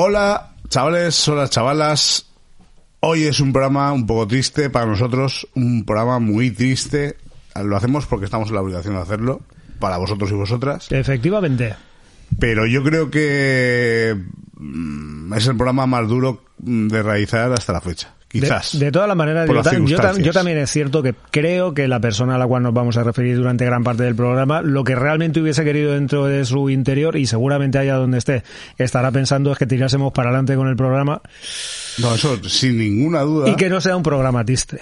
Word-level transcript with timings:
Hola, 0.00 0.52
chavales, 0.68 1.26
hola, 1.26 1.48
chavalas. 1.48 2.30
Hoy 3.00 3.24
es 3.24 3.40
un 3.40 3.52
programa 3.52 3.92
un 3.92 4.06
poco 4.06 4.28
triste 4.28 4.70
para 4.70 4.86
nosotros, 4.86 5.48
un 5.56 5.84
programa 5.84 6.20
muy 6.20 6.52
triste. 6.52 7.16
Lo 7.60 7.76
hacemos 7.76 8.06
porque 8.06 8.26
estamos 8.26 8.48
en 8.48 8.54
la 8.54 8.60
obligación 8.60 8.94
de 8.94 9.00
hacerlo, 9.00 9.40
para 9.80 9.96
vosotros 9.96 10.30
y 10.30 10.34
vosotras. 10.34 10.92
Efectivamente. 10.92 11.74
Pero 12.38 12.64
yo 12.64 12.84
creo 12.84 13.10
que 13.10 14.16
mm, 14.54 15.32
es 15.32 15.48
el 15.48 15.56
programa 15.56 15.86
más 15.86 16.06
duro 16.06 16.44
de 16.58 17.02
realizar 17.02 17.52
hasta 17.52 17.72
la 17.72 17.80
fecha. 17.80 18.14
Quizás. 18.28 18.78
De, 18.78 18.86
de 18.86 18.92
todas 18.92 19.08
las 19.08 19.16
maneras, 19.16 19.48
yo, 19.48 19.54
las 19.96 20.18
yo 20.18 20.32
también 20.32 20.58
es 20.58 20.70
cierto 20.70 21.02
que 21.02 21.14
creo 21.30 21.72
que 21.72 21.88
la 21.88 21.98
persona 21.98 22.34
a 22.34 22.38
la 22.38 22.46
cual 22.46 22.62
nos 22.62 22.74
vamos 22.74 22.98
a 22.98 23.02
referir 23.02 23.36
durante 23.36 23.64
gran 23.64 23.82
parte 23.82 24.02
del 24.02 24.14
programa, 24.14 24.60
lo 24.60 24.84
que 24.84 24.94
realmente 24.94 25.40
hubiese 25.40 25.64
querido 25.64 25.94
dentro 25.94 26.26
de 26.26 26.44
su 26.44 26.68
interior, 26.68 27.16
y 27.16 27.26
seguramente 27.26 27.78
allá 27.78 27.94
donde 27.94 28.18
esté, 28.18 28.42
estará 28.76 29.10
pensando 29.12 29.50
es 29.50 29.56
que 29.56 29.66
tirásemos 29.66 30.12
para 30.12 30.28
adelante 30.28 30.56
con 30.56 30.68
el 30.68 30.76
programa 30.76 31.22
No, 31.96 32.14
eso 32.14 32.38
sin 32.44 32.76
ninguna 32.76 33.22
duda. 33.22 33.48
y 33.48 33.56
que 33.56 33.70
no 33.70 33.80
sea 33.80 33.96
un 33.96 34.02
programa 34.02 34.44
triste. 34.44 34.78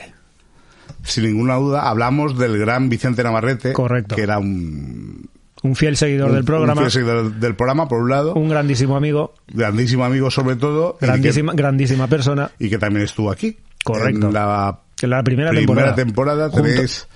Sin 1.04 1.24
ninguna 1.24 1.54
duda, 1.54 1.88
hablamos 1.88 2.37
del 2.37 2.59
gran 2.59 2.88
Vicente 2.88 3.23
Navarrete. 3.23 3.73
Correcto. 3.73 4.16
Que 4.16 4.23
era 4.23 4.38
un. 4.38 5.28
Un 5.62 5.74
fiel 5.74 5.96
seguidor 5.96 6.30
del 6.30 6.41
un 6.41 6.45
programa, 6.46 6.80
fiel 6.83 6.91
seguidor 6.91 7.33
del 7.34 7.55
programa, 7.56 7.88
por 7.88 8.02
un 8.02 8.10
lado. 8.10 8.34
un 8.34 8.48
grandísimo 8.48 8.96
amigo, 8.96 9.34
grandísimo 9.48 10.05
amigo, 10.05 10.30
sobre 10.30 10.56
todo. 10.56 10.96
y 10.96 11.01
que- 11.01 11.06
grandísima, 11.06 11.52
grandísima 11.55 12.06
persona. 12.09 12.51
y 12.59 12.69
que 12.69 12.79
también 12.79 13.05
estuvo 13.05 13.30
aquí. 13.30 13.56
Correcto. 13.84 14.27
En 14.29 14.34
la 14.34 14.80
En 15.01 15.10
la 15.10 15.23
primera, 15.23 15.51
primera 15.51 15.95
temporada. 15.95 16.51
tenéis, 16.51 17.06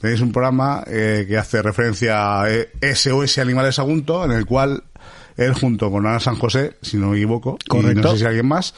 tenéis 0.00 0.20
un 0.20 0.32
programa 0.32 0.84
eh, 0.86 1.26
que 1.28 1.36
hace 1.36 1.60
referencia 1.62 2.42
a 2.42 2.50
eh, 2.50 2.70
SOS 2.94 3.38
Animales 3.38 3.78
Agunto, 3.78 4.24
en 4.24 4.32
el 4.32 4.46
cual 4.46 4.82
él 5.36 5.52
junto 5.54 5.90
con 5.90 6.06
Ana 6.06 6.20
San 6.20 6.36
José, 6.36 6.76
si 6.82 6.96
no 6.96 7.08
me 7.08 7.16
equivoco, 7.16 7.56
y 7.64 7.68
Correcto. 7.68 8.02
no 8.02 8.10
sé 8.12 8.18
si 8.18 8.24
alguien 8.24 8.46
más, 8.46 8.74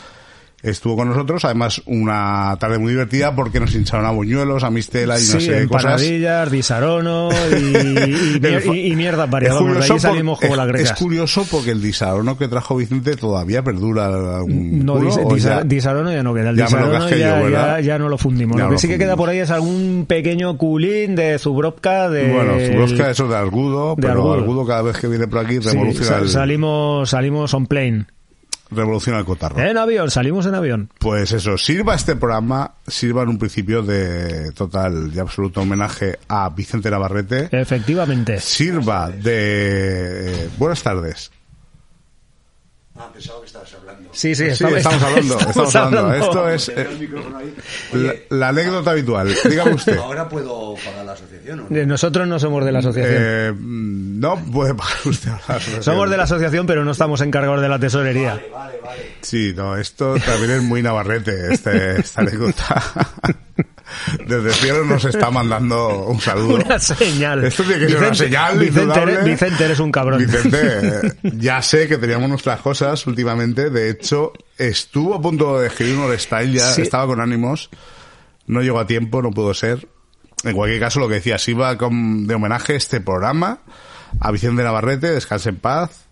estuvo 0.65 0.97
con 0.97 1.09
nosotros. 1.09 1.45
Además, 1.45 1.83
una 1.87 2.57
tarde 2.59 2.79
muy 2.79 2.93
divertida 2.93 3.35
porque 3.37 3.61
nos 3.61 3.75
hincharon 3.75 4.07
a 4.07 4.11
buñuelos, 4.11 4.65
a 4.65 4.71
mistela 4.71 5.19
y 5.19 5.23
no 5.23 5.27
Sí, 5.39 5.47
sé 5.47 5.53
qué 5.61 5.67
cosas. 5.69 5.85
empanadillas, 6.03 6.51
disarono 6.51 7.29
y, 7.51 7.55
y, 7.55 8.41
y- 8.75 8.93
y 8.93 8.97
mierdas 8.97 9.27
Es 9.27 9.31
variadas. 9.31 9.91
Ahí 9.91 9.99
salimos 10.01 10.39
por- 10.39 10.49
como 10.49 10.57
las 10.57 10.67
grecas. 10.69 10.91
es 10.93 10.99
curioso 10.99 11.47
porque 11.51 11.71
el 11.71 11.83
disarono 11.83 12.37
que 12.39 12.49
trajo 12.49 12.77
Vicente 12.77 13.17
todavía 13.17 13.63
perdura 13.63 14.07
algún 14.07 14.85
No, 14.85 14.95
culo, 14.95 15.11
dis- 15.11 15.39
ya- 15.45 15.63
disarono 15.63 16.11
ya 16.13 16.23
no 16.23 16.35
queda. 16.35 16.51
El 16.51 16.57
ya 16.57 16.65
disarono 16.67 17.09
ya, 17.11 17.17
yo, 17.39 17.45
¿verdad? 17.45 17.79
ya- 17.79 17.81
ya 17.81 17.99
no 17.99 18.09
lo 18.09 18.19
fundimos. 18.19 18.59
Lo 18.59 18.65
lo 18.65 18.71
que 18.73 18.79
sí 18.79 18.89
que 18.89 18.99
queda 18.99 19.17
por 19.17 19.29
ahí 19.29 19.39
es 19.39 19.51
algún 19.51 20.07
pequeño 20.09 20.57
culín 20.57 21.15
de 21.15 21.39
Zubrovka 21.39 22.09
de... 22.09 22.33
Bueno, 22.33 22.55
Zubrovka 22.67 23.11
eso 23.11 23.29
de 23.29 23.37
Argudo, 23.37 23.95
de 23.97 24.03
pero 24.03 24.13
Argudo. 24.15 24.35
Argudo. 24.35 24.67
cada 24.67 24.83
vez 24.83 24.97
que 24.99 25.09
viene 25.09 25.27
por 25.29 25.45
aquí 25.45 25.55
Sí, 25.61 25.69
revoluciona, 25.71 26.19
el, 26.19 26.29
salimos, 26.29 27.11
salimos 27.11 27.53
on 27.55 27.67
plane. 27.67 28.07
Revoluciona 28.71 29.19
el 29.19 29.25
cotarro. 29.25 29.59
En 29.61 29.77
avión, 29.79 30.11
salimos 30.11 30.47
en 30.47 30.55
avión. 30.55 30.91
Pues 30.99 31.33
eso, 31.33 31.57
sirva 31.59 31.95
este 31.95 32.17
programa, 32.17 32.75
sirva 32.87 33.23
en 33.23 33.29
un 33.29 33.39
principio 33.39 33.83
de 33.83 34.53
total 34.53 35.11
y 35.15 35.19
absoluto 35.19 35.61
homenaje 35.61 36.19
a 36.29 36.49
Vicente 36.51 36.91
Navarrete, 36.91 37.49
Efectivamente. 37.53 38.41
sirva 38.41 39.11
de... 39.11 40.45
eh, 40.45 40.49
buenas 40.59 40.83
tardes. 40.83 41.31
Ah, 42.97 43.09
pensaba 43.13 43.41
que 43.41 43.47
estabas 43.47 43.73
hablando. 44.15 44.21
Sí, 44.21 44.35
sí, 44.35 44.55
Sí, 44.55 44.65
estamos 44.77 45.03
hablando, 45.03 45.39
estamos 45.49 45.77
hablando. 45.77 46.15
Esto 46.15 46.49
es 46.49 46.69
eh, 46.75 46.87
la, 47.93 48.15
la 48.37 48.49
anécdota 48.49 48.91
habitual. 48.93 49.35
Dígame 49.49 49.73
usted. 49.75 49.97
ahora 49.99 50.29
puedo 50.29 50.75
pagar 50.85 51.05
la 51.05 51.13
asociación, 51.13 51.61
¿o 51.61 51.67
no? 51.71 51.77
Eh, 51.77 51.87
Nosotros 51.87 52.27
no 52.29 52.39
somos 52.39 52.65
de 52.65 52.73
la 52.73 52.79
asociación. 52.79 53.15
Eh, 53.17 53.53
no 53.59 54.37
puede 54.53 54.75
pagar 54.75 54.95
usted 55.05 55.31
la 55.31 55.55
asociación. 55.57 55.83
somos 55.83 56.11
de 56.11 56.17
la 56.17 56.23
asociación, 56.25 56.67
pero 56.67 56.85
no 56.85 56.91
estamos 56.93 57.21
encargados 57.21 57.61
de 57.61 57.69
la 57.69 57.79
tesorería. 57.79 58.41
Vale, 58.53 58.79
vale. 58.83 59.03
Sí, 59.21 59.53
no, 59.57 59.77
esto 59.77 60.15
también 60.25 60.51
es 60.53 60.63
muy 60.63 60.83
navarrete, 60.83 61.53
este, 61.53 62.01
esta 62.01 62.21
anécdota. 62.23 62.83
Desde 64.27 64.49
el 64.49 64.55
cielo 64.55 64.85
nos 64.85 65.05
está 65.05 65.31
mandando 65.31 66.05
un 66.07 66.21
saludo. 66.21 66.57
Una 66.57 66.79
señal. 66.79 67.45
Esto 67.45 67.63
tiene 67.65 67.87
que 67.87 67.93
ser 67.93 67.99
una 67.99 68.15
señal 68.15 68.59
Vicente, 68.59 69.01
eres, 69.03 69.25
Vicente, 69.25 69.65
eres 69.65 69.79
un 69.81 69.93
cabrón. 69.93 70.19
Vicente, 70.19 71.13
ya 71.39 71.61
sé 71.63 71.87
que 71.89 71.99
teníamos 71.99 72.29
nuestras 72.29 72.61
cosas 72.61 73.07
últimamente. 73.07 73.71
De 73.71 73.91
hecho, 73.91 74.33
estuvo 74.59 75.15
a 75.15 75.21
punto 75.21 75.59
de 75.61 75.67
escribir 75.69 75.97
un 75.99 76.19
style, 76.19 76.53
ya 76.53 76.73
Sí. 76.73 76.83
estaba 76.83 77.07
con 77.07 77.21
ánimos. 77.21 77.71
No 78.47 78.61
llegó 78.63 78.79
a 78.81 78.87
tiempo, 78.87 79.23
no 79.23 79.31
pudo 79.31 79.55
ser. 79.55 79.87
En 80.45 80.55
cualquier 80.55 80.81
caso, 80.81 81.01
lo 81.01 81.09
que 81.09 81.15
decía, 81.15 81.39
si 81.39 81.53
va 81.55 81.79
con, 81.79 82.27
de 82.27 82.35
homenaje 82.35 82.77
este 82.77 83.01
programa 83.01 83.61
a 84.21 84.31
Vicente 84.31 84.63
Navarrete, 84.63 85.11
descanse 85.11 85.49
en 85.51 85.57
paz. 85.57 86.04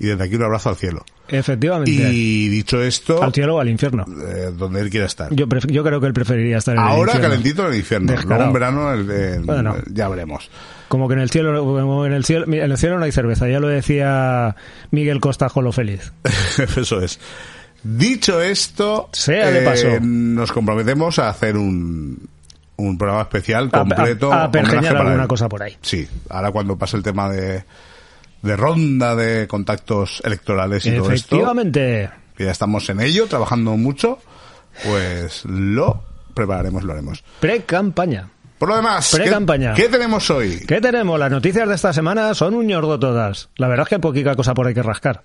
Y 0.00 0.06
desde 0.06 0.24
aquí 0.24 0.34
un 0.34 0.42
abrazo 0.42 0.70
al 0.70 0.76
cielo. 0.76 1.04
Efectivamente. 1.28 1.90
Y 1.92 2.48
dicho 2.48 2.82
esto, 2.82 3.22
Al 3.22 3.32
cielo 3.32 3.56
o 3.56 3.60
al 3.60 3.68
infierno. 3.68 4.04
eh, 4.26 4.50
donde 4.56 4.80
él 4.80 4.90
quiera 4.90 5.06
estar. 5.06 5.32
Yo, 5.32 5.46
yo 5.68 5.84
creo 5.84 6.00
que 6.00 6.06
él 6.08 6.12
preferiría 6.12 6.56
estar 6.58 6.74
en 6.74 6.80
el 6.80 6.88
Ahora 6.88 7.12
infierno. 7.12 7.28
calentito 7.28 7.66
en 7.66 7.72
el 7.72 7.78
infierno. 7.78 8.14
Luego 8.26 8.42
en 8.44 8.52
verano 8.52 8.92
el- 8.92 9.10
el- 9.10 9.42
Bueno. 9.44 9.76
ya 9.92 10.08
veremos. 10.08 10.50
Como 10.88 11.06
que 11.06 11.14
en 11.14 11.20
el 11.20 11.30
cielo, 11.30 11.62
como 11.62 12.04
en 12.06 12.12
el 12.14 12.24
cielo, 12.24 12.46
en 12.46 12.54
el 12.72 12.76
cielo 12.78 12.98
no 12.98 13.04
hay 13.04 13.12
cerveza, 13.12 13.46
ya 13.48 13.60
lo 13.60 13.68
decía 13.68 14.56
Miguel 14.90 15.20
Costa 15.20 15.48
Jolo 15.48 15.70
Feliz. 15.70 16.12
Eso 16.76 17.00
es. 17.00 17.20
Dicho 17.82 18.40
esto, 18.42 19.08
Sea 19.12 19.50
de 19.50 19.62
paso. 19.62 19.86
nos 20.00 20.50
comprometemos 20.52 21.18
a 21.18 21.28
hacer 21.30 21.56
un, 21.56 22.28
un 22.76 22.98
programa 22.98 23.22
especial 23.22 23.70
completo. 23.70 24.32
a, 24.32 24.42
a, 24.42 24.44
a 24.46 25.00
alguna 25.00 25.26
cosa 25.28 25.48
por 25.48 25.62
ahí. 25.62 25.76
Sí, 25.80 26.06
ahora 26.28 26.50
cuando 26.50 26.76
pase 26.76 26.96
el 26.96 27.02
tema 27.02 27.30
de, 27.30 27.64
de 28.42 28.56
ronda 28.56 29.14
de 29.14 29.46
contactos 29.46 30.22
electorales 30.24 30.86
y 30.86 30.90
todo 30.90 31.10
esto, 31.12 31.36
Efectivamente. 31.36 32.10
que 32.36 32.44
ya 32.44 32.50
estamos 32.50 32.88
en 32.90 33.00
ello, 33.00 33.26
trabajando 33.26 33.76
mucho, 33.76 34.18
pues 34.84 35.44
lo 35.44 36.02
prepararemos, 36.34 36.84
lo 36.84 36.92
haremos. 36.92 37.22
Pre-campaña. 37.40 38.30
Por 38.58 38.68
lo 38.68 38.76
demás, 38.76 39.10
¿qué, 39.10 39.22
Pre-campaña. 39.22 39.74
¿qué 39.74 39.88
tenemos 39.88 40.28
hoy? 40.30 40.60
¿Qué 40.66 40.80
tenemos? 40.80 41.18
Las 41.18 41.30
noticias 41.30 41.66
de 41.68 41.74
esta 41.74 41.92
semana 41.92 42.34
son 42.34 42.54
un 42.54 42.66
ñordo 42.66 42.98
todas. 42.98 43.48
La 43.56 43.68
verdad 43.68 43.84
es 43.84 43.88
que 43.88 43.94
hay 43.96 44.00
poquita 44.00 44.36
cosa 44.36 44.52
por 44.54 44.66
ahí 44.66 44.74
que 44.74 44.82
rascar. 44.82 45.22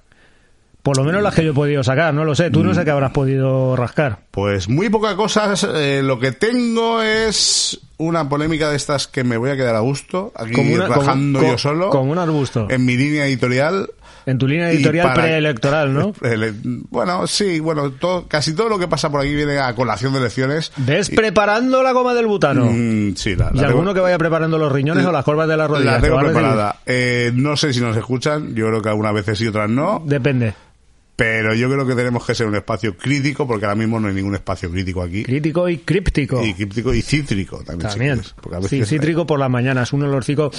Por 0.85 0.97
lo 0.97 1.03
menos 1.03 1.23
las 1.23 1.33
que 1.33 1.43
yo 1.43 1.49
he 1.49 1.53
podido 1.55 1.83
sacar, 1.83 2.13
no 2.13 2.23
lo 2.23 2.35
sé. 2.35 2.51
Tú 2.51 2.63
no 2.63 2.69
Mm. 2.71 2.75
sé 2.75 2.85
qué 2.85 2.91
habrás 2.91 3.11
podido 3.11 3.75
rascar. 3.75 4.19
Pues 4.29 4.69
muy 4.69 4.89
poca 4.89 5.15
cosa. 5.15 5.53
eh, 5.75 6.01
lo 6.03 6.19
que 6.19 6.31
tengo 6.31 7.01
es 7.01 7.79
una 7.97 8.29
polémica 8.29 8.69
de 8.69 8.75
estas 8.75 9.07
que 9.07 9.23
me 9.23 9.37
voy 9.37 9.49
a 9.49 9.55
quedar 9.55 9.75
a 9.75 9.79
gusto, 9.79 10.31
aquí 10.35 10.51
Como 10.53 10.75
una- 10.75 10.87
rajando 10.87 11.39
como- 11.39 11.51
yo 11.51 11.57
solo, 11.57 11.89
como 11.89 12.11
un 12.11 12.19
arbusto. 12.19 12.67
en 12.69 12.85
mi 12.85 12.95
línea 12.97 13.25
editorial. 13.25 13.89
En 14.27 14.37
tu 14.39 14.47
línea 14.47 14.69
editorial 14.71 15.07
para- 15.09 15.21
preelectoral, 15.23 15.93
¿no? 15.93 16.13
Bueno, 16.89 17.27
sí, 17.27 17.59
bueno, 17.59 17.91
todo, 17.91 18.27
casi 18.27 18.53
todo 18.55 18.69
lo 18.69 18.79
que 18.79 18.87
pasa 18.87 19.09
por 19.09 19.21
aquí 19.21 19.33
viene 19.35 19.57
a 19.59 19.73
colación 19.75 20.13
de 20.13 20.19
elecciones. 20.19 20.71
¿Ves 20.77 21.09
Y- 21.11 21.15
preparando 21.15 21.81
la 21.83 21.91
goma 21.93 22.13
del 22.13 22.25
butano? 22.27 22.65
Mm, 22.71 23.15
sí, 23.15 23.35
la, 23.35 23.47
y 23.53 23.57
tengo- 23.57 23.65
alguno 23.67 23.93
que 23.93 23.99
vaya 23.99 24.17
preparando 24.17 24.57
los 24.57 24.71
riñones 24.71 25.05
o 25.05 25.11
las 25.11 25.23
curvas 25.23 25.47
de 25.47 25.57
las 25.57 25.69
rodillas. 25.69 25.93
la 25.95 26.01
¿te 26.01 26.07
tengo 26.07 26.19
preparada. 26.19 26.75
Eh, 26.85 27.31
no 27.35 27.55
sé 27.55 27.71
si 27.73 27.81
nos 27.81 27.95
escuchan, 27.97 28.53
yo 28.55 28.67
creo 28.67 28.81
que 28.81 28.89
algunas 28.89 29.13
veces 29.13 29.37
sí, 29.37 29.47
otras 29.47 29.69
no. 29.69 30.01
Depende. 30.05 30.53
Pero 31.15 31.53
yo 31.55 31.69
creo 31.71 31.87
que 31.87 31.95
tenemos 31.95 32.25
que 32.25 32.35
ser 32.35 32.45
un 32.45 32.55
espacio 32.55 32.97
crítico, 32.97 33.47
porque 33.47 33.65
ahora 33.65 33.75
mismo 33.77 33.99
no 34.01 34.09
hay 34.09 34.13
ningún 34.13 34.35
espacio 34.35 34.69
crítico 34.69 35.01
aquí. 35.01 35.23
Crítico 35.23 35.69
y 35.69 35.77
críptico. 35.77 36.43
Y 36.45 36.53
críptico 36.53 36.93
y 36.93 37.01
cítrico 37.01 37.57
también. 37.63 37.89
si 37.89 37.97
También. 37.97 38.13
quieres, 38.15 38.35
porque 38.41 38.57
a 38.57 38.61
Sí, 38.67 38.79
veces- 38.79 38.89
cítrico 38.89 39.25
por 39.25 39.39
las 39.39 39.49
mañanas, 39.49 39.93
un 39.93 40.03
olorcico 40.03 40.51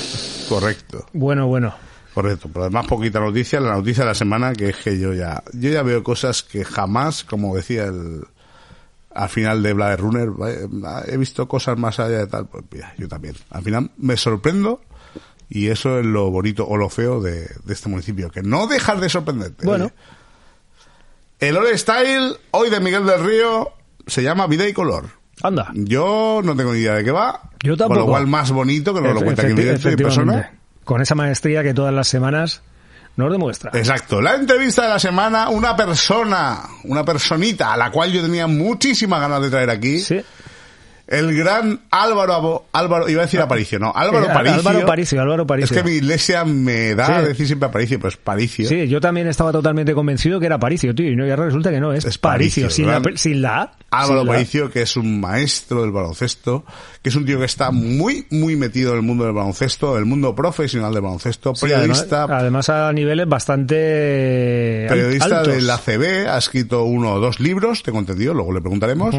Correcto. 0.49 1.06
bueno, 1.12 1.47
bueno. 1.47 1.75
Correcto, 2.15 2.49
pero 2.50 2.62
además 2.65 2.87
poquita 2.87 3.21
noticia, 3.21 3.61
la 3.61 3.75
noticia 3.77 4.05
de 4.05 4.09
la 4.09 4.15
semana 4.15 4.55
que 4.55 4.71
es 4.71 4.77
que 4.77 4.99
yo 4.99 5.12
ya 5.12 5.43
yo 5.53 5.69
ya 5.69 5.83
veo 5.83 6.03
cosas 6.03 6.43
que 6.43 6.65
jamás, 6.65 7.25
como 7.25 7.55
decía 7.55 7.84
el 7.84 8.22
al 9.15 9.28
final 9.28 9.62
de 9.62 9.72
Blade 9.75 9.97
Runner, 9.97 10.28
he 11.06 11.16
visto 11.19 11.47
cosas 11.49 11.78
más 11.78 11.99
allá 12.00 12.19
de 12.19 12.27
tal, 12.27 12.47
pues 12.49 12.65
mira, 12.71 12.95
yo 12.99 13.09
también. 13.09 13.34
Al 13.50 13.62
final 13.62 13.91
me 13.99 14.16
sorprendo 14.16 14.81
y 15.50 15.69
eso 15.69 15.99
es 16.00 16.06
lo 16.06 16.31
bonito 16.31 16.66
o 16.66 16.77
lo 16.78 16.89
feo 16.91 17.21
de, 17.22 17.49
de 17.65 17.72
este 17.72 17.89
municipio, 17.91 18.31
que 18.31 18.43
no 18.43 18.66
dejas 18.66 18.99
de 19.00 19.09
sorprenderte. 19.11 19.65
Bueno. 19.66 19.87
Oye. 19.87 19.95
El 21.38 21.56
Ole 21.56 21.76
Style, 21.76 22.34
hoy 22.53 22.71
de 22.71 22.80
Miguel 22.80 23.04
del 23.06 23.22
Río, 23.24 23.71
se 24.06 24.22
llama 24.22 24.47
Vida 24.47 24.66
y 24.68 24.72
Color. 24.72 25.10
Anda. 25.42 25.71
Yo 25.74 26.41
no 26.42 26.56
tengo 26.56 26.72
ni 26.72 26.80
idea 26.80 26.94
de 26.94 27.04
qué 27.04 27.10
va. 27.10 27.50
Yo 27.62 27.72
Con 27.72 27.78
tampoco. 27.78 28.00
lo 28.00 28.06
cual 28.06 28.27
más 28.27 28.50
bonito 28.50 28.94
que 28.94 29.00
lo 29.03 29.10
Efe- 29.15 29.24
cuenta 29.24 29.42
aquí 29.42 29.50
en 29.88 29.97
persona. 29.97 30.53
Con 30.84 31.03
esa 31.03 31.15
maestría 31.15 31.62
que 31.62 31.74
todas 31.74 31.92
las 31.92 32.09
semanas 32.09 32.62
nos 33.16 33.30
demuestra. 33.30 33.71
Exacto. 33.74 34.22
La 34.22 34.34
entrevista 34.34 34.83
de 34.83 34.88
la 34.88 34.98
semana, 34.98 35.50
una 35.50 35.77
persona, 35.77 36.60
una 36.84 37.04
personita 37.04 37.72
a 37.72 37.77
la 37.77 37.91
cual 37.91 38.12
yo 38.12 38.22
tenía 38.22 38.47
muchísimas 38.47 39.21
ganas 39.21 39.42
de 39.42 39.50
traer 39.50 39.68
aquí. 39.71 39.98
Sí. 40.00 40.21
El 41.08 41.36
gran 41.36 41.80
Álvaro 41.91 42.32
Abo- 42.34 42.64
Álvaro, 42.72 43.08
iba 43.08 43.22
a 43.22 43.26
decir 43.26 43.41
Aparicio, 43.41 43.78
no, 43.78 43.92
Álvaro 43.94 44.26
Paricio. 44.26 44.58
Álvaro 44.58 44.86
Paricio, 44.86 45.20
Álvaro 45.22 45.47
Paricio. 45.47 45.76
Es 45.76 45.82
que 45.82 45.88
mi 45.88 45.97
iglesia 45.97 46.44
me 46.44 46.94
da 46.97 47.18
a 47.18 47.22
decir 47.22 47.47
siempre 47.47 47.68
Aparicio, 47.68 48.00
pues 48.00 48.16
Paricio. 48.16 48.68
Sí, 48.68 48.88
yo 48.88 49.00
también 49.00 49.28
estaba 49.28 49.53
totalmente 49.53 49.94
convencido 49.94 50.41
que 50.41 50.47
era 50.47 50.58
Paricio, 50.58 50.94
tío, 50.94 51.08
y 51.10 51.14
no, 51.14 51.24
resulta 51.36 51.70
que 51.70 51.78
no, 51.80 51.92
es, 51.92 52.04
Es 52.04 52.18
Paricio, 52.18 52.64
Paricio, 52.64 52.70
sin, 53.16 53.41
la, 53.42 53.50
la 53.50 53.62
A. 53.62 53.72
Álvaro 53.88 54.20
Sí, 54.22 54.26
la- 54.26 54.32
Aparicio, 54.32 54.70
que 54.70 54.82
es 54.82 54.97
un 54.97 55.20
maestro 55.20 55.82
del 55.82 55.92
baloncesto, 55.92 56.64
que 57.03 57.08
es 57.10 57.14
un 57.14 57.24
tío 57.24 57.38
que 57.38 57.44
está 57.44 57.70
muy, 57.70 58.26
muy 58.30 58.56
metido 58.56 58.91
en 58.91 58.97
el 58.97 59.03
mundo 59.03 59.24
del 59.24 59.32
baloncesto, 59.32 59.94
del 59.94 60.06
mundo 60.06 60.34
profesional 60.34 60.92
del 60.92 61.03
baloncesto, 61.03 61.54
Sí, 61.54 61.66
periodista, 61.66 62.24
además 62.24 62.68
a 62.68 62.92
niveles 62.92 63.28
bastante 63.28 64.86
periodista 64.88 65.38
altos. 65.41 65.54
del 65.54 65.70
ACB, 65.70 66.28
ha 66.28 66.38
escrito 66.38 66.82
uno 66.84 67.12
o 67.14 67.20
dos 67.20 67.41
libros, 67.41 67.82
tengo 67.82 67.98
entendido, 68.00 68.34
luego 68.34 68.53
le 68.53 68.60
preguntaremos, 68.60 69.14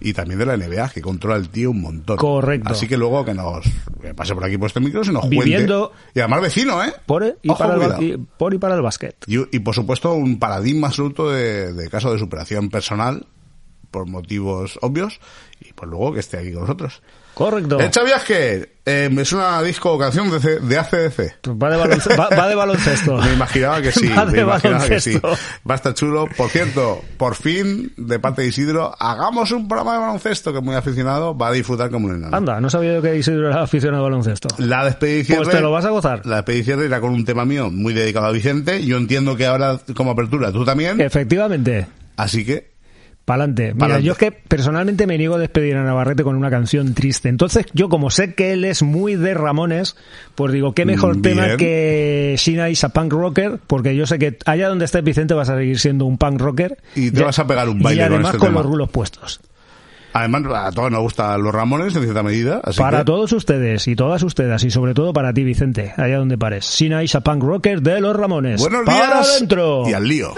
y 0.00 0.12
también 0.12 0.38
de 0.40 0.46
la 0.46 0.56
NBA, 0.56 0.90
que 0.90 1.00
controla 1.00 1.27
el 1.36 1.48
tío 1.48 1.70
un 1.70 1.80
montón. 1.82 2.16
Correcto. 2.16 2.70
Así 2.70 2.86
que 2.88 2.96
luego 2.96 3.24
que 3.24 3.34
nos 3.34 3.64
que 4.00 4.14
pase 4.14 4.34
por 4.34 4.44
aquí 4.44 4.56
por 4.58 4.66
este 4.68 4.80
micro, 4.80 5.02
se 5.04 5.12
nos 5.12 5.28
Viviendo- 5.28 5.88
cuente. 5.90 6.10
Y 6.14 6.20
además 6.20 6.42
vecino, 6.42 6.82
¿eh? 6.84 6.92
por 7.06 7.24
y, 7.42 7.50
Ojo, 7.50 7.58
para 7.58 7.96
el, 7.96 8.02
y- 8.02 8.16
por 8.16 8.54
y 8.54 8.58
para 8.58 8.74
el 8.74 8.82
básquet. 8.82 9.16
Y, 9.26 9.38
y, 9.56 9.58
por 9.60 9.74
supuesto 9.74 10.12
un 10.14 10.38
paradigma 10.38 10.88
absoluto 10.88 11.30
de, 11.30 11.72
de 11.72 11.88
caso 11.88 12.12
de 12.12 12.18
superación 12.18 12.68
personal 12.70 13.26
por 13.90 14.06
motivos 14.06 14.78
obvios 14.82 15.18
y 15.60 15.72
pues 15.72 15.90
luego 15.90 16.12
que 16.12 16.20
esté 16.20 16.38
aquí 16.38 16.52
con 16.52 16.62
nosotros. 16.62 17.02
Correcto. 17.38 17.80
Echa 17.80 18.02
viaje, 18.02 18.68
eh, 18.84 19.08
es 19.16 19.32
una 19.32 19.62
disco 19.62 19.92
o 19.92 19.98
canción 19.98 20.28
de, 20.28 20.58
de 20.58 20.76
ACDC. 20.78 21.48
Va 21.50 21.70
de, 21.70 21.76
balonce- 21.78 22.18
va- 22.18 22.28
va 22.36 22.48
de 22.48 22.54
baloncesto. 22.56 23.16
Me 23.22 23.32
imaginaba 23.32 23.80
que 23.80 23.92
sí, 23.92 24.08
Va 24.18 24.26
de 24.26 24.32
me 24.32 24.40
imaginaba 24.42 24.84
que 24.88 25.00
sí. 25.00 25.16
baloncesto. 25.18 25.60
Va 25.70 25.74
a 25.74 25.76
estar 25.76 25.94
chulo. 25.94 26.26
Por 26.36 26.50
cierto, 26.50 27.00
por 27.16 27.36
fin, 27.36 27.92
de 27.96 28.18
parte 28.18 28.42
de 28.42 28.48
Isidro, 28.48 28.92
hagamos 28.98 29.52
un 29.52 29.68
programa 29.68 29.92
de 29.94 29.98
baloncesto 30.00 30.52
que 30.52 30.60
muy 30.60 30.74
aficionado 30.74 31.36
va 31.38 31.48
a 31.48 31.52
disfrutar 31.52 31.90
como 31.90 32.08
un 32.08 32.16
enano. 32.16 32.36
Anda, 32.36 32.60
no 32.60 32.68
sabía 32.70 32.94
yo 32.94 33.02
que 33.02 33.16
Isidro 33.16 33.48
era 33.48 33.62
aficionado 33.62 34.04
al 34.04 34.10
baloncesto. 34.10 34.48
La 34.58 34.84
despedición 34.84 35.38
Pues 35.44 35.50
te 35.54 35.60
lo 35.60 35.70
vas 35.70 35.84
a 35.84 35.90
gozar. 35.90 36.26
La 36.26 36.36
despedición 36.36 36.82
era 36.82 37.00
con 37.00 37.10
un 37.12 37.24
tema 37.24 37.44
mío 37.44 37.70
muy 37.70 37.94
dedicado 37.94 38.26
a 38.26 38.32
Vicente. 38.32 38.84
Yo 38.84 38.96
entiendo 38.96 39.36
que 39.36 39.46
ahora, 39.46 39.78
como 39.94 40.10
apertura, 40.10 40.50
tú 40.50 40.64
también. 40.64 41.00
Efectivamente. 41.00 41.86
Así 42.16 42.44
que 42.44 42.76
Pa'lante. 43.28 43.74
Mira, 43.74 43.76
Pa'lante. 43.78 44.02
yo 44.04 44.12
es 44.12 44.18
que 44.18 44.32
personalmente 44.32 45.06
me 45.06 45.18
niego 45.18 45.34
a 45.34 45.38
despedir 45.38 45.76
a 45.76 45.84
Navarrete 45.84 46.24
con 46.24 46.34
una 46.34 46.48
canción 46.50 46.94
triste. 46.94 47.28
Entonces, 47.28 47.66
yo 47.74 47.88
como 47.90 48.10
sé 48.10 48.32
que 48.34 48.52
él 48.52 48.64
es 48.64 48.82
muy 48.82 49.16
de 49.16 49.34
Ramones, 49.34 49.96
pues 50.34 50.52
digo, 50.52 50.72
qué 50.72 50.86
mejor 50.86 51.18
Mm, 51.18 51.22
tema 51.22 51.44
bien. 51.44 51.56
que 51.58 52.34
Shina 52.38 52.70
is 52.70 52.82
a 52.84 52.88
punk 52.88 53.12
rocker, 53.12 53.58
porque 53.66 53.94
yo 53.94 54.06
sé 54.06 54.18
que 54.18 54.38
allá 54.46 54.68
donde 54.68 54.86
estés 54.86 55.04
Vicente 55.04 55.34
vas 55.34 55.50
a 55.50 55.56
seguir 55.56 55.78
siendo 55.78 56.06
un 56.06 56.16
punk 56.16 56.40
rocker. 56.40 56.78
Y 56.96 57.10
te 57.10 57.22
vas 57.22 57.38
a 57.38 57.46
pegar 57.46 57.68
un 57.68 57.80
baile 57.82 58.02
Y 58.02 58.04
con 58.06 58.12
además 58.14 58.30
este 58.34 58.38
con 58.38 58.48
tema. 58.48 58.60
los 58.62 58.70
rulos 58.70 58.88
puestos. 58.90 59.40
Además, 60.14 60.42
a 60.54 60.72
todos 60.72 60.90
nos 60.90 61.00
gustan 61.00 61.42
los 61.42 61.54
Ramones 61.54 61.94
en 61.94 62.02
cierta 62.02 62.22
medida. 62.22 62.62
Así 62.64 62.80
para 62.80 63.00
que, 63.00 63.04
todos 63.04 63.30
ustedes 63.32 63.86
y 63.88 63.94
todas 63.94 64.22
ustedes, 64.22 64.64
y 64.64 64.70
sobre 64.70 64.94
todo 64.94 65.12
para 65.12 65.34
ti, 65.34 65.44
Vicente, 65.44 65.92
allá 65.98 66.16
donde 66.16 66.38
pares. 66.38 66.64
Shina 66.64 67.04
is 67.04 67.14
a 67.14 67.20
punk 67.20 67.42
rocker 67.44 67.82
de 67.82 68.00
los 68.00 68.16
Ramones. 68.16 68.58
Buenos 68.58 68.84
¡Para 68.86 68.96
días 69.16 69.34
adentro! 69.36 69.82
y 69.86 69.92
al 69.92 70.08
lío. 70.08 70.32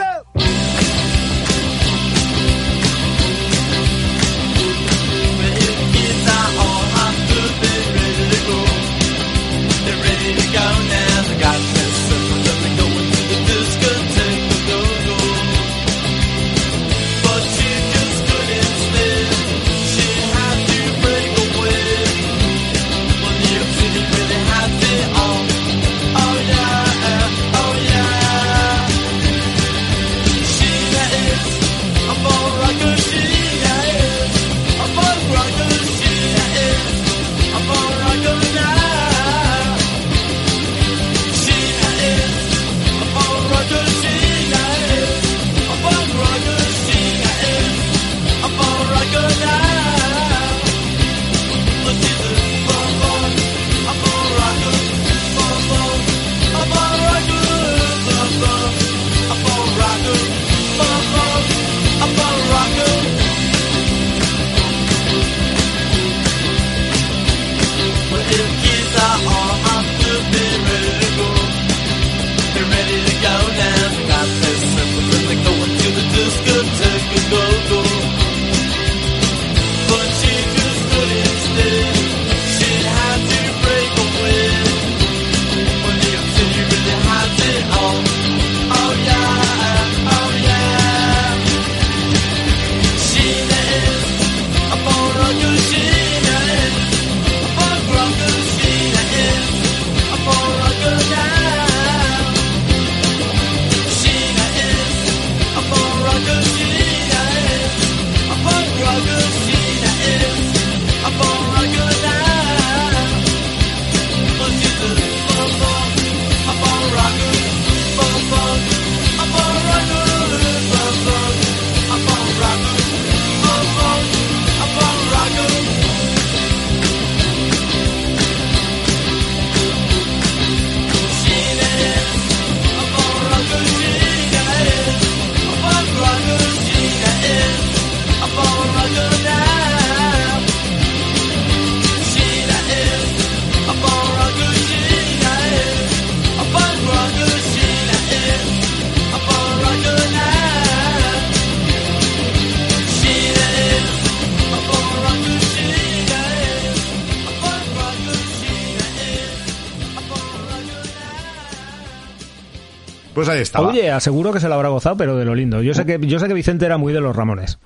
Estaba. 163.42 163.68
Oye, 163.68 163.90
aseguro 163.90 164.32
que 164.32 164.40
se 164.40 164.48
lo 164.48 164.54
habrá 164.54 164.68
gozado, 164.68 164.96
pero 164.96 165.16
de 165.16 165.24
lo 165.24 165.34
lindo. 165.34 165.62
Yo 165.62 165.74
sé 165.74 165.84
que, 165.86 165.98
yo 166.02 166.18
sé 166.18 166.28
que 166.28 166.34
Vicente 166.34 166.66
era 166.66 166.78
muy 166.78 166.92
de 166.92 167.00
los 167.00 167.14
Ramones. 167.16 167.58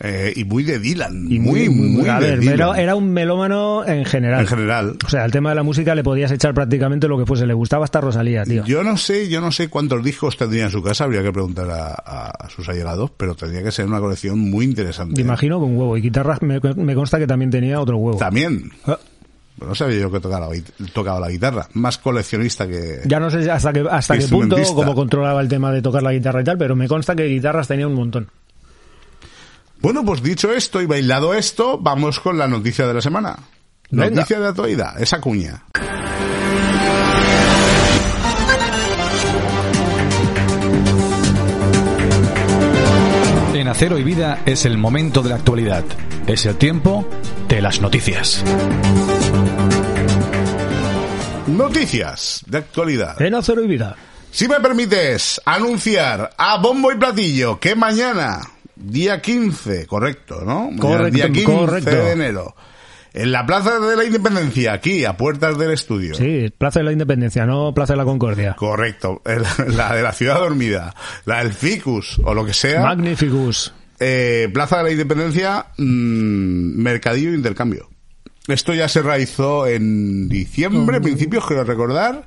Eh, 0.00 0.32
y 0.36 0.44
muy 0.44 0.62
de 0.62 0.78
Dylan. 0.78 1.26
Y 1.28 1.40
muy, 1.40 1.68
muy, 1.68 2.08
a 2.08 2.20
de 2.20 2.30
ver, 2.30 2.38
Dylan. 2.38 2.54
era, 2.54 2.80
era 2.80 2.94
un 2.94 3.10
melómano 3.10 3.84
en 3.84 4.04
general. 4.04 4.42
En 4.42 4.46
general. 4.46 4.96
O 5.04 5.08
sea, 5.08 5.24
el 5.24 5.32
tema 5.32 5.48
de 5.48 5.56
la 5.56 5.64
música 5.64 5.92
le 5.96 6.04
podías 6.04 6.30
echar 6.30 6.54
prácticamente 6.54 7.08
lo 7.08 7.18
que 7.18 7.26
fuese. 7.26 7.46
Le 7.46 7.54
gustaba 7.54 7.82
hasta 7.84 8.00
Rosalía, 8.00 8.44
tío. 8.44 8.64
Yo 8.64 8.84
no 8.84 8.96
sé, 8.96 9.28
yo 9.28 9.40
no 9.40 9.50
sé 9.50 9.66
cuántos 9.66 10.04
discos 10.04 10.36
tendría 10.36 10.66
en 10.66 10.70
su 10.70 10.84
casa, 10.84 11.02
habría 11.02 11.20
que 11.24 11.32
preguntar 11.32 11.68
a, 11.68 11.88
a- 11.88 12.30
a 12.30 12.48
sus 12.48 12.68
allegados, 12.68 13.10
pero 13.16 13.34
tendría 13.34 13.64
que 13.64 13.72
ser 13.72 13.86
una 13.86 13.98
colección 13.98 14.38
muy 14.38 14.66
interesante. 14.66 15.16
Me 15.20 15.22
imagino 15.26 15.58
con 15.58 15.76
huevo. 15.76 15.96
Y 15.96 16.00
guitarras, 16.02 16.42
me, 16.42 16.60
me 16.76 16.94
consta 16.94 17.18
que 17.18 17.26
también 17.26 17.50
tenía 17.50 17.80
otro 17.80 17.96
huevo. 17.96 18.18
También. 18.18 18.70
No 19.66 19.74
sabía 19.74 19.98
yo 20.00 20.10
que 20.10 20.20
tocaba 20.20 20.46
la, 20.48 20.54
gui- 20.54 20.92
tocaba 20.92 21.20
la 21.20 21.28
guitarra. 21.28 21.68
Más 21.74 21.98
coleccionista 21.98 22.66
que... 22.66 23.00
Ya 23.06 23.18
no 23.20 23.30
sé 23.30 23.50
hasta 23.50 23.72
qué, 23.72 23.84
hasta 23.90 24.16
qué 24.18 24.26
punto, 24.28 24.56
cómo 24.74 24.94
controlaba 24.94 25.40
el 25.40 25.48
tema 25.48 25.72
de 25.72 25.82
tocar 25.82 26.02
la 26.02 26.12
guitarra 26.12 26.40
y 26.40 26.44
tal, 26.44 26.58
pero 26.58 26.76
me 26.76 26.86
consta 26.88 27.14
que 27.16 27.24
guitarras 27.24 27.66
tenía 27.68 27.86
un 27.86 27.94
montón. 27.94 28.28
Bueno, 29.80 30.04
pues 30.04 30.22
dicho 30.22 30.52
esto 30.52 30.80
y 30.82 30.86
bailado 30.86 31.34
esto, 31.34 31.78
vamos 31.78 32.18
con 32.20 32.36
la 32.38 32.48
noticia 32.48 32.86
de 32.86 32.94
la 32.94 33.00
semana. 33.00 33.36
Venga. 33.90 34.10
Noticia 34.16 34.36
de 34.38 34.42
la 34.42 34.48
actualidad, 34.50 35.00
esa 35.00 35.20
cuña. 35.20 35.62
En 43.54 43.62
En 43.62 43.68
Acero 43.68 43.98
y 43.98 44.04
Vida 44.04 44.40
es 44.46 44.64
el 44.64 44.78
momento 44.78 45.22
de 45.22 45.30
la 45.30 45.34
actualidad. 45.36 45.84
Es 46.26 46.46
el 46.46 46.56
tiempo 46.56 47.08
de 47.48 47.60
las 47.60 47.80
noticias. 47.80 48.44
Noticias 51.48 52.44
de 52.46 52.58
actualidad. 52.58 53.20
En 53.22 53.34
Acero 53.34 53.62
y 53.64 53.66
Vida. 53.66 53.96
Si 54.30 54.46
me 54.46 54.60
permites 54.60 55.40
anunciar 55.46 56.30
a 56.36 56.58
bombo 56.58 56.92
y 56.92 56.96
platillo 56.96 57.58
que 57.58 57.74
mañana, 57.74 58.40
día 58.76 59.22
15, 59.22 59.86
correcto, 59.86 60.42
¿no? 60.44 60.64
Mañana, 60.70 60.80
Correcto, 60.80 61.16
día 61.16 61.30
15 61.30 61.44
correcto. 61.44 61.90
de 61.90 62.12
enero, 62.12 62.54
en 63.14 63.32
la 63.32 63.46
Plaza 63.46 63.80
de 63.80 63.96
la 63.96 64.04
Independencia, 64.04 64.74
aquí, 64.74 65.06
a 65.06 65.16
puertas 65.16 65.56
del 65.56 65.70
estudio. 65.70 66.14
Sí, 66.14 66.52
Plaza 66.56 66.80
de 66.80 66.84
la 66.84 66.92
Independencia, 66.92 67.46
no 67.46 67.72
Plaza 67.72 67.94
de 67.94 67.96
la 67.96 68.04
Concordia. 68.04 68.54
Correcto, 68.54 69.22
la 69.68 69.94
de 69.94 70.02
la 70.02 70.12
ciudad 70.12 70.38
dormida, 70.40 70.94
la 71.24 71.42
del 71.42 71.54
Ficus 71.54 72.20
o 72.22 72.34
lo 72.34 72.44
que 72.44 72.52
sea. 72.52 72.82
Magnificus. 72.82 73.72
Eh, 73.98 74.50
Plaza 74.52 74.78
de 74.78 74.82
la 74.84 74.90
Independencia, 74.90 75.66
mm, 75.78 76.82
mercadillo 76.82 77.30
e 77.30 77.34
intercambio. 77.34 77.88
Esto 78.48 78.74
ya 78.74 78.88
se 78.88 79.02
realizó 79.02 79.66
en 79.66 80.28
diciembre, 80.28 81.00
principios, 81.00 81.46
quiero 81.46 81.64
recordar. 81.64 82.24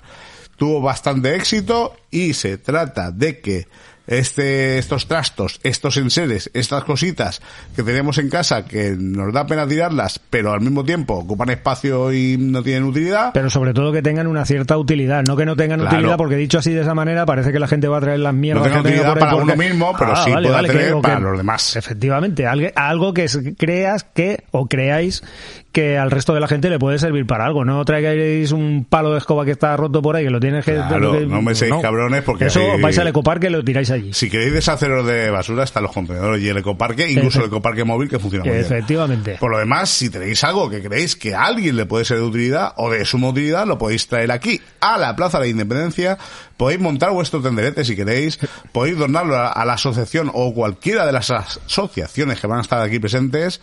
Tuvo 0.56 0.80
bastante 0.82 1.36
éxito 1.36 1.96
y 2.12 2.34
se 2.34 2.58
trata 2.60 3.10
de 3.12 3.40
que 3.40 3.68
este, 4.08 4.78
estos 4.78 5.08
trastos, 5.08 5.60
estos 5.64 5.96
enseres, 5.98 6.50
estas 6.54 6.84
cositas 6.84 7.42
que 7.76 7.82
tenemos 7.84 8.18
en 8.18 8.30
casa 8.30 8.66
que 8.66 8.96
nos 8.98 9.32
da 9.34 9.46
pena 9.48 9.66
tirarlas, 9.68 10.20
pero 10.30 10.52
al 10.52 10.60
mismo 10.62 10.84
tiempo 10.84 11.14
ocupan 11.16 11.50
espacio 11.50 12.12
y 12.12 12.36
no 12.38 12.62
tienen 12.62 12.84
utilidad. 12.84 13.32
Pero 13.34 13.50
sobre 13.50 13.74
todo 13.74 13.92
que 13.94 14.02
tengan 14.02 14.28
una 14.28 14.44
cierta 14.46 14.78
utilidad, 14.78 15.24
no 15.28 15.38
que 15.38 15.46
no 15.46 15.56
tengan 15.56 15.80
Claro. 15.80 15.96
utilidad, 15.98 16.18
porque 16.18 16.36
dicho 16.36 16.60
así 16.60 16.72
de 16.74 16.82
esa 16.82 16.94
manera 16.94 17.26
parece 17.26 17.52
que 17.52 17.60
la 17.60 17.68
gente 17.68 17.88
va 17.88 18.00
a 18.00 18.02
traer 18.02 18.20
las 18.20 18.34
mierdas 18.34 18.64
No 18.66 18.70
tenga 18.70 18.82
que 18.84 18.88
utilidad 18.90 19.10
por 19.12 19.20
para 19.20 19.32
porque- 19.32 19.44
uno 19.46 19.56
mismo, 19.56 19.96
pero 19.98 20.16
sí 20.18 20.32
vale, 20.32 20.48
puede 20.48 20.56
vale, 20.62 20.68
tener 20.70 20.86
que- 20.88 20.94
o 20.94 21.02
para 21.02 21.16
que- 21.16 21.22
los 21.22 21.38
demás. 21.38 21.76
Efectivamente, 21.76 22.46
algo, 22.76 23.14
que 23.14 23.28
creas 23.58 24.04
que, 24.04 24.44
o 24.52 24.68
creáis 24.68 25.24
que 25.72 25.98
al 25.98 26.12
resto 26.12 26.34
de 26.34 26.40
la 26.42 26.48
gente 26.48 26.70
le 26.70 26.80
puede 26.80 27.00
servir 27.00 27.26
para 27.26 27.46
algo. 27.46 27.64
No 27.64 27.84
traigáis 27.86 28.52
un 28.52 28.86
palo 28.90 29.12
de 29.12 29.20
escoba 29.20 29.46
que 29.46 29.52
está 29.52 29.78
roto 29.78 30.02
por 30.02 30.16
ahí, 30.16 30.26
que 30.26 30.30
lo 30.30 30.40
tienes 30.40 30.66
que... 30.66 30.74
Claro, 30.74 31.14
que- 31.14 31.26
no 31.26 31.42
me 31.42 31.56
seáis 31.56 31.76
cabrones 31.82 32.24
porque 32.24 32.48
Eso 32.48 32.78
vais 32.82 32.98
al 33.00 33.08
ecoparque 33.08 33.48
y 33.48 33.52
lo 33.52 33.64
tiráis 33.64 33.90
allí. 33.90 34.12
Si 34.14 34.30
queréis 34.30 34.54
deshaceros 34.54 35.06
de 35.08 35.30
basura, 35.30 35.64
están 35.64 35.84
los 35.84 35.94
contenedores 35.94 36.44
y 36.44 36.50
el 36.50 36.58
ecoparque, 36.58 37.10
incluso 37.10 37.40
el 37.40 37.46
ecoparque 37.46 37.84
móvil 37.86 38.10
que 38.10 38.20
funciona 38.20 38.44
muy 38.44 38.54
bien. 38.54 38.66
Efectivamente. 38.66 39.38
Por 39.40 39.52
lo 39.52 39.60
demás, 39.60 39.90
si 39.90 40.10
tenéis 40.10 40.44
algo 40.44 40.70
que 40.70 40.82
creéis 40.82 41.16
que 41.16 41.34
a 41.36 41.46
alguien 41.46 41.78
le 41.78 41.86
puede 41.86 42.04
ser 42.04 42.18
de 42.18 42.24
utilidad 42.24 42.74
o 42.76 42.90
de 42.92 43.06
suma 43.06 43.30
utilidad, 43.30 43.66
lo 43.66 43.78
podéis 43.78 44.08
traer 44.08 44.32
aquí, 44.32 44.60
a 44.82 44.98
la 44.98 45.16
Plaza 45.16 45.40
de 45.40 45.46
la 45.46 45.52
Independencia. 45.52 46.18
Podéis 46.58 46.80
montar 46.82 47.12
vuestro 47.12 47.42
tenderete 47.42 47.84
si 47.86 47.96
queréis, 47.96 48.38
podéis 48.72 48.98
donarlo 48.98 49.36
a, 49.36 49.48
a 49.48 49.66
la 49.66 49.74
asociación 49.74 50.30
o 50.34 50.54
cualquiera 50.54 51.06
de 51.06 51.12
las 51.14 51.32
asociaciones 51.32 52.40
que 52.40 52.48
van 52.48 52.60
a 52.60 52.62
estar 52.62 52.82
aquí 52.82 53.00
presentes. 53.00 53.62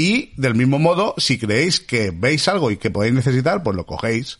Y 0.00 0.32
del 0.36 0.54
mismo 0.54 0.78
modo, 0.78 1.14
si 1.18 1.38
creéis 1.38 1.80
que 1.80 2.12
veis 2.14 2.46
algo 2.46 2.70
y 2.70 2.76
que 2.76 2.88
podéis 2.90 3.12
necesitar, 3.14 3.64
pues 3.64 3.74
lo 3.76 3.84
cogéis 3.84 4.38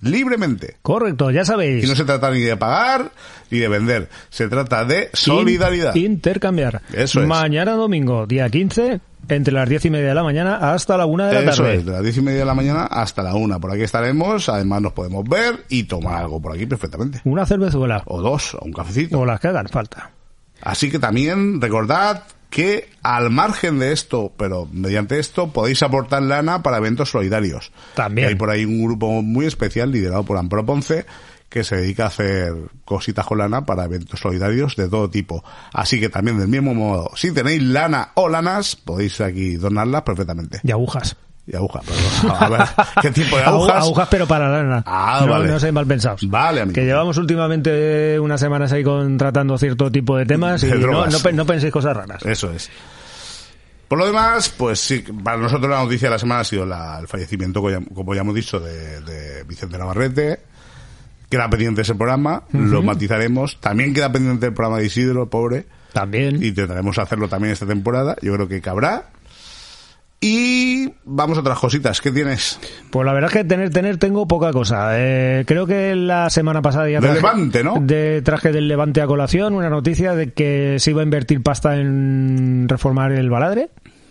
libremente. 0.00 0.76
Correcto, 0.82 1.30
ya 1.30 1.44
sabéis. 1.44 1.84
Y 1.84 1.86
no 1.88 1.94
se 1.94 2.04
trata 2.04 2.30
ni 2.30 2.40
de 2.40 2.56
pagar 2.56 3.10
ni 3.50 3.58
de 3.58 3.68
vender, 3.68 4.08
se 4.30 4.48
trata 4.48 4.84
de 4.84 5.10
solidaridad. 5.12 5.94
In- 5.94 6.12
intercambiar. 6.12 6.80
Eso 6.92 7.20
es. 7.20 7.26
Mañana 7.26 7.72
domingo, 7.72 8.26
día 8.26 8.48
15, 8.48 9.00
entre 9.28 9.52
las 9.52 9.68
diez 9.68 9.84
y 9.84 9.90
media 9.90 10.08
de 10.08 10.14
la 10.14 10.22
mañana 10.22 10.72
hasta 10.72 10.96
la 10.96 11.04
una 11.04 11.26
de 11.26 11.34
la 11.44 11.50
Eso 11.52 11.62
tarde. 11.64 11.76
es, 11.78 11.84
de 11.86 11.92
las 11.92 12.02
diez 12.02 12.16
y 12.16 12.22
media 12.22 12.38
de 12.40 12.44
la 12.46 12.54
mañana 12.54 12.84
hasta 12.86 13.22
la 13.22 13.34
una. 13.34 13.58
Por 13.58 13.72
aquí 13.72 13.82
estaremos, 13.82 14.48
además 14.48 14.80
nos 14.82 14.92
podemos 14.94 15.28
ver 15.28 15.64
y 15.68 15.84
tomar 15.84 16.14
algo 16.22 16.40
por 16.40 16.54
aquí 16.54 16.64
perfectamente. 16.66 17.20
Una 17.24 17.44
cervezuela. 17.44 18.02
O 18.06 18.22
dos, 18.22 18.54
o 18.54 18.60
un 18.64 18.72
cafecito. 18.72 19.18
O 19.18 19.26
las 19.26 19.40
que 19.40 19.48
hagan 19.48 19.68
falta. 19.68 20.12
Así 20.62 20.90
que 20.90 20.98
también 20.98 21.60
recordad 21.60 22.22
que 22.50 22.88
al 23.02 23.30
margen 23.30 23.78
de 23.78 23.92
esto, 23.92 24.32
pero 24.36 24.68
mediante 24.72 25.18
esto, 25.18 25.52
podéis 25.52 25.82
aportar 25.82 26.22
lana 26.22 26.62
para 26.62 26.78
eventos 26.78 27.10
solidarios. 27.10 27.72
También. 27.94 28.28
Hay 28.28 28.34
por 28.34 28.50
ahí 28.50 28.64
un 28.64 28.84
grupo 28.84 29.22
muy 29.22 29.46
especial 29.46 29.90
liderado 29.92 30.24
por 30.24 30.38
Ampro 30.38 30.64
Ponce 30.64 31.06
que 31.48 31.64
se 31.64 31.76
dedica 31.76 32.04
a 32.04 32.08
hacer 32.08 32.52
cositas 32.84 33.24
con 33.24 33.38
lana 33.38 33.64
para 33.64 33.84
eventos 33.84 34.20
solidarios 34.20 34.76
de 34.76 34.88
todo 34.88 35.08
tipo. 35.08 35.42
Así 35.72 35.98
que 35.98 36.08
también 36.08 36.38
del 36.38 36.48
mismo 36.48 36.74
modo, 36.74 37.10
si 37.14 37.32
tenéis 37.32 37.62
lana 37.62 38.10
o 38.14 38.28
lanas, 38.28 38.76
podéis 38.76 39.20
aquí 39.20 39.56
donarlas 39.56 40.02
perfectamente. 40.02 40.60
Y 40.62 40.70
agujas. 40.70 41.16
Y 41.50 41.56
agujas, 41.56 41.82
pero 41.86 42.34
a 42.34 42.48
ver, 42.50 42.60
¿qué 43.02 43.10
tipo 43.10 43.36
de 43.38 43.42
Agu- 43.44 43.48
agujas? 43.48 43.76
Agujas, 43.84 44.08
pero 44.10 44.26
para 44.26 44.48
lana. 44.50 44.82
Ah, 44.84 45.22
no, 45.24 45.32
vale. 45.32 45.48
no 45.50 45.58
sean 45.58 45.72
mal 45.72 45.86
pensados. 45.86 46.20
Vale, 46.28 46.60
amigo. 46.60 46.74
Que 46.74 46.84
llevamos 46.84 47.16
últimamente 47.16 48.20
unas 48.20 48.38
semanas 48.38 48.70
ahí 48.72 48.84
con, 48.84 49.16
tratando 49.16 49.56
cierto 49.56 49.90
tipo 49.90 50.16
de 50.18 50.26
temas 50.26 50.62
y 50.62 50.66
no, 50.70 51.06
no, 51.06 51.18
no 51.32 51.46
penséis 51.46 51.72
cosas 51.72 51.96
raras. 51.96 52.22
Eso 52.26 52.52
es. 52.52 52.68
Por 53.88 53.98
lo 53.98 54.04
demás, 54.04 54.50
pues 54.50 54.78
sí, 54.80 55.02
para 55.24 55.38
nosotros 55.38 55.70
la 55.70 55.82
noticia 55.82 56.08
de 56.08 56.14
la 56.16 56.18
semana 56.18 56.40
ha 56.42 56.44
sido 56.44 56.66
la- 56.66 56.98
el 57.00 57.08
fallecimiento, 57.08 57.60
como 57.62 57.70
ya, 57.70 57.80
como 57.94 58.14
ya 58.14 58.20
hemos 58.20 58.34
dicho, 58.34 58.60
de, 58.60 59.00
de 59.00 59.44
Vicente 59.44 59.78
Navarrete. 59.78 60.40
Queda 61.30 61.48
pendiente 61.48 61.80
ese 61.82 61.94
programa, 61.94 62.42
lo 62.52 62.82
matizaremos. 62.82 63.58
También 63.60 63.92
queda 63.94 64.10
pendiente 64.12 64.46
el 64.46 64.52
programa 64.54 64.78
de 64.78 64.86
Isidro, 64.86 65.28
pobre. 65.28 65.66
También. 65.92 66.42
Y 66.42 66.48
intentaremos 66.48 66.98
hacerlo 66.98 67.28
también 67.28 67.52
esta 67.52 67.66
temporada. 67.66 68.16
Yo 68.22 68.34
creo 68.34 68.48
que 68.48 68.60
cabrá. 68.62 69.10
Y 70.20 70.90
vamos 71.04 71.38
a 71.38 71.42
otras 71.42 71.58
cositas. 71.60 72.00
¿Qué 72.00 72.10
tienes? 72.10 72.58
Pues 72.90 73.06
la 73.06 73.12
verdad 73.12 73.30
es 73.30 73.36
que 73.36 73.44
tener, 73.44 73.70
tener 73.70 73.98
tengo 73.98 74.26
poca 74.26 74.52
cosa. 74.52 74.98
Eh, 74.98 75.44
creo 75.46 75.66
que 75.66 75.94
la 75.94 76.28
semana 76.28 76.60
pasada 76.60 76.90
ya 76.90 76.98
traje, 76.98 77.14
Levante, 77.16 77.62
¿no? 77.62 77.76
De, 77.80 78.20
traje 78.22 78.50
del 78.50 78.66
Levante 78.66 79.00
a 79.00 79.06
colación 79.06 79.54
una 79.54 79.70
noticia 79.70 80.14
de 80.16 80.32
que 80.32 80.76
se 80.80 80.90
iba 80.90 81.02
a 81.02 81.04
invertir 81.04 81.40
pasta 81.42 81.76
en 81.76 82.66
reformar 82.68 83.12
el 83.12 83.30
baladre. 83.30 83.70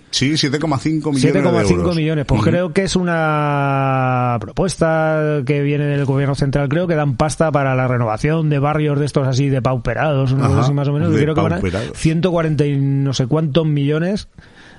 Sí, 0.10 0.32
7,5 0.32 1.14
millones 1.14 1.22
de 1.22 1.32
7,5 1.42 1.72
euros. 1.72 1.96
millones. 1.98 2.26
Pues 2.26 2.42
creo 2.42 2.72
que 2.72 2.84
es 2.84 2.96
una 2.96 4.38
propuesta 4.40 5.42
que 5.46 5.62
viene 5.62 5.84
del 5.88 6.06
gobierno 6.06 6.34
central. 6.34 6.70
Creo 6.70 6.88
que 6.88 6.96
dan 6.96 7.18
pasta 7.18 7.52
para 7.52 7.76
la 7.76 7.90
renovación 7.90 8.50
de 8.50 8.60
barrios 8.60 8.98
de 8.98 9.06
estos 9.06 9.28
así 9.28 9.50
de 9.50 9.62
pauperados, 9.62 10.32
una 10.32 10.46
Ajá, 10.46 10.54
cosa 10.54 10.62
así 10.62 10.74
más 10.74 10.88
o 10.88 10.94
menos. 10.94 11.14
creo 11.14 11.36
que 11.36 11.42
van 11.42 11.52
a 11.52 11.56
pauperados. 11.58 11.98
140 11.98 12.66
y 12.66 12.78
no 12.78 13.14
sé 13.14 13.28
cuántos 13.28 13.66
millones 13.68 14.30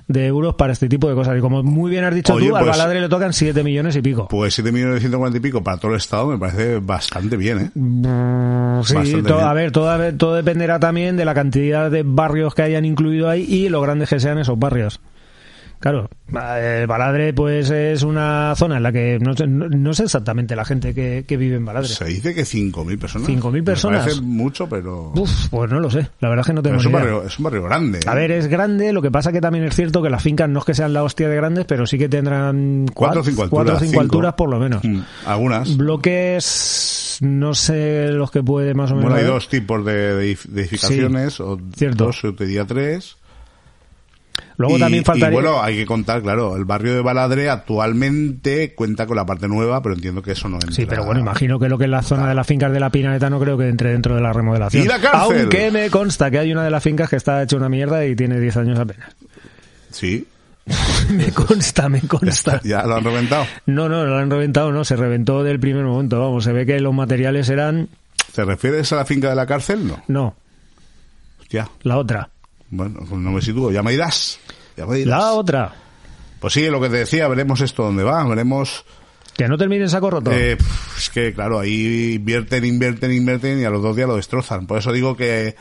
de 0.09 0.27
euros 0.27 0.55
para 0.57 0.73
este 0.73 0.89
tipo 0.89 1.09
de 1.09 1.15
cosas. 1.15 1.39
Y 1.39 1.41
como 1.41 1.63
muy 1.63 1.91
bien 1.91 2.05
has 2.05 2.15
dicho 2.15 2.35
Oye, 2.35 2.49
tú, 2.49 2.57
al 2.57 2.65
pues- 2.65 2.77
baladre 2.77 3.01
le 3.01 3.09
tocan 3.09 3.33
7 3.33 3.63
millones 3.63 3.95
y 3.97 4.03
pico. 4.03 4.27
Pues 4.29 4.55
7 4.55 4.73
millones 4.73 4.95
de 4.95 5.01
140 5.01 5.39
y 5.39 5.41
pico 5.41 5.63
para 5.63 5.77
todo 5.77 5.93
el 5.93 5.99
Estado 5.99 6.27
me 6.27 6.39
parece 6.39 6.79
bastante 6.81 7.37
bien, 7.37 7.59
¿eh? 7.59 7.71
Mm, 7.75 8.83
Sí, 8.85 8.95
Bastante 8.95 9.23
todo, 9.29 9.39
bien. 9.39 9.49
a 9.49 9.53
ver, 9.53 9.73
todo, 9.73 10.15
todo 10.15 10.35
dependerá 10.35 10.79
también 10.79 11.17
de 11.17 11.25
la 11.25 11.35
cantidad 11.35 11.91
de 11.91 12.03
barrios 12.05 12.55
que 12.55 12.63
hayan 12.63 12.85
incluido 12.85 13.29
ahí 13.29 13.43
y 13.43 13.69
lo 13.69 13.81
grandes 13.81 14.09
que 14.09 14.21
sean 14.21 14.39
esos 14.39 14.59
barrios. 14.59 15.01
Claro, 15.81 16.11
el 16.61 16.87
Baladre 16.89 17.33
pues 17.33 17.71
es 17.71 18.03
una 18.03 18.53
zona 18.57 18.79
en 18.79 18.83
la 18.83 18.91
que 18.91 19.19
no 19.21 19.37
sé, 19.37 19.47
no, 19.47 19.69
no 19.69 19.95
sé 19.95 20.03
exactamente 20.05 20.57
la 20.57 20.65
gente 20.65 20.93
que, 20.93 21.25
que 21.27 21.37
vive 21.37 21.55
en 21.57 21.65
Baladre. 21.65 21.89
Se 21.89 22.05
dice 22.07 22.35
que 22.35 22.43
5.000 22.43 22.99
personas. 22.99 23.29
5.000 23.29 23.65
personas. 23.65 24.01
Me 24.01 24.05
parece 24.11 24.21
mucho, 24.23 24.69
pero... 24.69 25.13
Uf, 25.15 25.49
pues 25.51 25.71
no 25.71 25.79
lo 25.79 25.89
sé, 25.89 26.09
la 26.21 26.29
verdad 26.29 26.41
es 26.41 26.47
que 26.49 26.53
no 26.53 26.63
tengo 26.63 26.77
es, 26.79 26.85
un 26.85 26.91
idea. 26.91 27.01
barrio, 27.01 27.23
es 27.25 27.39
un 27.39 27.45
barrio 27.45 27.63
grande. 27.63 27.99
¿eh? 28.01 28.09
A 28.09 28.15
ver, 28.15 28.33
es 28.33 28.49
grande, 28.49 28.93
lo 28.93 29.01
que 29.03 29.11
pasa 29.13 29.31
que 29.31 29.41
también 29.41 29.65
es 29.65 29.77
cierto 29.77 30.03
que 30.03 30.11
las 30.11 30.23
fincas 30.23 30.49
no 30.49 30.59
es 30.59 30.65
que 30.65 30.75
sean 30.75 30.93
la 30.93 31.05
hostia 31.05 31.29
de 31.29 31.37
grandes, 31.37 31.65
pero 31.65 31.87
sí 31.87 31.97
que 31.97 32.09
tendrán 32.09 32.87
Cuatro 32.93 33.21
o 33.21 33.25
cinco 33.25 33.43
alturas. 33.45 33.51
cuatro 33.51 33.75
o 33.77 33.79
cinco 33.79 33.91
cinco. 33.93 34.01
alturas 34.03 34.35
por 34.35 34.49
lo 34.51 34.59
menos. 34.59 34.83
Mm, 34.83 35.01
Algunas. 35.27 35.77
Bloques, 35.77 37.19
no 37.21 37.55
sé 37.55 38.09
los 38.13 38.31
que 38.31 38.43
puede 38.43 38.75
más 38.75 38.91
o 38.91 38.95
menos. 38.97 39.11
Bueno, 39.13 39.25
hay 39.25 39.31
dos 39.33 39.49
tipos 39.49 39.85
de, 39.85 40.15
de 40.17 40.33
edif- 40.35 40.47
de 40.49 40.61
edificaciones, 40.63 41.41
o 41.41 41.59
cierto. 41.77 42.07
dos, 42.07 42.23
yo 42.23 42.35
te 42.35 42.47
diría 42.47 42.65
tres. 42.65 43.17
Luego 44.57 44.77
y, 44.77 44.81
también 44.81 45.05
faltaría. 45.05 45.39
y 45.39 45.43
bueno, 45.43 45.63
hay 45.63 45.77
que 45.77 45.87
contar, 45.87 46.23
claro, 46.23 46.57
el 46.57 46.65
barrio 46.65 46.95
de 46.95 47.01
Baladre 47.01 47.49
actualmente 47.49 48.75
cuenta 48.75 49.07
con 49.07 49.17
la 49.17 49.25
parte 49.25 49.49
nueva, 49.49 49.83
pero 49.83 49.95
entiendo 49.95 50.23
que 50.23 50.33
eso 50.33 50.49
no 50.49 50.57
entra. 50.57 50.73
Sí, 50.73 50.87
pero 50.87 51.05
bueno, 51.05 51.21
imagino 51.21 51.59
que 51.59 51.69
lo 51.69 51.79
que 51.79 51.85
es 51.85 51.91
la 51.91 52.03
zona 52.03 52.29
de 52.29 52.35
las 52.35 52.47
fincas 52.47 52.73
de 52.73 52.81
la 52.81 52.91
Pinaleta 52.91 53.31
no 53.31 53.39
creo 53.39 53.57
que 53.57 53.69
entre 53.69 53.93
dentro 53.93 54.15
de 54.15 54.21
la 54.21 54.33
remodelación. 54.33 54.85
¿Y 54.85 54.89
la 54.89 55.01
cárcel? 55.01 55.41
Aunque 55.41 55.71
me 55.71 55.91
consta 55.91 56.31
que 56.31 56.39
hay 56.39 56.53
una 56.53 56.65
de 56.65 56.71
las 56.71 56.83
fincas 56.83 57.09
que 57.09 57.17
está 57.17 57.43
hecha 57.43 57.57
una 57.57 57.69
mierda 57.69 58.05
y 58.05 58.17
tiene 58.17 58.41
10 58.41 58.57
años 58.57 58.79
apenas. 58.79 59.15
Sí, 59.91 60.27
me 61.11 61.31
consta, 61.33 61.89
me 61.89 62.01
consta. 62.03 62.61
ya 62.65 62.85
lo 62.85 62.97
han 62.97 63.05
reventado. 63.05 63.47
No, 63.67 63.89
no, 63.89 64.05
lo 64.05 64.19
han 64.19 64.31
reventado, 64.31 64.73
no, 64.73 64.85
se 64.85 64.97
reventó 64.97 65.43
del 65.43 65.61
primer 65.61 65.85
momento, 65.85 66.21
vamos, 66.21 66.45
se 66.45 66.53
ve 66.53 66.67
que 66.67 66.81
los 66.81 66.95
materiales 66.95 67.49
eran... 67.49 67.89
¿Te 68.35 68.45
refieres 68.45 68.93
a 68.93 68.97
la 68.97 69.05
finca 69.05 69.31
de 69.31 69.37
la 69.37 69.47
cárcel? 69.47 69.87
No. 69.87 70.03
No, 70.09 70.35
Hostia. 71.41 71.69
la 71.83 71.97
otra. 71.97 72.31
Bueno, 72.71 73.01
no 73.11 73.31
me 73.31 73.41
sitúo, 73.41 73.71
ya 73.71 73.83
me 73.83 73.93
dirás. 73.93 74.39
Ya 74.77 74.87
me 74.87 74.97
dirás. 74.97 75.21
La 75.21 75.33
otra. 75.33 75.75
Pues 76.41 76.53
sí, 76.53 76.69
lo 76.69 76.81
que 76.81 76.89
te 76.89 76.99
decía, 76.99 77.27
veremos 77.29 77.61
esto 77.61 77.85
dónde 77.85 78.05
va, 78.05 78.25
veremos... 78.27 78.85
Que 79.37 79.49
no 79.49 79.57
termine 79.57 79.85
en 79.85 79.91
saco 79.91 80.11
roto. 80.11 80.33
Eh, 80.33 80.57
es 80.97 81.11
que, 81.11 81.33
claro, 81.33 81.61
ahí 81.61 82.15
invierten, 82.15 82.65
invierten, 82.65 83.13
invierten 83.13 83.61
y 83.61 83.65
a 83.65 83.71
los 83.71 83.83
dos 83.83 83.95
días 83.95 84.09
lo 84.09 84.17
destrozan. 84.17 84.67
Por 84.67 84.79
eso 84.79 84.93
digo 84.93 85.17
que 85.17 85.55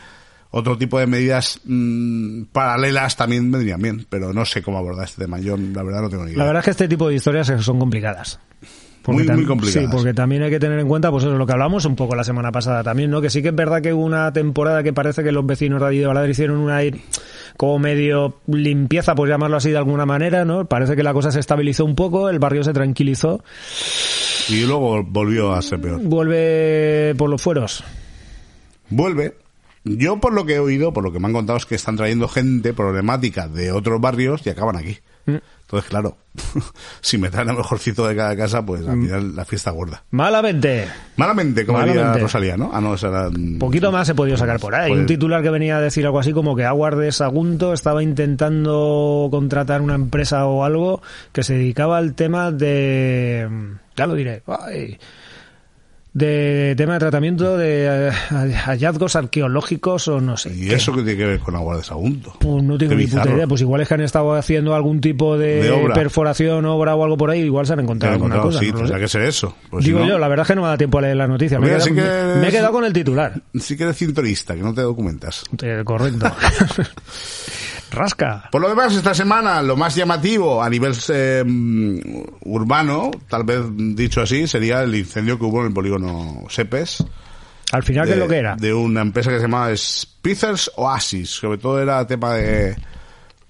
otro 0.50 0.78
tipo 0.78 0.98
de 0.98 1.06
medidas 1.06 1.62
mm, 1.64 2.46
paralelas 2.46 3.16
también 3.16 3.52
vendrían 3.52 3.82
bien, 3.82 4.08
pero 4.10 4.34
no 4.34 4.46
sé 4.46 4.64
cómo 4.64 4.80
abordar 4.80 5.06
este 5.06 5.22
tema. 5.24 5.40
Yo, 5.40 5.58
la 5.58 5.84
verdad, 5.84 6.02
no 6.02 6.10
tengo 6.10 6.24
ni 6.24 6.32
idea. 6.32 6.40
La 6.40 6.46
verdad 6.46 6.62
es 6.62 6.66
que 6.66 6.72
este 6.72 6.88
tipo 6.88 7.08
de 7.08 7.16
historias 7.16 7.54
son 7.60 7.78
complicadas. 7.78 8.40
Muy, 9.08 9.24
muy 9.28 9.46
complicadas. 9.46 9.90
Sí, 9.90 9.96
porque 9.96 10.14
también 10.14 10.44
hay 10.44 10.50
que 10.50 10.60
tener 10.60 10.80
en 10.80 10.88
cuenta, 10.88 11.10
pues 11.12 11.24
eso, 11.24 11.34
lo 11.34 11.46
que 11.46 11.54
hablamos 11.54 11.86
un 11.86 11.96
poco 11.96 12.16
la 12.16 12.24
semana 12.24 12.52
pasada 12.52 12.84
también, 12.84 13.10
¿no? 13.10 13.22
Que 13.22 13.30
sí 13.30 13.42
que 13.42 13.50
es 13.50 13.56
verdad 13.56 13.82
que 13.82 13.94
hubo 13.94 14.04
una 14.04 14.32
temporada 14.34 14.84
que 14.84 14.94
parece 14.94 15.24
que 15.24 15.32
los 15.32 15.46
vecinos 15.46 15.82
de 15.82 15.88
allí 15.88 16.00
de 16.00 16.08
Baladre 16.08 16.32
hicieron 16.32 16.58
una 16.58 16.82
como 17.56 17.80
medio 17.80 18.36
limpieza, 18.48 19.16
por 19.16 19.28
llamarlo 19.28 19.58
así 19.58 19.72
de 19.72 19.78
alguna 19.78 20.06
manera, 20.06 20.46
¿no? 20.46 20.66
Parece 20.66 20.96
que 20.96 21.04
la 21.04 21.14
cosa 21.14 21.32
se 21.32 21.40
estabilizó 21.40 21.86
un 21.86 21.96
poco, 21.96 22.30
el 22.30 22.40
barrio 22.40 22.64
se 22.64 22.74
tranquilizó. 22.74 23.44
Y 24.50 24.66
luego 24.66 25.04
volvió 25.04 25.54
a 25.54 25.62
ser 25.62 25.82
peor. 25.82 26.00
Vuelve 26.02 27.16
por 27.18 27.30
los 27.30 27.42
fueros. 27.42 27.84
Vuelve. 28.90 29.47
Yo 29.98 30.18
por 30.20 30.34
lo 30.34 30.46
que 30.46 30.56
he 30.56 30.60
oído, 30.60 30.94
por 30.94 31.04
lo 31.04 31.12
que 31.12 31.20
me 31.20 31.28
han 31.28 31.34
contado, 31.34 31.58
es 31.58 31.66
que 31.66 31.76
están 31.76 31.96
trayendo 31.98 32.28
gente 32.28 32.74
problemática 32.74 33.48
de 33.48 33.72
otros 33.72 34.02
barrios 34.02 34.42
y 34.46 34.50
acaban 34.50 34.76
aquí. 34.76 34.98
Mm. 35.26 35.36
Entonces, 35.62 35.90
claro, 35.90 36.16
si 37.02 37.18
me 37.18 37.30
traen 37.30 37.50
a 37.50 37.54
mejorcito 37.54 38.08
de 38.08 38.16
cada 38.16 38.38
casa, 38.38 38.66
pues 38.66 38.82
Mm. 38.86 38.90
al 38.90 39.02
final 39.02 39.36
la 39.36 39.44
fiesta 39.46 39.72
gorda. 39.72 40.04
Malamente. 40.12 40.88
Malamente, 41.18 41.66
como 41.66 41.84
diría. 41.84 42.14
Rosalía, 42.14 42.56
¿no? 42.56 42.72
Ah, 42.74 42.80
no. 42.80 42.92
Un 43.36 43.58
poquito 43.60 43.92
más 43.92 44.08
he 44.08 44.16
podido 44.16 44.38
sacar 44.38 44.60
por 44.62 44.74
ahí. 44.74 44.90
Pues- 44.90 45.02
Un 45.02 45.06
titular 45.08 45.44
que 45.44 45.50
venía 45.50 45.76
a 45.78 45.82
decir 45.82 46.06
algo 46.06 46.20
así 46.20 46.32
como 46.32 46.56
que 46.56 46.64
Aguard 46.64 46.98
de 47.00 47.12
Sagunto 47.12 47.74
estaba 47.74 48.02
intentando 48.02 49.28
contratar 49.30 49.82
una 49.82 49.96
empresa 49.96 50.46
o 50.46 50.64
algo 50.64 51.02
que 51.34 51.44
se 51.44 51.56
dedicaba 51.56 51.98
al 51.98 52.14
tema 52.16 52.52
de... 52.52 53.48
Ya 53.98 54.06
lo 54.08 54.14
diré. 54.16 54.44
ay, 54.48 54.98
de 56.18 56.74
tema 56.76 56.94
de 56.94 57.00
tratamiento 57.00 57.58
de 57.58 58.08
eh, 58.10 58.12
hallazgos 58.66 59.16
arqueológicos 59.16 60.08
o 60.08 60.20
no 60.20 60.36
sé. 60.36 60.50
¿Y 60.52 60.68
qué. 60.70 60.74
eso 60.76 60.92
qué 60.94 61.04
tiene 61.04 61.16
que 61.18 61.26
ver 61.26 61.40
con 61.40 61.56
Agua 61.56 61.78
de 61.78 61.84
Sagunto? 61.84 62.34
Pues 62.40 62.64
no 62.64 62.76
tengo 62.76 62.90
Qué 62.92 62.96
ni 62.96 63.06
puta 63.06 63.18
bizarro. 63.22 63.36
idea. 63.38 63.48
Pues 63.48 63.62
igual 63.62 63.82
es 63.82 63.88
que 63.88 63.94
han 63.94 64.02
estado 64.02 64.34
haciendo 64.34 64.74
algún 64.74 65.00
tipo 65.00 65.38
de, 65.38 65.62
De 65.62 65.70
obra. 65.72 65.94
perforación, 65.94 66.66
obra 66.66 66.96
o 66.96 67.04
algo 67.04 67.18
por 67.18 67.30
ahí. 67.30 67.42
Igual 67.42 67.68
se 67.68 67.74
han 67.74 67.82
encontrado 67.82 68.16
alguna 68.16 68.36
encontrado, 68.38 68.50
cosa. 68.58 68.66
sí, 68.66 68.72
no 68.72 68.78
tendrá 68.80 69.00
que 69.00 69.08
ser 69.08 69.22
eso. 69.22 69.56
Pues 69.70 69.84
si 69.86 69.92
Digo 69.92 70.00
no, 70.02 70.08
yo, 70.08 70.18
la 70.18 70.28
verdad 70.28 70.44
es 70.44 70.48
que 70.48 70.56
no 70.56 70.64
me 70.64 70.68
da 70.70 70.78
tiempo 70.78 70.98
a 70.98 71.02
leer 71.02 71.18
la 71.18 71.28
noticia. 71.28 71.60
Me, 71.60 71.68
he 71.68 71.70
Mira, 71.70 71.84
quedado, 71.86 72.34
sí 72.34 72.40
me- 72.42 72.48
he 72.48 72.52
quedado 72.52 72.72
con 72.74 72.84
el 72.86 72.94
titular. 72.94 73.42
Sí 73.60 73.78
que 73.78 73.84
eres 73.84 73.98
cinturista, 73.98 74.56
que 74.56 74.62
no 74.62 74.74
te 74.74 74.82
documentas. 74.82 75.44
Eh, 75.62 75.84
correcto. 75.86 76.32
Rasca. 77.92 78.50
Por 78.52 78.62
lo 78.62 78.70
demás, 78.70 78.94
esta 78.96 79.14
semana 79.14 79.62
lo 79.62 79.76
más 79.76 79.96
llamativo 79.96 80.62
a 80.62 80.70
nivel 80.70 80.94
eh, 81.10 81.44
urbano, 82.42 83.12
tal 83.30 83.44
vez 83.44 83.62
dicho 83.96 84.22
así, 84.22 84.48
sería 84.48 84.84
el 84.84 84.96
incendio 84.96 85.38
que 85.38 85.46
hubo 85.46 85.62
en 85.62 85.68
el 85.68 85.74
polígono 85.74 86.44
Sepes. 86.50 87.04
Al 87.72 87.84
final, 87.84 88.08
¿qué 88.08 88.14
es 88.14 88.20
lo 88.20 88.28
que 88.28 88.38
era? 88.38 88.56
de 88.56 88.74
una 88.74 89.02
empresa 89.02 89.30
que 89.30 89.38
se 89.38 89.44
llamaba 89.44 89.76
Spitzers 89.76 90.72
Oasis. 90.78 91.30
Sobre 91.30 91.58
todo 91.58 91.82
era 91.82 92.06
tema 92.08 92.34
de, 92.34 92.76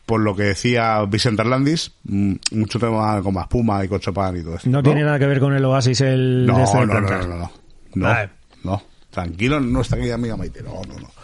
por 0.06 0.22
lo 0.22 0.36
que 0.36 0.44
decía 0.44 1.04
Vicente 1.06 1.42
Arlandis, 1.42 1.92
mm, 2.06 2.34
mucho 2.52 2.80
tema 2.80 3.22
con 3.22 3.38
espuma 3.38 3.84
y 3.86 3.88
con 3.88 4.00
chopán 4.00 4.38
y 4.38 4.42
todo 4.42 4.56
esto. 4.56 4.70
No, 4.70 4.82
tiene 4.82 5.04
nada 5.04 5.20
que 5.20 5.28
ver 5.28 5.40
con 5.40 5.54
el 5.54 5.64
Oasis, 5.66 6.02
el 6.02 6.46
no, 6.48 6.58
de 6.58 6.64
este 6.64 6.78
no, 6.78 6.82
de 6.82 6.88
no, 6.88 7.02
no, 7.02 7.10
no, 7.10 7.28
no, 7.28 7.50
no, 7.96 8.30
no. 8.64 8.84
Tranquilo, 9.12 9.60
no 9.60 9.82
está 9.82 9.96
aquella 9.96 10.16
amiga 10.16 10.38
Maite, 10.38 10.64
no, 10.64 10.82
no, 10.88 11.00
no. 11.00 11.17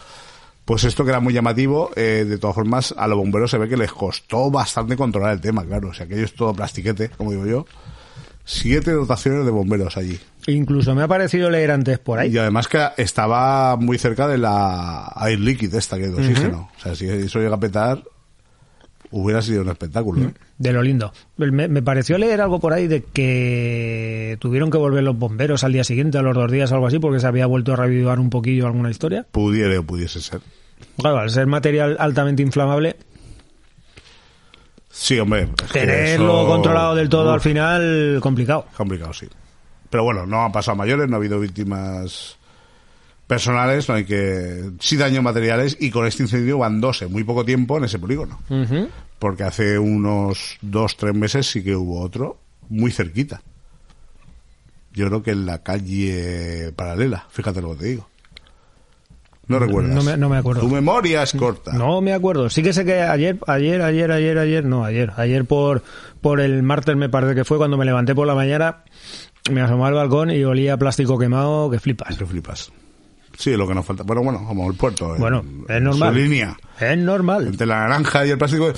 Pues 0.65 0.85
esto 0.85 1.03
que 1.03 1.09
era 1.09 1.19
muy 1.19 1.33
llamativo, 1.33 1.91
eh, 1.95 2.25
de 2.27 2.37
todas 2.37 2.55
formas, 2.55 2.93
a 2.97 3.07
los 3.07 3.17
bomberos 3.17 3.51
se 3.51 3.57
ve 3.57 3.67
que 3.67 3.75
les 3.75 3.91
costó 3.91 4.49
bastante 4.49 4.95
controlar 4.95 5.33
el 5.33 5.41
tema, 5.41 5.65
claro. 5.65 5.89
O 5.89 5.93
sea, 5.93 6.05
aquello 6.05 6.23
es 6.23 6.33
todo 6.33 6.53
plastiquete, 6.53 7.09
como 7.09 7.31
digo 7.31 7.45
yo. 7.45 7.65
Siete 8.45 8.91
dotaciones 8.91 9.45
de 9.45 9.51
bomberos 9.51 9.97
allí. 9.97 10.19
Incluso 10.47 10.95
me 10.95 11.03
ha 11.03 11.07
parecido 11.07 11.49
leer 11.49 11.71
antes 11.71 11.99
por 11.99 12.19
ahí. 12.19 12.31
Y 12.31 12.37
además 12.37 12.67
que 12.67 12.79
estaba 12.97 13.75
muy 13.77 13.97
cerca 13.97 14.27
de 14.27 14.37
la 14.37 15.13
air 15.25 15.39
liquid 15.39 15.73
esta 15.75 15.97
que 15.97 16.05
es 16.05 16.15
de 16.15 16.21
oxígeno. 16.21 16.69
O 16.77 16.79
sea, 16.79 16.95
si 16.95 17.07
eso 17.07 17.39
llega 17.39 17.55
a 17.55 17.59
petar, 17.59 18.03
hubiera 19.13 19.41
sido 19.41 19.61
un 19.61 19.69
espectáculo. 19.69 20.21
¿eh? 20.27 20.33
De 20.57 20.73
lo 20.73 20.81
lindo. 20.83 21.13
Me, 21.37 21.67
me 21.67 21.81
pareció 21.81 22.17
leer 22.17 22.41
algo 22.41 22.59
por 22.59 22.73
ahí 22.73 22.87
de 22.87 23.03
que 23.03 24.37
tuvieron 24.39 24.69
que 24.69 24.77
volver 24.77 25.03
los 25.03 25.17
bomberos 25.17 25.63
al 25.63 25.71
día 25.73 25.83
siguiente, 25.83 26.17
a 26.17 26.21
los 26.21 26.35
dos 26.35 26.51
días, 26.51 26.71
algo 26.71 26.87
así, 26.87 26.99
porque 26.99 27.19
se 27.19 27.27
había 27.27 27.45
vuelto 27.45 27.73
a 27.73 27.75
revivar 27.77 28.19
un 28.19 28.29
poquillo 28.29 28.65
alguna 28.67 28.89
historia. 28.91 29.25
Pudiera 29.31 29.79
o 29.79 29.83
pudiese 29.83 30.19
ser. 30.21 30.41
Claro, 30.97 31.19
al 31.19 31.29
ser 31.29 31.47
material 31.47 31.95
altamente 31.99 32.41
inflamable, 32.43 32.95
Sí, 34.89 35.17
hombre. 35.19 35.43
es 35.63 35.71
que 35.71 35.79
tenerlo 35.79 36.41
eso- 36.41 36.47
controlado 36.47 36.95
del 36.95 37.09
todo 37.09 37.29
Uf, 37.29 37.33
al 37.33 37.41
final, 37.41 38.19
complicado. 38.21 38.65
Complicado, 38.77 39.13
sí. 39.13 39.27
Pero 39.89 40.03
bueno, 40.03 40.25
no 40.25 40.43
han 40.45 40.51
pasado 40.51 40.75
mayores, 40.77 41.07
no 41.09 41.15
ha 41.15 41.19
habido 41.19 41.39
víctimas 41.39 42.37
personales, 43.27 43.87
no 43.89 43.95
hay 43.95 44.05
que... 44.05 44.71
Sí 44.79 44.97
daños 44.97 45.23
materiales 45.23 45.77
y 45.79 45.89
con 45.91 46.05
este 46.05 46.23
incendio 46.23 46.57
van 46.57 46.81
dos 46.81 47.01
en 47.01 47.11
muy 47.11 47.23
poco 47.23 47.45
tiempo 47.45 47.77
en 47.77 47.85
ese 47.85 47.99
polígono. 47.99 48.39
Porque 49.19 49.43
hace 49.43 49.79
unos 49.79 50.57
dos, 50.61 50.97
tres 50.97 51.13
meses 51.15 51.47
sí 51.49 51.63
que 51.63 51.75
hubo 51.75 52.01
otro 52.01 52.37
muy 52.69 52.91
cerquita. 52.91 53.41
Yo 54.93 55.07
creo 55.07 55.23
que 55.23 55.31
en 55.31 55.45
la 55.45 55.63
calle 55.63 56.71
paralela, 56.75 57.25
fíjate 57.31 57.61
lo 57.61 57.71
que 57.71 57.77
te 57.79 57.85
digo. 57.87 58.09
No 59.47 59.59
recuerdas. 59.59 59.95
no 59.95 60.03
me- 60.03 60.15
no 60.17 60.29
me 60.29 60.37
acuerdo. 60.37 60.61
Tu 60.61 60.69
memoria 60.69 61.23
es 61.23 61.33
corta. 61.33 61.73
No 61.73 61.99
me 62.01 62.13
acuerdo. 62.13 62.49
Sí 62.49 62.63
que 62.63 62.71
sé 62.73 62.85
que 62.85 63.01
ayer, 63.01 63.39
ayer, 63.47 63.81
ayer, 63.81 64.11
ayer, 64.11 64.37
ayer, 64.37 64.63
no, 64.65 64.85
ayer, 64.85 65.11
ayer 65.17 65.45
por, 65.45 65.83
por 66.21 66.39
el 66.39 66.63
martes 66.63 66.95
me 66.95 67.09
parece 67.09 67.35
que 67.35 67.43
fue 67.43 67.57
cuando 67.57 67.75
me 67.77 67.83
levanté 67.85 68.15
por 68.15 68.25
la 68.27 68.35
mañana, 68.35 68.83
me 69.51 69.61
asomé 69.61 69.85
al 69.85 69.93
balcón 69.95 70.31
y 70.31 70.43
olía 70.43 70.75
a 70.75 70.77
plástico 70.77 71.17
quemado 71.19 71.69
que 71.69 71.79
flipas. 71.79 72.15
Que 72.15 72.25
flipas. 72.25 72.71
Sí, 73.37 73.51
lo 73.57 73.67
que 73.67 73.73
nos 73.73 73.85
falta. 73.85 74.03
Bueno, 74.03 74.21
bueno, 74.23 74.45
como 74.47 74.69
el 74.69 74.77
puerto. 74.77 75.15
en- 75.15 75.21
Bueno, 75.21 75.43
es 75.67 75.81
normal. 75.81 76.13
Su 76.13 76.19
línea. 76.19 76.57
Es 76.79 76.97
normal. 76.97 77.47
Entre 77.47 77.65
la 77.65 77.79
naranja 77.79 78.25
y 78.25 78.29
el 78.31 78.37
plástico, 78.37 78.71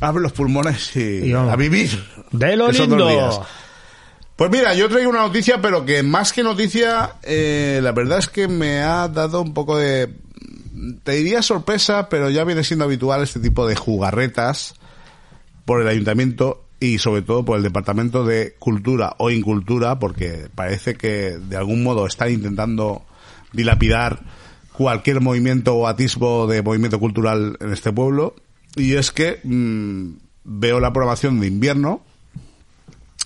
abre 0.00 0.22
los 0.22 0.32
pulmones 0.32 0.94
y, 0.96 1.32
a 1.32 1.56
vivir. 1.56 1.90
De 2.30 2.56
lo 2.56 2.70
lindo. 2.70 3.08
días. 3.08 3.40
Pues 4.36 4.50
mira, 4.50 4.74
yo 4.74 4.88
traigo 4.88 5.10
una 5.10 5.20
noticia, 5.20 5.60
pero 5.60 5.84
que 5.84 6.02
más 6.02 6.32
que 6.32 6.42
noticia, 6.42 7.14
eh, 7.22 7.80
la 7.82 7.92
verdad 7.92 8.18
es 8.18 8.28
que 8.28 8.48
me 8.48 8.80
ha 8.80 9.06
dado 9.08 9.40
un 9.42 9.54
poco 9.54 9.76
de, 9.78 10.12
te 11.04 11.12
diría 11.12 11.42
sorpresa, 11.42 12.08
pero 12.08 12.28
ya 12.30 12.42
viene 12.44 12.64
siendo 12.64 12.84
habitual 12.86 13.22
este 13.22 13.40
tipo 13.40 13.66
de 13.66 13.76
jugarretas 13.76 14.74
por 15.64 15.80
el 15.80 15.88
ayuntamiento 15.88 16.64
y 16.80 16.98
sobre 16.98 17.22
todo 17.22 17.44
por 17.44 17.56
el 17.58 17.62
departamento 17.62 18.24
de 18.24 18.56
cultura 18.58 19.14
o 19.18 19.30
incultura, 19.30 19.98
porque 19.98 20.48
parece 20.54 20.94
que 20.96 21.38
de 21.38 21.56
algún 21.56 21.82
modo 21.84 22.06
están 22.06 22.32
intentando 22.32 23.04
dilapidar 23.52 24.20
cualquier 24.72 25.20
movimiento 25.20 25.74
o 25.74 25.86
atisbo 25.86 26.46
de 26.46 26.62
movimiento 26.62 26.98
cultural 26.98 27.56
en 27.60 27.72
este 27.72 27.92
pueblo. 27.92 28.34
Y 28.76 28.94
es 28.94 29.12
que 29.12 29.40
mm, 29.44 30.14
veo 30.44 30.80
la 30.80 30.92
programación 30.92 31.40
de 31.40 31.46
invierno 31.46 32.02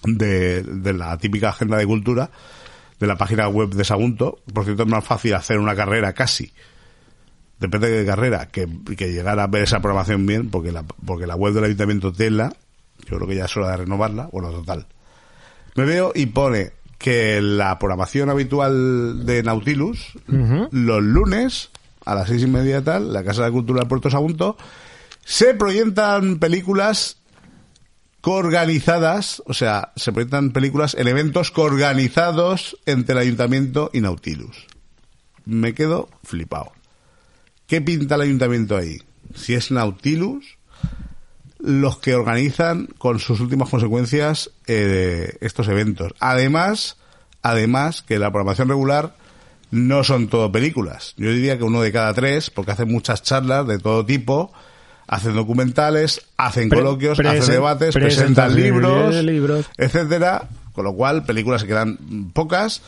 de, 0.04 0.62
de 0.62 0.92
la 0.92 1.16
típica 1.18 1.50
agenda 1.50 1.76
de 1.76 1.86
cultura 1.86 2.30
de 2.98 3.06
la 3.06 3.16
página 3.16 3.48
web 3.48 3.70
de 3.70 3.84
Sagunto. 3.84 4.38
Por 4.52 4.64
cierto, 4.64 4.84
es 4.84 4.88
más 4.88 5.04
fácil 5.04 5.34
hacer 5.34 5.58
una 5.58 5.74
carrera 5.74 6.12
casi. 6.12 6.52
Depende 7.58 7.90
de 7.90 8.00
qué 8.02 8.06
carrera, 8.06 8.48
que, 8.48 8.68
que 8.96 9.12
llegar 9.12 9.38
a 9.40 9.46
ver 9.46 9.62
esa 9.62 9.80
programación 9.80 10.26
bien, 10.26 10.50
porque 10.50 10.72
la, 10.72 10.82
porque 10.82 11.26
la 11.26 11.36
web 11.36 11.54
del 11.54 11.64
ayuntamiento 11.64 12.12
Tela, 12.12 12.52
yo 13.08 13.16
creo 13.16 13.28
que 13.28 13.36
ya 13.36 13.46
es 13.46 13.56
hora 13.56 13.70
de 13.70 13.76
renovarla. 13.78 14.28
Bueno, 14.32 14.50
total. 14.50 14.86
Me 15.74 15.84
veo 15.84 16.12
y 16.14 16.26
pone 16.26 16.72
que 16.98 17.40
la 17.40 17.78
programación 17.78 18.30
habitual 18.30 19.26
de 19.26 19.42
Nautilus, 19.42 20.12
los 20.26 21.02
lunes, 21.02 21.70
a 22.04 22.14
las 22.14 22.28
seis 22.28 22.42
y 22.42 22.46
media 22.46 22.82
tal, 22.82 23.12
la 23.12 23.24
Casa 23.24 23.44
de 23.44 23.52
Cultura 23.52 23.80
del 23.80 23.88
Puerto 23.88 24.10
Sagunto, 24.10 24.56
se 25.24 25.54
proyectan 25.54 26.38
películas 26.38 27.18
coorganizadas, 28.20 29.42
o 29.46 29.54
sea, 29.54 29.92
se 29.96 30.12
proyectan 30.12 30.50
películas 30.50 30.96
en 30.98 31.06
eventos 31.06 31.50
coorganizados 31.50 32.76
entre 32.86 33.12
el 33.12 33.18
ayuntamiento 33.20 33.90
y 33.92 34.00
Nautilus. 34.00 34.66
Me 35.44 35.74
quedo 35.74 36.08
flipado. 36.24 36.72
¿Qué 37.66 37.80
pinta 37.80 38.16
el 38.16 38.22
ayuntamiento 38.22 38.76
ahí? 38.76 38.98
Si 39.34 39.54
es 39.54 39.70
Nautilus, 39.70 40.58
los 41.66 41.98
que 41.98 42.14
organizan 42.14 42.86
con 42.96 43.18
sus 43.18 43.40
últimas 43.40 43.68
consecuencias 43.68 44.50
eh, 44.68 45.36
estos 45.40 45.66
eventos. 45.66 46.12
Además, 46.20 46.96
además 47.42 48.02
que 48.02 48.20
la 48.20 48.30
programación 48.30 48.68
regular 48.68 49.14
no 49.72 50.04
son 50.04 50.28
todo 50.28 50.52
películas. 50.52 51.14
Yo 51.16 51.30
diría 51.32 51.58
que 51.58 51.64
uno 51.64 51.82
de 51.82 51.90
cada 51.90 52.14
tres, 52.14 52.50
porque 52.50 52.70
hacen 52.70 52.90
muchas 52.90 53.24
charlas 53.24 53.66
de 53.66 53.80
todo 53.80 54.06
tipo, 54.06 54.52
hacen 55.08 55.34
documentales, 55.34 56.22
hacen 56.36 56.68
Pre- 56.68 56.78
coloquios, 56.78 57.18
hacen 57.18 57.46
debates, 57.54 57.92
presentan 57.94 58.54
libros, 58.54 59.14
libros. 59.24 59.66
etcétera. 59.76 60.48
Con 60.72 60.84
lo 60.84 60.92
cual, 60.92 61.24
películas 61.24 61.62
se 61.62 61.66
quedan 61.66 62.30
pocas, 62.32 62.80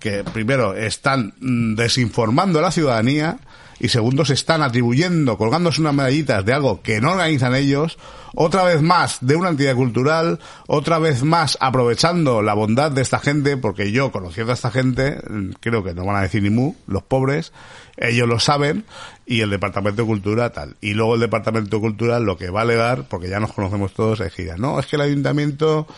que 0.00 0.24
primero 0.24 0.74
están 0.74 1.34
mm, 1.40 1.76
desinformando 1.76 2.58
a 2.58 2.62
la 2.62 2.72
ciudadanía 2.72 3.38
y 3.82 3.88
segundo 3.88 4.24
se 4.24 4.34
están 4.34 4.62
atribuyendo, 4.62 5.36
colgándose 5.36 5.80
unas 5.80 5.92
medallitas 5.92 6.44
de 6.44 6.52
algo 6.52 6.82
que 6.82 7.00
no 7.00 7.10
organizan 7.10 7.56
ellos, 7.56 7.98
otra 8.32 8.62
vez 8.62 8.80
más 8.80 9.18
de 9.22 9.34
una 9.34 9.48
entidad 9.48 9.74
cultural, 9.74 10.38
otra 10.68 11.00
vez 11.00 11.24
más 11.24 11.58
aprovechando 11.60 12.42
la 12.42 12.54
bondad 12.54 12.92
de 12.92 13.02
esta 13.02 13.18
gente, 13.18 13.56
porque 13.56 13.90
yo 13.90 14.12
conociendo 14.12 14.52
a 14.52 14.54
esta 14.54 14.70
gente, 14.70 15.18
creo 15.58 15.82
que 15.82 15.94
no 15.94 16.06
van 16.06 16.14
a 16.14 16.22
decir 16.22 16.44
ni 16.44 16.50
mu, 16.50 16.76
los 16.86 17.02
pobres, 17.02 17.52
ellos 17.96 18.28
lo 18.28 18.38
saben, 18.38 18.84
y 19.26 19.40
el 19.40 19.50
Departamento 19.50 20.02
de 20.02 20.06
Cultura 20.06 20.50
tal. 20.50 20.76
Y 20.80 20.94
luego 20.94 21.16
el 21.16 21.20
Departamento 21.20 21.76
de 21.76 21.82
Cultura 21.82 22.20
lo 22.20 22.36
que 22.36 22.50
va 22.50 22.60
a 22.60 22.62
alegar, 22.62 23.08
porque 23.08 23.28
ya 23.28 23.40
nos 23.40 23.52
conocemos 23.52 23.94
todos, 23.94 24.20
es 24.20 24.32
que 24.32 24.44
no, 24.58 24.78
es 24.78 24.86
que 24.86 24.94
el 24.94 25.02
ayuntamiento 25.02 25.88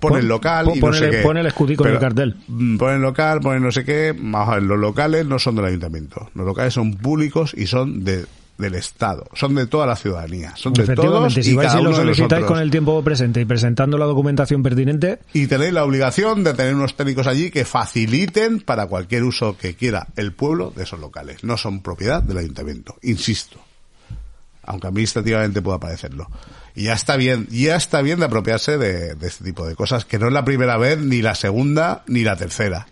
pone 0.00 0.14
Pon- 0.14 0.20
el 0.22 0.28
local 0.28 0.64
pon- 0.64 0.76
y 0.76 0.80
no 0.80 0.92
sé 0.92 1.04
el- 1.04 1.10
qué. 1.22 1.28
el 1.40 1.46
escudico 1.46 1.86
en 1.86 1.92
el 1.92 1.98
cartel. 2.00 2.36
Pone 2.78 2.96
el 2.96 3.02
local, 3.02 3.40
pone 3.40 3.60
no 3.60 3.70
sé 3.70 3.84
qué. 3.84 4.12
Vamos 4.18 4.48
a 4.48 4.54
ver, 4.54 4.62
los 4.64 4.78
locales 4.78 5.26
no 5.26 5.38
son 5.38 5.54
del 5.56 5.66
ayuntamiento. 5.66 6.30
Los 6.34 6.46
locales 6.46 6.74
son 6.74 6.94
públicos 6.96 7.54
y 7.56 7.66
son 7.66 8.02
de 8.04 8.26
del 8.58 8.74
Estado, 8.74 9.24
son 9.32 9.54
de 9.54 9.66
toda 9.66 9.86
la 9.86 9.96
ciudadanía, 9.96 10.52
son 10.54 10.74
de 10.74 10.82
todos 10.84 10.90
Efectivamente, 10.90 11.42
si 11.42 11.52
y 11.52 11.54
vais 11.54 11.68
cada 11.68 11.80
y 11.80 11.82
lo 11.82 11.88
uno 11.88 11.98
de 11.98 12.04
solicitáis 12.04 12.30
nosotros. 12.42 12.50
con 12.50 12.58
el 12.60 12.70
tiempo 12.70 13.02
presente 13.02 13.40
y 13.40 13.46
presentando 13.46 13.96
la 13.96 14.04
documentación 14.04 14.62
pertinente, 14.62 15.18
Y 15.32 15.46
tenéis 15.46 15.72
la 15.72 15.82
obligación 15.82 16.44
de 16.44 16.52
tener 16.52 16.74
unos 16.74 16.94
técnicos 16.94 17.26
allí 17.26 17.50
que 17.50 17.64
faciliten 17.64 18.60
para 18.60 18.84
cualquier 18.86 19.24
uso 19.24 19.56
que 19.56 19.76
quiera 19.76 20.08
el 20.16 20.32
pueblo 20.34 20.74
de 20.76 20.82
esos 20.82 21.00
locales. 21.00 21.42
No 21.42 21.56
son 21.56 21.80
propiedad 21.80 22.22
del 22.22 22.36
ayuntamiento, 22.36 22.96
insisto. 23.00 23.58
Aunque 24.64 24.88
administrativamente 24.88 25.62
pueda 25.62 25.80
parecerlo. 25.80 26.28
Y 26.74 26.84
ya 26.84 26.92
está 26.94 27.16
bien, 27.16 27.46
ya 27.50 27.76
está 27.76 28.00
bien 28.02 28.20
de 28.20 28.26
apropiarse 28.26 28.78
de, 28.78 29.14
de 29.14 29.26
este 29.26 29.44
tipo 29.44 29.66
de 29.66 29.74
cosas, 29.74 30.04
que 30.04 30.18
no 30.18 30.28
es 30.28 30.32
la 30.32 30.44
primera 30.44 30.76
vez, 30.76 30.98
ni 30.98 31.20
la 31.22 31.34
segunda, 31.34 32.04
ni 32.06 32.22
la 32.22 32.36
tercera. 32.36 32.86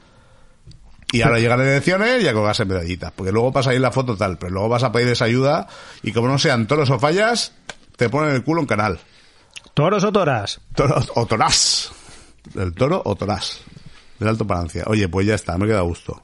Y 1.10 1.22
ahora 1.22 1.38
llegan 1.38 1.60
elecciones 1.60 2.22
y 2.22 2.28
a 2.28 2.34
colgarse 2.34 2.66
medallitas, 2.66 3.12
porque 3.12 3.32
luego 3.32 3.50
pasa 3.52 3.70
ahí 3.70 3.78
la 3.78 3.90
foto 3.92 4.16
tal, 4.16 4.36
pero 4.36 4.52
luego 4.52 4.68
vas 4.68 4.82
a 4.82 4.92
pedir 4.92 5.08
esa 5.08 5.24
ayuda 5.24 5.66
y 6.02 6.12
como 6.12 6.28
no 6.28 6.38
sean 6.38 6.66
toros 6.66 6.90
o 6.90 6.98
fallas, 6.98 7.52
te 7.96 8.10
ponen 8.10 8.34
el 8.34 8.44
culo 8.44 8.60
en 8.60 8.66
canal. 8.66 9.00
toros 9.74 10.04
o 10.04 10.12
toras. 10.12 10.60
Toro 10.74 11.02
o 11.14 11.24
torás. 11.26 11.92
El 12.54 12.74
toro 12.74 13.00
o 13.04 13.14
torás. 13.16 13.62
Del 14.18 14.28
Alto 14.28 14.46
Palancia. 14.46 14.84
Oye, 14.86 15.08
pues 15.08 15.26
ya 15.26 15.34
está, 15.34 15.56
me 15.56 15.66
queda 15.66 15.78
a 15.78 15.82
gusto. 15.82 16.20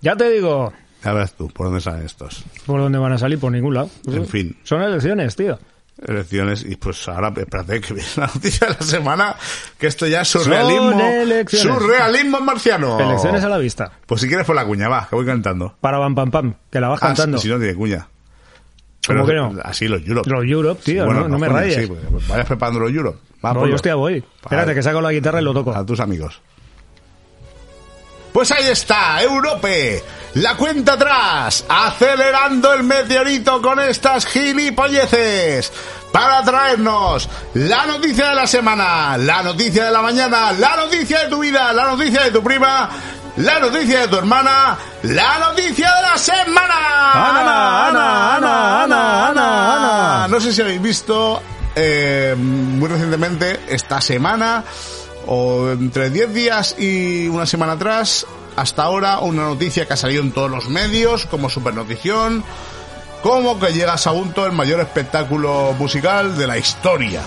Ya 0.00 0.16
te 0.16 0.30
digo, 0.30 0.72
Ya 1.04 1.12
verás 1.12 1.34
tú 1.34 1.46
por 1.48 1.66
dónde 1.66 1.80
salen 1.80 2.04
estos. 2.06 2.42
¿por 2.66 2.80
dónde 2.80 2.98
van 2.98 3.12
a 3.12 3.18
salir? 3.18 3.38
Por 3.38 3.52
ningún 3.52 3.74
lado. 3.74 3.90
En 4.08 4.26
fin. 4.26 4.58
Son 4.64 4.82
elecciones, 4.82 5.36
tío. 5.36 5.58
Elecciones 6.06 6.64
y 6.68 6.74
pues 6.76 7.06
ahora, 7.08 7.32
espérate 7.36 7.80
que 7.80 7.94
viene 7.94 8.08
la 8.16 8.26
noticia 8.26 8.66
de 8.68 8.74
la 8.74 8.82
semana, 8.82 9.36
que 9.78 9.86
esto 9.86 10.06
ya 10.06 10.22
es 10.22 10.28
surrealismo. 10.28 11.00
Surrealismo 11.48 12.40
marciano. 12.40 12.98
Elecciones 12.98 13.44
a 13.44 13.48
la 13.48 13.58
vista. 13.58 13.92
Pues 14.06 14.20
si 14.20 14.26
quieres 14.28 14.44
por 14.46 14.56
la 14.56 14.64
cuña, 14.64 14.88
va, 14.88 15.06
que 15.08 15.14
voy 15.16 15.24
cantando. 15.26 15.76
Para 15.80 15.98
pam 15.98 16.14
pam 16.14 16.30
pam, 16.30 16.54
que 16.70 16.80
la 16.80 16.88
vas 16.88 17.00
Ah, 17.02 17.06
cantando. 17.08 17.38
si 17.38 17.48
no 17.48 17.58
tiene 17.58 17.74
cuña. 17.74 18.08
¿Cómo 19.06 19.26
que 19.26 19.34
no? 19.34 19.52
Así 19.64 19.88
los 19.88 20.00
Europe. 20.06 20.30
Los 20.30 20.44
Europe, 20.44 20.80
tío, 20.84 21.06
no- 21.06 21.28
no 21.28 21.38
me 21.38 21.48
rayes. 21.48 21.74
Sí, 21.82 21.86
pues, 21.86 22.28
vayas 22.28 22.46
preparando 22.46 22.80
los 22.80 22.92
Europe. 22.92 23.18
Va, 23.44 23.48
no, 23.50 23.54
ponlo. 23.60 23.68
yo 23.70 23.74
hostia 23.76 23.94
voy. 23.96 24.24
Espérate, 24.42 24.74
que 24.74 24.82
saco 24.82 25.00
la 25.00 25.10
guitarra 25.12 25.40
y 25.40 25.44
lo 25.44 25.52
toco. 25.52 25.74
a 25.74 25.84
tus 25.84 25.98
amigos. 26.00 26.40
Pues 28.32 28.50
ahí 28.50 28.68
está, 28.68 29.22
Europe, 29.22 30.02
la 30.34 30.56
cuenta 30.56 30.94
atrás, 30.94 31.64
acelerando 31.68 32.72
el 32.72 32.82
meteorito 32.82 33.60
con 33.60 33.78
estas 33.78 34.24
gilipolleces, 34.24 35.70
para 36.12 36.42
traernos 36.42 37.28
la 37.54 37.86
noticia 37.86 38.30
de 38.30 38.34
la 38.34 38.46
semana, 38.46 39.18
la 39.18 39.42
noticia 39.42 39.84
de 39.84 39.90
la 39.90 40.00
mañana, 40.00 40.52
la 40.52 40.76
noticia 40.76 41.24
de 41.24 41.28
tu 41.28 41.40
vida, 41.40 41.72
la 41.74 41.84
noticia 41.84 42.22
de 42.22 42.30
tu 42.30 42.42
prima, 42.42 42.88
la 43.36 43.58
noticia 43.60 44.00
de 44.00 44.08
tu 44.08 44.16
hermana, 44.16 44.78
la 45.02 45.38
noticia 45.38 45.94
de 45.94 46.02
la 46.02 46.16
semana. 46.16 47.12
Ana, 47.12 47.88
Ana, 47.88 48.36
Ana, 48.36 48.82
Ana, 48.84 49.28
Ana, 49.28 49.76
Ana. 49.76 50.28
No 50.28 50.40
sé 50.40 50.52
si 50.52 50.62
habéis 50.62 50.80
visto 50.80 51.42
eh, 51.74 52.34
muy 52.38 52.88
recientemente 52.88 53.60
esta 53.68 54.00
semana 54.00 54.64
o 55.26 55.70
entre 55.70 56.10
10 56.10 56.34
días 56.34 56.76
y 56.78 57.28
una 57.28 57.46
semana 57.46 57.72
atrás, 57.72 58.26
hasta 58.56 58.82
ahora 58.82 59.20
una 59.20 59.44
noticia 59.44 59.86
que 59.86 59.94
ha 59.94 59.96
salido 59.96 60.22
en 60.22 60.32
todos 60.32 60.50
los 60.50 60.68
medios 60.68 61.26
como 61.26 61.48
supernotición, 61.48 62.44
como 63.22 63.58
que 63.58 63.72
llega 63.72 63.94
a 63.94 63.98
Sagunto 63.98 64.44
el 64.46 64.52
mayor 64.52 64.80
espectáculo 64.80 65.74
musical 65.78 66.36
de 66.36 66.46
la 66.46 66.58
historia. 66.58 67.22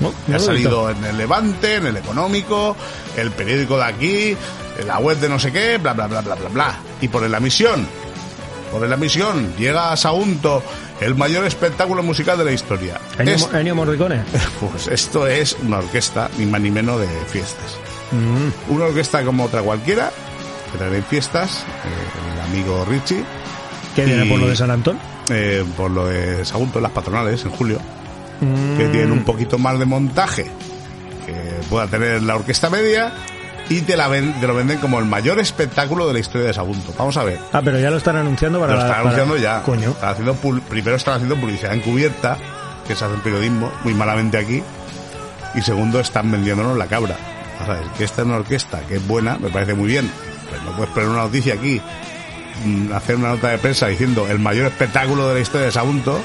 No, 0.00 0.12
no 0.26 0.36
ha 0.36 0.40
salido 0.40 0.90
en 0.90 1.04
el 1.04 1.16
Levante, 1.16 1.76
en 1.76 1.86
el 1.86 1.96
Económico, 1.96 2.76
el 3.16 3.30
periódico 3.30 3.76
de 3.76 3.84
aquí, 3.84 4.36
en 4.78 4.86
la 4.88 4.98
web 4.98 5.18
de 5.18 5.28
no 5.28 5.38
sé 5.38 5.52
qué, 5.52 5.78
bla, 5.78 5.92
bla, 5.92 6.08
bla, 6.08 6.20
bla, 6.20 6.34
bla, 6.34 6.48
bla. 6.48 6.78
Y 7.00 7.08
por 7.08 7.28
la 7.28 7.38
misión, 7.38 7.86
por 8.72 8.88
la 8.88 8.96
misión, 8.96 9.54
llega 9.56 9.92
a 9.92 9.96
Sagunto 9.96 10.62
el 11.00 11.14
mayor 11.14 11.44
espectáculo 11.44 12.02
musical 12.02 12.38
de 12.38 12.44
la 12.44 12.52
historia. 12.52 13.00
Ennio, 13.18 13.34
Es- 13.34 13.48
Ennio 13.52 13.74
Morricone. 13.74 14.22
pues 14.60 14.86
esto 14.88 15.26
es 15.26 15.56
una 15.62 15.78
orquesta, 15.78 16.30
ni 16.38 16.46
más 16.46 16.60
ni 16.60 16.70
menos 16.70 17.00
de 17.00 17.08
fiestas. 17.26 17.76
Mm. 18.12 18.72
Una 18.74 18.84
orquesta 18.86 19.24
como 19.24 19.44
otra 19.44 19.62
cualquiera, 19.62 20.10
que 20.72 20.78
trae 20.78 21.02
fiestas, 21.02 21.64
eh, 21.84 22.32
el 22.34 22.40
amigo 22.52 22.84
Richie, 22.88 23.24
Que 23.96 24.04
viene 24.04 24.26
Y- 24.26 24.28
por 24.28 24.40
lo 24.40 24.48
de 24.48 24.56
San 24.56 24.70
Antón. 24.72 24.98
eh, 25.30 25.64
por 25.76 25.90
lo 25.90 26.06
de 26.06 26.44
Sagunto, 26.44 26.80
las 26.80 26.90
patronales, 26.92 27.44
en 27.44 27.50
julio, 27.52 27.78
Mm. 28.40 28.76
que 28.76 28.84
tienen 28.88 29.12
un 29.12 29.22
poquito 29.24 29.56
más 29.58 29.78
de 29.78 29.84
montaje 29.84 30.46
que 31.24 31.32
pueda 31.70 31.86
tener 31.86 32.20
la 32.22 32.34
orquesta 32.36 32.68
media 32.70 33.12
y 33.68 33.80
te, 33.82 33.96
la 33.96 34.08
ven- 34.08 34.38
te 34.40 34.46
lo 34.46 34.54
venden 34.54 34.78
como 34.78 34.98
el 34.98 35.04
mayor 35.06 35.38
espectáculo 35.40 36.06
de 36.06 36.12
la 36.14 36.18
historia 36.20 36.46
de 36.48 36.54
Sagunto. 36.54 36.92
Vamos 36.98 37.16
a 37.16 37.24
ver. 37.24 37.38
Ah, 37.52 37.60
pero 37.64 37.78
ya 37.78 37.90
lo 37.90 37.96
están 37.96 38.16
anunciando 38.16 38.60
para 38.60 38.72
Lo 38.74 38.78
están 38.80 38.90
para- 38.90 39.00
anunciando 39.02 39.36
ya. 39.36 39.62
Coño. 39.62 39.90
Están 39.90 40.10
haciendo 40.10 40.34
pul- 40.36 40.60
primero 40.62 40.96
están 40.96 41.14
haciendo 41.14 41.36
publicidad 41.36 41.74
encubierta, 41.74 42.36
que 42.86 42.94
se 42.94 43.04
hace 43.04 43.14
en 43.14 43.20
periodismo, 43.20 43.72
muy 43.84 43.94
malamente 43.94 44.36
aquí. 44.38 44.62
Y 45.54 45.62
segundo, 45.62 46.00
están 46.00 46.30
vendiéndonos 46.30 46.76
la 46.76 46.86
cabra. 46.86 47.16
O 47.62 47.64
sea, 47.66 47.78
que 47.96 48.04
esta 48.04 48.22
es 48.22 48.26
una 48.26 48.36
orquesta 48.36 48.80
que 48.88 48.96
es 48.96 49.06
buena, 49.06 49.38
me 49.38 49.48
parece 49.50 49.74
muy 49.74 49.88
bien. 49.88 50.10
Pero 50.50 50.62
no 50.64 50.72
puedes 50.76 50.92
poner 50.92 51.08
una 51.08 51.22
noticia 51.22 51.54
aquí, 51.54 51.80
mm, 52.64 52.92
hacer 52.92 53.16
una 53.16 53.28
nota 53.30 53.48
de 53.48 53.58
prensa 53.58 53.86
diciendo 53.86 54.26
el 54.28 54.38
mayor 54.40 54.66
espectáculo 54.66 55.28
de 55.28 55.34
la 55.34 55.40
historia 55.40 55.66
de 55.66 55.72
Sagunto, 55.72 56.20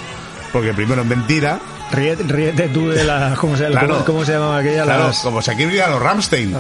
porque 0.52 0.73
primero 0.73 1.02
es 1.04 1.08
mentira. 1.08 1.60
Ríete, 1.91 2.23
ríete 2.23 2.67
tú 2.69 2.89
de 2.89 3.04
la... 3.04 3.36
¿Cómo 3.39 3.56
se, 3.56 3.67
Claro. 3.67 3.88
cómo, 3.88 4.06
cómo 4.06 4.25
se 4.25 4.34
llamaba 4.34 4.58
aquella? 4.58 4.84
Claro, 4.84 5.08
Las- 5.08 5.19
como 5.19 5.41
si 5.41 5.52
aquí 5.52 5.65
vinieran 5.65 5.91
los 5.91 6.02
Ramstein. 6.02 6.56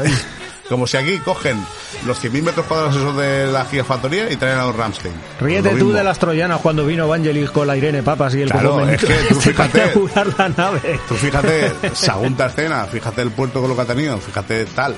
Como 0.69 0.85
si 0.85 0.97
aquí 0.97 1.17
cogen 1.19 1.57
los 2.05 2.23
100.000 2.23 2.43
metros 2.43 2.65
cuadrados 2.67 2.95
esos 2.95 3.17
de 3.17 3.47
la 3.51 3.65
gigafactoría 3.65 4.31
y 4.31 4.35
traen 4.35 4.59
a 4.59 4.65
los 4.65 4.75
Ramstein. 4.75 5.13
Ríete 5.41 5.71
tú 5.71 5.91
de 5.91 6.03
las 6.03 6.19
troyanas 6.19 6.61
cuando 6.61 6.85
vino 6.85 7.07
Vangelis 7.07 7.49
con 7.49 7.65
la 7.67 7.75
Irene 7.75 8.03
Papas 8.03 8.35
y 8.35 8.43
el 8.43 8.51
Claro, 8.51 8.87
es 8.87 9.01
que 9.03 9.13
tú 9.29 9.41
fíjate. 9.41 9.81
a 9.81 9.85
apurar 9.87 10.27
la 10.37 10.49
nave. 10.49 10.99
Tú 11.07 11.15
fíjate, 11.15 11.71
Sagunta 11.93 12.45
escena, 12.45 12.85
fíjate 12.85 13.23
el 13.23 13.31
puerto 13.31 13.59
con 13.61 13.69
lo 13.69 13.75
que 13.75 13.81
ha 13.81 13.85
tenido, 13.85 14.17
fíjate 14.19 14.65
tal. 14.67 14.95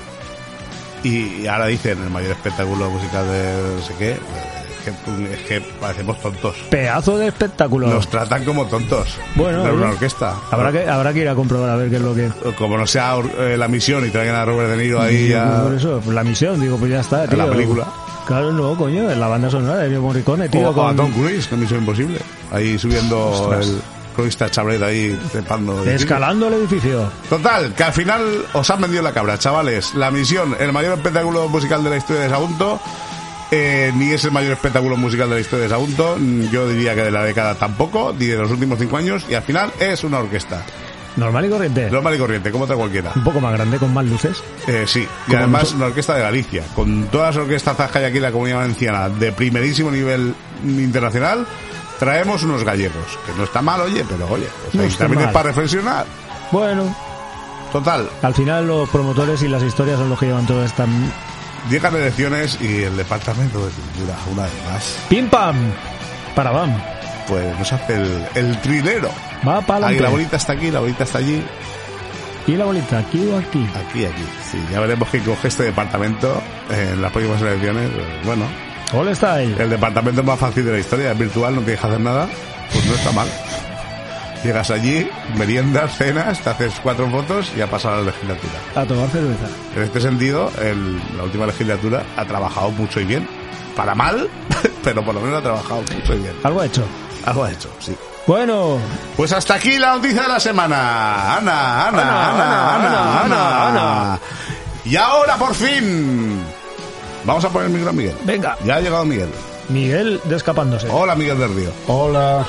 Y, 1.02 1.42
y 1.42 1.46
ahora 1.46 1.66
dicen 1.66 2.00
el 2.02 2.10
mayor 2.10 2.32
espectáculo 2.32 2.90
musical 2.90 3.26
de 3.26 3.74
no 3.76 3.82
sé 3.82 3.94
qué. 3.98 4.16
Que, 4.84 4.90
es 5.32 5.40
que 5.46 5.60
parecemos 5.80 6.20
tontos. 6.20 6.56
Pedazo 6.70 7.16
de 7.18 7.28
espectáculo. 7.28 7.86
Nos 7.88 8.08
tratan 8.08 8.44
como 8.44 8.66
tontos. 8.66 9.16
Bueno, 9.34 9.58
de 9.58 9.70
una 9.70 9.72
bueno. 9.72 9.92
orquesta. 9.92 10.34
Habrá 10.50 10.72
que, 10.72 10.88
habrá 10.88 11.12
que 11.12 11.20
ir 11.20 11.28
a 11.28 11.34
comprobar 11.34 11.70
a 11.70 11.76
ver 11.76 11.88
qué 11.90 11.96
es 11.96 12.02
lo 12.02 12.14
que... 12.14 12.30
Como 12.58 12.76
no 12.76 12.86
sea 12.86 13.16
eh, 13.38 13.56
la 13.56 13.68
misión 13.68 14.06
y 14.06 14.10
traigan 14.10 14.34
a 14.36 14.44
Robert 14.44 14.70
De 14.70 14.76
Niro 14.76 15.00
ahí 15.00 15.28
ya. 15.28 15.62
Por 15.62 15.74
eso, 15.74 16.00
pues 16.04 16.14
la 16.14 16.24
misión, 16.24 16.60
digo, 16.60 16.76
pues 16.76 16.90
ya 16.90 17.00
está, 17.00 17.26
tío. 17.26 17.38
la 17.38 17.48
película. 17.48 17.86
Claro, 18.26 18.52
no, 18.52 18.76
coño, 18.76 19.10
en 19.10 19.18
la 19.18 19.26
banda 19.28 19.50
sonora 19.50 19.78
de 19.78 19.86
Ennio 19.86 20.00
Morricone, 20.02 20.48
tío. 20.48 20.68
O, 20.68 20.70
o 20.70 20.82
a 20.82 20.86
con- 20.88 20.96
Tom 20.96 21.12
Cruise, 21.12 21.46
con 21.48 21.60
Misión 21.60 21.80
Imposible. 21.80 22.18
Ahí 22.52 22.78
subiendo 22.78 23.30
Ostras. 23.30 23.66
el 23.68 23.82
cronista 24.14 24.50
Chabret 24.50 24.80
ahí 24.82 25.18
trepando. 25.32 25.82
Escalando 25.84 26.46
el 26.48 26.54
edificio. 26.54 27.10
Total, 27.28 27.72
que 27.74 27.82
al 27.82 27.92
final 27.92 28.22
os 28.52 28.70
han 28.70 28.80
vendido 28.80 29.02
la 29.02 29.12
cabra, 29.12 29.38
chavales. 29.38 29.94
La 29.94 30.10
misión, 30.10 30.54
el 30.60 30.72
mayor 30.72 30.98
espectáculo 30.98 31.48
musical 31.48 31.82
de 31.82 31.90
la 31.90 31.96
historia 31.96 32.22
de 32.22 32.28
Sagunto, 32.30 32.78
eh, 33.54 33.92
ni 33.94 34.10
es 34.10 34.24
el 34.24 34.32
mayor 34.32 34.52
espectáculo 34.52 34.96
musical 34.96 35.28
de 35.28 35.34
la 35.34 35.40
historia 35.42 35.64
de 35.64 35.68
Sagunto, 35.68 36.16
mm, 36.18 36.50
yo 36.50 36.66
diría 36.66 36.94
que 36.94 37.02
de 37.02 37.10
la 37.10 37.22
década 37.22 37.54
tampoco, 37.54 38.14
ni 38.18 38.26
de 38.26 38.38
los 38.38 38.50
últimos 38.50 38.78
cinco 38.78 38.96
años, 38.96 39.26
y 39.28 39.34
al 39.34 39.42
final 39.42 39.70
es 39.78 40.02
una 40.04 40.18
orquesta. 40.20 40.64
Normal 41.16 41.44
y 41.44 41.50
corriente. 41.50 41.90
Normal 41.90 42.14
y 42.14 42.18
corriente, 42.18 42.50
como 42.50 42.64
otra 42.64 42.76
cualquiera. 42.76 43.12
Un 43.14 43.22
poco 43.22 43.40
más 43.40 43.52
grande, 43.52 43.76
con 43.76 43.92
más 43.92 44.06
luces. 44.06 44.42
Eh, 44.66 44.84
sí, 44.86 45.06
y 45.28 45.34
además 45.34 45.64
nosotros. 45.64 45.74
una 45.74 45.86
orquesta 45.88 46.14
de 46.14 46.22
Galicia, 46.22 46.64
con 46.74 47.04
todas 47.08 47.36
las 47.36 47.44
orquestas 47.44 47.90
que 47.90 47.98
hay 47.98 48.04
aquí 48.06 48.16
en 48.16 48.22
la 48.22 48.32
comunidad 48.32 48.56
valenciana 48.60 49.10
de 49.10 49.32
primerísimo 49.32 49.90
nivel 49.90 50.34
internacional, 50.64 51.46
traemos 51.98 52.42
unos 52.44 52.64
gallegos, 52.64 53.18
que 53.26 53.32
no 53.36 53.44
está 53.44 53.60
mal, 53.60 53.82
oye, 53.82 54.02
pero 54.08 54.30
oye, 54.30 54.48
pues 54.62 54.74
No 54.74 54.82
ahí 54.82 54.88
está 54.88 55.04
también 55.04 55.28
es 55.28 55.32
para 55.32 55.48
reflexionar. 55.50 56.06
Bueno, 56.50 56.96
Total, 57.72 58.06
al 58.20 58.34
final 58.34 58.66
los 58.66 58.88
promotores 58.90 59.42
y 59.42 59.48
las 59.48 59.62
historias 59.62 59.98
son 59.98 60.10
los 60.10 60.18
que 60.18 60.26
llevan 60.26 60.46
toda 60.46 60.66
esta... 60.66 60.86
Llegan 61.70 61.94
elecciones 61.96 62.58
y 62.60 62.82
el 62.82 62.96
departamento 62.96 63.64
de 63.64 63.70
cultura, 63.72 64.14
una 64.32 64.42
vez 64.42 64.52
más, 64.70 64.96
¡Pim 65.08 65.28
pam! 65.28 65.56
Para 66.34 66.50
bam. 66.50 66.74
pues 67.28 67.56
nos 67.58 67.72
hace 67.72 67.94
el, 67.94 68.26
el 68.34 68.60
trilero. 68.60 69.10
Va 69.46 69.60
para 69.60 69.86
Ahí 69.88 69.94
la 69.94 70.08
adelante. 70.08 70.10
bolita 70.10 70.36
está 70.36 70.52
aquí, 70.54 70.70
la 70.70 70.80
bolita 70.80 71.04
está 71.04 71.18
allí, 71.18 71.42
Y 72.46 72.52
la 72.56 72.64
bolita, 72.64 72.98
aquí 72.98 73.26
o 73.28 73.38
aquí. 73.38 73.64
aquí, 73.88 74.04
aquí. 74.04 74.24
Sí, 74.50 74.58
ya 74.72 74.80
veremos 74.80 75.08
quién 75.10 75.22
coge 75.24 75.48
este 75.48 75.62
departamento 75.64 76.42
en 76.70 77.00
las 77.00 77.12
próximas 77.12 77.40
elecciones. 77.42 77.90
Bueno, 78.24 78.44
All 78.92 79.14
Style. 79.14 79.54
el 79.58 79.70
departamento 79.70 80.22
más 80.24 80.38
fácil 80.38 80.64
de 80.64 80.72
la 80.72 80.78
historia, 80.80 81.12
es 81.12 81.18
virtual, 81.18 81.54
no 81.54 81.60
tienes 81.62 81.80
que 81.80 81.86
hacer 81.86 82.00
nada, 82.00 82.28
pues 82.72 82.84
no 82.86 82.94
está 82.94 83.12
mal. 83.12 83.28
Llegas 84.44 84.70
allí, 84.70 85.08
meriendas, 85.36 85.96
cenas, 85.96 86.40
te 86.40 86.50
haces 86.50 86.74
cuatro 86.82 87.08
fotos 87.08 87.52
y 87.56 87.60
a 87.60 87.70
pasar 87.70 87.94
a 87.94 87.96
la 87.98 88.02
legislatura. 88.02 88.52
A 88.74 88.84
tomar 88.84 89.08
cerveza. 89.08 89.46
En 89.76 89.82
este 89.84 90.00
sentido, 90.00 90.50
la 91.16 91.22
última 91.22 91.46
legislatura 91.46 92.04
ha 92.16 92.24
trabajado 92.24 92.70
mucho 92.72 92.98
y 93.00 93.04
bien. 93.04 93.28
Para 93.76 93.94
mal, 93.94 94.28
pero 94.84 95.04
por 95.04 95.14
lo 95.14 95.20
menos 95.20 95.38
ha 95.38 95.42
trabajado 95.42 95.82
mucho 95.94 96.14
y 96.14 96.18
bien. 96.18 96.34
Algo 96.42 96.60
ha 96.60 96.66
hecho. 96.66 96.84
Algo 97.24 97.44
ha 97.44 97.52
hecho, 97.52 97.70
sí. 97.78 97.96
Bueno. 98.26 98.78
Pues 99.16 99.32
hasta 99.32 99.54
aquí 99.54 99.78
la 99.78 99.94
noticia 99.94 100.22
de 100.22 100.28
la 100.28 100.40
semana. 100.40 101.36
Ana, 101.36 101.88
Ana, 101.88 102.02
Ana, 102.02 102.30
Ana, 102.30 102.74
Ana, 102.74 103.24
Ana. 103.24 103.24
Ana, 103.24 103.68
Ana. 103.68 104.20
Y 104.84 104.96
ahora 104.96 105.36
por 105.36 105.54
fin. 105.54 106.40
Vamos 107.24 107.44
a 107.44 107.48
poner 107.48 107.68
el 107.68 107.74
micro 107.74 107.90
a 107.90 107.92
Miguel. 107.92 108.16
Venga. 108.24 108.56
Ya 108.64 108.76
ha 108.76 108.80
llegado 108.80 109.04
Miguel. 109.04 109.30
Miguel 109.68 110.20
descapándose. 110.24 110.88
Hola, 110.90 111.14
Miguel 111.14 111.38
del 111.38 111.54
Río. 111.54 111.70
Hola. 111.86 112.44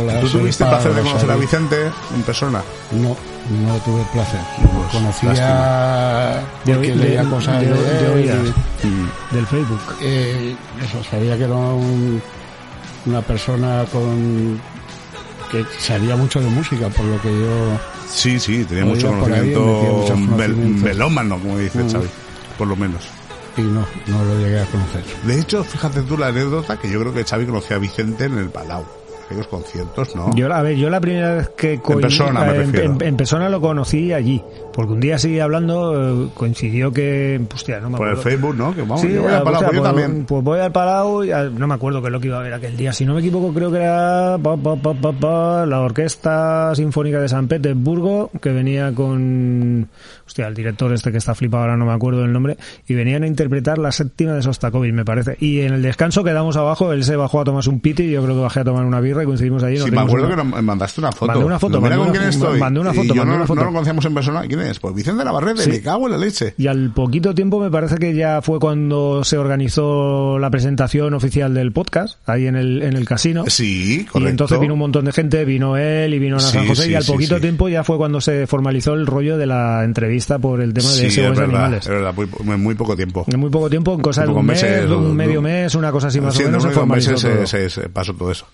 Hola, 0.00 0.20
¿Tú 0.20 0.28
tuviste 0.28 0.64
el 0.64 0.70
placer 0.70 0.94
de 0.94 1.02
conocer 1.02 1.30
a. 1.30 1.36
Vicente 1.36 1.76
en 2.14 2.22
persona? 2.22 2.62
No, 2.92 3.08
no 3.08 3.76
tuve 3.84 4.00
el 4.00 4.06
placer. 4.08 4.40
Pues, 4.56 4.92
Conocía 4.92 6.42
De 6.64 6.74
porque 6.74 6.94
leía 6.94 7.24
cosas 7.24 7.60
de- 7.60 7.68
de, 7.68 8.26
de. 8.26 8.34
Mm. 8.34 9.34
Del 9.34 9.46
Facebook. 9.46 9.80
eh, 10.00 10.56
eso, 10.82 11.02
sabía 11.10 11.36
que 11.36 11.44
era 11.44 11.54
un- 11.54 12.22
una 13.06 13.20
persona 13.22 13.84
con 13.92 14.60
que 15.50 15.64
sabía 15.78 16.16
mucho 16.16 16.40
de 16.40 16.48
música, 16.48 16.88
por 16.88 17.04
lo 17.04 17.20
que 17.20 17.28
yo 17.28 17.78
Sí, 18.08 18.40
sí, 18.40 18.64
tenía 18.64 18.84
mucho 18.86 19.08
ahí, 19.08 19.20
conocimiento 19.20 19.64
conocimientos. 20.06 20.82
melómano, 20.82 21.38
como 21.38 21.58
dice 21.58 21.82
Mm. 21.82 21.90
Xavi, 21.92 22.06
por 22.56 22.68
lo 22.68 22.76
menos. 22.76 23.02
y 23.58 23.60
no, 23.60 23.84
no 24.06 24.24
lo 24.24 24.38
llegué 24.38 24.60
a 24.60 24.64
conocer. 24.64 25.04
De 25.24 25.38
hecho, 25.38 25.62
fíjate 25.62 26.00
tú 26.02 26.16
la 26.16 26.28
anécdota 26.28 26.78
que 26.78 26.90
yo 26.90 26.98
creo 27.00 27.12
que 27.12 27.22
Xavi 27.24 27.44
conocía 27.44 27.76
a 27.76 27.80
Vicente 27.80 28.24
en 28.24 28.38
el 28.38 28.48
Palau. 28.48 28.86
Aquellos 29.24 29.46
conciertos, 29.46 30.14
¿no? 30.16 30.34
Yo, 30.34 30.52
a 30.52 30.62
ver, 30.62 30.76
yo 30.76 30.90
la 30.90 31.00
primera 31.00 31.34
vez 31.34 31.48
que 31.50 31.80
persona, 32.02 32.40
me 32.44 32.56
en, 32.64 32.72
en- 32.84 33.02
en 33.02 33.16
persona 33.16 33.48
lo 33.48 33.60
conocí 33.60 34.12
allí, 34.12 34.42
porque 34.72 34.92
un 34.92 35.00
día 35.00 35.16
así 35.16 35.38
hablando 35.40 36.24
eh, 36.24 36.28
coincidió 36.34 36.92
que, 36.92 37.40
hostia, 37.54 37.80
no 37.80 37.90
me 37.90 37.96
por 37.98 38.08
el 38.08 38.14
acuerdo. 38.14 38.30
Facebook, 38.30 38.56
¿no? 38.56 38.74
Que 38.74 38.82
vamos, 38.82 39.00
Sí, 39.00 39.12
yo 39.12 39.22
voy 39.22 39.32
ah, 39.32 39.38
al 39.38 39.42
Palau, 39.42 39.60
pues 39.62 39.72
yo 39.76 39.82
pues, 39.82 39.94
también. 39.94 40.24
pues 40.26 40.44
voy 40.44 40.60
al 40.60 40.72
Palau 40.72 41.24
y 41.24 41.30
no 41.58 41.66
me 41.66 41.74
acuerdo 41.74 42.00
qué 42.00 42.08
es 42.08 42.12
lo 42.12 42.20
que 42.20 42.28
iba 42.28 42.38
a 42.38 42.42
ver 42.42 42.54
aquel 42.54 42.76
día. 42.76 42.92
Si 42.92 43.04
no 43.04 43.14
me 43.14 43.20
equivoco, 43.20 43.52
creo 43.52 43.70
que 43.70 43.78
era 43.78 44.38
pa, 44.42 44.56
pa, 44.56 45.12
pa, 45.12 45.66
la 45.66 45.80
Orquesta 45.80 46.74
Sinfónica 46.74 47.20
de 47.20 47.28
San 47.28 47.48
Petersburgo, 47.48 48.30
que 48.40 48.50
venía 48.50 48.92
con, 48.94 49.88
hostia, 50.26 50.48
el 50.48 50.54
director 50.54 50.92
este 50.92 51.12
que 51.12 51.18
está 51.18 51.34
flipado 51.34 51.64
ahora 51.64 51.76
no 51.76 51.84
me 51.86 51.92
acuerdo 51.92 52.24
el 52.24 52.32
nombre, 52.32 52.56
y 52.88 52.94
venían 52.94 53.22
a 53.22 53.26
interpretar 53.26 53.78
la 53.78 53.92
séptima 53.92 54.32
de 54.32 54.42
Sostakovich, 54.42 54.92
me 54.92 55.04
parece. 55.04 55.36
Y 55.40 55.60
en 55.60 55.74
el 55.74 55.82
descanso 55.82 56.24
quedamos 56.24 56.56
abajo, 56.56 56.92
él 56.92 57.04
se 57.04 57.16
bajó 57.16 57.40
a 57.40 57.44
tomarse 57.44 57.70
un 57.70 57.80
piti, 57.80 58.04
y 58.04 58.10
yo 58.12 58.22
creo 58.22 58.34
que 58.36 58.42
bajé 58.42 58.60
a 58.60 58.64
tomar 58.64 58.84
una 58.84 59.00
birra 59.00 59.22
y 59.22 59.26
coincidimos 59.26 59.62
allí. 59.62 59.76
Sí, 59.78 59.90
me 59.90 60.00
acuerdo 60.00 60.26
una- 60.28 60.36
que 60.56 60.62
mandaste 60.62 61.00
una 61.00 61.12
foto. 61.12 61.26
Mandé 61.32 61.44
una 61.44 61.58
foto, 61.58 61.80
mandé 61.80 61.96
con 61.96 62.08
una 62.08 62.12
quién 62.18 62.24
fo- 62.24 62.28
estoy. 62.30 62.58
mandé 62.60 62.80
una 62.80 62.92
foto, 62.94 63.04
y 63.04 63.08
yo 63.08 63.14
mandé 63.16 63.30
no, 63.30 63.36
una 63.36 63.46
foto. 63.46 63.60
no 63.60 63.66
lo 63.66 63.72
conocíamos 63.72 64.04
en 64.06 64.14
persona. 64.14 64.40
¿Quién 64.42 64.60
es? 64.62 64.78
Pues 64.80 64.94
Vicente 64.94 65.24
Navarrete, 65.24 65.62
Sí. 65.62 65.70
me 65.70 65.80
cago 65.82 66.06
en 66.06 66.12
la 66.12 66.18
leche. 66.18 66.54
Y 66.58 66.66
al 66.66 66.92
poquito 66.94 67.34
tiempo 67.34 67.60
me 67.60 67.70
parece 67.70 67.96
que 67.96 68.14
ya 68.14 68.40
fue 68.42 68.58
cuando 68.58 69.24
se 69.24 69.36
organizó 69.38 70.38
la 70.38 70.50
presentación 70.50 71.14
oficial 71.14 71.54
del 71.54 71.72
podcast, 71.72 72.18
ahí 72.28 72.46
en 72.46 72.56
el, 72.56 72.82
en 72.82 72.94
el 72.96 73.04
casino. 73.06 73.44
Sí, 73.48 74.06
correcto. 74.10 74.28
Y 74.28 74.30
entonces 74.30 74.60
vino 74.60 74.74
un 74.74 74.80
montón 74.80 75.04
de 75.04 75.12
gente, 75.12 75.44
vino 75.44 75.76
él 75.76 76.14
y 76.14 76.18
vino 76.18 76.36
Ana 76.36 76.46
Sí, 76.46 76.52
San 76.58 76.66
José 76.68 76.82
sí, 76.84 76.90
y 76.90 76.94
al 76.94 77.04
poquito 77.04 77.40
tiempo 77.40 77.68
ya 77.68 77.84
fue 77.84 77.96
cuando 77.96 78.20
se 78.20 78.46
formalizó 78.46 78.94
el 78.94 79.06
rollo 79.06 79.36
de 79.38 79.46
la 79.46 79.84
entrevista 79.84 80.38
por 80.38 80.60
el 80.60 80.72
tema 80.74 80.88
Sí, 80.88 81.08
de 81.08 81.28
verdad, 81.28 81.44
Animales. 81.44 81.82
es 81.84 81.88
verdad, 81.88 82.14
muy, 82.14 82.56
muy- 82.58 82.74
poco 82.74 82.96
tiempo. 82.96 83.24
En 83.28 83.38
muy 83.38 83.50
poco 83.50 83.68
tiempo, 83.70 83.92
en 83.94 84.00
cosa 84.00 84.22
de 84.22 84.28
un 84.28 84.44
mes, 84.46 84.62
meses, 84.62 84.90
un 84.90 85.14
medio 85.14 85.42
mes, 85.42 85.74
una 85.74 85.92
cosa 85.92 86.08
así 86.08 86.20
más 86.20 86.36
o 86.36 86.40
en 86.40 86.46
menos, 86.46 86.66
formalizó 86.72 87.10
meses 87.12 87.30
todo. 87.30 87.46
se, 87.46 87.68
se- 87.68 87.82
se 87.82 87.88
pasó 87.88 88.14
todo 88.14 88.30
eso. 88.30 88.46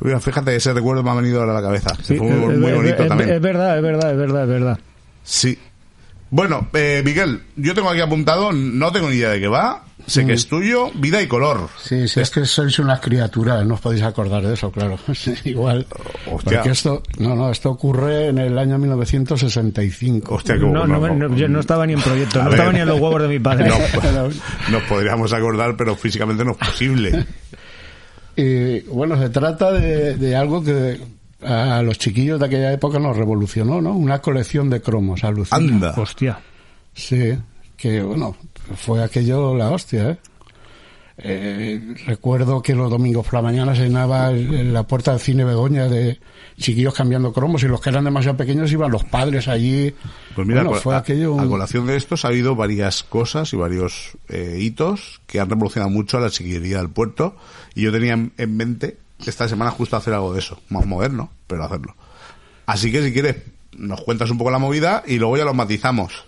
Mira, 0.00 0.20
fíjate, 0.20 0.54
ese 0.56 0.72
recuerdo 0.74 1.02
me 1.02 1.10
ha 1.10 1.14
venido 1.14 1.40
ahora 1.40 1.52
a 1.52 1.54
la 1.54 1.62
cabeza. 1.62 1.94
Sí, 2.02 2.16
fue 2.16 2.26
muy, 2.28 2.52
es- 2.54 2.60
muy 2.60 2.70
es- 2.70 2.76
bonito 2.76 3.02
es- 3.04 3.08
también. 3.08 3.30
Es 3.30 3.40
verdad, 3.40 3.76
es 3.76 3.82
verdad, 3.82 4.10
es 4.10 4.16
verdad, 4.18 4.42
es 4.42 4.48
verdad. 4.48 4.78
Sí. 5.24 5.58
Bueno, 6.30 6.68
eh, 6.72 7.02
Miguel, 7.04 7.42
yo 7.56 7.74
tengo 7.74 7.90
aquí 7.90 8.00
apuntado, 8.00 8.50
no 8.52 8.90
tengo 8.90 9.08
ni 9.08 9.16
idea 9.16 9.30
de 9.30 9.38
qué 9.40 9.46
va, 9.46 9.84
sé 10.04 10.26
que 10.26 10.32
es 10.32 10.48
tuyo, 10.48 10.90
vida 10.94 11.22
y 11.22 11.28
color. 11.28 11.68
Sí, 11.80 12.08
sí, 12.08 12.18
es 12.18 12.30
que 12.30 12.44
sois 12.44 12.76
unas 12.80 12.98
criaturas, 12.98 13.64
no 13.64 13.74
os 13.74 13.80
podéis 13.80 14.02
acordar 14.02 14.42
de 14.44 14.54
eso, 14.54 14.72
claro. 14.72 14.98
Igual. 15.44 15.86
Hostia. 16.32 16.58
Porque 16.58 16.70
esto, 16.70 17.02
no, 17.18 17.36
no, 17.36 17.50
esto 17.52 17.70
ocurre 17.70 18.28
en 18.28 18.38
el 18.38 18.58
año 18.58 18.78
1965. 18.78 20.34
Hostia, 20.34 20.56
qué 20.56 20.62
No, 20.62 20.86
bueno. 20.86 20.98
no, 20.98 21.28
no, 21.28 21.36
yo 21.36 21.46
no 21.48 21.60
estaba 21.60 21.86
ni 21.86 21.92
en 21.92 22.00
proyecto, 22.02 22.38
no 22.40 22.46
ver. 22.46 22.54
estaba 22.54 22.72
ni 22.72 22.80
en 22.80 22.88
los 22.88 22.98
huevos 23.00 23.22
de 23.22 23.28
mi 23.28 23.38
padre. 23.38 23.68
No, 23.68 23.76
pues, 24.00 24.36
nos 24.70 24.82
podríamos 24.84 25.32
acordar, 25.32 25.76
pero 25.76 25.94
físicamente 25.94 26.44
no 26.44 26.52
es 26.52 26.58
posible. 26.58 27.26
Y 28.34 28.80
bueno, 28.88 29.16
se 29.20 29.28
trata 29.30 29.70
de, 29.70 30.16
de 30.16 30.34
algo 30.34 30.64
que 30.64 30.98
a 31.44 31.82
los 31.82 31.98
chiquillos 31.98 32.38
de 32.40 32.46
aquella 32.46 32.72
época 32.72 32.98
nos 32.98 33.16
revolucionó, 33.16 33.80
¿no? 33.80 33.94
Una 33.94 34.20
colección 34.20 34.70
de 34.70 34.80
cromos, 34.80 35.24
alucina. 35.24 35.56
Anda. 35.56 35.94
Hostia. 35.96 36.38
Sí, 36.94 37.36
que 37.76 38.02
bueno, 38.02 38.36
fue 38.76 39.02
aquello 39.02 39.54
la 39.56 39.70
hostia, 39.70 40.10
¿eh? 40.10 40.18
Eh, 41.16 41.94
recuerdo 42.06 42.60
que 42.60 42.74
los 42.74 42.90
domingos 42.90 43.24
por 43.24 43.34
la 43.34 43.42
mañana 43.42 43.72
se 43.76 43.84
llenaba 43.84 44.30
el- 44.30 44.52
el- 44.52 44.72
la 44.72 44.82
puerta 44.82 45.12
del 45.12 45.20
cine 45.20 45.44
Begoña 45.44 45.86
de 45.88 46.18
chiquillos 46.58 46.92
cambiando 46.92 47.32
cromos 47.32 47.62
y 47.62 47.68
los 47.68 47.80
que 47.80 47.90
eran 47.90 48.02
demasiado 48.02 48.36
pequeños 48.36 48.72
iban 48.72 48.90
los 48.90 49.04
padres 49.04 49.46
allí. 49.46 49.94
Pues 50.34 50.44
mira, 50.44 50.64
Bueno, 50.64 50.76
a- 50.76 50.80
fue 50.80 50.94
a, 50.96 50.98
aquello 50.98 51.34
un- 51.34 51.40
a 51.40 51.46
colación 51.46 51.86
de 51.86 51.94
estos 51.96 52.24
ha 52.24 52.28
habido 52.28 52.56
varias 52.56 53.04
cosas 53.04 53.52
y 53.52 53.56
varios 53.56 54.16
eh, 54.28 54.58
hitos 54.60 55.20
que 55.28 55.38
han 55.38 55.48
revolucionado 55.48 55.88
mucho 55.90 56.18
a 56.18 56.20
la 56.20 56.30
chiquillería 56.30 56.78
del 56.78 56.90
puerto 56.90 57.36
y 57.76 57.82
yo 57.82 57.92
tenía 57.92 58.14
en, 58.14 58.32
en 58.36 58.56
mente 58.56 58.96
esta 59.24 59.48
semana 59.48 59.70
justo 59.70 59.96
hacer 59.96 60.14
algo 60.14 60.32
de 60.32 60.40
eso, 60.40 60.60
más 60.68 60.86
moderno, 60.86 61.30
pero 61.46 61.64
hacerlo. 61.64 61.94
Así 62.66 62.90
que 62.92 63.02
si 63.02 63.12
quieres 63.12 63.36
nos 63.76 64.00
cuentas 64.02 64.30
un 64.30 64.38
poco 64.38 64.50
la 64.50 64.58
movida 64.58 65.02
y 65.06 65.18
luego 65.18 65.36
ya 65.36 65.44
lo 65.44 65.54
matizamos. 65.54 66.24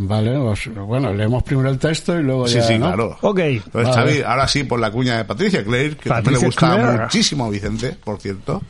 Vale, 0.00 0.38
pues, 0.38 0.72
bueno, 0.74 1.12
leemos 1.12 1.42
primero 1.42 1.70
el 1.70 1.78
texto 1.78 2.16
y 2.18 2.22
luego 2.22 2.46
Sí, 2.46 2.54
ya, 2.54 2.62
sí, 2.62 2.78
¿no? 2.78 2.86
claro. 2.86 3.18
Ok. 3.20 3.38
Entonces, 3.40 3.96
Vale. 3.96 4.12
Xavi, 4.12 4.22
ahora 4.22 4.46
sí, 4.46 4.62
por 4.62 4.78
la 4.78 4.92
cuña 4.92 5.16
de 5.16 5.24
Patricia 5.24 5.64
Clare, 5.64 5.96
que 5.96 6.08
también 6.08 6.38
le 6.38 6.46
gusta 6.46 6.76
muchísimo 7.02 7.46
a 7.46 7.50
Vicente, 7.50 7.96
por 8.04 8.20
cierto. 8.20 8.62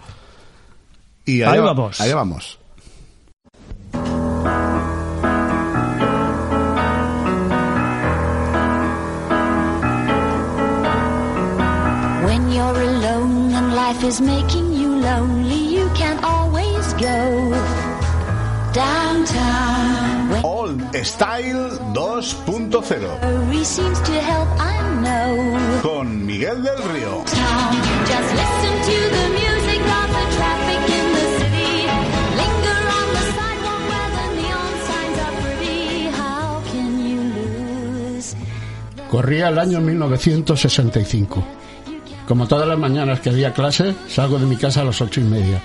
Y 1.26 1.42
Ahí 1.42 1.58
vamos. 1.60 2.00
Allá 2.00 2.14
vamos. 2.14 2.58
Life 13.88 14.04
is 14.04 14.20
making 14.20 14.70
you 14.74 15.00
lonely, 15.00 15.60
you 15.76 15.88
can 15.94 16.16
always 16.22 16.92
go 16.94 17.18
downtown. 18.74 20.44
Old 20.44 20.80
Style 21.06 21.70
2.0 21.96 23.00
worry 23.22 23.64
seems 23.64 23.98
to 24.02 24.12
help, 24.30 24.48
I 24.60 24.76
know. 25.04 25.80
con 25.80 26.26
Miguel 26.26 26.62
del 26.62 26.76
Río. 26.92 27.24
Just 28.12 28.30
listen 28.42 28.74
to 28.90 28.98
the 29.16 29.26
music 29.40 29.82
of 30.00 30.08
the 30.16 30.24
traffic 30.36 30.82
in 30.98 31.06
the 31.16 31.26
city. 31.40 31.72
Linger 32.40 32.82
on 32.98 33.08
the 33.16 33.24
sidewalk 33.36 33.82
where 33.90 34.10
the 34.18 34.26
neon 34.36 34.72
signs 34.88 35.18
are 35.24 35.36
pretty. 35.42 35.80
How 36.20 36.60
can 36.70 36.90
you 37.08 37.20
lose? 37.38 38.36
Corría 39.10 39.48
el 39.48 39.58
año 39.58 39.80
1965. 39.80 41.67
Como 42.28 42.46
todas 42.46 42.68
las 42.68 42.78
mañanas 42.78 43.20
que 43.20 43.30
había 43.30 43.54
clase, 43.54 43.94
salgo 44.06 44.38
de 44.38 44.44
mi 44.44 44.58
casa 44.58 44.82
a 44.82 44.84
las 44.84 45.00
ocho 45.00 45.18
y 45.18 45.24
media. 45.24 45.62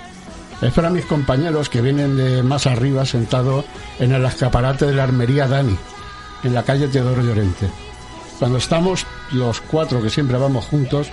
Espero 0.62 0.88
a 0.88 0.90
mis 0.90 1.04
compañeros 1.04 1.68
que 1.68 1.82
vienen 1.82 2.16
de 2.16 2.42
más 2.42 2.66
arriba 2.66 3.04
sentados 3.04 3.66
en 3.98 4.12
el 4.12 4.24
escaparate 4.24 4.86
de 4.86 4.94
la 4.94 5.02
armería 5.02 5.46
Dani, 5.46 5.76
en 6.42 6.54
la 6.54 6.62
calle 6.62 6.88
Teodoro 6.88 7.20
Llorente. 7.20 7.68
Cuando 8.38 8.56
estamos 8.56 9.04
los 9.32 9.60
cuatro 9.60 10.00
que 10.00 10.08
siempre 10.08 10.38
vamos 10.38 10.64
juntos, 10.64 11.08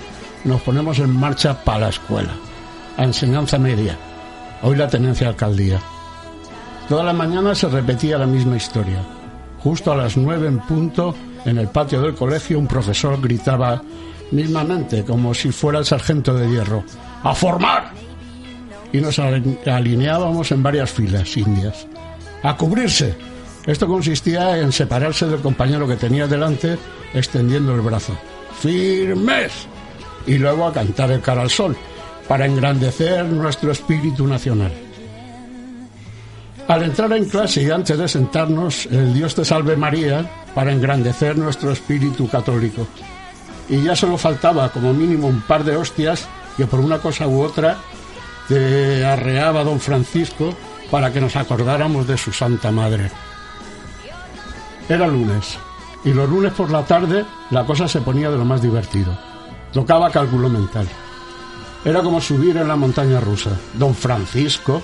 nos 0.46 0.62
ponemos 0.62 1.00
en 1.00 1.14
marcha 1.14 1.66
para 1.66 1.82
la 1.82 1.90
escuela, 1.90 2.32
a 2.96 3.04
enseñanza 3.04 3.58
media, 3.58 3.98
hoy 4.62 4.78
la 4.78 4.88
tenencia 4.88 5.28
alcaldía. 5.28 5.82
Todas 6.88 7.06
las 7.06 7.16
mañanas 7.16 7.58
se 7.58 7.68
repetía 7.68 8.18
la 8.18 8.26
misma 8.26 8.56
historia. 8.56 9.04
Justo 9.62 9.92
a 9.92 9.98
las 9.98 10.16
nueve 10.16 10.48
en 10.48 10.60
punto, 10.60 11.14
en 11.44 11.58
el 11.58 11.68
patio 11.68 12.02
del 12.02 12.16
colegio, 12.16 12.58
un 12.58 12.68
profesor 12.68 13.20
gritaba 13.20 13.82
mismamente, 14.32 15.04
como 15.04 15.34
si 15.34 15.52
fuera 15.52 15.80
el 15.80 15.86
sargento 15.86 16.34
de 16.34 16.50
hierro, 16.50 16.84
¡A 17.24 17.36
formar! 17.36 17.92
Y 18.92 19.00
nos 19.00 19.20
alineábamos 19.20 20.52
en 20.52 20.64
varias 20.64 20.92
filas 20.92 21.38
indias. 21.38 21.88
¡A 22.44 22.58
cubrirse! 22.58 23.16
Esto 23.66 23.88
consistía 23.88 24.58
en 24.58 24.72
separarse 24.72 25.28
del 25.28 25.40
compañero 25.40 25.88
que 25.88 25.96
tenía 25.96 26.28
delante, 26.28 26.78
extendiendo 27.14 27.76
el 27.76 27.82
brazo. 27.82 28.14
¡Firmes! 28.60 29.52
Y 30.26 30.38
luego 30.38 30.66
a 30.66 30.74
cantar 30.74 31.12
el 31.12 31.22
cara 31.22 31.44
al 31.44 31.50
sol, 31.50 31.78
para 32.28 32.46
engrandecer 32.46 33.26
nuestro 33.26 33.72
espíritu 33.72 34.26
nacional. 34.26 34.72
Al 36.68 36.84
entrar 36.84 37.12
en 37.14 37.26
clase 37.26 37.64
y 37.64 37.70
antes 37.70 37.98
de 37.98 38.08
sentarnos, 38.08 38.86
el 38.88 39.14
Dios 39.14 39.36
te 39.36 39.46
salve 39.46 39.76
María 39.76 40.26
para 40.56 40.72
engrandecer 40.72 41.38
nuestro 41.38 41.72
espíritu 41.72 42.28
católico. 42.28 42.88
Y 43.72 43.82
ya 43.82 43.96
solo 43.96 44.18
faltaba 44.18 44.70
como 44.70 44.94
mínimo 44.94 45.28
un 45.28 45.42
par 45.42 45.64
de 45.64 45.76
hostias 45.76 46.28
que 46.58 46.68
por 46.68 46.80
una 46.80 47.00
cosa 47.00 47.28
u 47.28 47.42
otra 47.42 47.78
te 48.48 49.04
arreaba 49.06 49.64
don 49.64 49.80
Francisco 49.80 50.54
para 50.92 51.12
que 51.12 51.22
nos 51.22 51.38
acordáramos 51.38 52.06
de 52.06 52.18
su 52.18 52.34
Santa 52.34 52.70
Madre. 52.70 53.10
Era 54.90 55.08
lunes 55.08 55.58
y 56.04 56.12
los 56.12 56.30
lunes 56.30 56.52
por 56.52 56.70
la 56.70 56.84
tarde 56.84 57.26
la 57.50 57.66
cosa 57.66 57.88
se 57.88 58.02
ponía 58.02 58.30
de 58.30 58.38
lo 58.38 58.46
más 58.46 58.62
divertido. 58.62 59.18
Tocaba 59.72 60.12
cálculo 60.12 60.50
mental. 60.50 60.88
Era 61.86 62.02
como 62.04 62.20
subir 62.20 62.58
en 62.58 62.68
la 62.68 62.76
montaña 62.76 63.22
rusa. 63.22 63.52
Don 63.74 63.96
Francisco 63.96 64.82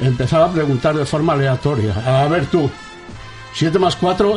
empezaba 0.00 0.46
a 0.46 0.52
preguntar 0.52 0.94
de 0.94 1.06
forma 1.06 1.32
aleatoria. 1.32 1.94
A 2.24 2.28
ver 2.28 2.46
tú, 2.46 2.70
7 3.54 3.78
más 3.78 3.96
4, 3.96 4.36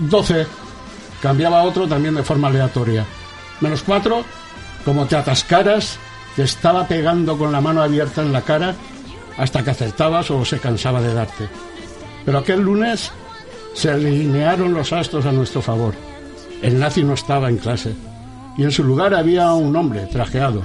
12. 0.00 0.46
Cambiaba 1.22 1.62
otro 1.62 1.86
también 1.88 2.14
de 2.14 2.22
forma 2.22 2.48
aleatoria. 2.48 3.04
Menos 3.60 3.82
4, 3.82 4.24
como 4.84 5.06
te 5.06 5.16
atascaras, 5.16 5.98
te 6.36 6.42
estaba 6.42 6.86
pegando 6.86 7.36
con 7.36 7.50
la 7.50 7.60
mano 7.60 7.82
abierta 7.82 8.22
en 8.22 8.32
la 8.32 8.42
cara 8.42 8.74
hasta 9.36 9.62
que 9.62 9.70
acertabas 9.70 10.30
o 10.30 10.44
se 10.44 10.58
cansaba 10.58 11.00
de 11.00 11.14
darte. 11.14 11.48
Pero 12.24 12.38
aquel 12.38 12.60
lunes 12.60 13.10
se 13.74 13.90
alinearon 13.90 14.74
los 14.74 14.92
astros 14.92 15.26
a 15.26 15.32
nuestro 15.32 15.62
favor. 15.62 15.94
El 16.62 16.78
nazi 16.78 17.04
no 17.04 17.14
estaba 17.14 17.48
en 17.48 17.58
clase 17.58 17.94
y 18.56 18.64
en 18.64 18.72
su 18.72 18.84
lugar 18.84 19.14
había 19.14 19.52
un 19.52 19.74
hombre 19.76 20.06
trajeado 20.06 20.62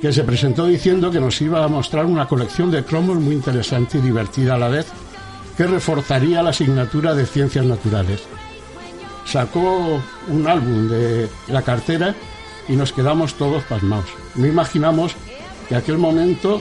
que 0.00 0.12
se 0.12 0.24
presentó 0.24 0.66
diciendo 0.66 1.10
que 1.10 1.20
nos 1.20 1.40
iba 1.40 1.64
a 1.64 1.68
mostrar 1.68 2.04
una 2.04 2.26
colección 2.26 2.70
de 2.70 2.84
cromos 2.84 3.16
muy 3.18 3.34
interesante 3.34 3.96
y 3.96 4.02
divertida 4.02 4.54
a 4.54 4.58
la 4.58 4.68
vez 4.68 4.86
que 5.56 5.66
reforzaría 5.66 6.42
la 6.42 6.50
asignatura 6.50 7.14
de 7.14 7.24
ciencias 7.24 7.64
naturales. 7.64 8.22
Sacó 9.24 10.02
un 10.28 10.46
álbum 10.46 10.88
de 10.88 11.28
la 11.48 11.62
cartera 11.62 12.14
y 12.68 12.76
nos 12.76 12.92
quedamos 12.92 13.34
todos 13.34 13.64
pasmados. 13.64 14.06
No 14.34 14.46
imaginamos 14.46 15.14
que 15.68 15.76
aquel 15.76 15.98
momento 15.98 16.60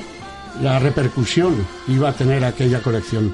la 0.62 0.80
repercusión 0.80 1.66
iba 1.88 2.10
a 2.10 2.14
tener 2.14 2.44
aquella 2.44 2.82
colección. 2.82 3.34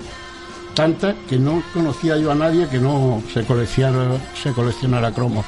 Tanta 0.73 1.15
que 1.27 1.37
no 1.37 1.63
conocía 1.73 2.17
yo 2.17 2.31
a 2.31 2.35
nadie 2.35 2.67
que 2.67 2.79
no 2.79 3.21
se 3.33 3.43
coleccionara, 3.43 4.17
se 4.41 4.51
coleccionara 4.51 5.11
cromos. 5.11 5.45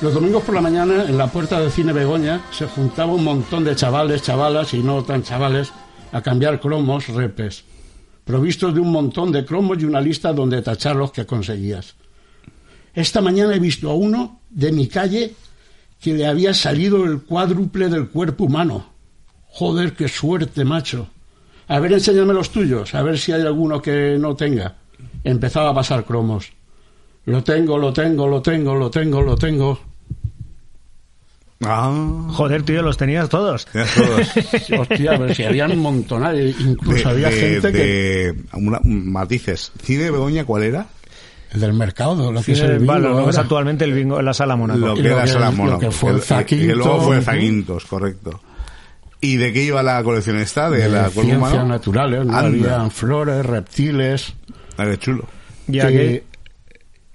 Los 0.00 0.14
domingos 0.14 0.42
por 0.42 0.54
la 0.54 0.60
mañana, 0.60 1.04
en 1.04 1.16
la 1.16 1.28
puerta 1.28 1.60
del 1.60 1.70
cine 1.70 1.92
Begoña, 1.92 2.40
se 2.50 2.66
juntaba 2.66 3.12
un 3.12 3.22
montón 3.22 3.62
de 3.62 3.76
chavales, 3.76 4.22
chavalas 4.22 4.74
y 4.74 4.82
no 4.82 5.04
tan 5.04 5.22
chavales 5.22 5.72
a 6.10 6.20
cambiar 6.22 6.58
cromos, 6.58 7.06
repes, 7.08 7.64
provistos 8.24 8.74
de 8.74 8.80
un 8.80 8.92
montón 8.92 9.32
de 9.32 9.44
cromos 9.44 9.78
y 9.80 9.84
una 9.84 10.00
lista 10.00 10.32
donde 10.32 10.62
tachar 10.62 10.96
los 10.96 11.12
que 11.12 11.26
conseguías. 11.26 11.94
Esta 12.94 13.20
mañana 13.20 13.54
he 13.54 13.58
visto 13.58 13.90
a 13.90 13.94
uno 13.94 14.40
de 14.50 14.72
mi 14.72 14.86
calle 14.86 15.34
que 16.00 16.14
le 16.14 16.26
había 16.26 16.52
salido 16.52 17.04
el 17.04 17.22
cuádruple 17.22 17.88
del 17.88 18.08
cuerpo 18.08 18.44
humano. 18.44 18.86
Joder, 19.46 19.94
qué 19.94 20.08
suerte, 20.08 20.64
macho. 20.64 21.08
A 21.68 21.78
ver, 21.78 21.92
enséñame 21.92 22.34
los 22.34 22.50
tuyos, 22.50 22.94
a 22.94 23.02
ver 23.02 23.18
si 23.18 23.32
hay 23.32 23.42
alguno 23.42 23.80
que 23.80 24.16
no 24.18 24.34
tenga. 24.34 24.76
Empezaba 25.24 25.70
a 25.70 25.74
pasar 25.74 26.04
cromos. 26.04 26.52
Lo 27.24 27.44
tengo, 27.44 27.78
lo 27.78 27.92
tengo, 27.92 28.26
lo 28.26 28.42
tengo, 28.42 28.74
lo 28.74 28.90
tengo, 28.90 29.22
lo 29.22 29.36
tengo. 29.36 29.91
Ah, 31.64 32.26
Joder, 32.30 32.62
tío, 32.62 32.82
los 32.82 32.96
tenías 32.96 33.28
todos. 33.28 33.66
tenías 33.66 33.94
todos. 33.94 34.20
Hostia, 34.80 35.18
pero 35.18 35.34
si 35.34 35.44
habían 35.44 35.72
un 35.72 35.78
montón, 35.80 36.24
incluso 36.38 37.04
De- 37.08 37.10
había 37.14 37.28
de- 37.30 37.36
gente 37.36 37.72
que... 37.72 38.34
una- 38.54 38.80
matices. 38.84 39.72
¿Cine 39.82 40.04
de 40.04 40.10
Begoña 40.10 40.44
cuál 40.44 40.64
era? 40.64 40.86
El 41.52 41.60
del 41.60 41.74
mercado, 41.74 42.32
lo 42.32 42.42
que 42.42 42.52
es 42.52 42.58
Cine 42.58 42.72
el 42.72 42.78
bingo 42.78 42.94
lo 42.98 43.24
que 43.24 43.30
es 43.30 43.36
ahora. 43.36 43.40
actualmente 43.42 43.84
el 43.84 43.92
bingo 43.92 44.18
en 44.18 44.24
la 44.24 44.32
sala 44.34 44.56
Mónaco. 44.56 44.78
Lo 44.80 44.94
que 44.94 45.00
era 45.06 45.22
que- 45.22 45.28
Sala 45.28 45.50
que 45.78 45.90
fue 45.90 46.10
El- 46.10 46.16
el 46.16 46.22
Zaquinto, 46.22 46.66
que 46.66 46.74
luego 46.74 47.00
fue. 47.02 47.22
Zaquintos, 47.22 47.84
correcto. 47.84 48.40
¿Y 49.20 49.36
de 49.36 49.52
qué 49.52 49.62
iba 49.62 49.82
la 49.84 50.02
colección 50.02 50.38
esta? 50.38 50.68
De, 50.70 50.78
de 50.78 50.88
la 50.88 51.08
ciencias 51.10 51.66
naturales, 51.66 52.26
¿no? 52.26 52.36
Había 52.36 52.90
flores, 52.90 53.44
reptiles. 53.46 54.32
Ah, 54.76 54.84
qué 54.86 54.98
chulo. 54.98 55.26
Y 55.68 55.78
que- 55.78 56.24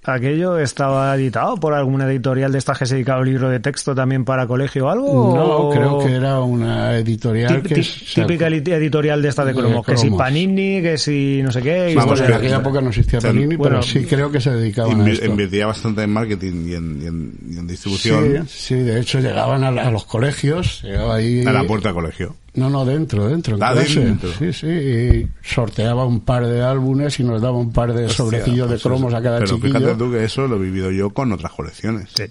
aquello 0.07 0.57
estaba 0.59 1.15
editado 1.15 1.57
por 1.57 1.73
alguna 1.73 2.05
editorial 2.09 2.51
de 2.51 2.57
estas 2.57 2.77
que 2.79 2.85
se 2.85 2.95
dedicaba 2.95 3.19
a 3.19 3.21
un 3.21 3.27
libro 3.27 3.49
de 3.49 3.59
texto 3.59 3.93
también 3.93 4.23
para 4.25 4.47
colegio 4.47 4.85
o 4.85 4.89
algo. 4.89 5.35
No, 5.35 5.43
o- 5.45 5.69
creo 5.71 5.99
que 5.99 6.13
era 6.15 6.39
una 6.41 6.95
editorial 6.97 7.61
que... 7.61 7.75
típica 8.15 8.47
edi- 8.49 8.71
editorial 8.73 9.21
de 9.21 9.29
esta 9.29 9.43
de 9.45 9.53
de 9.53 9.59
cromos, 9.59 9.85
que 9.85 9.97
si. 9.97 10.09
Panini, 10.09 10.81
que 10.81 10.97
si 10.97 11.41
no 11.43 11.51
sé 11.51 11.61
qué. 11.61 11.91
y 11.91 11.95
Vamos, 11.95 12.19
en 12.19 12.25
que- 12.27 12.33
así. 12.33 12.41
aquella 12.45 12.57
época 12.57 12.81
no 12.81 12.89
existía 12.89 13.19
Ten- 13.19 13.31
Panini, 13.33 13.55
bueno, 13.55 13.77
pero 13.79 13.83
sí 13.83 14.05
creo 14.05 14.31
que 14.31 14.39
se 14.41 14.51
dedicaban 14.51 15.01
a 15.01 15.09
esto. 15.09 15.25
Invertía 15.25 15.67
bastante 15.67 16.03
en 16.03 16.09
marketing 16.11 16.67
y 16.67 16.73
en, 16.73 17.01
y 17.01 17.05
en- 17.07 17.33
y 17.49 17.57
en 17.57 17.61
Sí, 17.61 17.67
distribución 17.67 18.47
sí, 18.47 18.75
de 18.75 18.99
hecho 18.99 19.19
llegaban 19.19 19.63
a, 19.63 19.67
a 19.69 19.91
los 19.91 20.05
colegios, 20.05 20.81
llegaba 20.83 21.15
ahí... 21.15 21.45
a 21.45 21.51
la 21.51 21.63
puerta 21.63 21.89
del 21.89 21.95
colegio. 21.95 22.35
No, 22.57 22.69
no, 22.69 22.83
dentro, 22.85 23.27
dentro. 23.27 23.55
en 23.55 23.63
Ah, 23.63 23.71
clase. 23.71 23.99
dentro. 24.03 24.29
Sí, 24.33 24.51
sí. 24.51 24.67
Y 24.67 25.27
sorteaba 25.41 26.05
un 26.05 26.19
par 26.21 26.45
de 26.45 26.61
álbumes 26.61 27.19
y 27.19 27.23
nos 27.23 27.41
daba 27.41 27.57
un 27.57 27.71
par 27.71 27.93
de 27.93 28.09
sobrecillos 28.09 28.67
de 28.69 28.75
Hostia, 28.75 28.89
pues 28.89 28.97
cromos 28.99 29.13
a 29.13 29.21
cada 29.21 29.39
Pero 29.39 29.55
chiquillo. 29.55 29.79
fíjate 29.79 29.95
tú 29.95 30.11
que 30.11 30.23
eso 30.25 30.47
lo 30.47 30.55
he 30.57 30.59
vivido 30.59 30.91
yo 30.91 31.11
con 31.11 31.31
otras 31.31 31.51
colecciones. 31.53 32.09
Sí. 32.15 32.23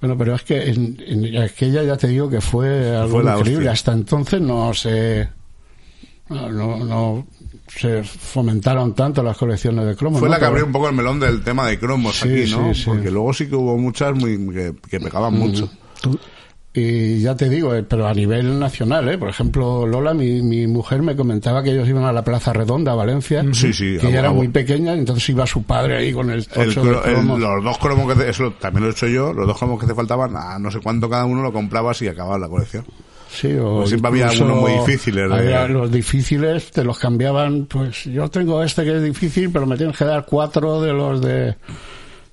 Bueno, 0.00 0.16
pero 0.16 0.34
es 0.34 0.42
que 0.42 0.70
en, 0.70 0.96
en 1.06 1.36
aquella 1.42 1.82
ya 1.82 1.96
te 1.96 2.08
digo 2.08 2.30
que 2.30 2.40
fue 2.40 2.96
algo 2.96 3.20
Fue 3.20 3.30
increíble. 3.30 3.56
hostia. 3.56 3.72
Hasta 3.72 3.92
entonces 3.92 4.40
no 4.40 4.72
se 4.72 5.28
no, 6.28 6.48
no, 6.84 7.26
se 7.66 8.04
fomentaron 8.04 8.94
tanto 8.94 9.20
las 9.22 9.36
colecciones 9.36 9.84
de 9.84 9.96
cromos. 9.96 10.20
Fue 10.20 10.28
¿no? 10.28 10.32
la 10.34 10.38
que 10.38 10.42
Pero- 10.42 10.50
abrió 10.52 10.66
un 10.66 10.72
poco 10.72 10.88
el 10.88 10.94
melón 10.94 11.18
del 11.18 11.42
tema 11.42 11.66
de 11.66 11.78
cromos 11.78 12.16
Sí, 12.20 12.28
aquí, 12.28 12.50
¿no? 12.52 12.72
sí, 12.72 12.82
sí. 12.82 12.86
Porque 12.88 13.10
luego 13.10 13.32
sí 13.34 13.48
que 13.48 13.56
hubo 13.56 13.76
muchas 13.76 14.14
muy, 14.14 14.38
que, 14.54 14.74
que 14.88 15.00
pegaban 15.00 15.34
mucho. 15.34 15.68
Y 16.72 17.20
ya 17.20 17.34
te 17.34 17.48
digo, 17.48 17.74
eh, 17.74 17.82
pero 17.82 18.06
a 18.06 18.14
nivel 18.14 18.58
nacional, 18.60 19.08
¿eh? 19.08 19.18
Por 19.18 19.28
ejemplo, 19.28 19.86
Lola, 19.88 20.14
mi, 20.14 20.40
mi 20.40 20.68
mujer, 20.68 21.02
me 21.02 21.16
comentaba 21.16 21.64
que 21.64 21.72
ellos 21.72 21.88
iban 21.88 22.04
a 22.04 22.12
la 22.12 22.22
Plaza 22.22 22.52
Redonda, 22.52 22.92
a 22.92 22.94
Valencia. 22.94 23.44
Sí, 23.52 23.72
sí, 23.72 23.96
Que 24.00 24.06
ella 24.08 24.20
era 24.20 24.30
muy 24.30 24.46
pequeña, 24.48 24.94
y 24.94 25.00
entonces 25.00 25.28
iba 25.30 25.44
su 25.48 25.64
padre 25.64 25.96
ahí 25.96 26.12
con 26.12 26.30
el 26.30 26.38
El 26.38 26.46
tocho 26.46 26.84
de 26.84 26.90
cro- 26.92 27.04
el- 27.06 27.12
cromos. 27.14 27.40
los 27.40 27.64
dos 27.64 27.78
cromos 27.78 28.14
que 28.14 28.20
te- 28.22 28.30
eso 28.30 28.52
también 28.52 28.84
lo 28.84 28.90
he 28.90 28.92
hecho 28.92 29.08
yo, 29.08 29.32
los 29.32 29.48
dos 29.48 29.58
cromos 29.58 29.80
que 29.80 29.86
te 29.88 29.94
faltaban, 29.96 30.36
a 30.36 30.60
no 30.60 30.70
sé 30.70 30.78
cuánto 30.78 31.10
cada 31.10 31.24
uno 31.24 31.42
lo 31.42 31.52
comprabas 31.52 32.00
y 32.02 32.08
acababa 32.08 32.38
la 32.38 32.48
colección. 32.48 32.84
Sí, 33.32 33.52
o 33.60 33.84
siempre 33.86 34.08
había 34.08 34.28
algunos 34.28 34.58
muy 34.60 34.72
difíciles 34.72 35.28
de- 35.28 35.34
había 35.34 35.66
los 35.66 35.90
difíciles 35.90 36.70
te 36.70 36.84
los 36.84 36.98
cambiaban, 37.00 37.66
pues 37.66 38.04
yo 38.04 38.28
tengo 38.28 38.62
este 38.62 38.84
que 38.84 38.96
es 38.96 39.02
difícil, 39.02 39.50
pero 39.50 39.66
me 39.66 39.76
tienes 39.76 39.96
que 39.96 40.04
dar 40.04 40.24
cuatro 40.24 40.80
de 40.80 40.92
los 40.92 41.20
de... 41.20 41.56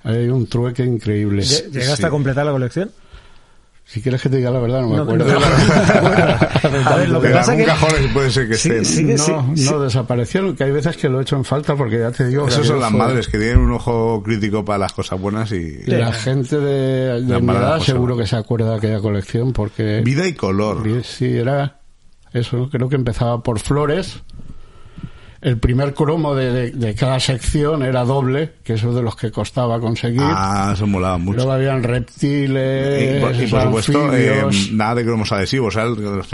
Hay 0.04 0.30
un 0.30 0.48
trueque 0.48 0.84
increíble. 0.86 1.42
Lle- 1.42 1.72
¿Llegaste 1.72 1.98
sí. 1.98 2.06
a 2.06 2.10
completar 2.10 2.46
la 2.46 2.52
colección? 2.52 2.92
Si 3.90 4.02
quieres 4.02 4.22
que 4.22 4.28
te 4.28 4.36
diga 4.36 4.52
la 4.52 4.60
verdad, 4.60 4.82
no 4.82 4.90
me 4.90 4.98
No, 4.98 5.04
acuerdo. 5.04 5.26
no. 5.26 5.40
A 6.90 6.96
ver, 6.98 7.08
lo 7.10 7.22
que 7.22 7.30
pasa 7.30 7.52
algún 7.52 7.66
que- 7.66 7.72
cajón 7.72 7.90
puede 8.14 8.32
ser 8.32 8.50
que 8.50 8.56
Sí, 8.56 8.70
esté. 8.70 8.80
¿no? 8.82 9.18
sí, 9.18 9.32
no, 9.32 9.56
sí, 9.56 9.70
no 9.72 9.80
desaparecieron, 9.80 10.56
que 10.58 10.66
hay 10.66 10.72
veces 10.72 10.98
que 10.98 11.08
lo 11.08 11.20
he 11.20 11.22
hecho 11.22 11.38
en 11.38 11.46
falta 11.46 11.74
porque 11.76 12.00
ya 12.00 12.12
te 12.12 12.28
digo... 12.28 12.50
Esas 12.50 12.68
son 12.68 12.82
las 12.82 12.90
fue- 12.92 13.00
madres 13.00 13.28
que 13.30 13.38
tienen 13.38 13.60
un 13.60 13.72
ojo 13.72 14.22
crítico 14.24 14.66
para 14.66 14.80
las 14.80 14.92
cosas 14.92 15.20
buenas 15.22 15.52
y 15.54 15.84
la 15.86 16.12
gente 16.12 16.60
de, 16.60 17.22
de 17.22 17.42
mi 17.42 17.52
edad 17.54 17.80
seguro 17.80 18.18
que 18.18 18.28
se 18.28 18.36
acuerda 18.36 18.72
de 18.72 18.76
aquella 18.78 19.00
colección 19.00 19.54
porque... 19.54 20.02
vida 20.04 20.28
y 20.28 20.34
color. 20.34 20.84
Sí, 21.06 21.38
era 21.38 21.80
eso, 22.34 22.70
creo 22.70 22.90
que 22.90 22.96
empezaba 22.96 23.42
por 23.42 23.60
flores. 23.60 24.22
El 25.40 25.60
primer 25.60 25.94
cromo 25.94 26.34
de, 26.34 26.52
de- 26.52 26.72
de 26.72 26.96
cada 26.96 27.20
sección 27.20 27.84
era 27.84 28.04
doble, 28.04 28.54
que 28.64 28.74
eso 28.74 28.90
es 28.90 28.96
de 28.96 29.04
los 29.04 29.16
que 29.16 29.32
costaba 29.32 29.80
conseguir. 29.80 30.20
Ah, 30.24 30.72
eso 30.74 30.88
molaba 30.88 31.18
mucho. 31.20 31.38
Luego 31.38 31.52
habían 31.52 31.84
reptiles, 31.84 33.18
Y 33.18 33.22
por, 33.22 33.36
y 33.36 33.48
por 33.48 33.62
supuesto, 33.62 34.14
eh, 34.16 34.44
nada 34.72 34.96
de 34.96 35.06
cromos 35.06 35.32
adhesivos, 35.32 35.76
que 35.76 35.82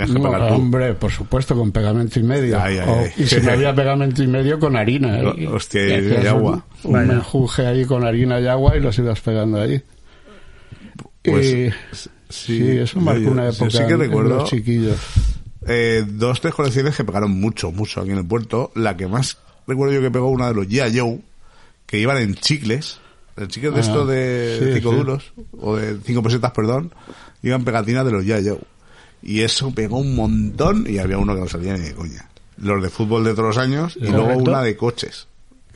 No, 0.08 0.22
pegar 0.24 0.48
tú. 0.48 0.54
hombre, 0.54 0.94
por 0.94 1.12
supuesto, 1.12 1.56
con 1.56 1.72
pegamento 1.72 2.20
y 2.20 2.24
medio. 2.24 2.62
Ay, 2.62 2.78
ay, 2.78 2.90
O- 2.90 3.00
ay. 3.00 3.12
y 3.18 3.26
si 3.28 3.42
no 3.42 3.52
había 3.54 3.76
pegamento 3.76 4.24
y 4.24 4.28
medio, 4.28 4.58
con 4.60 4.76
harina. 4.78 5.20
¿eh? 5.20 5.48
Ho- 5.50 5.56
hostia, 5.56 6.00
y- 6.00 6.28
agua. 6.28 6.66
Un, 6.84 6.96
un 6.96 7.08
menjuje 7.08 7.66
ahí 7.68 7.86
con 7.86 8.06
harina 8.06 8.40
y 8.40 8.48
agua 8.48 8.78
y 8.78 8.80
los 8.80 8.98
ibas 9.00 9.20
pegando 9.20 9.62
ahí. 9.62 9.82
Pues, 11.24 11.46
Y- 11.46 11.72
sí, 11.92 12.10
sí, 12.30 12.78
eso 12.78 13.00
marcó 13.02 13.32
una 13.32 13.50
yo 13.50 13.50
época 13.52 13.70
sí 13.72 13.78
que 13.86 13.94
en 13.94 14.00
recuerdo 14.00 14.36
los 14.38 14.50
chiquillos. 14.50 14.98
Eh, 15.68 16.04
dos, 16.08 16.42
tres 16.42 16.54
colecciones 16.54 16.96
que 16.96 17.04
pegaron 17.04 17.32
mucho, 17.32 17.72
mucho 17.72 18.02
aquí 18.02 18.12
en 18.12 18.18
el 18.20 18.26
puerto. 18.26 18.72
La 18.76 18.96
que 18.98 19.08
más 19.08 19.38
recuerdo 19.68 19.94
yo 19.94 20.02
que 20.02 20.12
pegó 20.12 20.30
una 20.30 20.48
de 20.48 20.54
los 20.56 20.68
G.I. 20.68 20.98
Joe, 21.00 21.20
que 21.86 22.00
iban 22.00 22.18
en 22.18 22.36
chicles, 22.36 23.00
en 23.38 23.48
chicles 23.48 23.74
de 23.74 23.80
Ah, 23.80 23.84
estos 23.84 24.08
de 24.08 24.58
sí, 24.60 24.74
5 24.80 24.90
sí. 24.92 24.96
duros, 24.98 25.34
o 25.60 25.76
de 25.76 25.98
5 26.04 26.24
pesetas, 26.24 26.52
perdón, 26.52 26.94
iban 27.42 27.64
pegatinas 27.64 28.06
de 28.06 28.12
los 28.12 28.24
G.I. 28.26 28.48
Joe. 28.50 28.60
Y 29.22 29.42
eso 29.42 29.74
pegó 29.74 30.00
un 30.00 30.16
montón 30.16 30.86
y 30.88 30.98
había 30.98 31.18
uno 31.18 31.34
que 31.34 31.42
no 31.42 31.48
salía 31.48 31.74
ni 31.74 31.80
de 31.80 31.94
coña. 31.94 32.30
Los 32.58 32.84
de 32.84 32.90
fútbol 32.90 33.24
de 33.24 33.32
todos 33.32 33.56
los 33.56 33.58
años 33.58 33.96
y 33.96 34.08
luego 34.08 34.36
una 34.38 34.62
de 34.62 34.76
coches. 34.76 35.28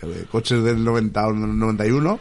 De 0.02 0.26
coches 0.26 0.64
del 0.64 0.84
90 0.84 1.28
o 1.28 1.34
91. 1.34 2.20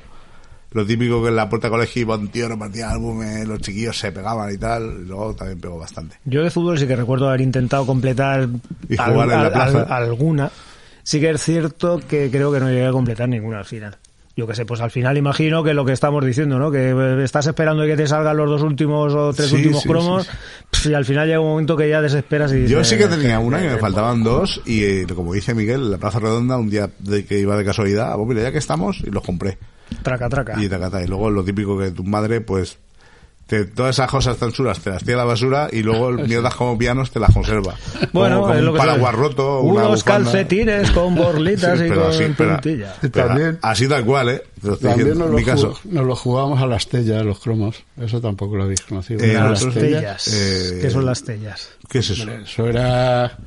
Lo 0.72 0.85
típico 0.85 1.22
que 1.22 1.29
en 1.29 1.37
la 1.37 1.48
puerta 1.48 1.68
del 1.68 1.72
colegio 1.72 2.02
iba 2.02 2.16
un 2.16 2.29
tío, 2.29 2.48
repartía 2.48 2.90
álbumes, 2.90 3.46
los 3.48 3.61
chiquillos 3.61 3.98
se 3.98 4.12
pegaban 4.12 4.52
y 4.52 4.59
tal. 4.59 5.00
Y 5.02 5.07
luego 5.07 5.35
también 5.35 5.61
pegó 5.61 5.79
bastante. 5.79 6.16
Yo 6.24 6.42
de 6.42 6.50
fútbol 6.50 6.79
sí 6.79 6.87
que 6.87 6.96
recuerdo 6.96 7.29
haber 7.29 7.40
intentado 7.40 7.87
completar 7.87 8.48
Y 8.88 8.96
jugar 8.96 9.31
en 9.31 9.42
la 9.42 9.52
plaza. 9.52 9.83
alguna. 9.83 10.50
Sí 11.02 11.20
que 11.20 11.31
es 11.31 11.40
cierto 11.42 12.00
que 12.07 12.31
creo 12.31 12.52
que 12.52 12.61
no 12.61 12.68
llegué 12.68 12.87
a 12.87 12.92
completar 12.92 13.29
ninguna 13.29 13.59
al 13.59 13.64
final. 13.64 13.96
Yo 14.37 14.47
que 14.47 14.55
sé, 14.55 14.66
pues 14.66 14.82
al 14.82 14.90
final 14.90 15.16
imagino 15.16 15.64
que 15.64 15.72
lo 15.72 15.86
que 15.86 15.93
estamos 15.93 16.22
diciendo, 16.22 16.59
¿no? 16.59 16.70
Que 16.70 16.90
eh, 16.90 17.24
estás 17.24 17.47
esperando 17.47 17.86
que 17.86 17.97
te 17.97 18.07
salgan 18.07 18.36
los 18.36 18.51
dos 18.51 18.62
últimos 18.62 19.14
o 19.14 19.32
tres 19.32 19.49
Sí, 19.49 19.55
últimos 19.57 19.80
sí, 19.82 19.88
cromos 19.88 20.28
sí, 20.72 20.90
y 20.90 20.95
al 20.95 21.07
final 21.07 21.26
llega 21.26 21.40
un 21.40 21.49
momento 21.49 21.74
que 21.74 21.88
ya 21.88 22.03
desesperas 22.03 22.53
y 22.53 22.66
Yo 22.66 22.80
dices, 22.80 22.88
sí 22.88 22.99
que 22.99 23.07
tenía 23.07 23.38
una 23.38 23.64
y 23.64 23.66
me 23.68 23.78
faltaban 23.78 24.22
dos 24.22 24.61
y 24.66 24.82
eh, 24.84 25.07
como 25.14 25.32
dice 25.32 25.55
Miguel, 25.55 25.80
en 25.84 25.90
la 25.93 25.97
Plaza 25.97 26.18
Redonda 26.18 26.59
un 26.59 26.68
día 26.68 26.90
de 26.99 27.24
que 27.24 27.38
iba 27.38 27.57
de 27.57 27.64
casualidad, 27.64 28.12
ah, 28.12 28.16
pues 28.16 28.28
mira, 28.28 28.43
ya 28.43 28.53
que 28.53 28.59
estamos, 28.59 29.01
y 29.07 29.11
los 29.11 29.22
compré. 29.24 29.57
Traca, 30.03 30.28
traca. 30.28 30.55
Y 30.62 30.68
tacata. 30.68 31.03
Y 31.03 31.07
luego 31.07 31.30
lo 31.30 31.45
típico 31.45 31.78
que 31.78 31.91
tu 31.91 32.03
madre, 32.05 32.41
pues, 32.41 32.78
te- 33.47 33.64
todas 33.64 33.95
esas 33.97 34.11
cosas 34.11 34.37
tan 34.37 34.51
chulas 34.51 34.80
te 34.80 34.91
las 34.91 35.05
tira 35.05 35.14
a 35.14 35.18
la 35.18 35.24
basura 35.24 35.68
y 35.72 35.82
luego 35.82 36.09
el 36.11 36.18
mierdas 36.28 36.55
como 36.57 36.76
pianos 36.76 37.11
te 37.12 37.20
las 37.20 37.32
conserva. 37.32 37.74
Bueno, 38.12 38.37
como, 38.41 38.49
como 38.49 38.55
es 38.55 38.62
lo 38.62 38.70
un 38.72 38.76
que 38.76 38.78
paraguas 38.78 39.12
sabes. 39.12 39.28
roto, 39.28 39.61
una 39.61 39.84
Unos 39.87 40.05
bufanda. 40.05 40.30
calcetines 40.32 40.91
con 40.91 41.14
borlitas 41.16 41.78
Sí, 41.78 41.84
y 41.84 41.89
pero 41.89 42.01
con 42.03 42.11
así, 42.11 42.24
pero- 42.37 42.53
puntilla. 42.55 42.95
pero 43.01 43.12
También- 43.28 43.59
así 43.62 43.89
tal 43.89 44.05
cual, 44.05 44.28
¿eh? 44.30 44.43
Te 44.61 44.66
lo 44.66 44.74
estoy 44.74 44.89
También 44.91 45.09
diciendo, 45.09 45.18
nos 45.18 45.26
en 45.26 45.32
lo, 45.32 45.39
mi 45.39 45.45
caso. 45.45 45.78
nos 45.84 46.07
lo 46.07 46.16
jugábamos 46.16 46.61
a 46.62 46.66
las 46.66 46.89
tellas, 46.89 47.24
los 47.24 47.39
cromos. 47.39 47.84
Eso 48.01 48.20
tampoco 48.20 48.57
lo 48.57 48.64
habéis 48.64 48.80
conocido. 48.82 49.22
Eh, 49.24 49.34
Las 49.34 49.51
nosotros- 49.51 49.74
tellas. 49.74 50.28
eh, 50.34 50.78
¿Qué 50.82 50.91
son 50.91 51.07
las 51.07 51.22
tellas? 51.22 51.68
¿Qué 51.89 51.99
es 51.99 52.11
eso? 52.11 52.22
Hombre, 52.24 52.43
Eso 52.43 52.66
era. 52.66 53.39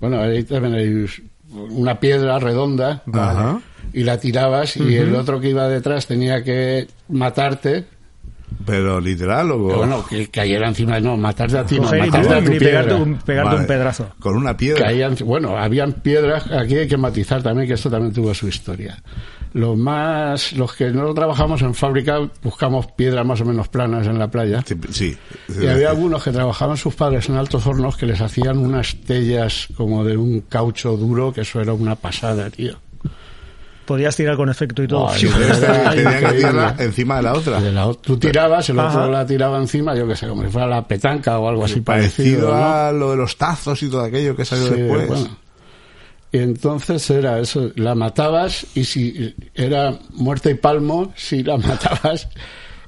Bueno, 0.00 0.20
ahí 0.20 0.44
también 0.44 0.74
hay 0.74 1.06
una 1.52 1.98
piedra 1.98 2.38
redonda 2.38 3.02
Ajá. 3.12 3.60
Y 3.92 4.04
la 4.04 4.18
tirabas 4.18 4.76
y 4.76 4.96
el 4.96 5.14
otro 5.14 5.40
que 5.40 5.50
iba 5.50 5.68
detrás 5.68 6.06
tenía 6.06 6.42
que 6.44 6.86
matarte. 7.08 7.84
Pero 8.66 9.00
literal 9.00 9.50
o 9.52 9.58
Bueno, 9.58 10.04
que 10.06 10.28
cayera 10.28 10.68
encima, 10.68 10.98
no, 11.00 11.16
matarte 11.16 11.56
a 11.58 11.64
ti, 11.64 11.76
no, 11.76 11.84
matarte 11.84 12.34
a 12.34 12.44
tu 12.44 12.52
y 12.52 12.58
pegarte 12.58 12.94
un, 12.94 13.14
pegarte 13.18 13.48
Vale. 13.50 13.60
un 13.60 13.66
pedrazo. 13.66 14.10
Con 14.18 14.36
una 14.36 14.56
piedra. 14.56 14.86
Caían- 14.86 15.16
bueno, 15.24 15.56
habían 15.56 15.92
piedras, 15.94 16.44
aquí 16.50 16.76
hay 16.76 16.88
que 16.88 16.96
matizar 16.96 17.42
también 17.42 17.68
que 17.68 17.74
esto 17.74 17.88
también 17.88 18.12
tuvo 18.12 18.34
su 18.34 18.48
historia. 18.48 19.00
Los 19.52 19.76
más, 19.76 20.52
los 20.52 20.74
que 20.74 20.90
no 20.90 21.12
trabajamos 21.14 21.62
en 21.62 21.74
fábrica, 21.74 22.18
buscamos 22.42 22.86
piedras 22.92 23.24
más 23.24 23.40
o 23.40 23.44
menos 23.44 23.68
planas 23.68 24.06
en 24.06 24.18
la 24.18 24.28
playa. 24.30 24.62
Sí, 24.66 24.76
sí. 24.90 25.16
Y 25.60 25.66
había 25.66 25.90
algunos 25.90 26.22
que 26.22 26.30
trabajaban 26.30 26.76
sus 26.76 26.94
padres 26.94 27.28
en 27.28 27.36
altos 27.36 27.66
hornos 27.66 27.96
que 27.96 28.06
les 28.06 28.20
hacían 28.20 28.58
unas 28.58 28.94
tellas 29.06 29.68
como 29.76 30.04
de 30.04 30.16
un 30.16 30.40
caucho 30.42 30.96
duro, 30.96 31.32
que 31.32 31.40
eso 31.40 31.60
era 31.60 31.72
una 31.72 31.94
pasada, 31.96 32.50
tío. 32.50 32.78
Podías 33.90 34.14
tirar 34.14 34.36
con 34.36 34.48
efecto 34.48 34.84
y 34.84 34.86
todo. 34.86 35.06
Ustedes 35.06 35.60
tenían 35.90 36.20
que 36.20 36.32
tirarla 36.36 36.76
encima 36.78 37.16
de 37.16 37.22
la 37.24 37.32
otra. 37.32 37.60
De 37.60 37.72
la 37.72 37.86
ot- 37.88 37.98
tú 38.00 38.16
tirabas, 38.16 38.68
el 38.70 38.78
otro 38.78 39.00
Ajá. 39.00 39.08
la 39.08 39.26
tiraba 39.26 39.58
encima, 39.58 39.96
yo 39.96 40.06
que 40.06 40.14
sé, 40.14 40.28
como 40.28 40.44
si 40.44 40.48
fuera 40.48 40.68
la 40.68 40.86
petanca 40.86 41.40
o 41.40 41.48
algo 41.48 41.64
así 41.64 41.80
parecido. 41.80 42.50
Parecido 42.52 42.54
¿no? 42.56 42.64
a 42.72 42.92
lo 42.92 43.10
de 43.10 43.16
los 43.16 43.36
tazos 43.36 43.82
y 43.82 43.90
todo 43.90 44.02
aquello 44.04 44.36
que 44.36 44.44
salió 44.44 44.68
Sí, 44.68 44.74
después. 44.80 45.08
bueno. 45.08 45.36
Y 46.30 46.38
entonces 46.38 47.10
era 47.10 47.40
eso, 47.40 47.72
la 47.74 47.96
matabas 47.96 48.64
y 48.76 48.84
si 48.84 49.34
era 49.56 49.98
muerte 50.12 50.52
y 50.52 50.54
palmo, 50.54 51.12
si 51.16 51.42
la 51.42 51.56
matabas 51.58 52.28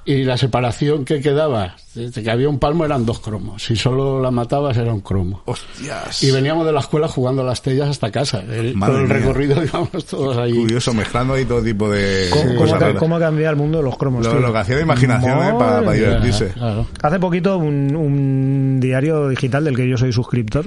y 0.05 0.25
la 0.25 0.37
separación 0.37 1.05
que 1.05 1.21
quedaba, 1.21 1.77
desde 1.95 2.23
que 2.23 2.31
había 2.31 2.49
un 2.49 2.59
palmo 2.59 2.85
eran 2.85 3.07
dos 3.07 3.21
cromos, 3.21 3.63
si 3.63 3.77
solo 3.77 4.21
la 4.21 4.31
matabas 4.31 4.77
era 4.77 4.93
un 4.93 5.01
cromo. 5.01 5.43
Hostias. 5.47 6.23
Y 6.23 6.31
veníamos 6.33 6.67
de 6.67 6.73
la 6.73 6.81
escuela 6.81 7.07
jugando 7.07 7.43
a 7.43 7.45
las 7.45 7.63
tellas 7.63 7.89
hasta 7.89 8.11
casa. 8.11 8.41
El, 8.41 8.75
Madre 8.75 8.95
todo 8.95 9.03
el 9.03 9.09
mía. 9.09 9.19
recorrido 9.19 9.65
íbamos 9.65 10.05
todos 10.07 10.37
ahí. 10.37 10.55
Curioso, 10.55 10.93
mezclando 10.93 11.35
ahí 11.35 11.45
todo 11.45 11.63
tipo 11.63 11.89
de 11.89 12.29
¿Cómo, 12.31 12.45
cómo 12.45 12.59
cosas 12.59 12.81
raras. 12.81 12.97
cómo 12.99 13.17
ha 13.17 13.21
cambiado 13.21 13.53
el 13.53 13.59
mundo 13.59 13.79
de 13.79 13.85
los 13.85 13.97
cromos? 13.97 14.27
Lo, 14.27 14.53
que 14.53 14.59
hacía 14.59 14.77
la 14.77 14.83
imaginación, 14.83 15.39
¿eh? 15.47 15.55
Para, 15.59 15.93
divertirse. 15.93 16.49
claro. 16.49 16.87
Hace 17.03 17.21
poquito 17.21 17.59
un, 17.59 17.95
un 17.95 18.81
diario 18.81 19.29
digital 19.29 19.65
del 19.65 19.77
que 19.77 19.89
yo 19.89 19.97
soy 19.97 20.13
suscriptor 20.13 20.67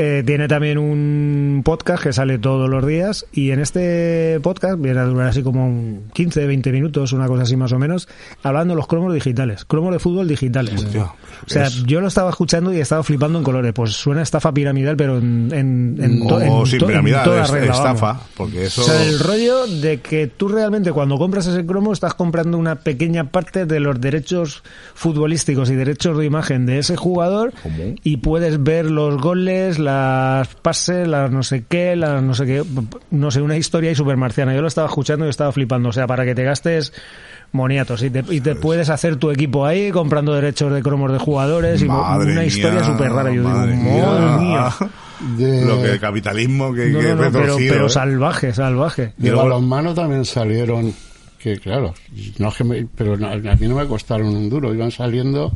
eh, 0.00 0.22
tiene 0.24 0.46
también 0.46 0.78
un 0.78 1.62
podcast 1.64 2.04
que 2.04 2.12
sale 2.12 2.38
todos 2.38 2.70
los 2.70 2.86
días 2.86 3.26
y 3.32 3.50
en 3.50 3.58
este 3.58 4.38
podcast 4.42 4.80
viene 4.80 5.00
a 5.00 5.04
durar 5.04 5.26
así 5.28 5.42
como 5.42 5.66
un 5.66 6.04
15, 6.12 6.46
20 6.46 6.70
minutos, 6.70 7.12
una 7.12 7.26
cosa 7.26 7.42
así 7.42 7.56
más 7.56 7.72
o 7.72 7.80
menos, 7.80 8.08
hablando 8.44 8.74
de 8.74 8.76
los 8.76 8.86
cromos 8.86 9.12
digitales, 9.12 9.64
cromos 9.64 9.92
de 9.92 9.98
fútbol 9.98 10.28
digitales. 10.28 10.74
Hostia, 10.84 11.02
o 11.04 11.14
sea, 11.48 11.64
es- 11.64 11.82
yo 11.84 12.00
lo 12.00 12.06
estaba 12.06 12.30
escuchando 12.30 12.72
y 12.72 12.78
estaba 12.78 13.02
flipando 13.02 13.38
en 13.38 13.44
colores. 13.44 13.72
Pues 13.72 13.92
suena 13.94 14.22
estafa 14.22 14.52
piramidal, 14.52 14.96
pero 14.96 15.18
en, 15.18 15.50
en, 15.52 15.98
en, 16.00 16.26
to- 16.28 16.40
en 16.40 16.66
sin 16.66 16.78
to- 16.78 16.86
piramidal, 16.86 17.24
toda 17.24 17.42
es- 17.42 17.50
regla, 17.50 17.72
estafa, 17.72 18.06
vamos. 18.12 18.22
porque 18.36 18.64
eso... 18.66 18.82
O 18.82 18.84
sea, 18.84 19.02
el 19.04 19.18
rollo 19.18 19.66
de 19.66 20.00
que 20.00 20.28
tú 20.28 20.46
realmente 20.48 20.92
cuando 20.92 21.18
compras 21.18 21.46
ese 21.48 21.66
cromo 21.66 21.92
estás 21.92 22.14
comprando 22.14 22.56
una 22.56 22.76
pequeña 22.76 23.30
parte 23.32 23.66
de 23.66 23.80
los 23.80 24.00
derechos 24.00 24.62
futbolísticos 24.94 25.70
y 25.70 25.74
derechos 25.74 26.16
de 26.18 26.24
imagen 26.24 26.66
de 26.66 26.78
ese 26.78 26.96
jugador 26.96 27.52
¿Cómo? 27.62 27.94
y 28.04 28.18
puedes 28.18 28.62
ver 28.62 28.90
los 28.90 29.20
goles, 29.20 29.78
las 29.88 30.48
pases, 30.56 31.08
las 31.08 31.30
no 31.30 31.42
sé 31.42 31.64
qué, 31.68 31.96
las 31.96 32.22
no 32.22 32.34
sé 32.34 32.46
qué, 32.46 32.62
no 33.10 33.30
sé, 33.30 33.40
una 33.40 33.56
historia 33.56 33.90
y 33.90 33.94
supermarciana. 33.94 34.54
Yo 34.54 34.60
lo 34.62 34.68
estaba 34.68 34.88
escuchando 34.88 35.26
y 35.26 35.30
estaba 35.30 35.50
flipando. 35.52 35.88
O 35.88 35.92
sea, 35.92 36.06
para 36.06 36.24
que 36.24 36.34
te 36.34 36.44
gastes 36.44 36.92
moniatos 37.52 38.02
y 38.02 38.10
te, 38.10 38.22
y 38.30 38.40
te 38.42 38.54
puedes 38.54 38.90
hacer 38.90 39.16
tu 39.16 39.30
equipo 39.30 39.64
ahí 39.64 39.90
comprando 39.90 40.34
derechos 40.34 40.72
de 40.72 40.82
cromos 40.82 41.10
de 41.12 41.18
jugadores 41.18 41.80
y 41.82 41.86
una 41.86 42.44
historia 42.44 42.84
súper 42.84 43.10
rara. 43.12 43.30
Yo 43.32 43.40
digo, 43.42 43.48
madre 43.48 43.76
madre 43.76 44.44
mía. 44.44 44.68
De, 45.36 45.64
Lo 45.66 45.82
que 45.82 45.90
el 45.94 45.98
capitalismo 45.98 46.72
que, 46.72 46.90
No, 46.90 47.00
que 47.00 47.08
no, 47.08 47.14
no, 47.16 47.32
pero, 47.32 47.56
pero 47.56 47.86
¿eh? 47.86 47.90
salvaje, 47.90 48.54
salvaje. 48.54 49.14
de 49.16 49.32
balonmano 49.32 49.92
también 49.92 50.24
salieron, 50.24 50.94
que 51.40 51.58
claro, 51.58 51.92
no 52.38 52.48
es 52.50 52.54
que 52.54 52.62
me- 52.62 52.86
pero 52.96 53.16
no, 53.16 53.26
a 53.26 53.34
mí 53.36 53.66
no 53.66 53.74
me 53.74 53.86
costaron 53.88 54.28
un 54.28 54.48
duro, 54.48 54.72
iban 54.72 54.92
saliendo... 54.92 55.52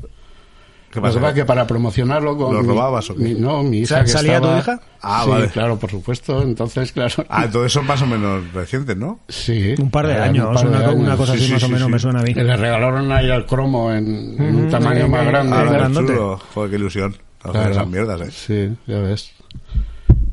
¿Qué 0.93 1.01
Lo 1.01 1.05
que 1.05 1.09
pasa? 1.09 1.21
pasa 1.21 1.29
es 1.31 1.35
que 1.37 1.45
para 1.47 1.67
promocionarlo 1.67 2.37
con... 2.37 2.55
¿Lo 2.55 2.61
mi- 2.63 2.69
robabas 2.69 3.09
o 3.09 3.15
qué? 3.17 3.23
mi- 3.25 3.35
no, 3.35 3.63
mi 3.63 3.79
hija 3.79 3.97
¿Sa- 3.99 4.03
que 4.05 4.11
salía 4.11 4.41
tu 4.41 4.49
estaba- 4.49 4.59
hija? 4.59 4.81
Ah, 5.01 5.23
sí, 5.25 5.31
vale. 5.31 5.49
claro, 5.49 5.79
por 5.79 5.91
supuesto. 5.91 6.43
Entonces, 6.43 6.93
claro... 6.93 7.25
Ah, 7.31 7.49
todo 7.51 7.65
eso 7.65 7.83
más 7.83 8.03
o 8.03 8.07
menos 8.07 8.53
reciente, 8.53 8.95
¿no? 8.95 9.19
sí. 9.29 9.75
Un 9.81 9.91
par 9.91 10.07
de 10.07 10.13
Era 10.13 10.25
años, 10.25 10.49
un 10.49 10.55
par 10.55 10.63
de 10.65 10.69
una, 10.69 10.85
co- 10.85 10.93
una 10.93 11.05
años. 11.07 11.17
cosa 11.17 11.33
Sí, 11.33 11.39
así 11.39 11.47
sí, 11.47 11.53
más 11.55 11.63
o 11.63 11.69
menos 11.71 11.87
sí. 11.87 11.93
me 11.93 11.99
suena 11.99 12.21
a 12.21 12.23
mí. 12.23 12.35
Que 12.35 12.45
le 12.45 12.57
regalaron 12.57 13.11
ahí 13.11 13.31
al 13.31 13.47
cromo 13.47 13.91
en, 13.91 14.37
en 14.39 14.55
un 14.55 14.69
tamaño 14.71 15.01
que- 15.05 15.09
más 15.09 15.21
que- 15.23 15.27
grande. 15.29 15.57
Ah, 15.57 15.87
Ah, 15.87 15.91
chulo. 15.95 16.41
Joder, 16.55 16.71
qué 16.71 16.77
ilusión. 16.77 17.17
Claro. 17.43 17.71
esas 17.73 17.87
mierdas, 17.89 18.21
¿eh? 18.21 18.31
Sí, 18.31 18.77
ya 18.87 18.99
ves. 19.01 19.33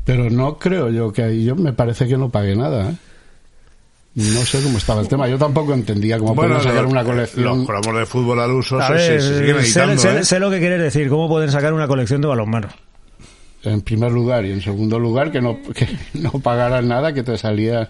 Pero 0.04 0.28
no 0.30 0.58
creo 0.58 0.90
yo 0.90 1.10
que 1.12 1.22
ahí, 1.22 1.44
yo 1.44 1.56
me 1.56 1.72
parece 1.72 2.06
que 2.06 2.16
no 2.18 2.28
pagué 2.28 2.54
nada, 2.54 2.90
¿eh? 2.90 2.94
No 4.34 4.44
sé 4.44 4.62
cómo 4.62 4.78
estaba 4.78 5.00
el 5.00 5.08
tema. 5.08 5.26
Yo 5.28 5.38
tampoco 5.38 5.72
entendía 5.72 6.18
cómo 6.18 6.34
Bueno, 6.34 6.56
podían 6.56 6.70
sacar 6.72 6.86
una 6.86 7.04
colección. 7.04 7.44
Los 7.58 7.66
cromos 7.66 7.98
de 7.98 8.06
fútbol 8.06 8.40
al 8.40 8.50
uso 8.52 8.76
ver, 8.76 9.00
se- 9.00 9.20
se 9.20 9.38
siguen 9.38 9.56
sé, 9.56 9.80
editando, 9.80 9.98
sé- 10.02 10.18
¿eh? 10.18 10.24
sé 10.24 10.40
lo 10.40 10.50
que 10.50 10.58
quieres 10.58 10.80
decir, 10.80 11.08
cómo 11.08 11.28
pueden 11.28 11.50
sacar 11.50 11.72
una 11.72 11.88
colección 11.88 12.20
de 12.20 12.28
balonmano. 12.28 12.68
En 13.62 13.80
primer 13.82 14.12
lugar. 14.12 14.44
Y 14.44 14.52
en 14.52 14.60
segundo 14.62 14.98
lugar, 14.98 15.30
que 15.32 15.40
no, 15.40 15.58
que 15.74 15.88
no 16.14 16.30
pagaran 16.40 16.86
nada, 16.88 17.12
que 17.12 17.22
te 17.22 17.36
salía... 17.38 17.88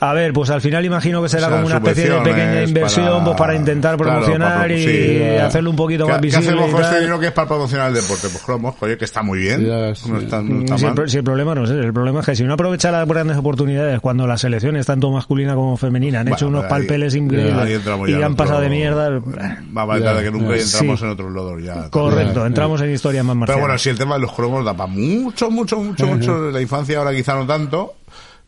A 0.00 0.12
ver, 0.12 0.32
pues 0.32 0.50
al 0.50 0.60
final 0.60 0.84
imagino 0.84 1.22
que 1.22 1.28
será 1.28 1.46
O 1.46 1.48
sea, 1.50 1.56
como 1.56 1.66
una 1.68 1.76
especie 1.76 2.10
de 2.10 2.18
pequeña 2.20 2.62
inversión 2.64 3.06
para- 3.06 3.24
pues 3.24 3.36
para 3.36 3.54
intentar 3.54 3.96
claro, 3.96 4.10
promocionar 4.12 4.58
para 4.62 4.74
y 4.74 4.84
sí. 4.84 5.22
hacerlo 5.40 5.70
un 5.70 5.76
poquito 5.76 6.04
¿Qué, 6.06 6.12
más 6.12 6.20
qué 6.20 6.26
visible. 6.26 6.48
hacemos 6.50 6.68
y 6.68 6.72
con 6.72 6.80
este 6.82 6.92
tal. 6.92 7.00
dinero 7.00 7.20
que 7.20 7.26
es 7.26 7.32
para 7.32 7.48
promocionar 7.48 7.88
el 7.88 7.94
deporte? 7.94 8.28
Pues 8.28 8.42
cromos, 8.42 8.74
oye, 8.80 8.98
que 8.98 9.04
está 9.04 9.22
muy 9.22 9.38
bien. 9.38 9.64
Ya, 9.64 9.94
sí. 9.94 10.10
no 10.10 10.18
está, 10.18 10.42
no 10.42 10.60
está 10.60 10.74
Mm, 10.74 10.78
si, 10.78 10.84
el, 10.84 10.88
mal. 10.90 10.94
pro- 10.94 11.08
si 11.08 11.16
el 11.16 11.24
problema 11.24 11.54
no 11.54 11.64
es 11.64 11.70
el 11.70 11.92
problema 11.92 12.20
es 12.20 12.26
que 12.26 12.36
si 12.36 12.42
uno 12.42 12.54
aprovecha 12.54 12.90
las 12.90 13.08
grandes 13.08 13.36
oportunidades 13.36 14.00
cuando 14.00 14.26
las 14.26 14.40
selecciones, 14.42 14.84
tanto 14.84 15.10
masculina 15.10 15.54
como 15.54 15.76
femenina, 15.76 16.20
han 16.20 16.24
Bueno, 16.26 16.36
hecho 16.36 16.48
unos 16.48 16.64
ahí- 16.64 16.70
palpeles 16.70 17.14
increíbles 17.14 17.80
y 18.08 18.12
han 18.14 18.22
otro- 18.24 18.36
pasado 18.36 18.60
de 18.60 18.68
mierda. 18.68 19.10
Ya, 19.10 20.04
tarde 20.04 20.22
que 20.24 20.30
nunca 20.30 20.56
entramos 20.56 20.98
Sí. 21.00 21.04
en 21.04 21.10
otros 21.12 21.32
lodos 21.32 21.62
ya. 21.62 21.88
Correcto, 21.90 22.40
Ya, 22.40 22.46
entramos 22.46 22.80
en 22.82 22.90
historias 22.92 23.24
más 23.24 23.32
Pero 23.34 23.40
marcianas. 23.40 23.62
bueno, 23.62 23.78
sí, 23.78 23.88
el 23.90 23.98
tema 23.98 24.14
de 24.16 24.20
los 24.22 24.32
cromos 24.32 24.64
da 24.64 24.74
para 24.74 24.88
mucho, 24.90 25.50
mucho, 25.50 25.78
mucho, 25.78 26.06
mucho. 26.06 26.50
La 26.50 26.60
infancia 26.60 26.98
ahora 26.98 27.12
quizá 27.14 27.34
no 27.34 27.46
tanto, 27.46 27.94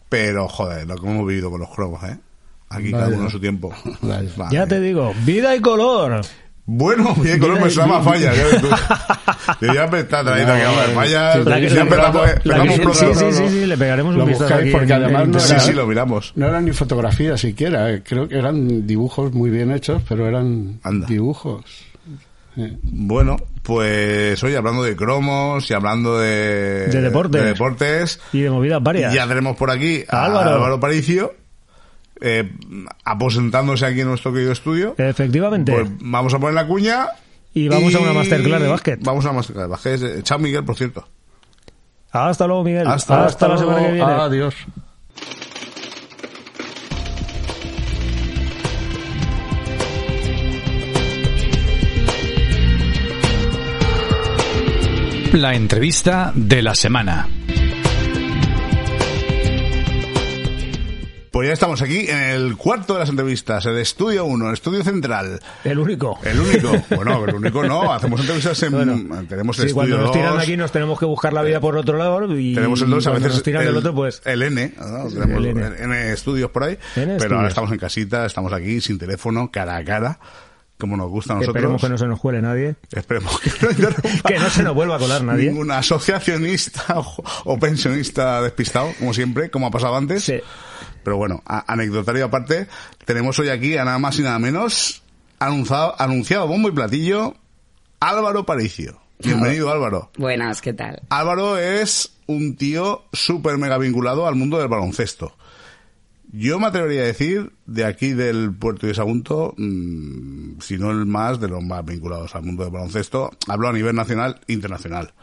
pero 0.08 0.48
joder, 0.48 0.86
lo 0.86 0.96
que 0.96 1.06
hemos 1.06 1.26
vivido 1.26 1.50
con 1.50 1.60
los 1.60 1.70
cromos, 1.70 2.02
¿eh? 2.04 2.16
Aquí 2.68 2.90
cada 2.90 3.08
uno 3.08 3.26
a 3.26 3.30
su 3.30 3.38
tiempo. 3.40 3.72
Vale. 4.02 4.28
ya 4.50 4.66
te 4.66 4.80
digo, 4.80 5.12
vida 5.24 5.54
y 5.54 5.60
color. 5.60 6.20
Bueno, 6.68 7.14
bien, 7.14 7.38
con 7.38 7.52
me 7.60 7.70
suena 7.70 7.92
más 8.00 8.04
falla. 8.04 8.32
Yo 9.60 9.72
ya 9.72 9.86
me 9.86 10.00
está 10.00 10.24
trayendo 10.24 10.52
aquí 10.52 10.62
a 10.62 10.94
falla. 10.94 11.32
Sí, 11.34 11.38
La 11.44 11.60
que- 11.60 11.68
Ya 11.68 11.74
la- 11.76 11.80
empezamos, 11.82 12.26
la- 12.44 12.62
sí, 12.66 13.04
sí, 13.14 13.32
sí, 13.32 13.48
sí, 13.48 13.66
le 13.66 13.76
pegaremos 13.78 14.14
Lo 14.16 14.24
un 14.24 14.28
vistazo 14.30 14.54
aquí 14.54 14.70
porque 14.70 14.92
en- 14.92 15.02
además 15.04 15.22
en- 15.22 15.30
no 15.30 15.38
Sí, 15.40 15.52
era- 15.52 15.60
sí, 15.60 15.72
lo 15.72 15.86
miramos. 15.86 16.32
No 16.34 16.48
eran 16.48 16.64
ni 16.64 16.72
fotografías 16.72 17.40
siquiera, 17.40 17.92
eh. 17.92 18.02
creo 18.04 18.26
que 18.28 18.36
eran 18.36 18.84
dibujos 18.84 19.32
muy 19.32 19.48
bien 19.50 19.70
hechos, 19.70 20.02
pero 20.08 20.26
eran 20.26 20.80
Anda. 20.82 21.06
dibujos. 21.06 21.64
Bueno, 22.82 23.36
pues 23.62 24.42
hoy 24.42 24.54
hablando 24.54 24.82
de 24.82 24.96
cromos 24.96 25.70
y 25.70 25.74
hablando 25.74 26.18
de, 26.18 26.86
De 26.88 27.00
deportes. 27.02 27.42
de 27.42 27.46
deportes, 27.48 28.20
y 28.32 28.40
de 28.40 28.50
movidas 28.50 28.82
varias. 28.82 29.12
ya 29.12 29.26
tenemos 29.28 29.56
por 29.56 29.70
aquí 29.70 30.04
a 30.08 30.24
Álvaro. 30.24 30.54
Álvaro, 30.54 30.80
Paricio, 30.80 31.34
eh, 32.20 32.50
aposentándose 33.04 33.84
aquí 33.84 34.00
en 34.00 34.08
nuestro 34.08 34.32
querido 34.32 34.52
estudio. 34.52 34.94
Efectivamente. 34.96 35.72
Pues 35.72 35.88
vamos 36.00 36.32
a 36.34 36.38
poner 36.38 36.54
la 36.54 36.66
cuña. 36.66 37.08
Y 37.52 37.68
vamos 37.68 37.94
a 37.94 38.00
una 38.00 38.12
masterclass 38.12 38.60
de 38.62 38.68
básquet. 38.68 39.00
Vamos 39.02 39.24
a 39.24 39.28
una 39.30 39.36
masterclass 39.38 39.64
de 39.66 39.70
básquet. 39.70 40.02
Eh, 40.18 40.22
Chao, 40.22 40.38
Miguel, 40.38 40.64
por 40.64 40.76
cierto. 40.76 41.06
Hasta 42.10 42.46
luego, 42.46 42.64
Miguel. 42.64 42.86
Hasta- 42.86 43.26
Hasta, 43.26 43.48
la 43.48 43.58
semana 43.58 43.78
que 43.86 43.92
viene. 43.92 44.02
Adiós. 44.12 44.54
La 55.36 55.54
entrevista 55.54 56.32
de 56.34 56.62
la 56.62 56.74
semana. 56.74 57.28
Pues 61.30 61.48
ya 61.48 61.52
estamos 61.52 61.82
aquí 61.82 62.06
en 62.08 62.16
el 62.16 62.56
cuarto 62.56 62.94
de 62.94 63.00
las 63.00 63.10
entrevistas, 63.10 63.66
el 63.66 63.76
estudio 63.76 64.24
1, 64.24 64.46
el 64.46 64.54
estudio 64.54 64.82
central. 64.82 65.38
El 65.62 65.78
único. 65.78 66.18
El 66.24 66.40
único. 66.40 66.72
Bueno, 66.96 67.22
el 67.26 67.34
único 67.34 67.62
no. 67.64 67.92
Hacemos 67.92 68.22
entrevistas 68.22 68.62
en. 68.62 68.72
Bueno, 68.72 69.24
tenemos 69.28 69.58
el 69.58 69.68
Sí, 69.68 69.74
cuando 69.74 69.96
estudio 69.96 70.06
nos 70.06 70.12
tiran 70.12 70.30
2, 70.30 70.38
de 70.38 70.42
aquí 70.42 70.56
nos 70.56 70.72
tenemos 70.72 70.98
que 70.98 71.04
buscar 71.04 71.34
la 71.34 71.42
vida 71.42 71.60
por 71.60 71.76
otro 71.76 71.98
lado 71.98 72.34
y 72.34 72.54
Tenemos 72.54 72.80
el 72.80 72.88
2, 72.88 73.06
a 73.06 73.10
cuando 73.10 73.24
veces 73.26 73.36
nos 73.36 73.42
tiran 73.42 73.60
el, 73.60 73.68
del 73.68 73.76
otro, 73.76 73.94
pues... 73.94 74.22
el 74.24 74.42
N, 74.42 74.72
¿no? 74.78 75.08
tenemos 75.10 75.44
el 75.44 75.46
N. 75.48 75.72
N. 75.80 76.12
estudios 76.14 76.50
por 76.50 76.64
ahí, 76.64 76.78
N 76.78 76.80
pero 76.94 77.12
estudios. 77.12 77.32
ahora 77.32 77.48
estamos 77.48 77.72
en 77.72 77.78
casita, 77.78 78.24
estamos 78.24 78.54
aquí 78.54 78.80
sin 78.80 78.96
teléfono, 78.96 79.50
cara 79.50 79.76
a 79.76 79.84
cara, 79.84 80.18
como 80.78 80.96
nos 80.96 81.08
gusta 81.08 81.32
a 81.32 81.36
nosotros. 81.36 81.56
Esperemos 81.56 81.80
que 81.82 81.88
no 81.88 81.98
se 81.98 82.06
nos 82.06 82.20
cuele 82.20 82.42
nadie. 82.42 82.76
Esperemos 82.92 83.40
que 83.40 83.50
no 83.64 83.70
interrumpa 83.70 84.28
Que 84.28 84.38
no 84.38 84.50
se 84.50 84.62
nos 84.62 84.74
vuelva 84.74 84.96
a 84.96 84.98
colar 84.98 85.22
nadie. 85.22 85.50
Ningún 85.50 85.70
asociacionista 85.70 86.84
o, 86.98 87.24
o 87.44 87.58
pensionista 87.58 88.42
despistado, 88.42 88.90
como 88.98 89.14
siempre, 89.14 89.50
como 89.50 89.66
ha 89.66 89.70
pasado 89.70 89.96
antes. 89.96 90.24
Sí. 90.24 90.40
Pero 91.02 91.16
bueno, 91.16 91.42
a- 91.46 91.72
anecdotario 91.72 92.24
aparte, 92.24 92.66
tenemos 93.04 93.38
hoy 93.38 93.48
aquí 93.48 93.76
a 93.76 93.84
nada 93.84 93.98
más 93.98 94.18
y 94.18 94.22
nada 94.22 94.38
menos 94.38 95.02
anunciado, 95.38 95.94
anunciado 96.00 96.46
bombo 96.48 96.68
y 96.68 96.72
platillo 96.72 97.34
Álvaro 98.00 98.44
Paricio. 98.44 99.00
Bienvenido 99.18 99.70
Álvaro. 99.70 100.10
Buenas, 100.18 100.60
¿qué 100.60 100.72
tal? 100.74 101.00
Álvaro 101.08 101.56
es 101.58 102.12
un 102.26 102.56
tío 102.56 103.04
súper 103.12 103.56
mega 103.56 103.78
vinculado 103.78 104.26
al 104.26 104.34
mundo 104.34 104.58
del 104.58 104.68
baloncesto. 104.68 105.36
Yo 106.38 106.58
me 106.58 106.66
atrevería 106.66 107.00
a 107.02 107.06
decir, 107.06 107.52
de 107.64 107.86
aquí 107.86 108.12
del 108.12 108.54
puerto 108.54 108.86
de 108.86 108.92
Sagunto, 108.94 109.54
mm, 109.56 110.60
si 110.60 110.76
no 110.76 110.90
el 110.90 111.06
más 111.06 111.40
de 111.40 111.48
los 111.48 111.62
más 111.62 111.82
vinculados 111.84 112.34
al 112.34 112.42
mundo 112.42 112.62
del 112.64 112.72
baloncesto, 112.72 113.30
hablo 113.48 113.68
a 113.68 113.72
nivel 113.72 113.94
nacional 113.96 114.40
e 114.46 114.52
internacional. 114.52 115.14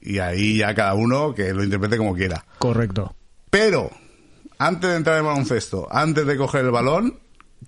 Y 0.00 0.20
ahí 0.20 0.58
ya 0.58 0.72
cada 0.74 0.94
uno 0.94 1.34
que 1.34 1.52
lo 1.52 1.64
interprete 1.64 1.96
como 1.96 2.14
quiera. 2.14 2.44
Correcto. 2.60 3.16
Pero, 3.50 3.90
antes 4.58 4.88
de 4.88 4.96
entrar 4.96 5.18
en 5.18 5.24
baloncesto, 5.26 5.88
antes 5.90 6.24
de 6.26 6.36
coger 6.36 6.64
el 6.64 6.70
balón, 6.70 7.18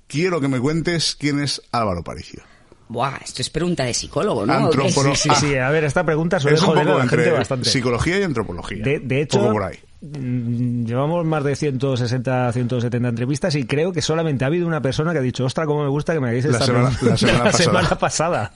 quiero 0.07 0.41
que 0.41 0.47
me 0.47 0.61
cuentes 0.61 1.16
quién 1.18 1.41
es 1.43 1.61
Álvaro 1.72 2.05
Paricio. 2.05 2.43
Buah, 2.89 3.16
esto 3.24 3.43
es 3.43 3.51
pregunta 3.51 3.85
de 3.85 3.95
psicólogo, 3.95 4.47
¿no? 4.47 4.53
Antropólogo. 4.53 5.16
Sí, 5.16 5.31
sí, 5.31 5.47
sí. 5.49 5.57
A 5.57 5.70
ver, 5.70 5.83
esta 5.85 6.05
pregunta 6.05 6.39
suele 6.39 6.57
Es 6.57 6.62
un 6.62 6.68
joder 6.68 6.83
a 6.83 6.85
poco 6.87 6.99
la 6.99 7.03
gente 7.09 7.24
entre 7.24 7.39
bastante. 7.39 7.70
psicología 7.70 8.18
y 8.20 8.22
antropología. 8.22 8.85
De, 8.85 9.01
de 9.01 9.22
hecho, 9.22 9.39
Poco 9.41 9.53
por 9.53 9.62
ahí. 9.64 9.78
Mm, 10.01 10.84
llevamos 10.84 11.24
más 11.24 11.44
de 11.44 11.57
160, 11.57 12.53
170 12.53 13.09
entrevistas 13.09 13.55
y 13.55 13.64
creo 13.64 13.92
que 13.92 14.03
solamente 14.03 14.44
ha 14.44 14.48
habido 14.48 14.66
una 14.66 14.80
persona 14.82 15.12
que 15.12 15.18
ha 15.18 15.22
dicho, 15.22 15.44
ostra, 15.44 15.66
cómo 15.66 15.82
me 15.82 15.88
gusta 15.88 16.12
que 16.14 16.20
me 16.20 16.28
hagáis 16.28 16.44
La 16.46 16.53
esta 16.53 16.66
semana- 16.66 16.90
pregunta". 16.90 17.11
la 17.11 17.16
semana 17.16 17.44
pasada. 17.44 17.62
semana 17.64 17.88
pasada. 17.98 18.53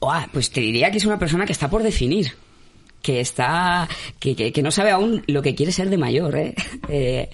Buah, 0.00 0.26
pues 0.32 0.50
te 0.50 0.60
diría 0.60 0.90
que 0.90 0.98
es 0.98 1.04
una 1.06 1.18
persona 1.18 1.46
que 1.46 1.52
está 1.52 1.68
por 1.70 1.82
definir. 1.82 2.32
Que 3.02 3.20
está. 3.20 3.88
Que, 4.20 4.34
que, 4.36 4.52
que 4.52 4.62
no 4.62 4.70
sabe 4.70 4.90
aún 4.92 5.22
lo 5.26 5.42
que 5.42 5.54
quiere 5.56 5.72
ser 5.72 5.90
de 5.90 5.98
mayor, 5.98 6.36
¿eh? 6.36 6.54
Eh, 6.88 7.28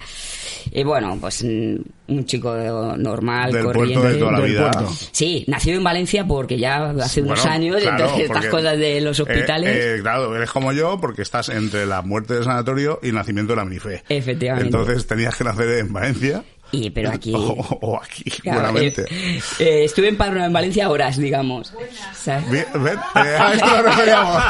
y 0.71 0.83
bueno, 0.83 1.17
pues 1.19 1.43
mm, 1.43 1.75
un 2.07 2.25
chico 2.25 2.55
normal, 2.97 3.51
Del 3.51 3.65
corriente. 3.65 3.93
puerto 3.95 4.13
de 4.13 4.19
toda 4.19 4.31
la 4.33 4.39
del 4.41 4.49
vida. 4.51 4.71
puerto. 4.71 4.93
Sí, 5.11 5.43
nacido 5.47 5.77
en 5.77 5.83
Valencia 5.83 6.25
porque 6.27 6.57
ya 6.57 6.89
hace 6.91 7.21
unos 7.21 7.39
Bueno, 7.39 7.51
años, 7.55 7.81
claro, 7.81 7.97
entonces 8.03 8.25
estas 8.25 8.45
cosas 8.47 8.77
de 8.77 9.01
los 9.01 9.19
eh, 9.19 9.21
hospitales. 9.23 9.75
eh, 9.75 9.99
claro, 10.01 10.35
eres 10.35 10.49
como 10.51 10.71
yo 10.71 10.99
porque 11.01 11.21
estás 11.23 11.49
entre 11.49 11.85
la 11.85 12.01
muerte 12.01 12.35
del 12.35 12.43
sanatorio 12.43 12.99
y 13.03 13.09
el 13.09 13.15
nacimiento 13.15 13.53
de 13.53 13.57
la 13.57 13.65
Minife. 13.65 14.03
Efectivamente. 14.09 14.67
Entonces 14.67 15.05
tenías 15.07 15.35
que 15.35 15.43
nacer 15.43 15.69
en 15.79 15.91
Valencia 15.93 16.43
y 16.71 16.89
pero 16.89 17.09
aquí. 17.11 17.33
o, 17.35 17.39
o 17.81 18.01
aquí, 18.01 18.23
Claro, 18.23 18.61
buenamente. 18.61 19.05
eh, 19.09 19.41
eh, 19.59 19.83
estuve 19.85 20.07
empadronado 20.09 20.47
en 20.47 20.53
Valencia 20.53 20.89
horas, 20.89 21.17
digamos. 21.17 21.73
Bien, 22.49 22.65
ven, 22.75 22.99
eh, 23.15 23.37
a 23.39 23.53
esto 23.53 23.65
nos 23.67 23.83
referíamos. 23.85 24.43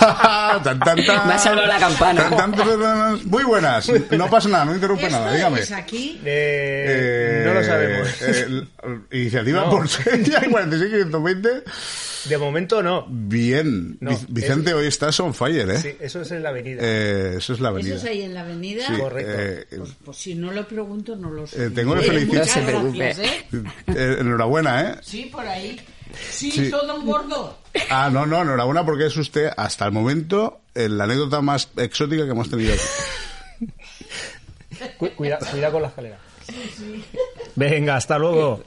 Tan, 0.64 0.80
tan, 0.80 1.06
tan. 1.06 1.28
Me 1.28 1.34
ha 1.34 1.38
salvado 1.40 1.68
la 1.68 1.78
campana. 1.80 2.30
Tan, 2.30 2.52
tan, 2.52 2.68
tan, 2.68 2.80
tan. 2.82 3.30
Muy 3.30 3.44
buenas. 3.44 3.90
No 4.12 4.30
pasa 4.30 4.50
nada, 4.50 4.66
no 4.66 4.76
interrumpe 4.76 5.10
nada, 5.10 5.34
dígame. 5.34 5.60
es 5.62 5.72
aquí? 5.72 6.20
Eh, 6.26 7.44
no 7.46 7.54
lo 7.54 7.64
sabemos. 7.64 8.08
eh, 8.22 8.64
iniciativa 9.12 9.62
No. 9.62 9.70
por 9.70 9.88
seña 9.90 10.40
46520. 10.50 11.64
De 12.26 12.38
momento 12.38 12.82
no. 12.84 13.06
Bien. 13.10 13.98
No, 14.02 14.20
Vicente, 14.28 14.74
hoy 14.74 14.88
estás 14.88 15.20
on 15.20 15.34
fire, 15.34 15.70
¿eh? 15.72 15.78
Sí, 15.78 15.96
eso 16.00 16.22
es 16.22 16.32
en 16.32 16.44
la 16.44 16.50
avenida. 16.50 16.82
Eh, 16.84 17.36
eso 17.38 17.54
es 17.54 17.60
la 17.60 17.70
avenida. 17.70 17.96
¿Eso 17.96 18.06
es 18.06 18.12
ahí 18.12 18.22
en 18.24 18.34
la 18.34 18.42
avenida? 18.42 18.86
Sí, 18.88 19.00
Correcto. 19.00 19.32
eh, 19.38 19.66
Pues, 19.78 19.90
pues 20.04 20.18
si 20.18 20.36
no 20.36 20.52
lo 20.52 20.68
pregunto, 20.68 21.16
no 21.16 21.30
lo 21.32 21.48
sé. 21.48 21.66
Eh, 21.66 21.70
tengo 21.70 21.94
que 21.96 22.02
Eh, 22.02 22.10
felicitar- 22.10 22.94
¿eh? 23.02 23.46
eh, 23.88 24.18
enhorabuena, 24.20 24.82
¿eh? 24.82 24.96
Sí, 25.02 25.30
por 25.32 25.46
ahí. 25.48 25.80
Sí, 26.32 26.52
Sí. 26.52 26.70
todo 26.72 26.96
un 27.00 27.06
gordo. 27.06 27.60
Ah, 27.90 28.10
no, 28.12 28.26
no, 28.26 28.42
enhorabuena 28.42 28.84
porque 28.84 29.06
es 29.06 29.16
usted, 29.18 29.52
hasta 29.56 29.86
el 29.86 29.92
momento, 29.92 30.62
la 30.74 31.04
anécdota 31.04 31.42
más 31.42 31.70
exótica 31.78 32.26
que 32.26 32.32
hemos 32.32 32.50
tenido 32.50 32.74
aquí. 32.74 33.68
Cu- 34.98 35.12
cuida, 35.16 35.38
cuida 35.52 35.72
con 35.72 35.82
la 35.84 35.88
escalera. 35.90 36.18
Venga, 37.56 37.96
hasta 37.96 38.18
luego. 38.18 38.64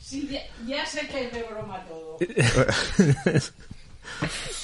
Sí, 0.00 0.28
ya, 0.30 0.40
ya 0.66 0.86
sé 0.86 1.06
que 1.08 1.24
es 1.24 1.32
de 1.32 1.42
broma 1.42 1.84
todo. 1.86 2.05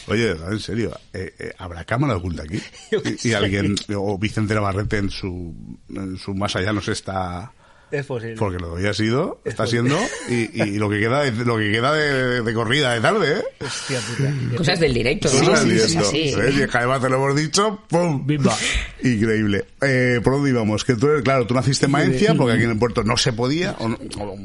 Oye, 0.09 0.31
en 0.31 0.61
serio, 0.61 0.99
eh, 1.13 1.35
eh, 1.39 1.53
¿habrá 1.59 1.85
cámara 1.85 2.17
oculta 2.17 2.43
aquí? 2.45 2.61
Y, 3.25 3.29
y 3.29 3.33
alguien, 3.35 3.75
o 3.95 4.19
Vicente 4.19 4.55
Navarrete 4.55 4.99
en 4.99 5.11
su, 5.11 5.55
en 5.91 6.17
su 6.19 6.35
más 6.35 6.57
allá 6.57 6.73
nos 6.73 6.89
está... 6.89 7.53
Es 7.91 8.07
posible. 8.07 8.37
Porque 8.39 8.59
lo 8.59 8.71
que 8.73 8.79
había 8.81 8.95
sido, 8.95 9.43
está 9.45 9.67
siendo, 9.67 9.99
y, 10.31 10.63
y 10.63 10.79
lo 10.79 10.89
que 10.89 10.99
queda 10.99 11.25
de, 11.25 11.45
lo 11.45 11.59
que 11.59 11.71
queda 11.71 11.93
de, 11.93 12.41
de 12.41 12.55
corrida 12.55 12.95
de 12.95 13.01
tarde, 13.03 13.33
¿eh? 13.41 13.43
Hostia 13.63 14.01
puta. 14.01 14.57
Cosas 14.57 14.81
del 14.81 14.95
directo, 14.95 15.29
¿no? 15.31 15.39
Cosas 15.41 15.67
del 15.67 15.77
Es 15.77 15.89
directo. 15.89 16.09
así. 16.09 16.19
¿eh? 16.31 16.55
Y 16.73 16.77
además 16.77 17.03
te 17.03 17.11
lo 17.11 17.17
hemos 17.17 17.37
dicho, 17.37 17.83
¡pum! 17.91 18.27
Bimba. 18.27 18.57
Increíble. 19.03 19.67
Eh, 19.83 20.21
¿Por 20.25 20.33
dónde 20.33 20.49
íbamos? 20.49 20.85
Que 20.87 20.95
tú, 20.97 21.07
eres- 21.09 21.23
claro, 21.23 21.47
tú 21.47 21.53
naciste 21.53 21.85
en 21.85 21.93
Valencia, 21.93 22.35
porque 22.35 22.55
aquí 22.55 22.65
en 22.65 22.71
el 22.71 22.79
puerto 22.79 23.05
no 23.05 23.19
se 23.19 23.35
podía, 23.35 23.77
o 23.79 23.87
no- 23.91 23.99
o, 24.21 24.39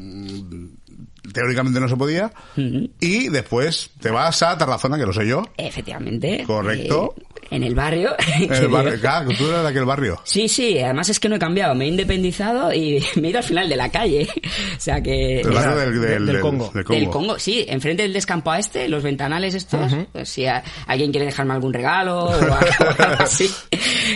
teóricamente 1.32 1.80
no 1.80 1.88
se 1.88 1.96
podía, 1.96 2.32
y 3.00 3.28
después 3.28 3.90
te 4.00 4.10
vas 4.10 4.42
a 4.42 4.56
Tarazona, 4.58 4.98
que 4.98 5.06
lo 5.06 5.12
sé 5.12 5.26
yo, 5.26 5.42
Efectivamente. 5.56 6.44
Correcto. 6.46 7.14
Eh, 7.16 7.22
en 7.50 7.62
el 7.62 7.74
barrio. 7.74 8.10
en 8.40 8.52
el 8.52 8.68
barrio, 8.68 9.00
claro, 9.00 9.30
tú 9.38 9.46
eres 9.46 9.62
de 9.62 9.68
aquel 9.68 9.84
barrio. 9.86 10.20
Sí, 10.24 10.48
sí, 10.48 10.78
además 10.80 11.08
es 11.08 11.18
que 11.18 11.30
no 11.30 11.36
he 11.36 11.38
cambiado, 11.38 11.74
me 11.74 11.86
he 11.86 11.88
independizado 11.88 12.74
y 12.74 13.02
me 13.16 13.28
he 13.28 13.30
ido 13.30 13.38
al 13.38 13.44
final 13.44 13.68
de 13.68 13.76
la 13.76 13.90
calle. 13.90 14.28
O 14.76 14.80
sea 14.80 15.02
que... 15.02 15.40
El 15.40 15.50
barrio 15.50 15.76
del, 15.76 16.00
del, 16.00 16.26
del 16.26 16.40
Congo. 16.40 16.70
del 16.72 16.84
Del 16.84 17.08
Congo, 17.10 17.38
sí, 17.38 17.64
enfrente 17.68 18.02
del 18.04 18.12
descampo 18.12 18.50
a 18.52 18.58
este, 18.58 18.88
los 18.88 19.02
ventanales 19.02 19.54
estos, 19.54 19.92
pues 20.12 20.28
si 20.28 20.46
a- 20.46 20.62
alguien 20.86 21.10
quiere 21.10 21.26
dejarme 21.26 21.54
algún 21.54 21.72
regalo 21.72 22.26
o 22.26 22.30
algo 22.32 22.56
así, 23.18 23.50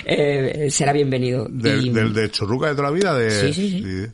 eh, 0.04 0.68
será 0.70 0.92
bienvenido. 0.92 1.46
Del, 1.50 1.86
Y- 1.86 1.90
del 1.90 2.12
de 2.14 2.30
Churruca 2.30 2.68
de 2.68 2.74
toda 2.76 2.88
la 2.90 2.94
vida, 2.94 3.14
de... 3.14 3.30
Sí, 3.30 3.52
sí, 3.54 3.70
sí. 3.70 3.82
Sí, 3.82 4.12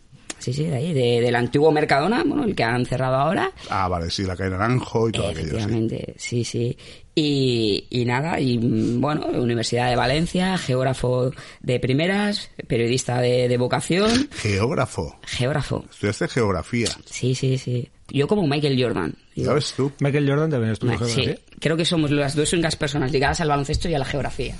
sí, 0.52 0.64
de 0.64 0.76
ahí, 0.76 0.92
de- 0.92 1.20
del 1.20 1.34
antiguo 1.36 1.70
Mercadona, 1.72 2.22
bueno, 2.24 2.44
el 2.44 2.54
que 2.54 2.64
han 2.64 2.84
cerrado 2.86 3.16
ahora. 3.16 3.52
Ah, 3.70 3.88
vale, 3.88 4.10
sí, 4.10 4.24
la 4.24 4.36
calle 4.36 4.50
Naranjo 4.50 5.08
y 5.08 5.12
todo 5.12 5.28
aquello, 5.28 5.40
sí. 5.40 5.46
Efectivamente, 5.56 6.14
sí, 6.18 6.44
sí. 6.44 6.76
Y, 7.14 7.86
y 7.90 8.04
nada, 8.04 8.38
y 8.38 8.58
bueno, 8.98 9.26
Universidad 9.26 9.90
de 9.90 9.96
Valencia, 9.96 10.56
geógrafo 10.56 11.32
de 11.60 11.80
primeras, 11.80 12.50
periodista 12.68 13.20
de, 13.20 13.48
de 13.48 13.56
vocación, 13.58 14.28
Geógrafo. 14.32 15.18
geógrafo. 15.26 15.84
Estudiaste 15.90 16.28
geografía, 16.28 16.88
Sí, 17.06 17.34
sí, 17.34 17.58
sí. 17.58 17.88
Yo 18.10 18.28
como 18.28 18.46
Michael 18.46 18.80
Jordan. 18.80 19.14
digo. 19.34 19.48
¿sabes 19.48 19.74
tú? 19.76 19.90
Michael 20.00 20.28
Jordan 20.28 20.50
también 20.50 20.72
estudió 20.72 20.92
Ma- 20.92 20.98
geografía. 20.98 21.34
Sí, 21.34 21.42
creo 21.60 21.76
que 21.76 21.84
somos 21.84 22.10
las 22.12 22.36
dos 22.36 22.52
únicas 22.52 22.76
personas 22.76 23.10
ligadas 23.10 23.40
al 23.40 23.48
baloncesto 23.48 23.88
y 23.88 23.94
a 23.94 23.98
la 23.98 24.04
geografía. 24.04 24.54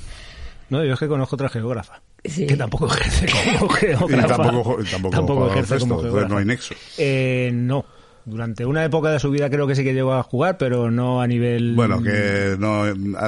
No, 0.69 0.85
yo 0.85 0.95
es 0.95 0.99
que 0.99 1.07
conozco 1.09 1.37
otra 1.37 1.49
geógrafa. 1.49 2.03
Sí. 2.25 2.47
Que 2.47 2.57
tampoco 2.57 2.87
ejerce 2.89 3.27
como 3.27 3.69
tampoco, 4.27 4.79
tampoco, 4.91 5.11
Tampoco 5.11 5.51
ejerce 5.51 5.79
como 5.79 5.95
entonces 5.95 6.11
geógrafa. 6.11 6.29
no 6.29 6.39
hay 6.39 6.45
nexo. 6.45 6.75
Eh, 6.99 7.51
no. 7.55 7.85
Durante 8.25 8.67
una 8.67 8.85
época 8.85 9.11
de 9.11 9.19
su 9.21 9.31
vida 9.31 9.49
creo 9.49 9.67
que 9.67 9.75
sí 9.75 9.83
que 9.83 9.95
llegó 9.95 10.13
a 10.13 10.23
jugar, 10.23 10.59
pero 10.59 10.91
no 10.91 11.23
a 11.23 11.27
nivel... 11.27 11.75
Bueno, 11.75 12.03
que 12.03 12.57
no, 12.59 12.85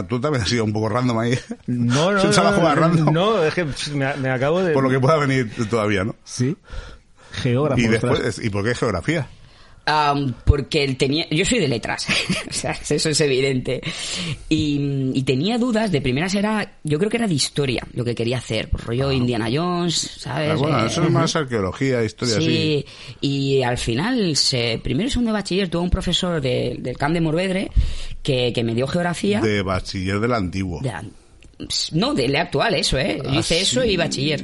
tú 0.06 0.20
también 0.20 0.42
has 0.42 0.48
sido 0.50 0.64
un 0.64 0.74
poco 0.74 0.90
random 0.90 1.18
ahí. 1.18 1.38
No, 1.66 2.12
no, 2.12 2.22
no, 2.24 2.52
jugar 2.52 2.76
no, 2.76 2.82
random. 2.82 3.14
no, 3.14 3.42
es 3.42 3.54
que 3.54 3.64
me, 3.94 4.14
me 4.16 4.28
acabo 4.28 4.62
de... 4.62 4.74
Por 4.74 4.82
lo 4.82 4.90
que 4.90 5.00
pueda 5.00 5.16
venir 5.16 5.50
todavía, 5.70 6.04
¿no? 6.04 6.14
Sí. 6.24 6.54
Geógrafo. 7.32 7.80
Y 7.80 7.86
después, 7.86 8.40
¿y 8.44 8.50
por 8.50 8.62
qué 8.64 8.74
geografía? 8.74 9.26
Am, 9.86 10.34
porque 10.44 10.84
él 10.84 10.96
tenía, 10.96 11.26
yo 11.30 11.44
soy 11.44 11.58
de 11.58 11.66
letras, 11.66 12.06
o 12.48 12.52
sea, 12.52 12.72
eso 12.88 13.08
es 13.08 13.20
evidente. 13.20 13.80
Y, 14.48 15.10
y 15.14 15.22
tenía 15.24 15.58
dudas, 15.58 15.90
de 15.90 16.00
primeras 16.00 16.34
era, 16.34 16.78
yo 16.84 16.98
creo 16.98 17.10
que 17.10 17.16
era 17.16 17.26
de 17.26 17.34
historia, 17.34 17.84
lo 17.94 18.04
que 18.04 18.14
quería 18.14 18.38
hacer, 18.38 18.68
pues 18.68 18.84
rollo 18.84 19.10
Indiana 19.10 19.48
Jones, 19.52 19.94
¿sabes? 20.18 20.50
Ah, 20.52 20.54
bueno, 20.56 20.80
Eh, 20.82 20.86
eso 20.86 21.02
es 21.02 21.10
más 21.10 21.34
arqueología, 21.34 22.04
historia, 22.04 22.36
sí. 22.40 22.84
Y 23.20 23.62
al 23.62 23.78
final, 23.78 24.36
se, 24.36 24.78
primero 24.82 25.08
y 25.08 25.10
segundo 25.10 25.30
de 25.32 25.38
bachiller, 25.38 25.68
tuve 25.68 25.82
un 25.82 25.90
profesor 25.90 26.40
de- 26.40 26.76
del 26.78 26.96
CAM 26.96 27.14
de 27.14 27.20
Morvedre 27.20 27.70
que, 28.22 28.52
que 28.54 28.62
me 28.62 28.74
dio 28.74 28.86
geografía. 28.86 29.40
De 29.40 29.62
bachiller 29.62 30.20
del 30.20 30.34
antiguo. 30.34 30.80
de- 30.82 30.92
no, 31.92 32.14
del 32.14 32.34
actual, 32.36 32.74
eso, 32.74 32.96
¿eh? 32.98 33.18
Yo 33.22 33.30
Ah, 33.30 33.36
hice 33.38 33.60
eso 33.60 33.82
sí, 33.82 33.88
y 33.88 33.96
bachiller. 33.96 34.42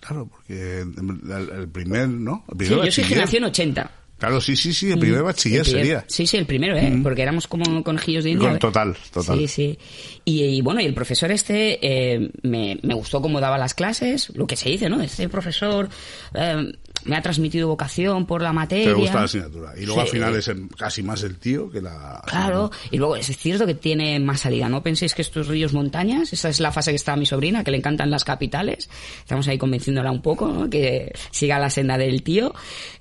Claro, 0.00 0.28
porque 0.28 0.80
el, 0.80 1.50
el 1.60 1.68
primer, 1.68 2.08
¿no? 2.08 2.44
El 2.48 2.52
Sí, 2.52 2.66
primer 2.66 2.84
yo 2.86 2.92
soy 2.92 3.04
generación 3.04 3.44
80. 3.44 3.90
Claro, 4.18 4.40
sí, 4.40 4.56
sí, 4.56 4.72
sí, 4.74 4.90
el 4.90 4.98
primer 4.98 5.22
bachiller 5.22 5.60
El 5.60 5.64
primer- 5.64 5.80
sería. 5.82 6.04
Sí, 6.08 6.26
sí, 6.26 6.36
el 6.36 6.46
primero, 6.46 6.76
¿eh? 6.76 6.98
Porque 7.02 7.22
éramos 7.22 7.46
como 7.46 7.84
conejillos 7.84 8.24
de 8.24 8.30
India. 8.30 8.48
Con- 8.50 8.58
total, 8.58 8.96
total. 9.12 9.38
Sí, 9.38 9.46
sí. 9.46 9.78
Y, 10.24 10.42
y 10.44 10.60
bueno, 10.60 10.80
y 10.80 10.86
el 10.86 10.94
profesor 10.94 11.30
este 11.30 11.78
eh, 11.80 12.30
me, 12.42 12.78
me 12.82 12.94
gustó 12.94 13.22
cómo 13.22 13.40
daba 13.40 13.58
las 13.58 13.74
clases, 13.74 14.30
lo 14.34 14.46
que 14.46 14.56
se 14.56 14.70
dice, 14.70 14.88
¿no? 14.88 15.00
Este 15.00 15.28
profesor 15.28 15.88
eh, 16.34 16.72
me 17.08 17.16
ha 17.16 17.22
transmitido 17.22 17.68
vocación 17.68 18.26
por 18.26 18.42
la 18.42 18.52
materia. 18.52 18.88
Te 18.88 18.94
gusta 18.94 19.18
la 19.18 19.24
asignatura. 19.24 19.72
Y 19.76 19.86
luego 19.86 20.02
al 20.02 20.08
final 20.08 20.36
es 20.36 20.50
casi 20.76 21.02
más 21.02 21.22
el 21.22 21.38
tío 21.38 21.70
que 21.70 21.80
la... 21.80 22.22
Claro, 22.26 22.70
y 22.90 22.98
luego 22.98 23.16
es 23.16 23.26
cierto 23.36 23.66
que 23.66 23.74
tiene 23.74 24.20
más 24.20 24.40
salida. 24.40 24.68
No 24.68 24.82
penséis 24.82 25.14
que 25.14 25.22
estos 25.22 25.48
ríos 25.48 25.72
montañas, 25.72 26.32
esa 26.32 26.48
es 26.50 26.60
la 26.60 26.70
fase 26.70 26.92
que 26.92 26.96
está 26.96 27.16
mi 27.16 27.26
sobrina, 27.26 27.64
que 27.64 27.70
le 27.70 27.78
encantan 27.78 28.10
las 28.10 28.24
capitales. 28.24 28.90
Estamos 29.18 29.48
ahí 29.48 29.58
convenciéndola 29.58 30.10
un 30.10 30.22
poco, 30.22 30.48
¿no? 30.48 30.70
que 30.70 31.12
siga 31.30 31.58
la 31.58 31.70
senda 31.70 31.96
del 31.96 32.22
tío. 32.22 32.54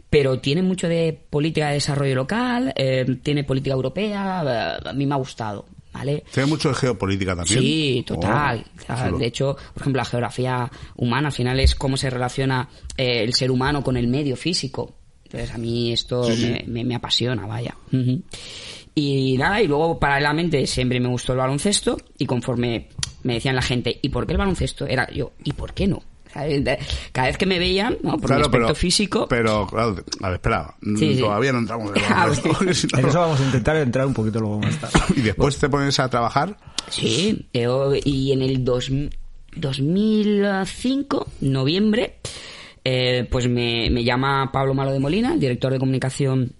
Pero 0.09 0.39
tiene 0.39 0.61
mucho 0.61 0.87
de 0.87 1.19
política 1.29 1.67
de 1.67 1.73
desarrollo 1.73 2.15
local, 2.15 2.73
eh, 2.77 3.05
tiene 3.21 3.43
política 3.43 3.75
europea, 3.75 4.79
eh, 4.83 4.89
a 4.89 4.93
mí 4.93 5.05
me 5.05 5.15
ha 5.15 5.17
gustado. 5.17 5.65
¿Vale? 5.93 6.23
Tiene 6.31 6.47
mucho 6.47 6.69
de 6.69 6.75
geopolítica 6.75 7.35
también. 7.35 7.59
Sí, 7.59 8.03
total. 8.05 8.63
Oh, 8.89 9.17
de 9.17 9.25
hecho, 9.25 9.55
por 9.73 9.81
ejemplo, 9.81 9.99
la 9.99 10.05
geografía 10.05 10.71
humana 10.95 11.29
al 11.29 11.33
final 11.33 11.59
es 11.59 11.73
cómo 11.75 11.97
se 11.97 12.09
relaciona 12.09 12.69
eh, 12.95 13.23
el 13.23 13.33
ser 13.33 13.49
humano 13.49 13.83
con 13.83 13.97
el 13.97 14.07
medio 14.07 14.35
físico. 14.35 14.93
Entonces 15.23 15.51
a 15.51 15.57
mí 15.57 15.91
esto 15.91 16.23
Sí, 16.23 16.35
sí. 16.37 16.45
Me, 16.47 16.63
me- 16.67 16.83
me 16.85 16.95
apasiona, 16.95 17.45
vaya. 17.47 17.75
Y 18.95 19.37
nada, 19.37 19.61
y 19.61 19.67
luego 19.67 19.99
paralelamente 19.99 20.65
siempre 20.65 20.99
me 20.99 21.07
gustó 21.09 21.33
el 21.33 21.39
baloncesto 21.39 21.97
y 22.17 22.25
conforme 22.25 22.89
me 23.23 23.35
decían 23.35 23.55
la 23.55 23.61
gente, 23.61 23.99
¿y 24.01 24.09
por 24.09 24.25
qué 24.25 24.33
el 24.33 24.39
baloncesto? 24.39 24.85
Era 24.87 25.09
yo, 25.11 25.33
¿y 25.43 25.53
por 25.53 25.73
qué 25.73 25.85
no? 25.87 26.01
De- 26.43 26.79
Cada 27.11 27.27
vez 27.27 27.37
que 27.37 27.45
me 27.45 27.59
veían, 27.59 27.97
¿no? 28.03 28.11
por 28.11 28.21
mi 28.21 28.27
Claro, 28.27 28.41
aspecto 28.45 28.67
pero, 28.67 28.75
físico, 28.75 29.27
Pero, 29.27 29.67
claro, 29.67 29.95
a 30.21 30.27
ver, 30.29 30.35
espera. 30.35 30.75
Sí, 30.81 31.15
sí. 31.15 31.19
Todavía 31.19 31.51
no 31.51 31.59
entramos 31.59 31.91
Ah, 32.09 32.27
En 32.61 32.69
eso 33.07 33.19
vamos 33.19 33.39
a 33.39 33.43
intentar 33.45 33.75
entrar 33.77 34.05
un 34.07 34.13
poquito 34.13 34.39
luego 34.39 34.59
más 34.59 34.77
tarde. 34.79 34.99
Y 35.15 35.21
después 35.21 35.57
te 35.57 35.69
pones 35.69 35.99
a 35.99 36.09
trabajar. 36.09 36.57
Sí, 36.89 37.47
yo- 37.53 37.93
y 38.03 38.31
en 38.31 38.41
el 38.41 38.63
dos, 38.63 38.89
2005, 39.55 41.27
noviembre, 41.41 42.15
eh, 42.83 43.27
pues 43.29 43.47
me, 43.47 43.89
me 43.89 44.03
llama 44.03 44.51
Pablo 44.51 44.73
Malo 44.73 44.91
de 44.91 44.99
Molina, 44.99 45.33
el 45.33 45.39
director 45.39 45.71
de 45.73 45.79
comunicación 45.79 46.53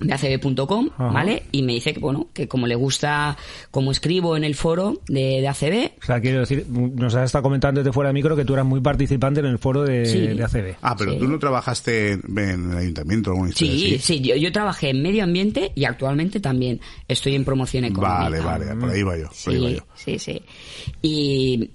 de 0.00 0.12
acb.com. 0.12 0.88
¿vale? 0.98 1.44
Y 1.52 1.62
me 1.62 1.74
dice 1.74 1.92
que, 1.94 2.00
bueno, 2.00 2.28
que 2.32 2.48
como 2.48 2.66
le 2.66 2.74
gusta, 2.74 3.36
como 3.70 3.92
escribo 3.92 4.36
en 4.36 4.44
el 4.44 4.54
foro 4.54 5.00
de, 5.08 5.40
de 5.40 5.48
ACB, 5.48 5.92
O 6.02 6.06
sea, 6.06 6.20
quiero 6.20 6.40
decir, 6.40 6.66
nos 6.68 7.14
has 7.14 7.26
estado 7.26 7.42
comentando 7.42 7.80
desde 7.80 7.92
fuera 7.92 8.08
de 8.08 8.14
micro 8.14 8.34
que 8.36 8.44
tú 8.44 8.54
eras 8.54 8.64
muy 8.66 8.80
participante 8.80 9.40
en 9.40 9.46
el 9.46 9.58
foro 9.58 9.82
de, 9.84 10.06
Sí. 10.06 10.18
de 10.26 10.42
ACB. 10.44 10.76
Ah, 10.82 10.96
pero 10.96 11.12
Sí. 11.12 11.18
tú 11.18 11.28
no 11.28 11.38
trabajaste 11.38 12.12
en, 12.12 12.38
en 12.38 12.72
el 12.72 12.78
ayuntamiento 12.78 13.32
o 13.32 13.46
Sí, 13.52 13.96
así? 13.96 13.98
sí, 13.98 14.20
yo, 14.20 14.36
yo 14.36 14.50
trabajé 14.52 14.90
en 14.90 15.02
medio 15.02 15.22
ambiente 15.24 15.72
y 15.74 15.84
actualmente 15.84 16.40
también 16.40 16.80
estoy 17.08 17.34
en 17.34 17.44
promoción 17.44 17.84
económica. 17.84 18.22
Vale, 18.22 18.40
vale, 18.40 18.74
por 18.76 18.90
ahí 18.90 19.02
va 19.02 19.16
yo. 19.18 19.28
Por 19.44 19.52
ahí 19.54 19.60
va 19.60 19.68
Sí, 19.68 19.74
yo. 19.76 19.82
sí, 19.94 20.18
sí. 20.18 20.42
Y, 21.02 21.70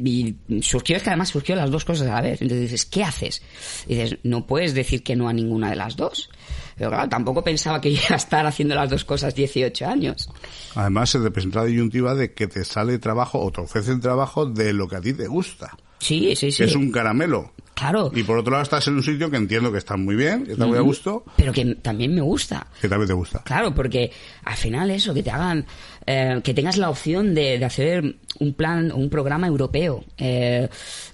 y 0.49 0.61
surgió, 0.61 0.97
es 0.97 1.03
que 1.03 1.09
además 1.09 1.29
surgió 1.29 1.55
las 1.55 1.69
dos 1.71 1.85
cosas 1.85 2.07
a 2.07 2.13
la 2.15 2.21
vez. 2.21 2.41
Entonces 2.41 2.71
dices, 2.71 2.85
¿qué 2.85 3.03
haces? 3.03 3.41
Y 3.87 3.95
dices, 3.95 4.17
no 4.23 4.45
puedes 4.47 4.73
decir 4.73 5.03
que 5.03 5.15
no 5.15 5.29
a 5.29 5.33
ninguna 5.33 5.69
de 5.69 5.75
las 5.75 5.95
dos. 5.95 6.29
Pero 6.77 6.89
claro, 6.89 7.07
tampoco 7.09 7.43
pensaba 7.43 7.79
que 7.79 7.89
iba 7.91 8.01
a 8.09 8.15
estar 8.15 8.45
haciendo 8.45 8.75
las 8.75 8.89
dos 8.89 9.05
cosas 9.05 9.33
18 9.33 9.85
años. 9.87 10.29
Además, 10.75 11.09
se 11.09 11.19
te 11.19 11.31
presenta 11.31 11.59
la 11.59 11.65
disyuntiva 11.65 12.15
de 12.15 12.33
que 12.33 12.47
te 12.47 12.63
sale 12.65 12.97
trabajo 12.99 13.39
o 13.39 13.51
te 13.51 13.61
ofrecen 13.61 13.99
trabajo 14.01 14.45
de 14.45 14.73
lo 14.73 14.87
que 14.87 14.95
a 14.97 15.01
ti 15.01 15.13
te 15.13 15.27
gusta. 15.27 15.75
Sí, 15.99 16.35
sí, 16.35 16.51
sí. 16.51 16.57
Que 16.57 16.63
es 16.65 16.75
un 16.75 16.91
caramelo. 16.91 17.53
Claro. 17.73 18.09
Y 18.15 18.23
por 18.23 18.37
otro 18.37 18.51
lado 18.51 18.63
estás 18.63 18.87
en 18.87 18.95
un 18.95 19.03
sitio 19.03 19.29
que 19.29 19.35
entiendo 19.35 19.69
que 19.69 19.77
está 19.77 19.97
muy 19.97 20.15
bien, 20.15 20.45
que 20.45 20.53
está 20.53 20.65
muy 20.65 20.77
a 20.77 20.81
gusto, 20.81 21.25
Pero 21.35 21.51
que 21.51 21.75
también 21.75 22.15
me 22.15 22.21
gusta. 22.21 22.67
que 22.79 22.87
también 22.87 23.07
te 23.07 23.13
gusta. 23.13 23.43
Claro, 23.43 23.73
porque 23.75 24.11
al 24.45 24.55
final 24.55 24.91
eso, 24.91 25.13
que 25.13 25.21
te 25.21 25.29
hagan, 25.29 25.65
eh, 26.07 26.39
que 26.43 26.53
tengas 26.53 26.77
la 26.77 26.89
opción 26.89 27.33
de, 27.35 27.57
de 27.59 27.65
hacer 27.65 28.15
un 28.39 28.53
plan, 28.53 28.91
un 28.91 29.09
programa 29.09 29.47
europeo. 29.47 30.03
Eh, 30.17 30.67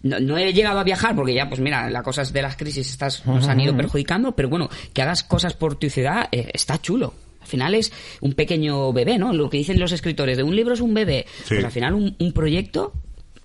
no, 0.03 0.19
no 0.19 0.37
he 0.37 0.53
llegado 0.53 0.79
a 0.79 0.83
viajar 0.83 1.15
porque 1.15 1.33
ya, 1.33 1.47
pues 1.47 1.59
mira, 1.61 1.89
las 1.89 2.03
cosas 2.03 2.33
de 2.33 2.41
las 2.41 2.55
crisis 2.57 2.89
estas 2.89 3.25
nos 3.25 3.47
han 3.47 3.59
ido 3.59 3.75
perjudicando, 3.75 4.33
pero 4.33 4.49
bueno, 4.49 4.69
que 4.93 5.01
hagas 5.01 5.23
cosas 5.23 5.53
por 5.53 5.75
tu 5.75 5.89
ciudad 5.89 6.27
eh, 6.31 6.49
está 6.53 6.81
chulo. 6.81 7.13
Al 7.41 7.47
final 7.47 7.73
es 7.75 7.91
un 8.21 8.33
pequeño 8.33 8.93
bebé, 8.93 9.17
¿no? 9.17 9.33
Lo 9.33 9.49
que 9.49 9.57
dicen 9.57 9.79
los 9.79 9.91
escritores, 9.91 10.37
de 10.37 10.43
un 10.43 10.55
libro 10.55 10.73
es 10.73 10.81
un 10.81 10.93
bebé. 10.93 11.25
Sí. 11.43 11.55
Pues 11.55 11.65
al 11.65 11.71
final 11.71 11.93
un, 11.95 12.15
un 12.19 12.31
proyecto 12.33 12.93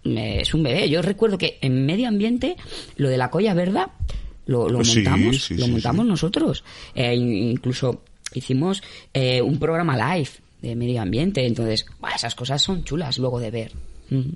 eh, 0.04 0.38
es 0.42 0.52
un 0.52 0.62
bebé. 0.62 0.88
Yo 0.90 1.00
recuerdo 1.02 1.38
que 1.38 1.58
en 1.62 1.86
medio 1.86 2.06
ambiente, 2.08 2.56
lo 2.96 3.08
de 3.08 3.16
la 3.16 3.30
colla 3.30 3.54
verda, 3.54 3.90
lo, 4.46 4.68
lo 4.68 4.84
Sí, 4.84 4.96
montamos, 5.00 5.44
sí, 5.44 5.54
lo 5.54 5.64
sí, 5.64 5.70
montamos 5.72 6.04
sí. 6.04 6.08
nosotros. 6.10 6.64
Eh, 6.94 7.14
in- 7.14 7.50
incluso 7.50 8.02
hicimos 8.34 8.82
eh, 9.14 9.40
un 9.42 9.58
programa 9.58 9.96
live 10.14 10.28
de 10.66 10.76
medio 10.76 11.00
ambiente. 11.00 11.46
Entonces, 11.46 11.86
buah, 12.00 12.14
esas 12.14 12.34
cosas 12.34 12.62
son 12.62 12.84
chulas 12.84 13.18
luego 13.18 13.40
de 13.40 13.50
ver. 13.50 13.72
Mm. 14.10 14.30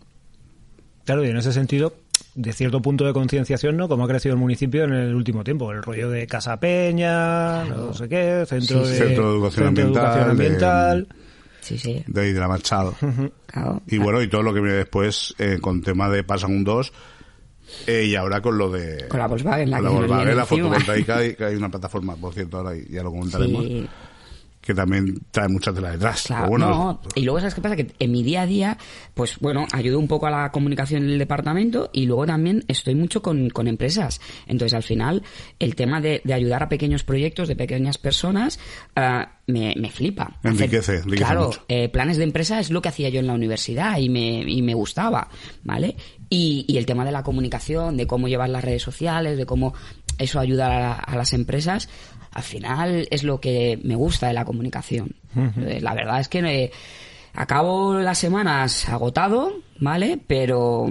Claro, 1.04 1.24
y 1.24 1.28
en 1.28 1.36
ese 1.36 1.52
sentido, 1.52 1.94
de 2.34 2.52
cierto 2.52 2.80
punto 2.80 3.04
de 3.04 3.12
concienciación, 3.12 3.76
¿no? 3.76 3.88
Como 3.88 4.04
ha 4.04 4.08
crecido 4.08 4.34
el 4.34 4.40
municipio 4.40 4.84
en 4.84 4.92
el 4.92 5.14
último 5.14 5.42
tiempo. 5.42 5.72
El 5.72 5.82
rollo 5.82 6.10
de 6.10 6.26
Casa 6.26 6.58
Peña, 6.58 7.64
no 7.64 7.92
sé 7.92 8.08
qué, 8.08 8.44
centro, 8.46 8.84
Sí, 8.84 8.92
de, 8.92 8.98
Centro 8.98 9.30
de 9.30 9.36
Educación 9.36 9.66
centro 9.66 9.84
de 9.84 9.98
Ambiental, 9.98 10.04
educación 10.04 10.30
ambiental. 10.30 11.08
Sí, 11.60 11.78
sí. 11.78 12.02
De 12.06 12.20
ahí 12.20 12.32
de 12.32 12.40
la 12.40 12.48
Machado. 12.48 12.94
Claro. 13.46 13.82
Y 13.86 13.98
bueno, 13.98 14.22
y 14.22 14.28
todo 14.28 14.42
lo 14.42 14.54
que 14.54 14.60
viene 14.60 14.76
después 14.76 15.34
eh, 15.38 15.58
con 15.60 15.82
tema 15.82 16.08
de 16.08 16.22
Pasan 16.22 16.52
un 16.52 16.64
2 16.64 16.92
eh, 17.86 18.04
y 18.06 18.14
ahora 18.16 18.40
con 18.40 18.58
lo 18.58 18.70
de... 18.70 19.08
Con 19.08 19.20
la 19.20 19.26
Volkswagen, 19.26 19.70
la 19.70 19.78
con 19.78 19.84
la 19.84 19.90
Volkswagen, 19.90 20.36
la 20.36 20.46
fotovoltaica, 20.46 21.24
y 21.24 21.34
que 21.34 21.44
hay 21.44 21.56
una 21.56 21.68
plataforma, 21.68 22.16
por 22.16 22.32
cierto, 22.34 22.58
ahora 22.58 22.72
ya 22.88 23.02
lo 23.02 23.10
comentaremos, 23.10 23.64
Sí. 23.64 23.88
Que 24.60 24.74
también 24.74 25.18
trae 25.30 25.48
mucha 25.48 25.72
tela 25.72 25.92
detrás. 25.92 26.24
Claro, 26.26 26.48
bueno, 26.48 26.68
no. 26.68 27.00
Y 27.14 27.22
luego, 27.22 27.40
¿sabes 27.40 27.54
qué 27.54 27.60
pasa? 27.62 27.76
Que 27.76 27.92
en 27.98 28.12
mi 28.12 28.22
día 28.22 28.42
a 28.42 28.46
día, 28.46 28.78
pues 29.14 29.38
bueno, 29.40 29.66
ayudo 29.72 29.98
un 29.98 30.06
poco 30.06 30.26
a 30.26 30.30
la 30.30 30.52
comunicación 30.52 31.06
del 31.06 31.18
departamento 31.18 31.88
y 31.94 32.04
luego 32.06 32.26
también 32.26 32.64
estoy 32.68 32.94
mucho 32.94 33.22
con, 33.22 33.48
con 33.50 33.66
empresas. 33.68 34.20
Entonces, 34.46 34.74
al 34.74 34.82
final, 34.82 35.22
el 35.58 35.74
tema 35.74 36.00
de, 36.02 36.20
de 36.24 36.34
ayudar 36.34 36.62
a 36.62 36.68
pequeños 36.68 37.04
proyectos, 37.04 37.48
de 37.48 37.56
pequeñas 37.56 37.96
personas, 37.96 38.60
ah, 38.96 39.38
me, 39.46 39.74
me 39.78 39.90
flipa. 39.90 40.38
Enriquece, 40.44 40.92
Hacer- 40.92 41.04
enriquece 41.04 41.24
Claro, 41.24 41.46
mucho. 41.46 41.64
eh, 41.68 41.88
planes 41.88 42.18
de 42.18 42.24
empresa 42.24 42.60
es 42.60 42.70
lo 42.70 42.82
que 42.82 42.90
hacía 42.90 43.08
yo 43.08 43.20
en 43.20 43.26
la 43.28 43.32
universidad 43.32 43.96
y 43.98 44.10
me, 44.10 44.42
y 44.42 44.60
me 44.60 44.74
gustaba, 44.74 45.28
¿vale? 45.64 45.96
Y, 46.28 46.66
y 46.68 46.76
el 46.76 46.84
tema 46.86 47.04
de 47.06 47.12
la 47.12 47.22
comunicación, 47.22 47.96
de 47.96 48.06
cómo 48.06 48.28
llevar 48.28 48.50
las 48.50 48.62
redes 48.62 48.82
sociales, 48.82 49.38
de 49.38 49.46
cómo 49.46 49.72
eso 50.18 50.38
ayuda 50.38 50.92
a, 50.92 50.92
a 50.98 51.16
las 51.16 51.32
empresas, 51.32 51.88
al 52.32 52.42
final 52.42 53.08
es 53.10 53.22
lo 53.24 53.40
que 53.40 53.78
me 53.82 53.94
gusta 53.94 54.28
de 54.28 54.34
la 54.34 54.44
comunicación. 54.44 55.14
Eh, 55.36 55.80
La 55.80 55.94
verdad 55.94 56.20
es 56.20 56.28
que 56.28 56.38
eh, 56.40 56.70
acabo 57.34 57.94
las 57.98 58.18
semanas 58.18 58.88
agotado, 58.88 59.52
¿vale? 59.78 60.18
Pero, 60.26 60.86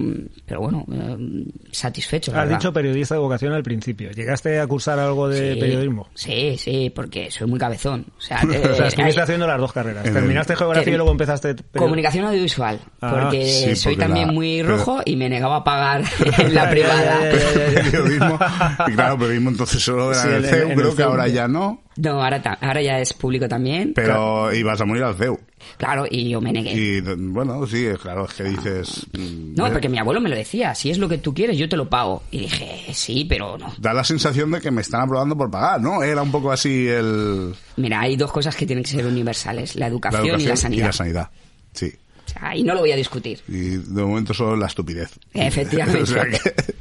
pero 0.46 0.60
bueno, 0.60 0.84
eh, 0.92 1.44
satisfecho. 1.70 2.32
Has 2.36 2.48
dicho 2.48 2.72
periodista 2.72 3.14
de 3.14 3.20
vocación 3.20 3.52
al 3.52 3.62
principio. 3.62 4.10
¿Llegaste 4.10 4.58
a 4.58 4.66
cursar 4.66 4.98
algo 4.98 5.28
de 5.28 5.54
Sí, 5.54 5.60
periodismo? 5.60 6.08
Sí, 6.14 6.56
sí, 6.58 6.92
porque 6.94 7.30
soy 7.30 7.46
muy 7.46 7.58
cabezón. 7.58 8.06
O 8.18 8.20
sea, 8.20 8.38
O 8.44 8.50
sea, 8.50 8.58
eh, 8.84 8.88
estuviste 8.88 9.20
hay- 9.20 9.24
haciendo 9.24 9.46
las 9.46 9.58
dos 9.58 9.72
carreras. 9.72 10.06
El- 10.06 10.12
Terminaste 10.14 10.56
geografía 10.56 10.84
que- 10.84 10.90
y 10.90 10.96
luego 10.96 11.12
empezaste... 11.12 11.54
Comunicación 11.76 12.24
audiovisual, 12.26 12.80
Ah, 13.00 13.10
porque 13.22 13.44
sí, 13.46 13.76
soy 13.76 13.94
porque 13.94 14.06
también 14.06 14.26
la- 14.28 14.32
muy 14.32 14.58
pero- 14.62 14.76
rojo 14.76 15.00
y 15.04 15.16
me 15.16 15.28
negaba 15.28 15.56
a 15.56 15.64
pagar 15.64 16.02
en 16.38 16.54
la 16.54 16.68
privada. 16.70 17.20
Periodismo, 17.20 18.38
y 18.88 18.92
claro, 18.92 19.18
periodismo 19.18 19.50
entonces 19.50 19.82
solo 19.82 20.10
era 20.12 20.20
Sí, 20.22 20.28
en 20.28 20.34
el 20.70 20.74
creo 20.76 20.90
que 20.90 20.96
CEU. 20.96 21.08
ahora 21.08 21.28
ya 21.28 21.48
no, 21.48 21.82
No, 21.96 22.22
ahora, 22.22 22.42
ta- 22.42 22.58
ahora 22.60 22.82
ya 22.82 22.98
es 22.98 23.12
público 23.12 23.48
también. 23.48 23.92
pero 23.94 24.52
ibas 24.52 24.80
a 24.80 24.84
morir 24.84 25.04
al 25.04 25.14
CEU. 25.14 25.38
Claro, 25.76 26.06
y 26.10 26.28
yo 26.28 26.40
me 26.40 26.52
negué. 26.52 26.72
Y 26.72 27.00
bueno, 27.00 27.66
sí, 27.66 27.86
claro, 28.00 28.26
es 28.26 28.34
que 28.34 28.44
dices... 28.44 29.06
mm, 29.12 29.54
No, 29.56 29.66
eh, 29.66 29.70
porque 29.70 29.88
mi 29.88 29.98
abuelo 29.98 30.20
me 30.20 30.28
lo 30.28 30.36
decía, 30.36 30.74
si 30.74 30.90
es 30.90 30.98
lo 30.98 31.08
que 31.08 31.18
tú 31.18 31.32
quieres, 31.34 31.56
yo 31.58 31.68
te 31.68 31.76
lo 31.76 31.88
pago. 31.88 32.22
Y 32.30 32.40
dije, 32.40 32.86
sí, 32.92 33.24
pero 33.28 33.56
no. 33.58 33.72
Da 33.78 33.92
la 33.92 34.04
sensación 34.04 34.50
de 34.50 34.60
que 34.60 34.70
me 34.70 34.80
están 34.82 35.02
aprobando 35.02 35.36
por 35.36 35.50
pagar, 35.50 35.80
¿no? 35.80 36.02
Era 36.02 36.22
un 36.22 36.30
poco 36.30 36.52
así 36.52 36.86
el... 36.88 37.54
Mira, 37.76 38.00
hay 38.00 38.16
dos 38.16 38.30
cosas 38.32 38.54
que 38.56 38.66
tienen 38.66 38.84
que 38.84 38.90
ser 38.90 39.06
universales, 39.06 39.74
la 39.76 39.80
La 39.80 39.86
educación, 39.88 40.24
educación 40.26 40.42
y 40.42 40.46
la 40.48 40.56
sanidad. 40.56 40.82
Y 40.82 40.86
la 40.86 40.92
sanidad, 40.92 41.30
sí. 41.72 41.92
Sea, 42.32 42.56
y 42.56 42.62
no 42.62 42.74
lo 42.74 42.80
voy 42.80 42.92
a 42.92 42.96
discutir. 42.96 43.40
Y 43.48 43.76
de 43.76 44.02
momento 44.02 44.32
solo 44.34 44.56
la 44.56 44.66
estupidez. 44.66 45.10
Efectivamente. 45.34 46.02
O 46.02 46.06
sea 46.06 46.24
que- 46.24 46.80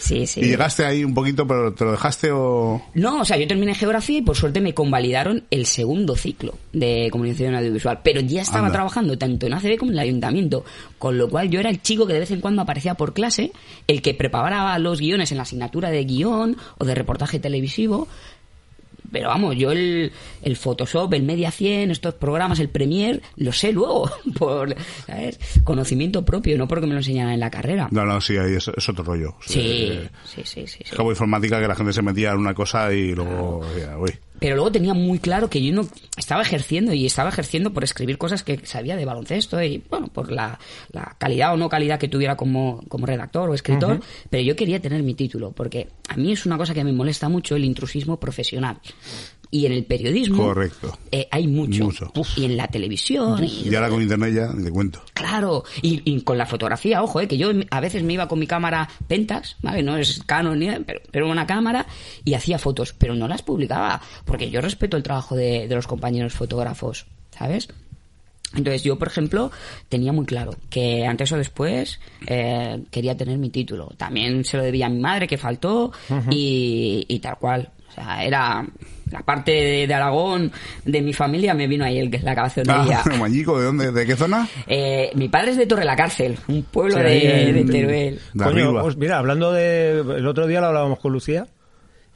Sí, 0.00 0.24
sí. 0.26 0.40
Y 0.40 0.44
llegaste 0.44 0.84
ahí 0.84 1.02
un 1.02 1.14
poquito, 1.14 1.46
pero 1.48 1.72
¿te 1.74 1.84
lo 1.84 1.90
dejaste 1.92 2.30
o...? 2.30 2.80
No, 2.94 3.22
o 3.22 3.24
sea, 3.24 3.36
yo 3.38 3.46
terminé 3.48 3.74
geografía 3.74 4.18
y 4.18 4.22
por 4.22 4.36
suerte 4.36 4.60
me 4.60 4.72
convalidaron 4.72 5.42
el 5.50 5.66
segundo 5.66 6.14
ciclo 6.14 6.54
de 6.72 7.08
comunicación 7.10 7.56
audiovisual. 7.56 8.00
Pero 8.04 8.20
ya 8.20 8.42
estaba 8.42 8.66
Anda. 8.66 8.72
trabajando 8.72 9.18
tanto 9.18 9.46
en 9.46 9.54
ACB 9.54 9.78
como 9.78 9.90
en 9.90 9.96
el 9.98 10.04
ayuntamiento. 10.04 10.64
Con 10.98 11.18
lo 11.18 11.28
cual 11.28 11.50
yo 11.50 11.58
era 11.58 11.70
el 11.70 11.82
chico 11.82 12.06
que 12.06 12.12
de 12.12 12.20
vez 12.20 12.30
en 12.30 12.40
cuando 12.40 12.62
aparecía 12.62 12.94
por 12.94 13.14
clase, 13.14 13.50
el 13.88 14.00
que 14.00 14.14
preparaba 14.14 14.78
los 14.78 15.00
guiones 15.00 15.32
en 15.32 15.38
la 15.38 15.42
asignatura 15.42 15.90
de 15.90 16.04
guion 16.04 16.56
o 16.78 16.84
de 16.84 16.94
reportaje 16.94 17.40
televisivo. 17.40 18.06
Pero 19.16 19.28
vamos, 19.30 19.56
yo 19.56 19.72
el, 19.72 20.12
el 20.42 20.56
Photoshop, 20.56 21.14
el 21.14 21.22
Media 21.22 21.50
100, 21.50 21.90
estos 21.90 22.12
programas, 22.12 22.60
el 22.60 22.68
Premiere, 22.68 23.22
lo 23.36 23.50
sé 23.50 23.72
luego, 23.72 24.10
por 24.38 24.76
¿sabes? 25.06 25.38
conocimiento 25.64 26.22
propio, 26.22 26.58
no 26.58 26.68
porque 26.68 26.86
me 26.86 26.92
lo 26.92 26.98
enseñaran 26.98 27.32
en 27.32 27.40
la 27.40 27.50
carrera. 27.50 27.88
No, 27.92 28.04
no, 28.04 28.20
sí, 28.20 28.36
ahí 28.36 28.52
es, 28.56 28.68
es 28.68 28.88
otro 28.90 29.04
rollo. 29.04 29.34
Sí, 29.40 29.88
Eh, 29.90 30.10
sí, 30.26 30.42
sí, 30.44 30.66
sí. 30.66 30.78
sí. 30.80 30.84
Es 30.90 30.94
como 30.94 31.08
informática 31.12 31.58
que 31.62 31.66
la 31.66 31.74
gente 31.74 31.94
se 31.94 32.02
metía 32.02 32.32
en 32.32 32.36
una 32.40 32.52
cosa 32.52 32.92
y 32.92 33.14
luego... 33.14 33.64
decía, 33.74 33.96
uy. 33.96 34.12
Pero 34.38 34.54
luego 34.56 34.72
tenía 34.72 34.94
muy 34.94 35.18
claro 35.18 35.48
que 35.48 35.62
yo 35.62 35.72
no 35.72 35.88
estaba 36.16 36.42
ejerciendo 36.42 36.92
y 36.92 37.06
estaba 37.06 37.28
ejerciendo 37.28 37.72
por 37.72 37.84
escribir 37.84 38.18
cosas 38.18 38.42
que 38.42 38.64
sabía 38.66 38.96
de 38.96 39.04
baloncesto 39.04 39.62
y 39.62 39.82
bueno 39.88 40.08
por 40.08 40.30
la, 40.30 40.58
la 40.92 41.16
calidad 41.18 41.54
o 41.54 41.56
no 41.56 41.68
calidad 41.68 41.98
que 41.98 42.08
tuviera 42.08 42.36
como, 42.36 42.82
como 42.88 43.06
redactor 43.06 43.50
o 43.50 43.54
escritor 43.54 44.00
pero 44.30 44.42
yo 44.42 44.56
quería 44.56 44.80
tener 44.80 45.02
mi 45.02 45.14
título 45.14 45.52
porque 45.52 45.88
a 46.08 46.16
mí 46.16 46.32
es 46.32 46.46
una 46.46 46.58
cosa 46.58 46.74
que 46.74 46.84
me 46.84 46.92
molesta 46.92 47.28
mucho 47.28 47.56
el 47.56 47.64
intrusismo 47.64 48.18
profesional 48.18 48.78
y 49.56 49.66
en 49.66 49.72
el 49.72 49.84
periodismo 49.84 50.44
Correcto. 50.44 50.98
eh, 51.10 51.26
hay 51.30 51.46
mucho, 51.46 51.84
Mucho. 51.84 52.10
y 52.36 52.44
en 52.44 52.56
la 52.56 52.68
televisión 52.68 53.42
y 53.44 53.68
Y 53.68 53.74
ahora 53.74 53.88
con 53.88 54.02
internet 54.02 54.34
ya, 54.34 54.52
te 54.62 54.70
cuento. 54.70 55.02
Claro, 55.14 55.64
y, 55.82 56.02
y 56.04 56.20
con 56.22 56.36
la 56.38 56.46
fotografía, 56.46 57.02
ojo, 57.02 57.20
eh, 57.20 57.28
que 57.28 57.36
yo 57.38 57.50
a 57.70 57.80
veces 57.80 58.02
me 58.02 58.12
iba 58.14 58.28
con 58.28 58.38
mi 58.38 58.46
cámara 58.46 58.88
Pentax, 59.08 59.56
¿vale? 59.62 59.82
No 59.82 59.96
es 59.96 60.22
Canon 60.26 60.58
ni 60.58 60.68
pero, 60.86 61.00
pero 61.10 61.30
una 61.30 61.46
cámara 61.46 61.86
y 62.24 62.34
hacía 62.34 62.58
fotos, 62.58 62.92
pero 62.92 63.14
no 63.14 63.28
las 63.28 63.42
publicaba, 63.42 64.00
porque 64.24 64.50
yo 64.50 64.60
respeto 64.60 64.96
el 64.96 65.02
trabajo 65.02 65.34
de, 65.36 65.68
de 65.68 65.74
los 65.74 65.86
compañeros 65.86 66.34
fotógrafos, 66.34 67.06
¿sabes? 67.36 67.68
Entonces 68.54 68.84
yo, 68.84 68.96
por 68.98 69.08
ejemplo, 69.08 69.50
tenía 69.88 70.12
muy 70.12 70.24
claro 70.24 70.52
que 70.70 71.04
antes 71.04 71.30
o 71.32 71.36
después 71.36 72.00
eh, 72.26 72.80
quería 72.90 73.16
tener 73.16 73.36
mi 73.38 73.50
título. 73.50 73.92
También 73.96 74.44
se 74.44 74.56
lo 74.56 74.62
debía 74.62 74.86
a 74.86 74.88
mi 74.88 75.00
madre, 75.00 75.26
que 75.26 75.36
faltó, 75.36 75.92
y, 76.30 77.04
y 77.08 77.18
tal 77.18 77.36
cual. 77.38 77.70
O 77.90 77.92
sea, 77.92 78.24
era 78.24 78.64
la 79.10 79.20
parte 79.20 79.52
de, 79.52 79.86
de 79.86 79.94
Aragón 79.94 80.50
de 80.84 81.00
mi 81.00 81.12
familia, 81.12 81.54
me 81.54 81.66
vino 81.66 81.84
ahí 81.84 81.98
el, 81.98 82.10
la 82.22 82.34
cabezonería. 82.34 83.02
Ah, 83.04 83.16
Mañico, 83.18 83.58
¿de 83.58 83.66
dónde? 83.66 83.92
¿De 83.92 84.06
qué 84.06 84.16
zona? 84.16 84.48
Eh, 84.66 85.10
mi 85.14 85.28
padre 85.28 85.52
es 85.52 85.56
de 85.56 85.66
Torre 85.66 85.84
la 85.84 85.96
Cárcel, 85.96 86.36
un 86.48 86.62
pueblo 86.64 86.96
Sí, 86.96 87.02
de, 87.02 87.52
de 87.52 87.64
Teruel. 87.64 88.20
De 88.34 88.44
Coño, 88.44 88.80
pues 88.80 88.96
mira, 88.96 89.18
hablando 89.18 89.52
de... 89.52 90.00
El 90.00 90.26
otro 90.26 90.46
día 90.46 90.60
lo 90.60 90.66
hablábamos 90.66 90.98
con 90.98 91.12
Lucía. 91.12 91.46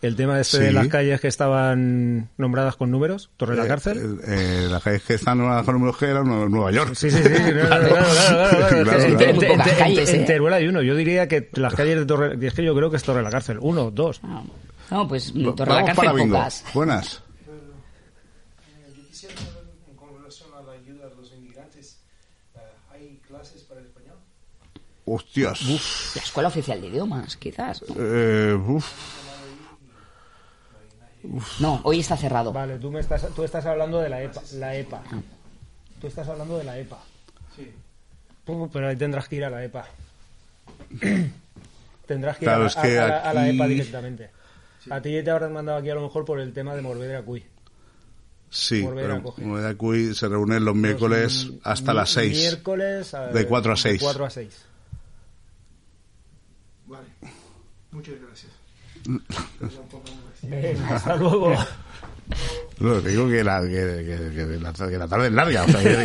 El 0.02 0.16
tema 0.16 0.40
este 0.40 0.58
de 0.60 0.72
las 0.72 0.88
calles 0.88 1.20
que 1.20 1.28
estaban 1.28 2.30
nombradas 2.38 2.76
con 2.76 2.90
números. 2.90 3.28
Torre 3.36 3.54
de 3.54 3.62
la 3.62 3.68
Cárcel. 3.68 4.18
Eh, 4.26 4.64
eh, 4.64 4.66
las 4.70 4.82
calles 4.82 5.02
que 5.02 5.14
están 5.14 5.40
en 5.40 5.64
con 5.64 5.74
números 5.74 5.98
que 5.98 6.06
eran 6.06 6.26
Nueva 6.50 6.72
York. 6.72 6.94
Sí, 6.94 7.10
sí, 7.10 7.18
sí, 7.22 7.28
claro, 7.28 7.88
claro, 7.88 8.84
claro, 8.84 9.02
En- 9.02 9.98
eh. 9.98 10.24
Teruel 10.26 10.54
hay 10.54 10.68
uno. 10.68 10.80
Yo 10.80 10.94
diría 10.96 11.28
que 11.28 11.50
las 11.52 11.74
calles 11.74 11.98
de 11.98 12.06
Torre... 12.06 12.38
Es 12.46 12.54
que 12.54 12.64
yo 12.64 12.74
creo 12.74 12.90
que 12.90 12.96
es 12.96 13.02
Torre 13.02 13.18
de 13.18 13.24
la 13.24 13.30
Cárcel. 13.30 13.58
Uno, 13.60 13.90
dos. 13.90 14.22
No, 14.22 14.46
no, 14.90 15.06
pues 15.06 15.32
Torre 15.34 15.70
la 15.70 15.82
Vamos 15.82 15.96
para 15.96 16.10
Cárcel 16.12 16.28
pocas. 16.30 16.64
Buenas. 16.72 17.22
Yo 18.96 19.06
quisiera 19.06 19.34
saber, 19.36 19.64
con 19.96 20.16
relación 20.16 20.48
a 20.56 20.62
la 20.62 20.72
ayuda 20.72 21.06
a 21.12 21.20
los 21.20 21.30
inmigrantes, 21.32 21.98
eh, 22.54 22.58
¿hay 22.92 23.20
clases 23.28 23.62
para 23.64 23.82
español? 23.82 24.16
Hostias. 25.04 26.14
La 26.16 26.22
Escuela 26.22 26.48
Oficial 26.48 26.80
de 26.80 26.86
Idiomas, 26.86 27.36
quizás. 27.36 27.84
Eh, 27.98 28.56
uf. 28.66 28.86
No, 31.60 31.80
hoy 31.84 32.00
está 32.00 32.16
cerrado. 32.16 32.52
Vale, 32.52 32.78
tú, 32.78 32.90
me 32.90 33.00
estás, 33.00 33.26
tú 33.34 33.44
estás 33.44 33.66
hablando 33.66 34.00
de 34.00 34.08
la 34.08 34.22
EPA. 34.22 34.42
La 34.54 34.74
EPA. 34.76 35.02
Tú 36.00 36.06
estás 36.06 36.26
hablando 36.28 36.56
de 36.58 36.64
la 36.64 36.78
EPA. 36.78 36.98
Sí. 37.56 37.70
Pero 38.72 38.88
ahí 38.88 38.96
tendrás 38.96 39.28
que 39.28 39.36
ir 39.36 39.44
a 39.44 39.50
la 39.50 39.62
EPA. 39.64 39.86
tendrás 42.06 42.36
que 42.38 42.44
ir 42.44 42.48
Claro, 42.50 42.64
a, 42.64 42.66
es 42.66 42.76
a- 42.76 42.82
que 42.82 42.98
a 42.98 43.06
la, 43.08 43.18
a 43.18 43.34
la 43.34 43.42
aquí- 43.44 43.56
EPA 43.56 43.66
directamente. 43.66 44.30
A 44.90 45.00
ti 45.02 45.12
ya 45.12 45.22
te 45.22 45.30
habrán 45.30 45.52
mandado 45.52 45.78
aquí 45.78 45.90
a 45.90 45.94
lo 45.94 46.00
mejor 46.02 46.24
por 46.24 46.40
el 46.40 46.52
tema 46.54 46.74
de 46.74 46.80
Morvedra 46.82 47.22
Cuy. 47.22 47.44
Sí, 48.48 48.82
Volver 48.82 49.10
a 49.12 49.22
pero 49.22 49.78
Cuy 49.78 50.14
se 50.14 50.26
reúnen 50.26 50.64
los 50.64 50.74
miércoles 50.74 51.44
Los, 51.44 51.56
hasta 51.64 51.92
mi- 51.92 51.96
las 51.98 52.10
6. 52.10 52.36
Miércoles 52.38 53.14
a- 53.14 53.26
De 53.28 53.46
cuatro 53.46 53.72
a 53.72 53.76
seis. 53.76 54.00
De 54.00 54.04
4 54.06 54.24
a 54.24 54.30
6. 54.30 54.64
Vale. 56.86 57.06
Muchas 57.92 58.14
gracias. 58.20 58.52
Hasta 60.90 61.16
luego. 61.16 61.54
No, 62.78 62.94
te 62.94 63.08
digo 63.10 63.28
que 63.28 63.44
la, 63.44 63.60
que, 63.60 63.68
que- 63.68 64.34
que 64.34 64.58
la, 64.58 64.72
que 64.72 64.96
la 64.96 65.06
tarde 65.08 65.26
es 65.26 65.32
larga. 65.34 65.64
O 65.64 65.68
sea, 65.68 65.82
que, 65.82 65.96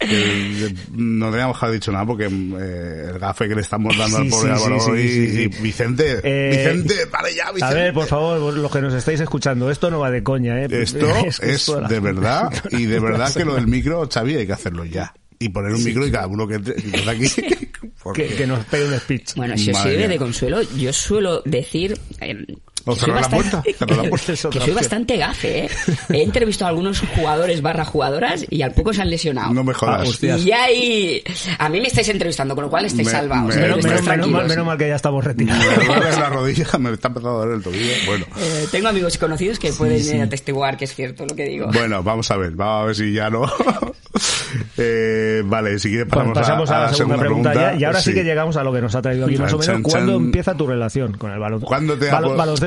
que- 0.00 0.06
que 0.08 0.74
no 0.92 1.30
teníamos 1.30 1.58
que 1.58 1.66
haber 1.66 1.78
dicho 1.78 1.92
nada 1.92 2.06
porque 2.06 2.24
eh, 2.24 3.10
el 3.12 3.18
gafe 3.18 3.46
que 3.48 3.54
le 3.54 3.60
estamos 3.60 3.96
dando 3.96 4.16
al 4.16 4.24
Sí, 4.24 4.30
pobre 4.30 4.56
sí, 4.56 4.64
Álvaro 4.64 4.80
sí, 4.80 4.90
y 5.00 5.62
Vicente, 5.62 6.20
Eh, 6.24 6.50
Vicente, 6.74 7.04
vale 7.06 7.34
ya, 7.34 7.52
Vicente. 7.52 7.64
A 7.64 7.78
ver, 7.78 7.94
por 7.94 8.06
favor, 8.06 8.52
los 8.54 8.72
que 8.72 8.80
nos 8.80 8.94
estáis 8.94 9.20
escuchando, 9.20 9.70
esto 9.70 9.90
no 9.90 10.00
va 10.00 10.10
de 10.10 10.22
coña, 10.22 10.60
¿eh? 10.60 10.68
Esto 10.70 11.06
que 11.40 11.50
es 11.52 11.66
de 11.88 12.00
verdad 12.00 12.50
y 12.70 12.86
de 12.86 12.98
verdad 12.98 13.32
que 13.32 13.44
lo 13.44 13.54
del 13.54 13.66
micro, 13.68 14.08
Xavi, 14.12 14.34
hay 14.36 14.46
que 14.46 14.52
hacerlo 14.54 14.84
ya. 14.84 15.14
Y 15.38 15.50
poner 15.50 15.72
un 15.74 15.84
micro 15.84 16.06
y 16.06 16.10
cada 16.10 16.26
uno 16.26 16.48
que 16.48 16.54
entre, 16.54 16.74
que 16.76 17.10
aquí. 17.10 17.26
porque- 18.02 18.26
que, 18.28 18.34
que 18.36 18.46
nos 18.46 18.64
pegue 18.64 18.86
un 18.86 18.98
speech. 18.98 19.34
Bueno, 19.36 19.56
si 19.56 19.70
os 19.70 19.78
sirve 19.78 19.98
mía. 19.98 20.08
de 20.08 20.16
consuelo, 20.18 20.62
yo 20.76 20.92
suelo 20.92 21.42
decir... 21.44 21.96
eh, 22.20 22.44
O 22.86 22.94
que 22.94 23.00
soy 23.00 23.06
cerrar 23.06 23.22
la 23.22 23.28
puerta, 23.30 23.62
cerrar 23.78 23.96
la 24.04 24.08
puerta. 24.10 24.32
Es 24.32 24.40
que 24.40 24.46
otra 24.48 24.60
soy 24.60 24.60
opción. 24.60 24.76
bastante 24.76 25.16
gafe, 25.16 25.64
¿eh? 25.64 25.70
He 26.10 26.22
entrevistado 26.22 26.66
a 26.66 26.68
algunos 26.70 27.00
jugadores 27.00 27.62
barra 27.62 27.84
jugadoras 27.84 28.44
y 28.50 28.62
al 28.62 28.72
poco 28.72 28.92
se 28.92 29.02
han 29.02 29.10
lesionado. 29.10 29.52
No 29.54 29.64
me 29.64 29.72
jodas. 29.74 30.00
Ah, 30.00 30.08
hostia. 30.08 30.36
Y 30.38 30.52
ahí... 30.52 31.22
A 31.58 31.68
mí 31.68 31.80
me 31.80 31.86
estáis 31.88 32.08
entrevistando, 32.08 32.54
con 32.54 32.64
lo 32.64 32.70
cual 32.70 32.84
estáis 32.84 33.06
Me- 33.06 33.12
salvados. 33.12 33.48
me- 33.48 33.54
¿eh? 33.54 33.58
Menos, 33.62 33.76
me- 33.84 33.90
Estáis 33.94 34.02
menos- 34.08 34.26
menos 34.26 34.30
mal, 34.40 34.48
menos 34.48 34.66
mal 34.66 34.78
que 34.78 34.88
ya 34.88 34.96
estamos 34.96 35.24
Me 35.24 35.28
retirados. 35.32 35.64
duele 35.86 36.10
la 36.12 36.28
rodilla, 36.30 36.66
me 36.78 36.90
está 36.92 37.08
empezando 37.08 37.30
a 37.30 37.44
doler 37.44 37.56
el 37.56 37.62
tobillo. 37.62 37.92
Bueno. 38.06 38.26
Eh, 38.38 38.66
tengo 38.70 38.88
amigos 38.88 39.14
y 39.14 39.18
conocidos 39.18 39.58
que 39.58 39.72
pueden 39.72 40.16
eh, 40.16 40.22
atestiguar 40.22 40.76
que 40.76 40.84
es 40.84 40.94
cierto 40.94 41.24
lo 41.26 41.34
que 41.34 41.44
digo. 41.44 41.68
Bueno, 41.72 42.02
vamos 42.02 42.30
a 42.30 42.36
ver, 42.36 42.50
vamos 42.52 42.82
a 42.82 42.86
ver 42.86 42.94
si 42.96 43.12
ya 43.12 43.30
no. 43.30 43.44
Eh, 44.76 45.42
vale, 45.44 45.78
si 45.78 45.88
quieres 45.88 46.06
pasamos, 46.08 46.34
pasamos 46.34 46.70
a, 46.70 46.80
la 46.82 46.94
segunda, 46.94 47.18
pregunta, 47.18 47.54
ya, 47.54 47.74
y 47.76 47.84
ahora 47.84 48.00
sí. 48.00 48.10
Sí. 48.10 48.14
que 48.14 48.22
llegamos 48.24 48.56
a 48.56 48.62
lo 48.62 48.72
que 48.72 48.80
nos 48.80 48.94
ha 48.94 49.02
traído 49.02 49.26
aquí 49.26 49.36
más 49.36 49.52
o 49.52 49.58
menos. 49.58 49.66
chan, 49.66 49.82
¿Cuándo 49.82 50.12
chan. 50.12 50.22
empieza 50.26 50.54
tu 50.54 50.66
relación 50.66 51.12
con 51.18 51.32
el 51.32 51.38
baloncesto? 51.40 51.66
¿Cuándo 51.68 51.98
te 51.98 52.10
ha 52.10 52.20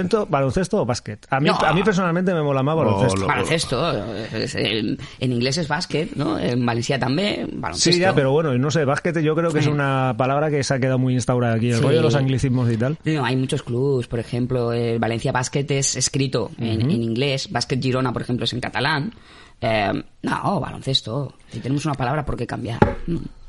baloncesto, 0.08 0.26
baloncesto 0.30 0.82
o 0.82 0.86
básquet? 0.86 1.26
A 1.30 1.40
mí, 1.40 1.48
No. 1.50 1.56
a 1.60 1.74
mí 1.74 1.84
personalmente 1.84 2.34
me 2.34 2.42
mola 2.42 2.64
más 2.64 2.76
baloncesto. 2.76 3.22
lo- 3.22 3.28
Baloncesto, 3.28 4.16
es- 4.34 4.56
en, 4.56 4.98
en 5.20 5.32
inglés 5.34 5.58
es 5.58 5.68
básquet, 5.68 6.16
¿no? 6.16 6.40
En 6.40 6.66
Valencia 6.66 6.98
también, 7.00 7.50
baloncesto. 7.62 7.92
Sí, 7.92 8.00
ya, 8.00 8.14
pero 8.16 8.32
bueno, 8.32 8.58
no 8.58 8.72
sé, 8.72 8.86
básquet 8.86 9.20
yo 9.22 9.36
creo 9.36 9.52
que 9.52 9.60
es 9.60 9.68
una 9.68 10.16
palabra 10.18 10.50
que 10.50 10.64
se 10.64 10.74
ha 10.74 10.80
quedado 10.80 10.98
muy 11.00 11.14
instaurada 11.14 11.56
aquí, 11.56 11.70
el 11.70 11.78
Sí. 11.78 11.82
rollo 11.82 11.98
de 11.98 12.04
los 12.04 12.16
anglicismos 12.16 12.72
y 12.72 12.78
tal. 12.78 12.98
No, 13.04 13.26
hay 13.26 13.36
muchos 13.36 13.64
clubs, 13.64 14.08
por 14.08 14.20
ejemplo, 14.20 14.74
el 14.74 15.00
Valencia 15.00 15.32
Basket 15.32 15.66
es 15.70 15.96
escrito 15.96 16.52
en, 16.58 16.82
en 16.82 16.92
inglés, 16.92 17.52
Basket 17.52 17.80
Girona, 17.82 18.14
por 18.14 18.22
ejemplo, 18.22 18.46
es 18.46 18.54
en 18.54 18.60
catalán. 18.60 19.14
Eh, 19.60 19.92
no, 20.22 20.60
baloncesto. 20.60 21.34
Si 21.52 21.60
tenemos 21.60 21.84
una 21.86 21.96
palabra, 21.96 22.24
¿por 22.26 22.38
qué 22.38 22.46
cambiar? 22.46 22.80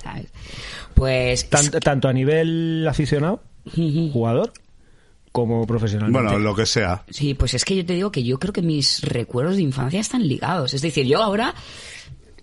¿sabes? 0.02 0.32
Pues... 0.94 1.50
Tan- 1.50 1.70
tanto 1.70 2.08
a 2.08 2.12
nivel 2.12 2.86
aficionado, 2.88 3.42
jugador, 4.12 4.52
como 5.32 5.66
profesionalmente. 5.66 6.22
Bueno, 6.28 6.38
lo 6.38 6.54
que 6.54 6.66
sea. 6.66 7.04
Sí, 7.10 7.34
pues 7.34 7.54
es 7.54 7.64
que 7.64 7.76
yo 7.76 7.84
te 7.86 7.94
digo 7.94 8.10
que 8.12 8.22
yo 8.22 8.38
creo 8.38 8.52
que 8.52 8.62
mis 8.62 9.00
recuerdos 9.02 9.56
de 9.56 9.62
infancia 9.62 10.00
están 10.00 10.26
ligados. 10.26 10.74
Es 10.74 10.82
decir, 10.82 11.06
yo 11.06 11.22
ahora 11.22 11.54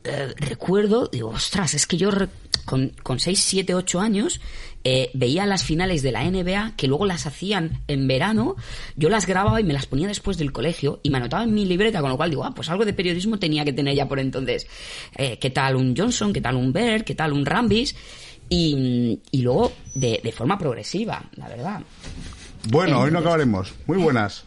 eh, 0.03 0.33
recuerdo, 0.37 1.07
digo, 1.11 1.29
ostras, 1.29 1.73
es 1.73 1.87
que 1.87 1.97
yo 1.97 2.11
re- 2.11 2.29
con, 2.65 2.89
con 3.03 3.19
6, 3.19 3.39
7, 3.39 3.73
8 3.75 3.99
años 4.01 4.39
eh, 4.83 5.09
veía 5.15 5.47
las 5.47 5.63
finales 5.63 6.03
de 6.03 6.11
la 6.11 6.23
NBA 6.29 6.73
que 6.77 6.87
luego 6.87 7.07
las 7.07 7.25
hacían 7.25 7.81
en 7.87 8.07
verano, 8.07 8.55
yo 8.95 9.09
las 9.09 9.25
grababa 9.25 9.59
y 9.59 9.63
me 9.63 9.73
las 9.73 9.87
ponía 9.87 10.07
después 10.07 10.37
del 10.37 10.51
colegio 10.51 10.99
y 11.01 11.09
me 11.09 11.17
anotaba 11.17 11.43
en 11.43 11.53
mi 11.55 11.65
libreta, 11.65 12.01
con 12.01 12.11
lo 12.11 12.17
cual 12.17 12.29
digo, 12.29 12.43
ah, 12.43 12.53
pues 12.55 12.69
algo 12.69 12.85
de 12.85 12.93
periodismo 12.93 13.39
tenía 13.39 13.65
que 13.65 13.73
tener 13.73 13.95
ya 13.95 14.07
por 14.07 14.19
entonces. 14.19 14.67
Eh, 15.15 15.39
¿Qué 15.39 15.49
tal 15.49 15.75
un 15.75 15.95
Johnson? 15.97 16.31
¿Qué 16.31 16.41
tal 16.41 16.55
un 16.55 16.71
Bear? 16.71 17.03
¿Qué 17.03 17.15
tal 17.15 17.33
un 17.33 17.45
Rambis? 17.45 17.95
Y, 18.47 19.19
y 19.31 19.41
luego 19.41 19.71
de, 19.95 20.21
de 20.23 20.31
forma 20.31 20.55
progresiva, 20.59 21.23
la 21.35 21.47
verdad. 21.47 21.81
Bueno, 22.67 23.01
hoy 23.01 23.11
no 23.11 23.19
acabaremos. 23.19 23.73
Muy 23.87 23.97
buenas. 23.97 24.45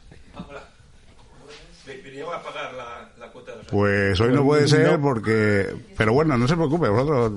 Pues 3.71 4.19
hoy 4.21 4.33
no 4.33 4.45
puede 4.45 4.67
ser 4.67 4.99
porque... 4.99 5.75
Pero 5.97 6.13
bueno, 6.15 6.39
no 6.39 6.49
se 6.49 6.55
preocupe, 6.57 6.89
vosotros... 6.89 7.33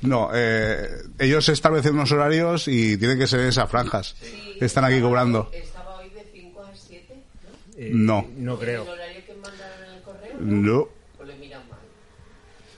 No, 0.00 0.30
eh, 0.34 0.88
ellos 1.18 1.48
establecen 1.48 1.94
unos 1.94 2.10
horarios 2.10 2.66
y 2.68 2.96
tienen 2.96 3.18
que 3.18 3.26
ser 3.26 3.40
esas 3.40 3.70
franjas. 3.70 4.16
Están 4.60 4.84
aquí 4.84 5.00
cobrando. 5.00 5.48
Estaba 5.52 5.98
hoy 5.98 6.08
de 6.10 6.26
5 6.32 6.60
a 6.62 6.70
7, 6.74 7.14
¿no? 7.14 7.78
Eh, 7.78 7.90
No, 7.92 8.26
No 8.36 8.58
creo. 8.58 8.82
El 8.82 8.88
horario 8.88 9.24
que 9.26 9.34
mandaron 9.34 9.84
en 9.88 9.94
el 9.94 10.02
correo, 10.02 10.34
no, 10.40 10.88
pues 11.16 11.28
le 11.28 11.34
miran 11.36 11.62
mal. 11.68 11.78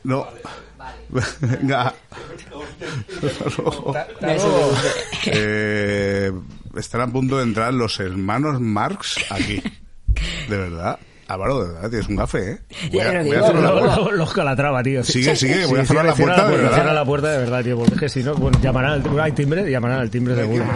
no. 0.03 0.29
Vale. 1.11 1.26
Venga. 1.41 1.95
Eh, 5.26 6.32
están 6.76 7.01
a 7.03 7.07
punto 7.07 7.39
de 7.39 7.45
entrar 7.45 7.72
los 7.72 7.99
hermanos 8.01 8.61
Marx 8.61 9.16
aquí. 9.30 9.62
De 10.49 10.57
verdad. 10.57 10.99
Álvaro, 11.26 11.64
de 11.64 11.72
verdad, 11.72 11.89
tienes 11.89 12.09
un 12.09 12.16
café, 12.16 12.51
¿eh? 12.53 12.59
Voy 12.93 13.01
a, 13.01 13.22
voy 13.22 13.32
a 13.35 13.47
cerrar 13.47 13.62
la 13.62 13.70
puerta. 13.80 13.97
Los, 13.97 14.12
los 14.12 14.32
Calatrava, 14.35 14.82
tío. 14.82 15.03
Sigue, 15.03 15.35
sigue, 15.35 15.64
voy 15.66 15.78
a 15.78 15.82
Sí, 15.82 15.89
cerrar 15.89 16.05
la 16.05 16.12
cierra 16.14 16.35
puerta, 16.35 16.51
de 16.51 16.59
Cierra 16.59 16.76
verdad. 16.76 16.95
la 16.95 17.05
puerta 17.07 17.30
de 17.32 17.39
verdad, 17.39 17.64
tío, 17.64 17.78
porque 17.78 17.95
es 17.95 18.01
que 18.01 18.09
si 18.11 18.22
no, 18.22 18.35
bueno, 18.35 18.61
llamarán 18.61 19.03
al 19.18 19.35
timbre, 19.35 19.70
llamarán 19.70 20.01
al 20.01 20.11
timbre 20.11 20.35
seguro. 20.37 20.66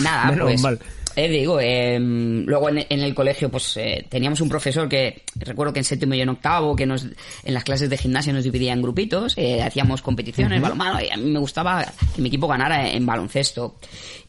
Nada, 0.00 0.30
Menos 0.32 0.44
pues. 0.48 0.60
mal. 0.62 0.78
Eh, 1.16 1.28
digo, 1.28 1.58
eh, 1.60 1.98
luego 1.98 2.68
en, 2.68 2.84
en 2.88 3.00
el 3.00 3.14
colegio, 3.14 3.50
pues 3.50 3.76
eh, 3.78 4.06
teníamos 4.08 4.40
un 4.40 4.48
profesor 4.48 4.88
que 4.88 5.22
recuerdo 5.36 5.72
que 5.72 5.80
en 5.80 5.84
séptimo 5.84 6.14
y 6.14 6.20
en 6.20 6.28
octavo, 6.28 6.76
que 6.76 6.86
nos 6.86 7.04
en 7.42 7.54
las 7.54 7.64
clases 7.64 7.90
de 7.90 7.96
gimnasia 7.98 8.32
nos 8.32 8.44
dividía 8.44 8.72
en 8.72 8.82
grupitos, 8.82 9.34
eh, 9.36 9.62
hacíamos 9.62 10.02
competiciones, 10.02 10.60
balonmano, 10.62 11.00
y 11.02 11.10
a 11.10 11.16
mí 11.16 11.30
me 11.30 11.38
gustaba 11.40 11.84
que 12.14 12.22
mi 12.22 12.28
equipo 12.28 12.46
ganara 12.46 12.88
en 12.90 13.04
baloncesto. 13.06 13.76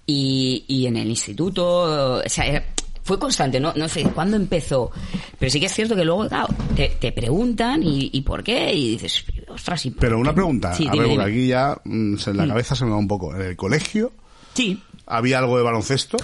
Y, 0.06 0.64
y 0.68 0.86
en 0.88 0.96
el 0.98 1.10
instituto, 1.10 2.20
o 2.26 2.30
sea, 2.30 2.46
era- 2.46 2.64
fue 3.04 3.18
constante, 3.20 3.58
no, 3.60 3.72
no 3.76 3.88
sé 3.88 4.04
cuándo 4.04 4.36
empezó, 4.36 4.92
pero 5.40 5.50
sí 5.50 5.62
que 5.62 5.68
es 5.68 5.74
cierto 5.74 5.96
que 5.96 6.04
luego, 6.04 6.28
claro, 6.28 6.48
te, 6.76 6.90
te 7.00 7.14
preguntan 7.14 7.82
y, 7.82 8.10
y 8.12 8.20
por 8.22 8.44
qué, 8.44 8.74
y 8.74 8.92
dices, 8.92 9.24
ostras, 9.48 9.86
y 9.86 9.92
Pero 9.92 10.20
una 10.20 10.34
pregunta, 10.34 10.74
Sí, 10.74 10.86
a 10.88 10.92
dime, 10.92 11.06
ver, 11.08 11.16
porque 11.16 11.26
dime. 11.30 11.40
aquí 11.40 11.48
ya 11.48 11.78
mm, 11.86 12.18
se- 12.18 12.34
la 12.34 12.46
cabeza 12.48 12.76
se 12.76 12.84
me 12.84 12.92
va 12.92 12.98
un 12.98 13.08
poco. 13.08 13.34
¿En 13.34 13.42
el 13.44 13.56
colegio 13.56 14.12
Sí, 14.54 14.82
había 15.06 15.40
algo 15.40 15.56
de 15.58 15.64
baloncesto? 15.64 16.18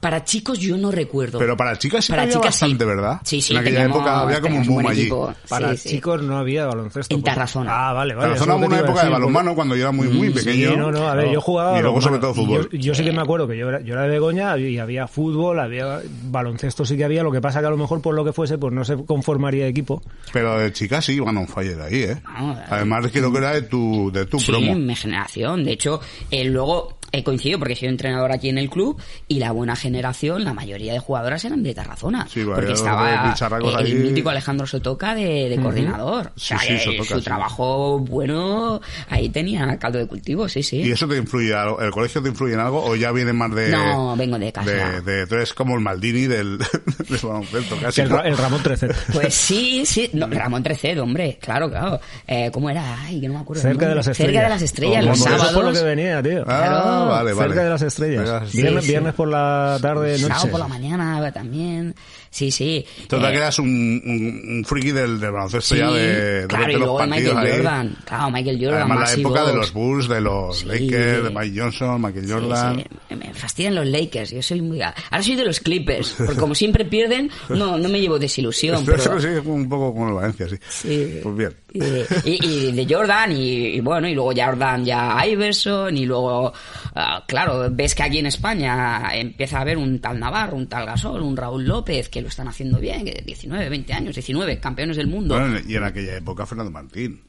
Para 0.00 0.24
chicos 0.24 0.58
yo 0.58 0.76
no 0.76 0.90
recuerdo. 0.92 1.38
Pero 1.38 1.56
para 1.56 1.76
chicas 1.78 2.04
sí 2.04 2.12
Para 2.12 2.22
había 2.22 2.34
chicas 2.34 2.46
bastante, 2.50 2.84
sí. 2.84 2.88
¿verdad? 2.88 3.20
Sí, 3.24 3.40
sí, 3.40 3.52
En 3.54 3.58
aquella 3.60 3.76
teníamos- 3.80 3.96
época 3.98 4.20
había 4.20 4.40
como 4.40 4.56
un 4.58 4.66
boom 4.66 4.86
allí. 4.86 5.00
equipo. 5.00 5.34
Para 5.48 5.70
Sí, 5.72 5.76
sí. 5.78 5.88
chicos 5.96 6.22
no 6.22 6.36
había 6.38 6.66
baloncesto. 6.66 7.14
En 7.14 7.22
pues. 7.22 7.34
Tarazona. 7.34 7.88
Ah, 7.88 7.92
vale, 7.92 8.14
vale. 8.14 8.34
Es 8.34 8.46
lo 8.46 8.54
hubo 8.54 8.60
que 8.60 8.66
una 8.66 8.78
época 8.80 9.04
de 9.04 9.10
balonmano 9.10 9.54
cuando 9.54 9.74
yo 9.74 9.82
era 9.82 9.92
muy, 9.92 10.08
muy 10.08 10.28
Mm, 10.28 10.32
pequeño. 10.34 10.70
Sí, 10.70 10.76
no, 10.76 10.92
no, 10.92 11.08
a 11.08 11.14
ver, 11.14 11.30
yo 11.32 11.40
jugaba 11.40 11.78
Y 11.78 11.82
luego 11.82 12.00
sobre 12.00 12.18
todo 12.20 12.34
fútbol. 12.34 12.68
Yo, 12.70 12.78
yo 12.78 12.94
sí 12.94 13.02
que 13.04 13.12
me 13.12 13.20
acuerdo 13.22 13.48
que 13.48 13.56
yo 13.56 13.68
era, 13.68 13.80
yo 13.80 13.94
era 13.94 14.02
de 14.02 14.08
Begoña 14.10 14.56
y 14.58 14.78
había 14.78 15.06
fútbol, 15.08 15.58
había 15.58 16.00
baloncesto 16.24 16.84
sí 16.84 16.96
que 16.96 17.04
había, 17.04 17.22
lo 17.22 17.32
que 17.32 17.40
pasa 17.40 17.60
que 17.60 17.66
a 17.66 17.70
lo 17.70 17.76
mejor 17.76 18.00
por 18.02 18.14
lo 18.14 18.24
que 18.24 18.32
fuese, 18.32 18.58
pues 18.58 18.72
no 18.72 18.84
se 18.84 18.96
conformaría 19.04 19.66
equipo. 19.66 20.02
Pero 20.32 20.58
de 20.58 20.72
chicas 20.72 21.04
sí 21.04 21.14
iban 21.14 21.36
a 21.36 21.40
un 21.40 21.48
fire 21.48 21.80
ahí, 21.80 22.02
¿eh? 22.02 22.16
No, 22.38 22.56
Además 22.68 23.06
creo 23.12 23.32
que 23.32 23.38
era 23.38 23.52
de 23.54 23.62
tu, 23.62 24.10
de 24.12 24.26
tu 24.26 24.38
Sí, 24.38 24.50
promo. 24.52 24.72
en 24.72 24.86
mi 24.86 24.94
generación. 24.94 25.64
De 25.64 25.72
hecho, 25.72 26.00
eh, 26.30 26.44
luego 26.44 26.95
he 27.12 27.22
coincidido 27.24 27.58
porque 27.58 27.74
he 27.74 27.76
sido 27.76 27.90
entrenador 27.90 28.32
aquí 28.32 28.48
en 28.48 28.58
el 28.58 28.68
club 28.70 29.00
y 29.28 29.38
la 29.38 29.52
buena 29.52 29.76
generación, 29.76 30.44
la 30.44 30.52
mayoría 30.54 30.92
de 30.92 30.98
jugadoras 30.98 31.44
eran 31.44 31.62
de 31.62 31.74
Tarazona. 31.74 32.26
Sí, 32.28 32.42
porque 32.44 32.72
estaba 32.72 33.30
eh, 33.30 33.34
el 33.60 33.76
ahí. 33.76 33.94
mítico 33.94 34.30
Alejandro 34.30 34.66
Sotoca 34.66 35.14
de, 35.14 35.48
de 35.48 35.56
coordinador. 35.56 36.26
O 36.28 36.30
Sí, 36.38 36.46
sea, 36.48 36.58
sí, 36.58 36.72
eh, 36.74 36.80
Sotoca, 36.84 37.04
su 37.14 37.18
sí. 37.18 37.24
trabajo 37.24 37.98
bueno, 38.00 38.80
ahí 39.08 39.28
tenía 39.28 39.78
caldo 39.78 39.98
de 39.98 40.06
cultivo, 40.06 40.48
sí, 40.48 40.62
sí. 40.62 40.82
¿Y 40.82 40.92
eso 40.92 41.06
te 41.08 41.16
influye 41.16 41.54
algo? 41.54 41.80
¿El 41.80 41.90
colegio 41.90 42.22
te 42.22 42.28
influye 42.28 42.54
en 42.54 42.60
algo 42.60 42.84
o 42.84 42.94
ya 42.96 43.12
viene 43.12 43.32
más 43.32 43.54
de... 43.54 43.70
No, 43.70 44.16
vengo 44.16 44.38
de 44.38 44.52
casa. 44.52 44.70
De, 44.70 45.00
de- 45.00 45.26
tú 45.26 45.34
eres 45.36 45.54
como 45.54 45.74
el 45.74 45.80
Maldini 45.80 46.22
del, 46.26 46.58
del 47.08 47.18
baloncesto, 47.22 47.76
casi. 47.80 48.00
El, 48.02 48.08
¿no? 48.10 48.16
Ra- 48.18 48.28
el 48.28 48.36
Ramón 48.36 48.62
13. 48.62 48.88
Pues 49.12 49.34
sí, 49.34 49.84
sí. 49.86 50.10
No, 50.12 50.26
Ramón 50.30 50.62
Trecedo, 50.62 51.02
hombre. 51.04 51.38
Claro, 51.40 51.68
claro. 51.70 52.00
Eh, 52.26 52.50
¿Cómo 52.52 52.68
era? 52.70 53.02
Ay, 53.02 53.20
que 53.20 53.28
no 53.28 53.34
me 53.34 53.40
acuerdo. 53.40 53.62
Cerca 53.62 53.88
de 53.88 53.94
las 53.94 54.06
estrellas. 54.08 54.32
Cerca 54.32 54.42
de 54.44 54.48
las 54.54 54.62
estrellas, 54.62 55.04
los 55.04 55.18
bueno, 55.20 55.36
Eso 55.36 55.44
lo 55.44 55.50
sábados. 55.52 55.78
que 55.78 55.84
venía, 55.84 56.22
tío. 56.22 56.44
Ah, 56.46 56.95
Claro. 56.96 57.10
vale, 57.10 57.32
vale. 57.32 57.48
Cerca 57.48 57.64
de 57.64 57.70
las 57.70 57.82
estrellas. 57.82 58.24
De 58.24 58.30
las 58.32 58.52
viernes, 58.52 58.84
sí. 58.84 58.90
viernes 58.90 59.14
por 59.14 59.28
la 59.28 59.78
tarde, 59.80 60.12
noche. 60.12 60.26
Sábado 60.26 60.50
por 60.50 60.60
la 60.60 60.68
mañana 60.68 61.32
también. 61.32 61.94
Sí, 62.30 62.50
sí. 62.50 62.84
Total 63.08 63.30
Eh, 63.30 63.32
que 63.32 63.38
eras 63.38 63.58
un, 63.58 63.68
un, 64.04 64.56
un 64.58 64.64
friki 64.66 64.90
del, 64.90 65.18
del 65.18 65.30
baloncesto 65.32 65.74
Sí, 65.74 65.80
ya 65.80 65.90
de, 65.90 66.42
de 66.42 66.46
claro, 66.48 66.64
verte 66.64 66.70
y 66.70 66.72
los 66.74 66.80
luego 66.82 67.00
de 67.00 67.06
Michael 67.06 67.36
ahí. 67.38 67.50
Jordan. 67.52 67.96
Claro, 68.04 68.30
Michael 68.30 68.58
Jordan. 68.60 68.80
Además 68.90 69.14
la 69.14 69.20
época 69.20 69.46
de 69.46 69.54
los 69.54 69.72
Bulls, 69.72 70.08
de 70.08 70.20
los 70.20 70.58
Sí. 70.58 70.66
Lakers, 70.66 71.24
de 71.24 71.30
Mike 71.30 71.60
Johnson, 71.60 72.02
Michael 72.02 72.26
Sí, 72.26 72.32
Jordan. 72.32 72.84
sí, 73.08 73.14
me 73.16 73.34
fastidian 73.34 73.74
los 73.74 73.86
Lakers. 73.86 74.30
Yo 74.32 74.42
soy 74.42 74.60
muy. 74.60 74.82
Ahora 74.82 75.22
soy 75.22 75.34
de 75.36 75.44
los 75.44 75.60
Clippers. 75.60 76.14
Porque 76.18 76.36
como 76.36 76.54
siempre 76.54 76.84
pierden, 76.84 77.30
no, 77.48 77.78
no 77.78 77.88
me 77.88 78.00
llevo 78.00 78.18
desilusión. 78.18 78.84
Pero, 78.86 79.18
sí, 79.20 79.28
es 79.28 79.46
un 79.46 79.68
poco 79.68 79.94
como 79.94 80.08
el 80.08 80.14
Valencia, 80.14 80.46
sí. 80.48 80.56
Sí. 80.68 81.20
Pues 81.22 81.36
bien. 81.36 81.54
Y 81.76 81.90
de, 81.90 82.06
y- 82.24 82.46
y 82.68 82.72
de 82.72 82.94
Jordan, 82.94 83.32
y, 83.32 83.66
y 83.76 83.80
bueno, 83.80 84.08
y 84.08 84.14
luego 84.14 84.32
Jordan 84.36 84.84
ya 84.84 85.16
Iverson, 85.26 85.96
y 85.96 86.06
luego, 86.06 86.52
ah, 86.94 87.22
claro, 87.26 87.68
ves 87.70 87.94
que 87.94 88.02
aquí 88.02 88.18
en 88.18 88.26
España 88.26 89.10
empieza 89.14 89.58
a 89.58 89.60
haber 89.62 89.76
un 89.78 90.00
tal 90.00 90.18
Navarro, 90.18 90.56
un 90.56 90.66
tal 90.68 90.86
Gasol, 90.86 91.22
un 91.22 91.36
Raúl 91.36 91.64
López, 91.64 92.08
que 92.08 92.22
lo 92.22 92.28
están 92.28 92.48
haciendo 92.48 92.78
bien, 92.78 93.04
que 93.04 93.22
19, 93.24 93.68
20 93.68 93.92
años, 93.92 94.14
19, 94.14 94.58
campeones 94.58 94.96
del 94.96 95.06
mundo. 95.06 95.38
Bueno, 95.38 95.58
y 95.66 95.74
en 95.76 95.84
aquella 95.84 96.16
época 96.16 96.46
Fernando 96.46 96.70
Martín. 96.72 97.20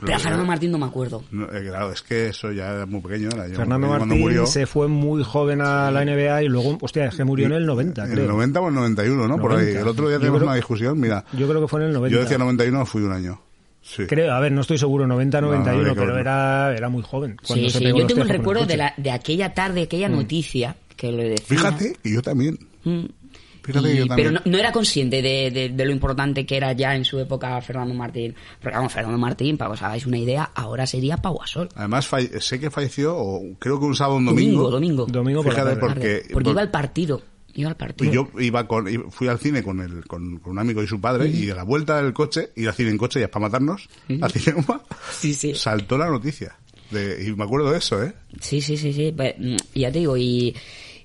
Pero 0.00 0.14
a 0.14 0.18
Fernando 0.18 0.44
Martín 0.46 0.70
no 0.70 0.78
me 0.78 0.86
acuerdo. 0.86 1.24
No, 1.32 1.44
eh, 1.46 1.62
claro, 1.68 1.90
es 1.92 2.02
que 2.02 2.28
eso 2.28 2.52
ya 2.52 2.68
era 2.72 2.86
muy 2.86 3.00
pequeño. 3.00 3.28
Era 3.34 3.48
yo, 3.48 3.56
Fernando 3.56 3.88
cuando 3.88 4.06
Martín 4.06 4.20
murió, 4.22 4.46
se 4.46 4.66
fue 4.66 4.86
muy 4.88 5.22
joven 5.24 5.60
a 5.60 5.90
la 5.90 6.04
NBA 6.04 6.44
y 6.44 6.48
luego, 6.48 6.78
hostia, 6.80 7.06
es 7.06 7.16
que 7.16 7.24
murió 7.24 7.46
en 7.46 7.52
el 7.52 7.66
90, 7.66 8.04
En 8.04 8.12
el 8.18 8.26
90 8.28 8.60
o 8.60 8.68
el 8.68 8.74
91, 8.74 9.26
¿no? 9.28 9.38
Por 9.38 9.52
ahí. 9.52 9.58
90. 9.58 9.80
El 9.80 9.88
otro 9.88 10.08
día 10.08 10.18
creo- 10.18 10.36
una 10.36 10.54
discusión, 10.54 11.00
mira. 11.00 11.24
Yo 11.32 11.48
creo 11.48 11.60
que 11.60 11.68
fue 11.68 11.80
en 11.80 11.86
el 11.88 11.92
90. 11.94 12.14
Yo 12.14 12.22
decía 12.22 12.38
91, 12.38 12.86
fui 12.86 13.02
un 13.02 13.12
año. 13.12 13.40
Sí. 13.88 14.04
Creo, 14.06 14.34
a 14.34 14.40
ver, 14.40 14.50
no 14.50 14.62
estoy 14.62 14.78
seguro, 14.78 15.06
90, 15.06 15.40
No, 15.40 15.46
no, 15.46 15.52
91, 15.58 15.78
habría 15.78 15.94
que 15.94 16.00
pero 16.06 16.18
era, 16.18 16.74
era 16.76 16.88
muy 16.88 17.02
joven. 17.02 17.36
cuando 17.46 17.64
Sí, 17.66 17.70
se 17.70 17.78
sí, 17.78 17.84
pegó 17.84 18.00
yo 18.00 18.06
tengo 18.08 18.22
el 18.22 18.28
recuerdo 18.28 18.66
de, 18.66 18.76
la, 18.76 18.92
de 18.96 19.10
aquella 19.12 19.54
tarde, 19.54 19.82
aquella 19.82 20.08
noticia, 20.08 20.74
que 20.96 21.12
lo 21.12 21.22
decía. 21.22 21.46
Fíjate, 21.46 21.96
que 22.02 22.12
yo 22.12 22.20
también. 22.20 22.58
Mm. 22.84 23.04
Fíjate 23.62 23.92
Y- 23.94 23.96
yo 23.98 24.06
también. 24.06 24.28
pero 24.28 24.30
no, 24.44 24.50
no 24.50 24.58
era 24.58 24.70
consciente 24.72 25.22
de, 25.22 25.50
de- 25.50 25.68
de 25.70 25.84
lo 25.84 25.90
importante 25.92 26.44
que 26.46 26.56
era 26.56 26.72
ya 26.72 26.94
en 26.94 27.04
su 27.04 27.18
época 27.18 27.60
Fernando 27.60 27.94
Martín. 27.94 28.34
Porque 28.60 28.76
vamos, 28.76 28.92
Fernando 28.92 29.18
Martín, 29.18 29.56
para 29.56 29.70
que 29.70 29.74
os 29.74 29.82
hagáis 29.82 30.06
una 30.06 30.18
idea, 30.18 30.50
ahora 30.54 30.86
sería 30.86 31.16
Pau 31.16 31.36
Gasol. 31.38 31.68
Además, 31.74 32.08
falle- 32.08 32.40
sé 32.40 32.58
que 32.60 32.70
falleció, 32.70 33.16
o 33.16 33.40
creo 33.58 33.78
que 33.80 33.86
un 33.86 33.94
sábado, 33.96 34.16
un 34.18 34.26
Domingo, 34.26 34.70
domingo. 34.70 35.04
domingo. 35.04 35.06
Domingo 35.06 35.42
por 35.42 35.52
la 35.52 35.60
Fíjate, 35.62 35.76
tarde. 35.80 35.94
porque, 35.94 36.22
Porque 36.32 36.44
por- 36.44 36.52
iba 36.52 36.60
al 36.62 36.70
partido. 36.70 37.22
Iba 37.56 37.70
al 37.70 37.76
partido. 37.76 38.10
y 38.10 38.14
yo 38.14 38.28
iba 38.38 38.68
con, 38.68 38.86
fui 39.10 39.28
al 39.28 39.38
cine 39.38 39.62
con, 39.62 39.80
el, 39.80 40.04
con, 40.06 40.38
con 40.40 40.52
un 40.52 40.58
amigo 40.58 40.82
y 40.82 40.86
su 40.86 41.00
padre, 41.00 41.28
y 41.28 41.48
a 41.50 41.54
la 41.54 41.62
vuelta 41.64 42.00
del 42.02 42.12
coche, 42.12 42.50
ir 42.54 42.68
al 42.68 42.74
cine 42.74 42.90
en 42.90 42.98
coche 42.98 43.18
ya 43.18 43.26
es 43.26 43.30
para 43.32 43.46
matarnos, 43.46 43.88
al 44.20 44.30
cinema, 44.30 44.82
Sí, 45.10 45.32
sí. 45.34 45.54
saltó 45.54 45.96
la 45.98 46.08
noticia. 46.08 46.54
De, 46.90 47.24
y 47.26 47.32
me 47.34 47.44
acuerdo 47.44 47.72
de 47.72 47.78
eso, 47.78 48.00
¿eh? 48.02 48.12
Sí, 48.40 48.60
sí, 48.60 48.76
sí, 48.76 48.92
sí. 48.92 49.12
Pues, 49.16 49.34
ya 49.74 49.90
te 49.90 49.98
digo, 49.98 50.16
y, 50.16 50.54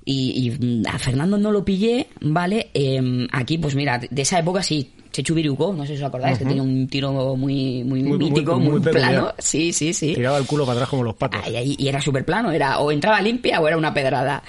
y, 0.05 0.45
y, 0.45 0.51
mm, 0.51 0.83
a 0.87 0.99
Fernando 0.99 1.37
no 1.37 1.51
lo 1.51 1.65
pillé, 1.65 2.07
¿vale? 2.21 2.69
Em, 2.73 3.27
aquí, 3.31 3.57
pues 3.57 3.73
mira, 3.73 3.97
de 3.97 4.21
esa 4.21 4.37
época 4.39 4.61
sí. 4.61 4.91
Chechu 5.11 5.33
Viruco, 5.33 5.73
no 5.73 5.85
sé 5.85 5.97
si 5.97 6.01
os 6.03 6.07
acordáis, 6.07 6.37
que 6.37 6.45
tenía 6.45 6.63
un 6.63 6.87
tiro 6.87 7.35
muy, 7.35 7.83
muy, 7.83 8.01
mítico, 8.01 8.57
muy 8.57 8.79
plano. 8.79 9.33
Sí, 9.39 9.73
sí, 9.73 9.93
sí. 9.93 10.13
Tiraba 10.15 10.37
el 10.37 10.45
culo 10.45 10.65
para 10.65 10.75
atrás 10.77 10.89
como 10.89 11.03
los 11.03 11.15
patos. 11.15 11.41
Ay, 11.43 11.55
ay, 11.57 11.75
y 11.77 11.87
era 11.89 11.99
súper 12.01 12.23
plano, 12.23 12.49
era 12.49 12.79
o 12.79 12.93
entraba 12.93 13.21
limpia 13.21 13.59
o 13.59 13.67
era 13.67 13.75
una 13.75 13.93
pedrada. 13.93 14.41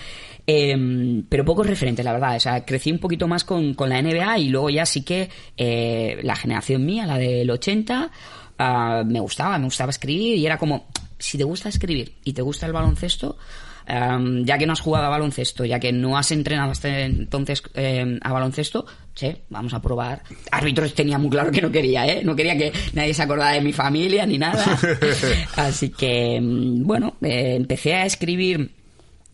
Eh, 0.46 1.22
pero 1.28 1.44
pocos 1.44 1.66
referentes, 1.66 2.04
la 2.04 2.12
verdad. 2.12 2.36
O 2.36 2.40
sea, 2.40 2.64
crecí 2.64 2.90
un 2.90 2.98
poquito 2.98 3.28
más 3.28 3.44
con, 3.44 3.74
con 3.74 3.88
la 3.88 4.00
NBA 4.00 4.38
y 4.38 4.48
luego 4.48 4.70
ya 4.70 4.86
sí 4.86 5.02
que 5.02 5.30
eh, 5.56 6.20
la 6.22 6.36
generación 6.36 6.84
mía, 6.84 7.06
la 7.06 7.18
del 7.18 7.50
80, 7.50 8.10
ah, 8.58 9.02
me 9.06 9.20
gustaba, 9.20 9.58
me 9.58 9.64
gustaba 9.66 9.90
escribir 9.90 10.38
y 10.38 10.46
era 10.46 10.58
como, 10.58 10.86
si 11.18 11.38
te 11.38 11.44
gusta 11.44 11.68
escribir 11.68 12.16
y 12.24 12.32
te 12.32 12.42
gusta 12.42 12.66
el 12.66 12.72
baloncesto, 12.72 13.38
em, 13.86 14.44
ya 14.44 14.58
que 14.58 14.66
no 14.66 14.72
has 14.72 14.80
jugado 14.80 15.06
a 15.06 15.10
baloncesto, 15.10 15.64
ya 15.64 15.78
que 15.78 15.92
no 15.92 16.18
has 16.18 16.32
entrenado 16.32 16.72
hasta 16.72 17.00
entonces 17.00 17.62
em, 17.74 18.18
a 18.22 18.32
baloncesto, 18.32 18.84
che, 19.14 19.42
vamos 19.48 19.74
a 19.74 19.80
probar. 19.80 20.22
Árbitros 20.50 20.94
tenía 20.94 21.18
muy 21.18 21.30
claro 21.30 21.52
que 21.52 21.62
no 21.62 21.70
quería, 21.70 22.06
¿eh? 22.06 22.22
No 22.24 22.34
quería 22.34 22.56
que 22.56 22.72
nadie 22.94 23.14
se 23.14 23.22
acordara 23.22 23.52
de 23.52 23.60
mi 23.60 23.72
familia 23.72 24.26
ni 24.26 24.38
nada. 24.38 24.78
Así 25.56 25.90
que, 25.90 26.40
bueno, 26.42 27.14
eh, 27.22 27.54
empecé 27.56 27.94
a 27.94 28.06
escribir 28.06 28.81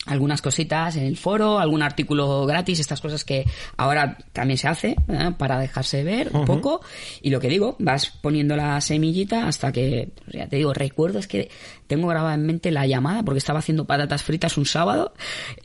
algunas 0.08 0.42
cositas 0.42 0.96
en 0.96 1.04
el 1.04 1.16
foro, 1.16 1.58
algún 1.58 1.82
artículo 1.82 2.46
gratis, 2.46 2.80
estas 2.80 3.00
cosas 3.00 3.24
que 3.24 3.44
ahora 3.76 4.18
también 4.32 4.58
se 4.58 4.68
hace 4.68 4.96
¿eh? 5.08 5.32
para 5.36 5.58
dejarse 5.58 6.02
ver 6.02 6.30
un 6.32 6.44
poco. 6.44 6.80
Y 7.22 7.30
lo 7.30 7.40
que 7.40 7.48
digo, 7.48 7.76
vas 7.78 8.06
poniendo 8.06 8.56
la 8.56 8.80
semillita 8.80 9.46
hasta 9.46 9.70
que, 9.72 10.10
pues 10.24 10.36
ya 10.36 10.48
te 10.48 10.56
digo, 10.56 10.72
recuerdo 10.72 11.18
es 11.18 11.26
que 11.26 11.50
tengo 11.86 12.08
grabada 12.08 12.34
en 12.34 12.46
mente 12.46 12.70
la 12.70 12.86
llamada 12.86 13.22
porque 13.22 13.38
estaba 13.38 13.58
haciendo 13.58 13.84
patatas 13.84 14.22
fritas 14.22 14.56
un 14.56 14.66
sábado 14.66 15.12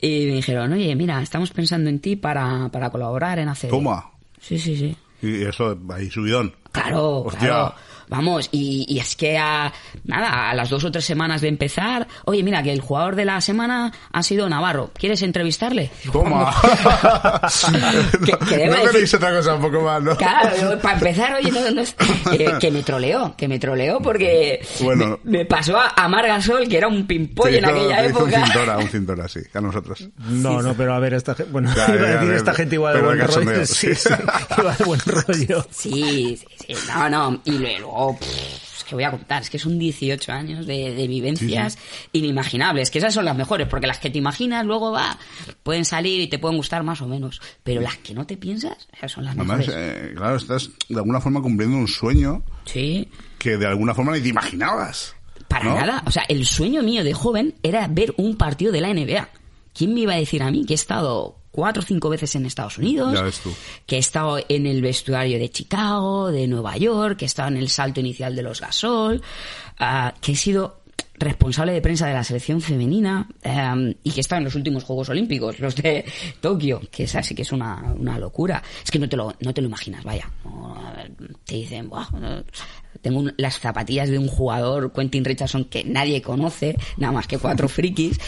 y 0.00 0.26
me 0.26 0.34
dijeron, 0.34 0.72
oye, 0.72 0.94
mira, 0.94 1.20
estamos 1.22 1.50
pensando 1.50 1.90
en 1.90 2.00
ti 2.00 2.16
para, 2.16 2.68
para 2.70 2.90
colaborar 2.90 3.38
en 3.38 3.48
hacer... 3.48 3.70
Toma. 3.70 4.10
Sí, 4.40 4.58
sí, 4.58 4.76
sí. 4.76 4.96
Y 5.22 5.42
eso, 5.44 5.78
ahí 5.90 6.10
subidón. 6.10 6.54
Claro, 6.70 7.20
Hostia. 7.20 7.48
claro. 7.48 7.74
Vamos, 8.08 8.48
y, 8.52 8.84
y 8.88 8.98
es 8.98 9.16
que 9.16 9.38
a, 9.38 9.72
nada, 10.04 10.50
a 10.50 10.54
las 10.54 10.70
dos 10.70 10.84
o 10.84 10.90
tres 10.92 11.04
semanas 11.04 11.40
de 11.40 11.48
empezar, 11.48 12.06
oye, 12.24 12.42
mira, 12.42 12.62
que 12.62 12.72
el 12.72 12.80
jugador 12.80 13.16
de 13.16 13.24
la 13.24 13.40
semana 13.40 13.92
ha 14.12 14.22
sido 14.22 14.48
Navarro. 14.48 14.90
¿Quieres 14.94 15.22
entrevistarle? 15.22 15.90
Toma. 16.12 16.52
Que- 18.24 18.32
que 18.46 18.56
debe 18.56 18.68
no 18.84 18.92
decir- 18.92 19.16
otra 19.16 19.34
cosa 19.34 19.54
un 19.54 19.62
poco 19.62 19.80
más, 19.82 20.02
¿no? 20.02 20.16
Claro, 20.16 20.78
para 20.80 20.94
empezar, 20.98 21.34
oye, 21.34 21.50
no, 21.50 21.70
no 21.70 21.80
es- 21.80 21.96
eh, 22.32 22.52
que 22.60 22.70
me 22.70 22.82
troleó, 22.82 23.34
que 23.36 23.48
me 23.48 23.58
troleó 23.58 24.00
porque 24.00 24.60
Bueno. 24.80 25.18
me, 25.24 25.38
me 25.38 25.44
pasó 25.44 25.76
a, 25.78 25.92
a 25.96 26.08
Margasol, 26.08 26.68
que 26.68 26.76
era 26.78 26.88
un 26.88 27.06
pimpoy 27.06 27.56
en 27.56 27.64
aquella 27.64 28.04
época. 28.04 28.38
Un 28.40 28.44
cintora, 28.46 28.78
un 28.78 28.88
cintora, 28.88 29.28
sí, 29.28 29.40
a 29.52 29.60
nosotros. 29.60 30.08
No, 30.28 30.62
no, 30.62 30.74
pero 30.74 30.94
a 30.94 30.98
ver, 30.98 31.14
esta 31.14 31.34
gente. 31.34 31.52
Bueno, 31.52 31.70
iba 31.74 31.84
a 31.84 31.92
decir 31.92 32.32
esta 32.34 32.54
gente 32.54 32.74
igual 32.76 32.94
de 32.94 33.02
buen 33.02 33.18
rollo. 33.18 33.26
cachondeo, 33.28 33.66
Sí, 33.74 33.94
sí. 33.94 34.08
sí, 34.08 34.14
iba 34.58 34.72
de 34.74 34.84
buen 34.84 35.00
rollo. 35.00 35.66
Sí, 35.70 36.36
sí, 36.38 36.46
sí. 36.68 36.74
No, 36.88 37.08
no. 37.10 37.40
Y 37.44 37.52
luego, 37.52 37.90
pff, 38.18 38.76
es 38.78 38.84
que 38.84 38.94
voy 38.94 39.04
a 39.04 39.10
contar, 39.10 39.42
es 39.42 39.50
que 39.50 39.58
son 39.58 39.78
18 39.78 40.32
años 40.32 40.66
de, 40.66 40.94
de 40.94 41.08
vivencias 41.08 41.78
inimaginables. 42.12 42.90
Que 42.90 42.98
esas 42.98 43.14
son 43.14 43.24
las 43.24 43.36
mejores, 43.36 43.66
porque 43.68 43.86
las 43.86 43.98
que 43.98 44.10
te 44.10 44.18
imaginas 44.18 44.64
luego 44.64 44.92
va, 44.92 45.18
pueden 45.62 45.84
salir 45.84 46.20
y 46.20 46.26
te 46.28 46.38
pueden 46.38 46.56
gustar 46.56 46.82
más 46.82 47.00
o 47.00 47.06
menos. 47.06 47.40
Pero 47.62 47.80
las 47.80 47.96
que 47.98 48.14
no 48.14 48.26
te 48.26 48.36
piensas, 48.36 48.88
esas 48.96 49.12
son 49.12 49.24
las 49.24 49.34
Además, 49.36 49.58
mejores. 49.58 49.76
eh, 49.78 50.12
claro, 50.16 50.36
estás 50.36 50.70
de 50.88 50.96
alguna 50.96 51.20
forma 51.20 51.40
cumpliendo 51.42 51.76
un 51.76 51.88
sueño 51.88 52.42
Sí. 52.64 53.08
que 53.38 53.56
de 53.56 53.66
alguna 53.66 53.94
forma 53.94 54.12
ni 54.12 54.20
te 54.20 54.28
imaginabas. 54.28 55.14
Para 55.48 55.64
¿no? 55.64 55.74
nada. 55.76 56.02
O 56.06 56.10
sea, 56.10 56.24
el 56.28 56.44
sueño 56.46 56.82
mío 56.82 57.04
de 57.04 57.14
joven 57.14 57.54
era 57.62 57.86
ver 57.88 58.14
un 58.16 58.36
partido 58.36 58.72
de 58.72 58.80
la 58.80 58.88
NBA. 58.92 59.28
¿Quién 59.72 59.94
me 59.94 60.00
iba 60.00 60.14
a 60.14 60.16
decir 60.16 60.42
a 60.42 60.50
mí 60.50 60.64
que 60.66 60.74
he 60.74 60.76
estado 60.76 61.36
cuatro 61.54 61.82
o 61.82 61.86
cinco 61.86 62.08
veces 62.08 62.34
en 62.34 62.46
Estados 62.46 62.78
Unidos? 62.78 63.12
Que 63.86 63.96
he 63.96 64.00
estado 64.00 64.38
en 64.48 64.66
el 64.66 64.82
vestuario 64.82 65.38
de 65.38 65.48
Chicago, 65.50 66.32
de 66.32 66.48
Nueva 66.48 66.76
York, 66.76 67.18
que 67.18 67.24
he 67.24 67.26
estado 67.26 67.48
en 67.48 67.58
el 67.58 67.68
salto 67.68 68.00
inicial 68.00 68.34
de 68.34 68.42
los 68.42 68.60
Gasol, 68.60 69.22
ah, 69.78 70.12
que 70.20 70.32
he 70.32 70.36
sido 70.36 70.80
responsable 71.16 71.72
de 71.72 71.80
prensa 71.80 72.08
de 72.08 72.12
la 72.14 72.24
selección 72.24 72.60
femenina 72.60 73.28
eh, 73.42 73.96
y 74.02 74.10
que 74.10 74.20
está 74.20 74.36
en 74.36 74.44
los 74.44 74.56
últimos 74.56 74.82
Juegos 74.82 75.08
Olímpicos, 75.10 75.60
los 75.60 75.76
de 75.76 76.04
Tokio, 76.40 76.80
que 76.90 77.04
es 77.04 77.14
así 77.14 77.36
que 77.36 77.42
es 77.42 77.52
una, 77.52 77.94
una 77.96 78.18
locura. 78.18 78.60
Es 78.84 78.90
que 78.90 78.98
no 78.98 79.08
te 79.08 79.16
lo, 79.16 79.32
no 79.38 79.54
te 79.54 79.60
lo 79.60 79.68
imaginas, 79.68 80.02
vaya. 80.02 80.28
No, 80.44 80.76
te 81.44 81.54
dicen, 81.54 81.88
"Buah, 81.88 82.10
no, 82.18 82.42
tengo 83.04 83.20
un- 83.20 83.34
las 83.36 83.60
zapatillas 83.60 84.08
de 84.08 84.18
un 84.18 84.26
jugador, 84.26 84.92
Quentin 84.92 85.24
Richardson, 85.24 85.64
que 85.66 85.84
nadie 85.84 86.20
conoce, 86.22 86.76
nada 86.96 87.12
más 87.12 87.28
que 87.28 87.38
cuatro 87.38 87.68
frikis, 87.68 88.18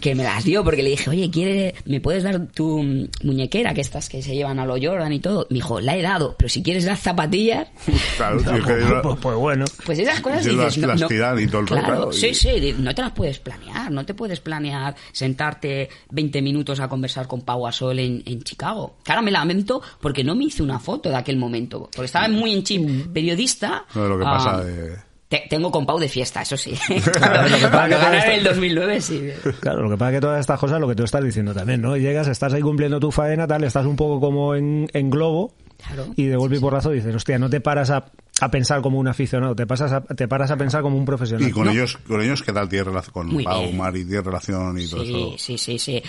que 0.00 0.14
me 0.16 0.24
las 0.24 0.42
dio 0.42 0.64
porque 0.64 0.82
le 0.82 0.90
dije, 0.90 1.08
oye, 1.10 1.30
¿quiere, 1.30 1.74
¿me 1.84 2.00
puedes 2.00 2.24
dar 2.24 2.46
tu 2.48 2.82
mm, 2.82 3.08
muñequera, 3.22 3.74
que 3.74 3.80
estas 3.82 4.08
que 4.08 4.22
se 4.22 4.34
llevan 4.34 4.58
a 4.58 4.66
lo 4.66 4.74
Jordan 4.82 5.12
y 5.12 5.20
todo? 5.20 5.46
Me 5.50 5.56
dijo, 5.56 5.80
la 5.80 5.96
he 5.96 6.02
dado, 6.02 6.34
pero 6.36 6.48
si 6.48 6.62
quieres 6.62 6.84
las 6.84 6.98
zapatillas, 7.00 7.68
Claro, 8.16 8.40
sí, 8.40 8.46
es 8.58 8.64
que 8.66 8.80
yo- 8.80 9.02
Pues, 9.02 9.18
pues 9.20 9.36
bueno. 9.36 9.64
pues 9.86 9.98
esas 9.98 10.20
cosas 10.20 10.44
dices, 10.44 10.56
las- 10.58 10.78
no, 10.78 10.86
las 10.88 11.00
no- 11.00 11.40
y 11.40 11.46
todo 11.46 11.60
el 11.60 11.66
claro, 11.66 12.12
sí, 12.12 12.28
y- 12.28 12.34
sí, 12.34 12.48
di- 12.58 12.72
no 12.78 12.94
te 12.94 13.02
las 13.02 13.12
puedes 13.12 13.38
planear, 13.38 13.90
no 13.92 14.04
te 14.06 14.14
puedes 14.14 14.40
planear 14.40 14.94
sentarte 15.12 15.88
20 16.10 16.40
minutos 16.42 16.80
a 16.80 16.88
conversar 16.88 17.26
con 17.28 17.42
Pau 17.42 17.62
Gasol 17.64 17.98
en, 17.98 18.22
en 18.26 18.42
Chicago. 18.42 18.96
Que 19.04 19.12
ahora 19.12 19.22
me 19.22 19.30
lamento 19.30 19.82
porque 20.00 20.24
no 20.24 20.34
me 20.34 20.44
hice 20.44 20.62
una 20.62 20.78
foto 20.78 21.08
de 21.10 21.16
aquel 21.16 21.36
momento, 21.36 21.88
porque 21.94 22.06
estaba 22.06 22.28
muy 22.28 22.52
en 22.54 22.62
chip 22.62 23.12
periodista. 23.12 23.84
No, 23.94 24.06
lo 24.08 24.18
que 24.22 24.28
ah, 24.28 24.32
pasa 24.32 24.64
de... 24.64 24.96
te- 25.28 25.44
tengo 25.48 25.70
con 25.70 25.86
Pau 25.86 25.98
de 25.98 26.08
fiesta, 26.08 26.42
eso 26.42 26.56
sí. 26.56 26.72
Claro, 27.12 27.48
lo 27.48 27.56
que 27.56 27.62
pasa 27.62 27.70
Cuando 27.70 27.88
que 27.96 28.02
todo 28.02 28.10
ganar 28.12 28.30
el 28.30 28.44
2009, 28.44 29.00
sí. 29.00 29.30
Claro, 29.60 29.82
lo 29.82 29.90
que 29.90 29.96
pasa 29.96 30.10
es 30.10 30.16
que 30.16 30.20
todas 30.20 30.40
estas 30.40 30.58
cosas, 30.60 30.80
lo 30.80 30.88
que 30.88 30.94
tú 30.94 31.04
estás 31.04 31.24
diciendo 31.24 31.54
también, 31.54 31.80
¿no? 31.82 31.96
Llegas, 31.96 32.28
estás 32.28 32.52
ahí 32.52 32.60
cumpliendo 32.62 33.00
tu 33.00 33.10
faena, 33.10 33.46
tal, 33.46 33.64
estás 33.64 33.86
un 33.86 33.96
poco 33.96 34.20
como 34.20 34.54
en, 34.54 34.88
en 34.92 35.10
globo 35.10 35.54
Claro. 35.86 36.06
y 36.16 36.26
de 36.26 36.36
golpe 36.36 36.56
y 36.56 36.60
porrazo 36.60 36.90
dices, 36.90 37.12
hostia, 37.14 37.38
no 37.40 37.50
te 37.50 37.60
paras 37.60 37.90
a, 37.90 38.04
a 38.40 38.50
pensar 38.52 38.82
como 38.82 39.00
un 39.00 39.08
aficionado, 39.08 39.56
te, 39.56 39.66
pasas 39.66 39.90
a- 39.90 40.00
te 40.02 40.28
paras 40.28 40.50
a 40.52 40.56
pensar 40.56 40.80
como 40.82 40.96
un 40.96 41.04
profesional. 41.04 41.48
Y 41.48 41.50
con 41.50 41.64
No. 41.64 41.72
ellos, 41.72 41.96
con 42.06 42.20
ellos, 42.22 42.40
¿qué 42.44 42.52
tal 42.52 42.68
tiene 42.68 42.84
relación 42.84 43.12
con 43.12 43.42
Pau. 43.42 43.72
Mari, 43.72 44.04
tiene 44.04 44.22
relación 44.22 44.78
y 44.78 44.86
todo 44.88 45.04
Sí, 45.04 45.10
eso? 45.12 45.34
sí, 45.38 45.58
sí, 45.58 45.78
sí. 45.80 46.02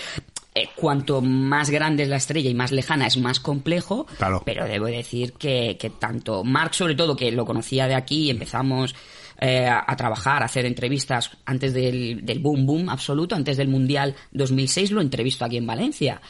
Eh, 0.56 0.70
cuanto 0.76 1.20
más 1.22 1.70
grande 1.72 2.04
es 2.04 2.10
la 2.10 2.18
estrella 2.18 2.50
y 2.50 2.54
más 2.54 2.72
lejana 2.72 3.08
es 3.08 3.18
más 3.18 3.40
complejo, 3.40 4.06
Claro. 4.18 4.44
pero 4.46 4.66
debo 4.66 4.86
decir 4.86 5.34
que, 5.34 5.78
que 5.80 5.90
tanto 5.90 6.44
Mark, 6.44 6.76
sobre 6.76 6.94
todo, 6.96 7.16
que 7.16 7.32
lo 7.32 7.46
conocía 7.46 7.88
de 7.88 7.96
aquí 7.96 8.26
y 8.26 8.30
empezamos 8.30 8.94
eh, 9.42 9.66
a, 9.66 9.84
a 9.88 9.96
trabajar, 9.96 10.44
a 10.44 10.46
hacer 10.46 10.66
entrevistas 10.66 11.32
antes 11.46 11.74
del, 11.74 12.24
del 12.24 12.38
boom 12.40 12.66
boom 12.68 12.90
absoluto, 12.90 13.34
antes 13.36 13.58
del 13.58 13.68
Mundial 13.68 14.16
2006, 14.32 14.92
lo 14.92 15.02
entrevisto 15.02 15.44
aquí 15.44 15.58
en 15.58 15.66
Valencia. 15.66 16.22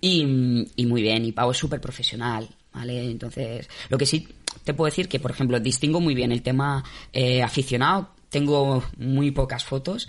Y, 0.00 0.66
y 0.76 0.86
muy 0.86 1.02
bien, 1.02 1.24
y 1.24 1.32
Pau 1.32 1.50
es 1.50 1.56
súper 1.56 1.80
profesional, 1.80 2.48
¿vale? 2.72 3.10
Entonces, 3.10 3.68
lo 3.88 3.98
que 3.98 4.06
sí 4.06 4.28
te 4.62 4.72
puedo 4.74 4.86
decir 4.86 5.08
que, 5.08 5.18
por 5.18 5.30
ejemplo, 5.32 5.58
distingo 5.60 6.00
muy 6.00 6.14
bien 6.14 6.30
el 6.30 6.42
tema 6.42 6.84
eh, 7.12 7.42
aficionado, 7.42 8.10
tengo 8.28 8.84
muy 8.98 9.30
pocas 9.30 9.64
fotos, 9.64 10.08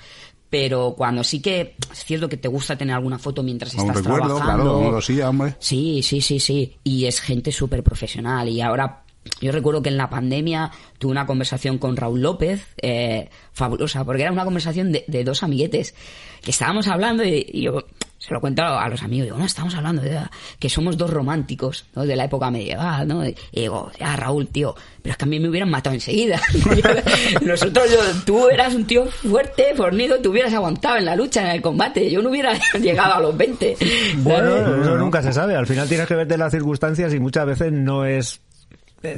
pero 0.50 0.94
cuando 0.98 1.24
sí 1.24 1.42
que 1.42 1.76
es 1.92 2.06
cierto 2.06 2.30
que 2.30 2.38
te 2.38 2.48
gusta 2.48 2.78
tener 2.78 2.96
alguna 2.96 3.18
foto 3.18 3.44
mientras 3.44 3.74
estás 3.74 3.96
recuerdo, 3.96 4.36
trabajando. 4.38 4.78
claro, 4.80 4.92
cosilla, 4.92 5.30
hombre. 5.30 5.56
Sí, 5.60 6.02
sí, 6.04 6.22
sí, 6.22 6.40
sí. 6.40 6.78
Y 6.84 7.06
es 7.06 7.20
gente 7.20 7.52
súper 7.52 7.84
profesional. 7.84 8.48
Y 8.50 8.62
ahora, 8.62 9.05
yo 9.42 9.52
recuerdo 9.52 9.82
que 9.82 9.90
en 9.90 9.98
la 9.98 10.10
pandemia 10.10 10.72
tuve 10.98 11.12
una 11.12 11.26
conversación 11.26 11.78
con 11.78 11.96
Raúl 11.98 12.22
López, 12.22 12.66
eh, 12.82 13.30
fabulosa, 13.54 14.04
porque 14.06 14.22
era 14.24 14.32
una 14.32 14.44
conversación 14.46 14.92
de, 14.92 15.04
de 15.08 15.24
dos 15.24 15.44
amiguetes 15.44 15.96
que 16.42 16.52
estábamos 16.52 16.88
hablando 16.88 17.24
y, 17.24 17.46
y 17.52 17.62
yo 17.64 17.86
se 18.18 18.34
lo 18.34 18.40
cuento 18.42 18.64
a 18.64 18.88
los 18.90 19.04
amigos. 19.04 19.26
Digo, 19.26 19.38
no, 19.38 19.46
estamos 19.46 19.76
hablando 19.76 20.02
de 20.02 20.20
que 20.58 20.70
somos 20.70 20.98
dos 20.98 21.10
románticos 21.12 21.86
¿no? 21.96 22.06
de 22.06 22.16
la 22.16 22.26
época 22.26 22.50
medieval, 22.50 23.08
¿no? 23.08 23.26
Y 23.28 23.36
digo, 23.52 23.92
ya, 24.00 24.16
Raúl, 24.16 24.48
tío, 24.48 24.74
pero 25.02 25.12
es 25.12 25.18
que 25.18 25.26
a 25.26 25.28
mí 25.28 25.40
me 25.40 25.50
hubieran 25.50 25.70
matado 25.70 25.94
enseguida. 25.96 26.40
Nosotros, 27.42 27.86
yo- 27.92 28.24
tú 28.26 28.48
eras 28.50 28.74
un 28.74 28.86
tío 28.86 29.06
fuerte, 29.08 29.74
fornido, 29.76 30.20
te 30.20 30.28
hubieras 30.30 30.54
aguantado 30.54 30.98
en 30.98 31.06
la 31.06 31.16
lucha, 31.16 31.42
en 31.42 31.48
el 31.56 31.62
combate. 31.62 32.10
Yo 32.10 32.22
no 32.22 32.30
hubiera 32.30 32.54
llegado 32.82 33.16
a 33.16 33.20
los 33.20 33.36
20. 33.38 33.78
Bueno, 34.18 34.50
¿sabes? 34.58 34.82
eso 34.82 34.98
nunca 34.98 35.22
se 35.22 35.34
sabe. 35.34 35.56
Al 35.56 35.68
final 35.68 35.88
tienes 35.88 36.08
que 36.08 36.16
verte 36.16 36.38
las 36.38 36.52
circunstancias 36.52 37.14
y 37.14 37.20
muchas 37.20 37.46
veces 37.46 37.72
no 37.72 38.06
es. 38.06 38.40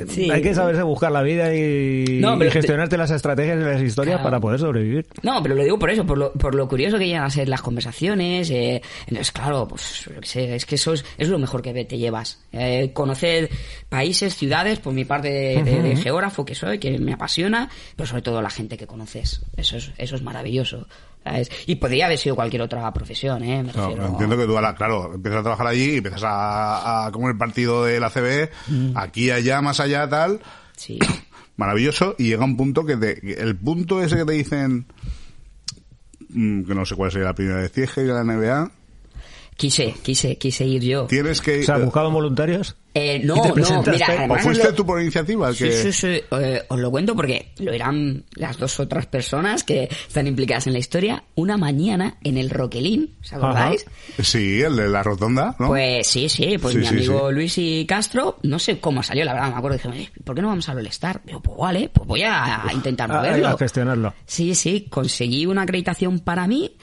Sí. 0.08 0.30
Hay 0.32 0.42
que 0.42 0.54
saberse 0.54 0.84
buscar 0.84 1.12
la 1.12 1.22
vida 1.22 1.54
y, 1.56 2.20
No, 2.20 2.38
pero 2.38 2.50
y 2.50 2.54
gestionarte 2.54 2.98
las 2.98 3.12
estrategias 3.12 3.58
y 3.60 3.64
las 3.64 3.82
historias 3.82 4.16
Claro. 4.18 4.24
para 4.24 4.40
poder 4.40 4.60
sobrevivir. 4.60 5.06
No, 5.24 5.42
pero 5.44 5.56
lo 5.56 5.64
digo 5.64 5.78
por 5.80 5.90
eso, 5.90 6.06
por 6.06 6.18
lo, 6.18 6.32
por 6.34 6.56
lo 6.56 6.68
curioso 6.68 6.98
que 6.98 7.06
llegan 7.08 7.24
a 7.24 7.30
ser 7.30 7.48
las 7.50 7.62
conversaciones. 7.62 8.50
eh, 8.50 8.82
entonces, 9.08 9.32
claro, 9.32 9.68
pues 9.68 10.10
es 10.36 10.66
que 10.66 10.76
eso 10.76 10.94
es, 10.94 11.06
es 11.18 11.30
lo 11.30 11.40
mejor 11.40 11.62
que 11.62 11.86
te 11.86 11.98
llevas. 11.98 12.40
Eh, 12.52 12.92
conocer 12.94 13.50
países, 13.90 14.36
ciudades, 14.36 14.80
por 14.80 14.94
mi 14.94 15.06
parte 15.06 15.30
de, 15.30 15.64
de- 15.64 15.82
de 15.82 15.96
geógrafo 15.96 16.46
que 16.46 16.56
soy, 16.56 16.80
que 16.80 16.98
me 17.00 17.14
apasiona, 17.14 17.70
pero 17.96 18.08
sobre 18.08 18.22
todo 18.22 18.42
la 18.42 18.50
gente 18.50 18.78
que 18.78 18.88
conoces. 18.88 19.42
Eso 19.56 19.78
es, 19.78 19.92
eso 19.98 20.16
es 20.16 20.22
maravilloso. 20.22 20.88
¿Sabes? 21.30 21.50
Y 21.66 21.76
podría 21.76 22.06
haber 22.06 22.18
sido 22.18 22.36
cualquier 22.36 22.62
otra 22.62 22.92
profesión, 22.94 23.44
¿eh? 23.44 23.64
Me 23.64 23.72
No, 23.74 23.88
refiero- 23.88 24.08
entiendo 24.08 24.38
que 24.38 24.46
tú 24.46 24.56
ahora, 24.56 24.76
claro, 24.76 25.14
empiezas 25.14 25.40
a 25.40 25.44
trabajar 25.44 25.68
allí 25.68 25.94
y 25.94 25.98
empiezas 25.98 26.24
a, 26.24 27.08
a 27.08 27.12
como 27.12 27.30
el 27.30 27.38
partido 27.38 27.84
de 27.86 28.00
la 28.00 28.10
CB, 28.10 28.50
aquí, 28.96 29.30
allá, 29.32 29.62
más 29.62 29.80
allá, 29.80 30.08
tal, 30.10 30.40
Sí. 30.76 31.00
maravilloso, 31.58 32.16
y 32.18 32.26
llega 32.30 32.46
un 32.46 32.56
punto 32.58 32.86
que 32.86 32.98
te, 32.98 33.42
el 33.42 33.56
punto 33.56 34.02
ese 34.02 34.16
que 34.18 34.26
te 34.26 34.34
dicen, 34.34 34.86
mm, 36.30 36.64
que 36.64 36.76
no 36.76 36.86
sé 36.86 36.96
cuál 36.96 37.12
sería 37.12 37.28
la 37.28 37.34
primera 37.36 37.58
vez, 37.62 37.72
que 37.72 37.82
ir 38.04 38.12
a 38.12 38.24
la 38.24 38.24
NBA, 38.24 38.72
Quise, 39.56 39.96
quise, 40.04 40.38
quise 40.38 40.66
ir 40.66 40.84
yo. 40.84 41.06
tienes 41.08 41.42
que 41.42 41.52
O 41.52 41.56
ir, 41.58 41.66
sea, 41.66 41.80
buscaban 41.80 42.14
voluntarios. 42.14 42.76
Eh, 42.98 43.22
¿Y 43.24 43.26
no, 43.26 43.42
te 43.42 43.50
no, 43.62 43.84
mira, 43.84 44.28
¿O 44.30 44.38
fuiste 44.40 44.64
lo- 44.66 44.74
tú 44.74 44.86
por 44.86 45.02
iniciativa, 45.02 45.54
Sí, 45.54 45.72
sí, 45.72 45.92
sí. 45.92 46.08
Eh, 46.32 46.64
os 46.68 46.80
lo 46.80 46.90
cuento 46.92 47.16
porque 47.16 47.52
lo 47.60 47.72
eran 47.72 48.24
las 48.36 48.58
dos 48.58 48.80
otras 48.80 49.06
personas 49.06 49.64
que 49.64 49.84
están 50.08 50.28
implicadas 50.28 50.68
en 50.68 50.74
la 50.74 50.80
historia. 50.80 51.24
Una 51.36 51.58
mañana 51.58 52.18
en 52.24 52.38
el 52.38 52.50
Roquelín, 52.50 53.16
¿os 53.22 53.34
acordáis? 53.34 53.86
sí, 54.22 54.62
el 54.62 54.76
de 54.76 54.88
la 54.88 55.04
rotonda, 55.04 55.56
¿no? 55.60 55.68
Pues 55.68 56.08
sí, 56.08 56.30
sí, 56.30 56.58
pues 56.58 56.74
Sí, 56.74 56.80
mi 56.80 56.86
sí, 56.88 56.96
amigo 56.96 57.30
sí. 57.30 57.36
Luis 57.36 57.58
y 57.58 57.86
Castro, 57.86 58.38
no 58.44 58.60
sé 58.60 58.80
cómo 58.80 59.04
salió, 59.04 59.26
la 59.26 59.34
verdad, 59.34 59.52
me 59.52 59.58
acuerdo, 59.58 59.78
dije, 59.78 59.88
"Oye, 59.90 60.10
¿por 60.24 60.36
qué 60.36 60.42
no 60.42 60.48
vamos 60.50 60.68
al 60.70 60.78
All-Star? 60.78 61.22
Digo, 61.24 61.40
pues 61.42 61.58
vale, 61.58 61.90
pues 61.94 62.08
voy 62.08 62.24
a, 62.24 62.64
intentar 62.74 63.12
A, 63.12 63.16
moverlo. 63.18 63.48
a 63.50 63.58
gestionarlo. 63.58 64.14
Sí, 64.26 64.56
sí, 64.56 64.88
conseguí 64.90 65.46
una 65.46 65.64
acreditación 65.64 66.20
para 66.20 66.48
mí 66.48 66.76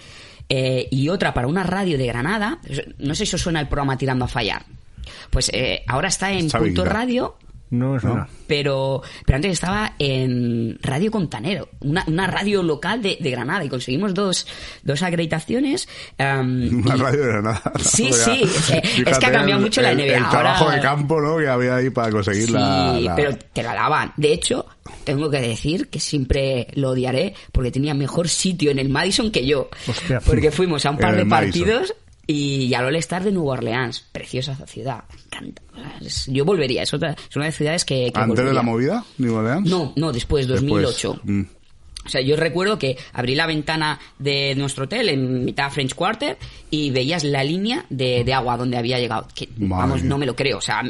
eh, 0.48 0.88
y 0.90 1.08
otra 1.08 1.32
para 1.32 1.46
una 1.46 1.62
radio 1.62 1.96
de 1.98 2.06
Granada. 2.06 2.58
No 2.98 3.14
sé 3.14 3.24
si 3.26 3.34
os 3.34 3.40
suena 3.42 3.60
el 3.60 3.68
programa 3.68 3.96
Tirando 3.96 4.26
a 4.26 4.28
Fallar. 4.28 4.64
Pues 5.30 5.50
eh, 5.52 5.82
ahora 5.86 6.08
está 6.08 6.32
en 6.32 6.48
Punto. 6.50 6.84
Radio, 6.84 7.36
No 7.70 7.94
me 7.94 8.00
suena. 8.00 8.28
pero, 8.46 9.02
pero 9.26 9.36
antes 9.36 9.52
estaba 9.52 9.94
en 9.98 10.78
Radio 10.82 11.10
Contanero, 11.10 11.68
una, 11.80 12.04
una 12.06 12.26
radio 12.26 12.62
local 12.62 13.02
de, 13.02 13.18
de 13.20 13.30
Granada 13.30 13.64
y 13.64 13.68
conseguimos 13.68 14.14
dos, 14.14 14.46
dos 14.82 15.02
acreditaciones. 15.02 15.88
em, 16.18 16.78
Una 16.84 16.96
y- 16.96 16.98
radio 17.00 17.20
de 17.22 17.28
Granada. 17.28 17.62
Sí, 17.80 18.12
sí, 18.12 18.42
es 18.44 18.66
que- 18.66 19.10
es 19.10 19.18
que 19.18 19.26
ha 19.26 19.32
cambiado 19.32 19.58
el- 19.58 19.64
mucho 19.64 19.80
la 19.82 19.92
NBA. 19.94 20.16
El 20.16 20.28
trabajo 20.28 20.64
Ahora- 20.64 20.76
de 20.76 20.82
campo, 20.82 21.20
¿no? 21.20 21.38
Que 21.38 21.48
había 21.48 21.76
ahí 21.76 21.90
para 21.90 22.10
conseguir 22.12 22.50
la, 22.50 22.94
Sí, 22.96 23.04
la- 23.04 23.16
pero 23.16 23.36
te 23.52 23.62
la 23.62 23.74
daban. 23.74 24.12
De 24.16 24.32
hecho, 24.32 24.66
tengo 25.04 25.30
que 25.30 25.40
decir 25.40 25.88
que 25.88 25.98
siempre 26.00 26.68
lo 26.74 26.90
odiaré 26.90 27.34
porque 27.52 27.70
tenía 27.70 27.94
mejor 27.94 28.28
sitio 28.28 28.70
en 28.70 28.78
el 28.78 28.88
Madison 28.88 29.30
que 29.30 29.46
yo. 29.46 29.68
Hostia. 29.88 30.20
Porque 30.20 30.50
fuimos 30.50 30.84
a 30.86 30.90
un 30.90 30.98
par 30.98 31.14
de 31.14 31.22
el 31.22 31.26
Madison. 31.26 31.62
partidos 31.66 31.94
y 32.26 32.72
al 32.74 32.86
All-Star 32.86 33.24
de 33.24 33.32
Nueva 33.32 33.52
Orleans. 33.52 34.00
Preciosa 34.12 34.54
ciudad. 34.66 35.04
Me 35.12 35.20
encanta. 35.24 35.62
Es- 36.00 36.26
yo 36.26 36.44
volvería. 36.44 36.82
Es, 36.82 36.94
otra, 36.94 37.10
es 37.12 37.36
una 37.36 37.44
de 37.46 37.48
las 37.50 37.56
ciudades 37.56 37.84
que, 37.84 38.10
que 38.12 38.20
¿Antes 38.20 38.44
de 38.44 38.52
la 38.52 38.62
movida, 38.62 39.04
New 39.18 39.34
Orleans? 39.34 39.68
No, 39.68 39.92
no, 39.96 40.12
después, 40.12 40.46
Después, 40.46 40.82
2008. 40.82 41.20
mm. 41.24 41.42
O 42.06 42.08
sea, 42.10 42.20
yo 42.20 42.36
recuerdo 42.36 42.78
que 42.78 42.98
abrí 43.14 43.34
la 43.34 43.46
ventana 43.46 43.98
de 44.18 44.54
nuestro 44.56 44.84
hotel 44.84 45.08
en 45.08 45.42
mitad 45.42 45.70
French 45.70 45.94
Quarter 45.94 46.36
y 46.70 46.90
veías 46.90 47.24
la 47.24 47.42
línea 47.42 47.86
de, 47.88 48.24
de 48.24 48.34
agua 48.34 48.58
donde 48.58 48.76
había 48.76 48.98
llegado. 48.98 49.26
Que, 49.34 49.48
vamos, 49.56 50.02
no 50.02 50.18
me 50.18 50.26
lo 50.26 50.36
creo. 50.36 50.58
O 50.58 50.60
sea, 50.60 50.82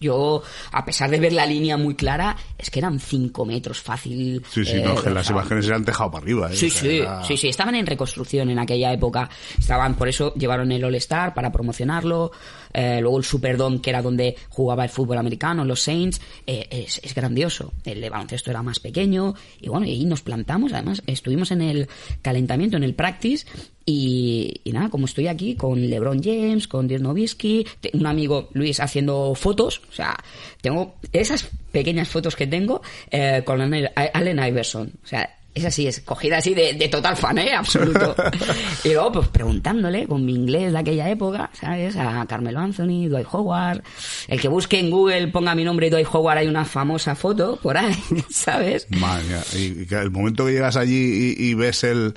yo, 0.00 0.42
a 0.72 0.84
pesar 0.84 1.10
de 1.10 1.18
ver 1.20 1.32
la 1.32 1.46
línea 1.46 1.76
muy 1.76 1.94
clara, 1.94 2.36
es 2.58 2.70
que 2.70 2.78
eran 2.80 2.98
5 3.00 3.44
metros 3.44 3.80
fácil. 3.80 4.44
Sí, 4.50 4.64
sí, 4.64 4.76
eh, 4.76 4.82
no, 4.84 4.94
que 5.02 5.10
las 5.10 5.28
imágenes 5.30 5.66
eran 5.66 5.84
tejado 5.84 6.10
para 6.10 6.22
arriba, 6.22 6.52
¿eh? 6.52 6.56
Sí, 6.56 6.66
O 6.66 6.70
sea, 6.70 6.80
sí, 6.82 6.98
era- 6.98 7.24
sí, 7.24 7.36
sí, 7.36 7.48
estaban 7.48 7.74
en 7.74 7.86
reconstrucción 7.86 8.50
en 8.50 8.58
aquella 8.58 8.92
época. 8.92 9.28
Estaban, 9.58 9.94
por 9.94 10.08
eso 10.08 10.34
llevaron 10.34 10.70
el 10.72 10.84
All-Star 10.84 11.34
para 11.34 11.50
promocionarlo. 11.52 12.32
Eh, 12.76 13.00
luego 13.00 13.16
el 13.16 13.24
Superdome, 13.24 13.80
que 13.80 13.88
era 13.88 14.02
donde 14.02 14.36
jugaba 14.50 14.84
el 14.84 14.90
fútbol 14.90 15.16
americano, 15.16 15.64
los 15.64 15.80
Saints, 15.80 16.20
eh, 16.46 16.68
es, 16.70 17.14
grandioso. 17.14 17.72
El 17.84 18.08
baloncesto 18.10 18.50
era 18.50 18.62
más 18.62 18.80
pequeño. 18.80 19.34
Y 19.62 19.70
bueno, 19.70 19.86
y 19.86 19.92
ahí 19.92 20.04
nos 20.04 20.20
plantamos. 20.20 20.74
Además, 20.74 21.02
estuvimos 21.06 21.50
en 21.52 21.62
el 21.62 21.88
calentamiento, 22.20 22.76
en 22.76 22.82
el 22.82 22.94
practice. 22.94 23.46
Y, 23.86 24.60
y 24.62 24.72
nada, 24.72 24.90
como 24.90 25.06
estoy 25.06 25.28
aquí 25.28 25.54
con 25.54 25.88
LeBron 25.88 26.22
James, 26.22 26.68
con 26.68 26.86
Dirk 26.86 27.02
Nowitzki, 27.02 27.66
un 27.94 28.06
amigo 28.06 28.50
Luis 28.52 28.80
haciendo 28.80 29.34
fotos, 29.34 29.80
o 29.88 29.92
sea, 29.92 30.16
tengo 30.60 30.96
esas 31.12 31.48
pequeñas 31.72 32.08
fotos 32.08 32.36
que 32.36 32.46
tengo 32.46 32.82
eh, 33.10 33.42
con 33.44 33.60
Allen 33.62 34.38
Iverson. 34.44 34.92
O 35.02 35.06
sea, 35.06 35.30
Es 35.56 35.64
así, 35.64 35.86
es 35.86 36.00
cogida 36.00 36.36
así 36.36 36.52
de, 36.52 36.74
de 36.74 36.88
total 36.88 37.16
fan, 37.16 37.38
¿eh? 37.38 37.54
Absoluto. 37.54 38.14
y 38.84 38.92
luego, 38.92 39.10
pues 39.10 39.28
preguntándole 39.28 40.06
con 40.06 40.22
mi 40.22 40.34
inglés 40.34 40.70
de 40.70 40.78
aquella 40.78 41.08
época, 41.08 41.48
¿sabes? 41.54 41.96
A 41.96 42.26
Carmelo 42.26 42.60
Anthony, 42.60 43.08
Dwight 43.08 43.26
Howard. 43.32 43.82
El 44.28 44.38
que 44.38 44.48
busque 44.48 44.78
en 44.78 44.90
Google, 44.90 45.28
ponga 45.28 45.54
mi 45.54 45.64
nombre 45.64 45.86
y 45.86 45.90
Dwight 45.90 46.08
Howard, 46.12 46.36
hay 46.36 46.48
una 46.48 46.66
famosa 46.66 47.14
foto 47.14 47.58
por 47.62 47.78
ahí, 47.78 47.96
¿sabes? 48.30 48.86
Madre 48.90 49.24
mía. 49.24 49.42
Y, 49.54 49.80
y 49.80 49.86
que 49.86 49.94
el 49.94 50.10
momento 50.10 50.44
que 50.44 50.52
llegas 50.52 50.76
allí 50.76 51.34
y, 51.38 51.46
y 51.46 51.54
ves 51.54 51.84
el, 51.84 52.12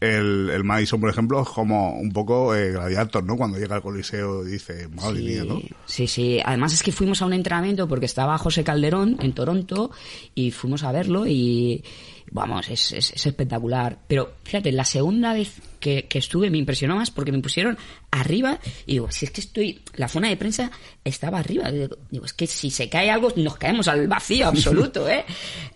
el, 0.00 0.50
el 0.50 0.64
Madison, 0.64 1.00
por 1.00 1.08
ejemplo, 1.08 1.40
es 1.40 1.48
como 1.48 1.98
un 1.98 2.12
poco 2.12 2.54
eh, 2.54 2.72
Gladiator, 2.72 3.24
¿no? 3.24 3.36
Cuando 3.36 3.58
llega 3.58 3.76
al 3.76 3.82
Coliseo 3.82 4.44
dice, 4.44 4.88
madre 4.88 5.22
mía, 5.22 5.44
¿no? 5.44 5.60
Sí, 5.86 6.06
sí. 6.06 6.38
Además 6.44 6.74
es 6.74 6.82
que 6.82 6.92
fuimos 6.92 7.22
a 7.22 7.26
un 7.26 7.32
entrenamiento 7.32 7.88
porque 7.88 8.06
estaba 8.06 8.36
José 8.36 8.62
Calderón 8.62 9.16
en 9.20 9.32
Toronto 9.32 9.90
y 10.34 10.50
fuimos 10.50 10.84
a 10.84 10.92
verlo 10.92 11.26
y 11.26 11.82
vamos, 12.30 12.68
es, 12.68 12.92
es, 12.92 13.12
es 13.12 13.26
espectacular. 13.26 13.98
Pero 14.06 14.34
fíjate, 14.42 14.72
la 14.72 14.84
segunda 14.84 15.32
vez 15.32 15.60
que, 15.80 16.04
que 16.04 16.18
estuve 16.18 16.50
me 16.50 16.58
impresionó 16.58 16.96
más 16.96 17.10
porque 17.10 17.32
me 17.32 17.40
pusieron 17.40 17.78
arriba 18.10 18.58
y 18.86 18.92
digo, 18.92 19.10
si 19.10 19.26
es 19.26 19.30
que 19.30 19.40
estoy, 19.40 19.82
la 19.94 20.08
zona 20.08 20.28
de 20.28 20.36
prensa 20.36 20.70
estaba 21.04 21.38
arriba. 21.38 21.70
Digo, 21.70 22.24
es 22.24 22.32
que 22.32 22.46
si 22.46 22.70
se 22.70 22.88
cae 22.88 23.10
algo 23.10 23.32
nos 23.36 23.56
caemos 23.56 23.88
al 23.88 24.08
vacío 24.08 24.46
absoluto, 24.48 25.08
¿eh? 25.08 25.24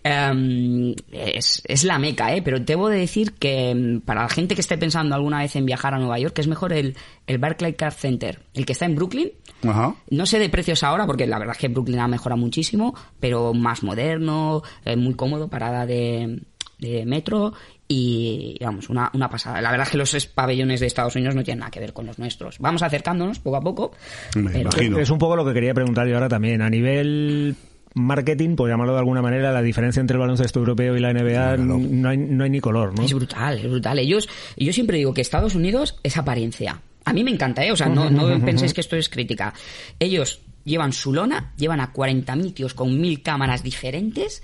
Em, 0.03 0.95
es, 1.13 1.63
es 1.67 1.85
la 1.85 1.99
meca, 1.99 2.35
¿eh? 2.35 2.43
Pero 2.43 2.59
debo 2.61 2.89
de 2.89 2.99
decir 2.99 3.33
que 3.33 3.71
em, 3.71 4.01
para 4.01 4.23
la 4.23 4.29
gente 4.29 4.55
que 4.55 4.61
esté 4.61 4.79
pensando 4.79 5.15
alguna 5.15 5.41
vez 5.41 5.55
en 5.57 5.67
viajar 5.67 5.95
a 5.95 5.99
Nueva 5.99 6.19
York, 6.19 6.39
es 6.39 6.49
mejor 6.49 6.73
el, 6.73 6.97
el 7.27 7.39
Barclay 7.39 7.75
Card 7.75 7.95
Center, 7.95 8.41
el 8.55 8.67
que 8.67 8.73
está 8.73 8.87
en 8.87 8.97
Brooklyn, 8.97 9.31
Ajá. 9.69 9.95
no 10.11 10.27
sé 10.27 10.39
de 10.39 10.49
precios 10.49 10.83
ahora, 10.83 11.07
porque 11.07 11.27
la 11.27 11.39
verdad 11.39 11.55
es 11.57 11.61
que 11.61 11.69
Brooklyn 11.69 11.99
ha 12.01 12.09
mejorado 12.09 12.41
muchísimo, 12.41 12.95
pero 13.19 13.53
más 13.55 13.83
moderno, 13.83 14.63
eh, 14.85 14.97
muy 14.97 15.15
cómodo, 15.15 15.49
parada 15.49 15.87
de, 15.87 16.41
de 16.79 17.05
metro 17.07 17.53
y, 17.89 18.57
vamos, 18.61 18.89
una, 18.89 19.11
una 19.15 19.29
pasada. 19.29 19.61
La 19.61 19.71
verdad 19.71 19.87
es 19.87 19.91
que 19.91 19.99
los 19.99 20.27
pabellones 20.29 20.79
de 20.81 20.87
Estados 20.87 21.17
Unidos 21.17 21.35
no 21.35 21.43
tienen 21.43 21.59
nada 21.61 21.71
que 21.73 21.81
ver 21.81 21.93
con 21.93 22.07
los 22.07 22.19
nuestros. 22.19 22.59
Vamos 22.61 22.83
acercándonos 22.83 23.41
poco 23.41 23.57
a 23.57 23.61
poco. 23.61 23.93
Me 24.37 24.51
pero- 24.51 24.61
imagino. 24.71 24.99
Es 24.99 25.11
un 25.11 25.19
poco 25.19 25.35
lo 25.37 25.45
que 25.45 25.53
quería 25.53 25.75
preguntar 25.75 26.07
yo 26.07 26.15
ahora 26.15 26.29
también. 26.29 26.63
A 26.63 26.71
nivel 26.71 27.57
marketing, 27.95 28.55
por 28.55 28.69
llamarlo 28.71 28.93
de 28.93 29.01
alguna 29.01 29.21
manera, 29.23 29.51
la 29.51 29.63
diferencia 29.63 30.01
entre 30.01 30.15
el 30.15 30.21
baloncesto 30.21 30.61
europeo 30.61 30.97
y 30.97 31.01
la 31.01 31.13
NBA 31.13 31.57
no, 31.57 32.09
hay, 32.09 32.17
no 32.17 32.45
hay 32.45 32.51
ni 32.51 32.61
color, 32.61 32.97
¿no? 32.97 33.05
Es 33.05 33.13
brutal, 33.13 33.59
es 33.59 33.69
brutal. 33.69 33.99
Ellos, 33.99 34.29
yo 34.57 34.73
siempre 34.73 34.97
digo 34.99 35.13
que 35.13 35.21
Estados 35.21 35.57
Unidos 35.57 35.99
es 36.05 36.17
apariencia. 36.17 36.81
A 37.11 37.13
mí 37.13 37.25
me 37.25 37.31
encanta, 37.31 37.65
¿eh? 37.65 37.73
O 37.73 37.77
sea, 37.77 37.89
no, 37.89 38.09
no 38.11 38.45
penséis 38.45 38.73
que 38.73 38.81
esto 38.81 38.97
es 38.97 39.09
crítica. 39.09 39.53
Ellos 39.99 40.41
llevan 40.65 40.93
su 40.93 41.13
lona, 41.13 41.53
llevan 41.57 41.81
a 41.81 41.93
40.000 41.93 42.55
tíos 42.55 42.75
con 42.75 43.01
mil 43.01 43.23
cámaras 43.23 43.63
diferentes 43.63 44.43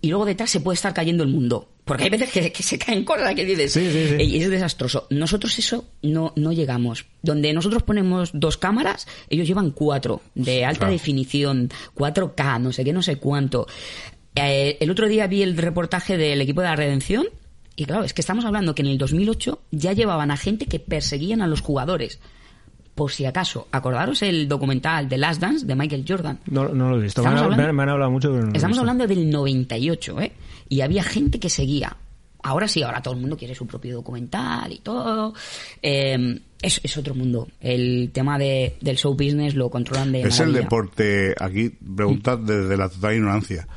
y 0.00 0.08
luego 0.08 0.24
detrás 0.24 0.50
se 0.50 0.60
puede 0.60 0.74
estar 0.74 0.92
cayendo 0.94 1.22
el 1.24 1.28
mundo. 1.30 1.68
Porque 1.84 2.04
hay 2.04 2.10
veces 2.10 2.30
que, 2.30 2.52
que 2.52 2.62
se 2.62 2.78
caen 2.78 3.02
cosas 3.04 3.34
que 3.34 3.44
dices, 3.46 3.72
Sí, 3.72 3.90
sí, 3.90 4.08
sí. 4.08 4.14
"Ey, 4.18 4.42
es 4.42 4.50
desastroso. 4.50 5.06
Nosotros 5.08 5.58
eso 5.58 5.86
no, 6.02 6.34
no 6.36 6.52
llegamos. 6.52 7.06
Donde 7.22 7.52
nosotros 7.54 7.82
ponemos 7.82 8.30
dos 8.34 8.58
cámaras, 8.58 9.06
ellos 9.30 9.48
llevan 9.48 9.70
cuatro, 9.70 10.20
de 10.34 10.66
alta 10.66 10.80
Claro. 10.80 10.92
definición, 10.92 11.70
4K, 11.94 12.60
no 12.60 12.72
sé 12.72 12.84
qué, 12.84 12.92
no 12.92 13.00
sé 13.02 13.16
cuánto. 13.16 13.66
Eh, 14.34 14.76
el 14.80 14.90
otro 14.90 15.08
día 15.08 15.26
vi 15.26 15.42
el 15.42 15.56
reportaje 15.56 16.16
del 16.18 16.40
equipo 16.42 16.60
de 16.60 16.66
la 16.68 16.76
Redención 16.76 17.26
y 17.80 17.84
claro, 17.84 18.02
es 18.04 18.12
que 18.12 18.20
estamos 18.20 18.44
hablando 18.44 18.74
que 18.74 18.82
en 18.82 18.88
el 18.88 18.98
2008 18.98 19.60
ya 19.70 19.92
llevaban 19.92 20.30
a 20.32 20.36
gente 20.36 20.66
que 20.66 20.80
perseguían 20.80 21.42
a 21.42 21.46
los 21.46 21.60
jugadores. 21.60 22.18
Por 22.96 23.12
si 23.12 23.24
acaso, 23.24 23.68
acordaros 23.70 24.22
el 24.22 24.48
documental 24.48 25.08
de 25.08 25.18
Last 25.18 25.40
Dance 25.40 25.64
de 25.64 25.76
Michael 25.76 26.04
Jordan. 26.08 26.40
No, 26.46 26.68
no 26.70 26.90
lo 26.90 26.98
he 26.98 27.02
visto. 27.04 27.22
Me 27.22 27.28
han, 27.28 27.34
Estamos 27.34 27.56
me 27.56 27.62
han- 27.62 27.68
hablando- 27.70 27.72
me 27.76 27.82
han 27.84 27.88
hablado 27.90 28.10
mucho, 28.10 28.28
pero 28.30 28.40
no 28.40 28.46
lo 28.48 28.52
he 28.52 28.56
Estamos 28.56 28.76
visto. 28.76 28.80
hablando 28.90 29.06
del 29.06 29.30
98, 29.30 30.20
¿eh? 30.20 30.32
Y 30.68 30.80
había 30.80 31.04
gente 31.04 31.38
que 31.38 31.48
seguía. 31.48 31.96
Ahora 32.42 32.66
sí, 32.66 32.82
ahora 32.82 33.00
todo 33.00 33.14
el 33.14 33.20
mundo 33.20 33.36
quiere 33.36 33.54
su 33.54 33.66
propio 33.68 33.94
documental 33.94 34.72
y 34.72 34.78
todo. 34.78 35.32
Eh, 35.80 36.40
es, 36.60 36.80
es 36.82 36.96
otro 36.96 37.14
mundo. 37.14 37.46
El 37.60 38.10
tema 38.12 38.36
de, 38.38 38.76
del 38.80 38.96
show 38.96 39.12
business 39.14 39.54
lo 39.54 39.70
controlan 39.70 40.10
de 40.10 40.22
Es 40.22 40.40
el 40.40 40.52
deporte, 40.52 41.34
aquí 41.38 41.68
preguntad 41.70 42.38
desde 42.38 42.76
la 42.76 42.88
total 42.88 43.14
ignorancia, 43.14 43.68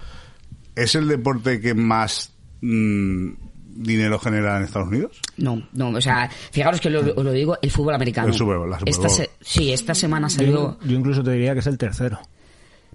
¿es 0.76 0.96
el 0.96 1.08
deporte 1.08 1.60
que 1.62 1.76
más 1.76 2.32
mm, 2.62 3.30
dinero 3.84 4.20
genera 4.20 4.58
en 4.58 4.64
Estados 4.64 4.88
Unidos? 4.90 5.20
No, 5.38 5.62
no, 5.74 5.90
o 5.90 6.02
sea, 6.02 6.30
fijaros 6.52 6.80
que 6.82 6.90
lo- 6.90 7.00
os 7.02 7.24
lo 7.26 7.32
digo, 7.32 7.58
el 7.62 7.72
fútbol 7.72 7.96
americano. 7.96 8.28
El 8.28 8.34
Super 8.34 8.58
Bowl, 8.58 8.70
la 8.70 8.80
Super 8.80 8.90
Esta 8.94 9.08
Bowl. 9.08 9.18
se- 9.18 9.30
sí, 9.42 9.72
esta 9.72 9.94
semana 9.96 10.30
salió... 10.30 10.78
Yo, 10.82 10.88
yo 10.88 10.98
incluso 10.98 11.24
te 11.24 11.32
diría 11.32 11.54
que 11.54 11.60
es 11.60 11.68
el 11.68 11.78
tercero. 11.78 12.20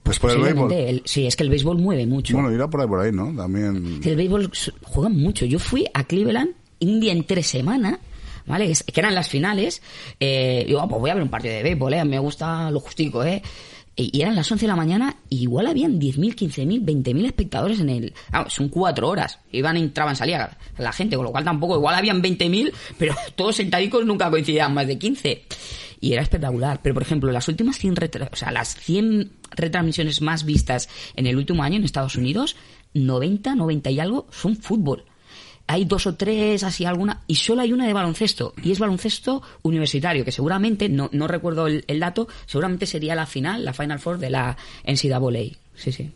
Pues 0.03 0.19
por 0.21 0.31
el 0.31 0.39
béisbol. 0.41 0.73
el- 0.73 1.03
sí, 1.05 1.27
es 1.27 1.35
que 1.35 1.43
el 1.43 1.51
béisbol 1.51 1.79
mueve 1.79 2.07
mucho. 2.07 2.35
Bueno, 2.35 2.53
irá 2.53 2.69
por 2.69 2.81
ahí, 2.81 2.87
por 2.87 3.01
ahí, 3.01 3.11
¿no? 3.13 3.35
También... 3.35 4.01
El 4.05 4.17
béisbol 4.17 4.51
juegan 4.83 5.17
mucho. 5.17 5.45
Yo 5.47 5.59
fui 5.59 5.85
a 5.93 6.05
Cleveland 6.05 6.51
un 6.81 7.01
día 7.01 7.13
entre 7.13 7.43
semana, 7.43 7.99
¿vale? 8.47 8.73
Que 8.93 9.01
eran 9.01 9.17
las 9.17 9.29
finales. 9.29 9.83
Eh, 10.21 10.63
digo, 10.67 10.81
ah, 10.81 10.89
pues 10.89 11.01
voy 11.01 11.11
a 11.11 11.15
ver 11.15 11.23
un 11.25 11.29
partido 11.29 11.55
de 11.55 11.63
béisbol, 11.65 11.95
¿eh? 11.95 12.05
Me 12.05 12.21
gusta 12.21 12.71
lo 12.71 12.79
justico, 12.79 13.25
¿eh? 13.25 13.43
Y 13.99 14.21
eran 14.21 14.37
las 14.37 14.53
11 14.53 14.67
de 14.67 14.69
la 14.69 14.77
mañana, 14.77 15.17
y 15.31 15.41
igual 15.43 15.67
habían 15.67 15.99
10.000, 15.99 16.35
15.000, 16.35 16.85
20.000 16.85 17.25
espectadores 17.25 17.81
en 17.81 17.89
el... 17.89 18.13
Vamos, 18.31 18.53
son 18.53 18.69
cuatro 18.69 19.09
horas. 19.09 19.39
Iban, 19.53 19.79
entraban, 19.79 20.15
salía 20.15 20.59
la 20.77 20.93
gente, 20.93 21.17
con 21.17 21.25
lo 21.25 21.33
cual 21.33 21.45
tampoco... 21.45 21.77
Igual 21.77 21.95
habían 21.95 22.23
20.000, 22.23 22.73
pero 22.99 23.15
todos 23.37 23.57
sentadicos 23.57 24.05
nunca 24.05 24.29
coincidían 24.31 24.75
más 24.75 24.87
de 24.87 24.99
15. 24.99 25.45
Y 26.01 26.13
era 26.13 26.21
espectacular. 26.21 26.81
Pero, 26.83 26.93
por 26.95 27.03
ejemplo, 27.05 27.33
las 27.33 27.49
últimas 27.49 27.79
100, 27.79 27.97
retra- 27.97 28.29
o 28.31 28.37
sea, 28.37 28.51
las 28.53 28.75
100 28.77 29.33
retransmisiones 29.53 30.21
más 30.21 30.45
vistas 30.45 30.91
en 31.15 31.27
el 31.27 31.37
último 31.39 31.63
año 31.63 31.77
en 31.77 31.85
Estados 31.85 32.17
Unidos, 32.17 32.55
90, 32.93 33.55
90 33.55 33.91
y 33.93 34.01
algo 34.01 34.27
son 34.31 34.57
fútbol. 34.57 35.05
Hay 35.69 35.85
dos 35.85 36.07
o 36.07 36.15
tres, 36.15 36.63
así 36.63 36.85
alguna, 36.85 37.23
y 37.27 37.37
solo 37.37 37.63
hay 37.63 37.73
una 37.73 37.87
de 37.87 37.93
baloncesto, 37.93 38.55
y 38.63 38.71
es 38.73 38.79
baloncesto 38.79 39.43
universitario, 39.63 40.25
que 40.25 40.33
seguramente, 40.33 40.89
no, 40.89 41.09
no 41.13 41.27
recuerdo 41.27 41.67
el, 41.67 42.01
dato, 42.01 42.29
seguramente 42.47 42.87
sería 42.87 43.15
la 43.15 43.27
final, 43.27 43.65
la 43.65 43.73
Final 43.73 43.99
Four 43.99 44.19
de 44.19 44.31
la 44.31 44.57
NCAA. 44.85 45.57
Sí, 45.75 45.93
sí. 45.93 46.13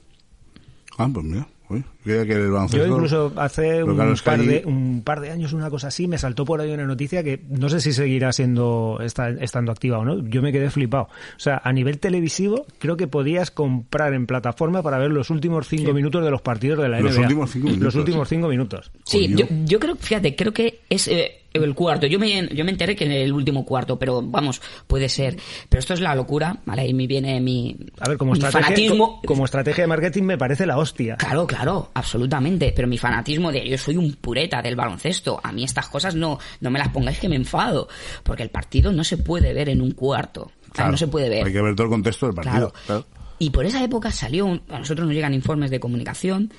Ah, 0.99 1.09
pues 1.13 1.27
mira, 1.27 1.49
uy, 1.69 1.85
creía 2.03 2.27
que 2.27 2.33
el 2.33 2.51
baloncesto... 2.51 2.87
Yo 2.87 2.93
incluso 2.95 3.33
hace 3.37 3.83
un, 3.85 3.95
claro, 3.95 4.15
par 4.25 4.41
allí- 4.41 4.47
de, 4.47 4.63
un 4.67 5.03
par 5.05 5.21
de 5.21 5.31
años, 5.31 5.53
una 5.53 5.71
cosa 5.71 5.89
así, 5.89 6.07
me 6.09 6.19
saltó 6.19 6.45
por 6.45 6.61
ahí 6.61 6.71
una 6.73 6.85
noticia 6.87 7.23
que 7.23 7.41
no 7.49 7.69
sé 7.69 7.81
si 7.81 7.93
seguirá 7.93 8.33
siendo 8.33 8.99
esta- 9.03 9.31
estando 9.31 9.73
activa 9.73 9.99
o 9.99 10.05
no. 10.05 10.27
Yo 10.29 10.43
me 10.43 10.53
quedé 10.53 10.71
flipado. 10.71 11.05
O 11.05 11.39
sea, 11.39 11.61
a 11.65 11.73
nivel 11.73 11.99
televisivo, 11.99 12.67
creo 12.79 12.97
que 12.97 13.07
podías 13.07 13.51
comprar 13.51 14.15
en 14.15 14.27
plataforma 14.27 14.83
para 14.83 14.99
ver 14.99 15.11
los 15.11 15.31
últimos 15.31 15.69
cinco 15.69 15.93
minutos 15.93 16.25
de 16.25 16.31
los 16.31 16.43
partidos 16.43 16.79
de 16.81 16.89
la 16.89 17.01
Los 17.01 17.13
NBA. 17.15 17.23
últimos 17.23 17.51
cinco 17.51 17.67
minutos. 17.67 17.85
Los 17.85 17.95
últimos 17.97 18.29
cinco 18.29 18.49
minutos. 18.49 18.91
Sí, 19.05 19.29
yo, 19.37 19.47
yo 19.65 19.79
creo, 19.81 19.97
fíjate, 19.97 20.35
creo 20.37 20.53
que 20.53 20.81
es 20.89 21.09
eh, 21.09 21.33
el 21.53 21.75
cuarto. 21.75 22.07
Yo 22.07 22.19
me, 22.21 22.49
yo 22.55 22.65
me 22.65 22.71
enteré 22.71 22.95
que 22.95 23.05
en 23.05 23.13
el 23.13 23.33
último 23.33 23.65
cuarto, 23.65 23.99
pero 23.99 24.23
vamos, 24.23 24.63
puede 24.87 25.09
ser. 25.09 25.37
Pero 25.69 25.81
esto 25.81 25.95
es 25.95 26.01
la 26.01 26.15
locura, 26.15 26.59
¿vale? 26.65 26.83
Ahí 26.83 26.95
me 26.95 27.07
viene 27.09 27.41
mi, 27.41 27.77
A 27.99 28.09
ver, 28.09 28.19
como 28.19 28.33
mi 28.33 28.39
estrategia, 28.39 28.63
fanatismo. 28.67 29.21
co- 29.21 29.27
como 29.27 29.45
estrategia 29.45 29.83
de 29.85 29.89
marketing 29.89 30.23
me 30.23 30.39
parece 30.39 30.65
la 30.67 30.79
hostia. 30.79 31.17
Claro, 31.17 31.47
claro, 31.47 31.90
absolutamente. 31.95 32.73
Pero 32.75 32.89
mi 32.89 32.99
fanatismo 32.99 33.53
de 33.53 33.69
yo 33.69 33.79
soy 33.79 33.97
un 33.97 34.13
pureta 34.15 34.63
del 34.63 34.77
baloncesto. 34.77 35.41
A 35.43 35.53
mí 35.53 35.65
estas 35.65 35.89
cosas 35.89 36.15
no, 36.15 36.39
no 36.61 36.71
me 36.71 36.79
las 36.79 36.89
pongáis 36.89 37.19
que 37.19 37.29
me 37.29 37.37
enfado. 37.37 37.89
Porque 38.23 38.43
el 38.43 38.51
partido 38.51 38.93
no 38.93 39.05
se 39.05 39.17
puede 39.17 39.53
ver 39.53 39.69
en 39.69 39.81
un 39.81 39.93
cuarto. 39.93 40.51
Claro, 40.73 40.93
no 40.93 40.97
se 40.97 41.09
puede 41.09 41.29
ver. 41.29 41.47
Hay 41.47 41.53
que 41.53 41.63
ver 41.63 41.75
todo 41.75 41.87
el 41.87 41.91
contexto 41.91 42.27
del 42.27 42.35
partido. 42.35 42.71
Claro. 42.71 42.75
claro. 42.87 43.07
Y 43.39 43.51
por 43.51 43.65
esa 43.65 43.83
época 43.83 44.11
salió, 44.11 44.61
a 44.69 44.79
nosotros 44.79 45.07
nos 45.07 45.15
llegan 45.15 45.33
informes 45.33 45.71
de 45.71 45.81
comunicación 45.81 46.53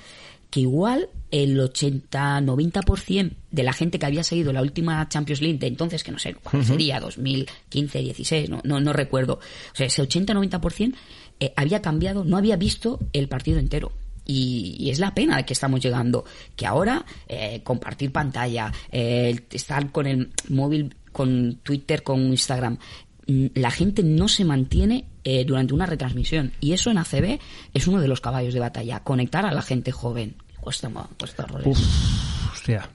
que 0.52 0.60
igual 0.60 1.08
el 1.30 1.58
80-90% 1.58 3.32
de 3.50 3.62
la 3.62 3.72
gente 3.72 3.98
que 3.98 4.04
había 4.04 4.22
seguido 4.22 4.52
la 4.52 4.60
última 4.60 5.08
Champions 5.08 5.40
League 5.40 5.58
de 5.58 5.66
entonces, 5.66 6.04
que 6.04 6.12
no 6.12 6.18
sé 6.18 6.34
cuándo 6.34 6.68
sería, 6.68 7.00
2015, 7.00 7.98
16, 8.00 8.50
no, 8.50 8.60
no, 8.62 8.78
no 8.78 8.92
recuerdo. 8.92 9.40
O 9.72 9.74
sea, 9.74 9.86
ese 9.86 10.02
80-90% 10.02 10.94
eh, 11.40 11.54
había 11.56 11.80
cambiado, 11.80 12.24
no 12.24 12.36
había 12.36 12.56
visto 12.56 13.00
el 13.14 13.28
partido 13.28 13.58
entero. 13.58 13.92
Y, 14.24 14.76
y 14.78 14.90
es 14.90 14.98
la 14.98 15.14
pena 15.14 15.36
de 15.36 15.44
que 15.44 15.52
estamos 15.52 15.80
llegando. 15.80 16.24
Que 16.56 16.66
ahora 16.66 17.04
eh, 17.28 17.60
compartir 17.64 18.12
pantalla, 18.12 18.72
eh, 18.90 19.40
estar 19.50 19.90
con 19.90 20.06
el 20.06 20.30
móvil, 20.48 20.94
con 21.12 21.56
Twitter, 21.62 22.02
con 22.02 22.20
Instagram, 22.20 22.78
mm, 23.26 23.46
la 23.54 23.70
gente 23.70 24.02
no 24.02 24.28
se 24.28 24.44
mantiene 24.44 25.04
eh, 25.24 25.44
durante 25.44 25.74
una 25.74 25.86
retransmisión. 25.86 26.52
Y 26.60 26.72
eso 26.72 26.90
en 26.90 26.98
ACB 26.98 27.38
es 27.74 27.86
uno 27.86 28.00
de 28.00 28.08
los 28.08 28.20
caballos 28.20 28.54
de 28.54 28.60
batalla. 28.60 29.00
Conectar 29.00 29.44
a 29.46 29.52
la 29.52 29.62
gente 29.62 29.92
joven. 29.92 30.36
Cuesta, 30.60 30.88
cuesta 31.18 31.44
horrores. 31.44 31.66
Uf, 31.66 32.52
hostia. 32.52 32.88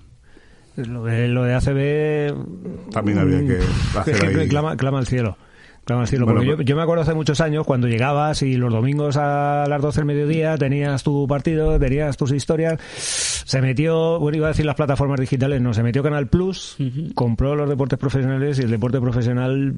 Lo 0.77 1.03
de, 1.05 1.27
lo 1.27 1.43
de 1.43 1.55
ACB... 1.55 2.91
También 2.91 3.17
había 3.17 3.39
que 3.39 3.59
mm, 3.63 3.97
hacer 3.97 4.31
que 4.31 4.41
ahí- 4.41 4.47
clama, 4.47 4.77
clama 4.77 4.99
al 4.99 5.07
cielo. 5.07 5.37
A 5.89 6.01
decirlo, 6.01 6.25
Bueno, 6.25 6.41
porque 6.41 6.63
yo, 6.63 6.69
yo 6.69 6.75
me 6.75 6.81
acuerdo 6.81 7.03
hace 7.03 7.13
muchos 7.13 7.39
años 7.41 7.65
cuando 7.65 7.87
llegabas 7.87 8.41
y 8.41 8.55
los 8.57 8.71
domingos 8.73 9.15
a 9.17 9.65
las 9.69 9.81
12 9.81 9.99
del 10.01 10.05
mediodía 10.05 10.57
tenías 10.57 11.03
tu 11.03 11.27
partido, 11.27 11.79
tenías 11.79 12.17
tus 12.17 12.31
historias. 12.31 12.79
Se 12.81 13.61
metió, 13.61 14.19
bueno, 14.19 14.37
iba 14.37 14.47
a 14.47 14.49
decir 14.49 14.65
las 14.65 14.75
plataformas 14.75 15.19
digitales, 15.19 15.61
no, 15.61 15.73
se 15.73 15.83
metió 15.83 16.03
Canal 16.03 16.27
Plus, 16.27 16.75
compró 17.15 17.55
los 17.55 17.69
deportes 17.69 17.97
profesionales 17.97 18.59
y 18.59 18.63
el 18.63 18.71
deporte 18.71 18.99
profesional 18.99 19.73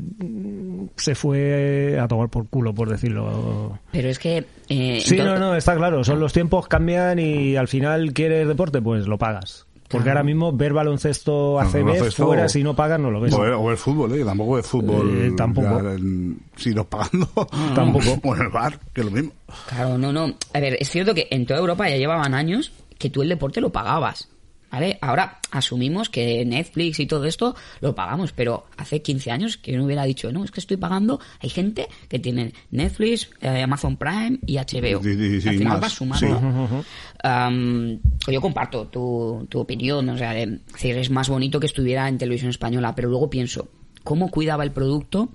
se 0.96 1.14
fue 1.16 2.00
a 2.02 2.08
tomar 2.08 2.30
por 2.30 2.48
culo, 2.48 2.74
por 2.74 2.90
decirlo. 2.90 3.80
Pero 3.92 4.10
es 4.10 4.18
que... 4.18 4.38
eh, 4.70 5.00
Sí, 5.04 5.16
entonces- 5.16 5.26
no, 5.26 5.38
no, 5.40 5.56
está 5.56 5.76
claro. 5.76 6.04
Son 6.04 6.20
los 6.20 6.34
tiempos 6.34 6.68
cambian 6.68 7.20
y 7.20 7.56
al 7.56 7.68
final 7.68 8.14
quieres 8.14 8.48
deporte, 8.48 8.82
pues 8.82 9.06
lo 9.08 9.18
pagas. 9.20 9.68
Porque 9.90 10.04
Claro. 10.04 10.20
ahora 10.20 10.24
mismo 10.24 10.54
ver 10.54 10.72
baloncesto 10.74 11.54
No, 11.54 11.60
ACB 11.68 11.84
baloncesto 11.84 12.26
fuera, 12.28 12.46
o- 12.46 12.50
si 12.50 12.64
no 12.64 12.76
pagas, 12.76 13.00
no 13.00 13.10
lo 13.10 13.20
ves. 13.20 13.34
O 13.34 13.44
el, 13.46 13.54
o 13.54 13.72
el 13.72 13.78
fútbol, 13.78 14.14
¿eh? 14.14 14.24
Tampoco 14.24 14.60
es 14.60 14.66
fútbol. 14.68 15.18
Eh, 15.26 15.32
tampoco. 15.36 15.82
ya 15.82 15.94
en- 15.94 16.40
si 16.56 16.70
nos 16.76 16.86
pagando. 16.86 17.28
Tampoco. 17.76 18.06
O 18.24 18.36
en 18.36 18.42
el 18.44 18.50
bar, 18.50 18.80
que 18.94 19.02
es 19.02 19.06
lo 19.06 19.12
mismo. 19.12 19.32
Claro, 19.68 19.98
no, 19.98 20.14
no. 20.14 20.34
A 20.54 20.60
ver, 20.60 20.78
es 20.80 20.90
cierto 20.90 21.14
que 21.16 21.28
en 21.32 21.46
toda 21.46 21.60
Europa 21.60 21.90
ya 21.90 21.98
llevaban 21.98 22.34
años 22.36 22.72
que 22.98 23.10
tú 23.10 23.22
el 23.24 23.30
deporte 23.30 23.62
lo 23.62 23.72
pagabas. 23.72 24.30
¿Vale? 24.72 25.00
Ahora 25.02 25.40
asumimos 25.50 26.12
que 26.12 26.46
Netflix 26.46 27.00
y 27.00 27.08
todo 27.08 27.26
esto 27.26 27.56
lo 27.82 27.96
pagamos, 27.96 28.34
pero 28.34 28.68
hace 28.78 29.02
15 29.02 29.32
años 29.32 29.58
que 29.58 29.76
no 29.76 29.86
hubiera 29.86 30.04
dicho, 30.04 30.32
no, 30.32 30.44
es 30.44 30.52
que 30.52 30.60
estoy 30.60 30.78
pagando. 30.78 31.20
Hay 31.42 31.50
gente 31.50 31.88
que 32.08 32.20
tiene 32.20 32.54
Netflix, 32.70 33.32
eh, 33.42 33.64
Amazon 33.64 33.98
Prime 33.98 34.38
y 34.46 34.58
HBO. 34.58 35.02
Sí, 35.02 35.16
sí, 35.16 35.42
sí, 35.42 35.50
Al 35.50 35.56
final 35.58 35.74
más. 35.74 35.82
vas 35.82 35.94
sumando. 35.94 36.86
Am, 37.24 38.00
yo 38.28 38.42
comparto 38.42 38.88
tu, 38.88 39.46
tu 39.50 39.60
opinión, 39.60 40.08
o 40.10 40.18
sea, 40.18 40.32
de- 40.34 40.60
es 40.82 41.10
más 41.10 41.30
bonito 41.30 41.60
que 41.60 41.66
estuviera 41.66 42.08
en 42.08 42.18
televisión 42.18 42.50
española, 42.50 42.96
pero 42.96 43.10
luego 43.10 43.30
pienso, 43.30 43.68
¿cómo 44.04 44.30
cuidaba 44.32 44.64
el 44.64 44.72
producto? 44.72 45.30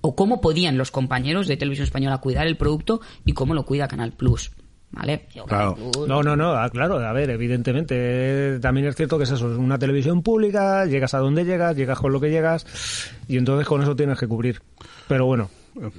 O 0.00 0.14
cómo 0.14 0.40
podían 0.40 0.78
los 0.78 0.90
compañeros 0.90 1.46
de 1.48 1.56
televisión 1.56 1.84
española 1.84 2.18
cuidar 2.18 2.46
el 2.46 2.56
producto 2.56 3.00
y 3.24 3.32
cómo 3.32 3.54
lo 3.54 3.64
cuida 3.64 3.88
Canal 3.88 4.12
Plus. 4.12 4.50
¿Vale? 4.90 5.26
Yo, 5.34 5.44
Claro. 5.44 5.74
Canal 5.74 5.90
Plus- 5.92 6.08
No, 6.08 6.22
no, 6.22 6.34
no, 6.34 6.52
ah, 6.52 6.70
claro, 6.70 6.98
a 6.98 7.12
ver, 7.12 7.28
evidentemente. 7.30 7.94
eh, 7.98 8.58
También 8.60 8.86
es 8.86 8.96
cierto 8.96 9.18
que 9.18 9.24
es 9.24 9.30
eso, 9.30 9.52
es 9.52 9.58
una 9.58 9.78
televisión 9.78 10.22
pública, 10.22 10.86
llegas 10.86 11.12
a 11.14 11.18
donde 11.18 11.44
llegas, 11.44 11.76
llegas 11.76 11.98
con 11.98 12.12
lo 12.12 12.20
que 12.20 12.30
llegas, 12.30 13.10
y 13.28 13.36
entonces 13.36 13.66
con 13.66 13.82
eso 13.82 13.94
tienes 13.94 14.18
que 14.18 14.26
cubrir. 14.26 14.62
Pero 15.06 15.26
bueno, 15.26 15.50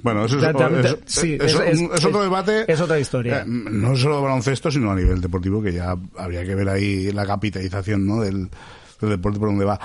Bueno, 0.02 0.26
eso 0.26 0.38
es, 0.38 0.98
sí, 1.06 1.38
otro 1.40 2.22
debate. 2.22 2.70
es 2.70 2.80
otra 2.80 2.98
historia. 2.98 3.40
Eh, 3.40 3.44
no 3.46 3.96
solo 3.96 4.16
de 4.16 4.22
baloncesto, 4.22 4.70
sino 4.70 4.90
a 4.90 4.94
nivel 4.94 5.20
deportivo, 5.20 5.62
que 5.62 5.72
ya 5.72 5.96
habría 6.16 6.44
que 6.44 6.54
ver 6.54 6.68
ahí 6.68 7.12
la 7.12 7.26
capitalización 7.26 8.06
¿no? 8.06 8.20
del, 8.20 8.48
del 9.00 9.10
deporte 9.10 9.38
por 9.38 9.48
donde 9.48 9.64
va. 9.64 9.80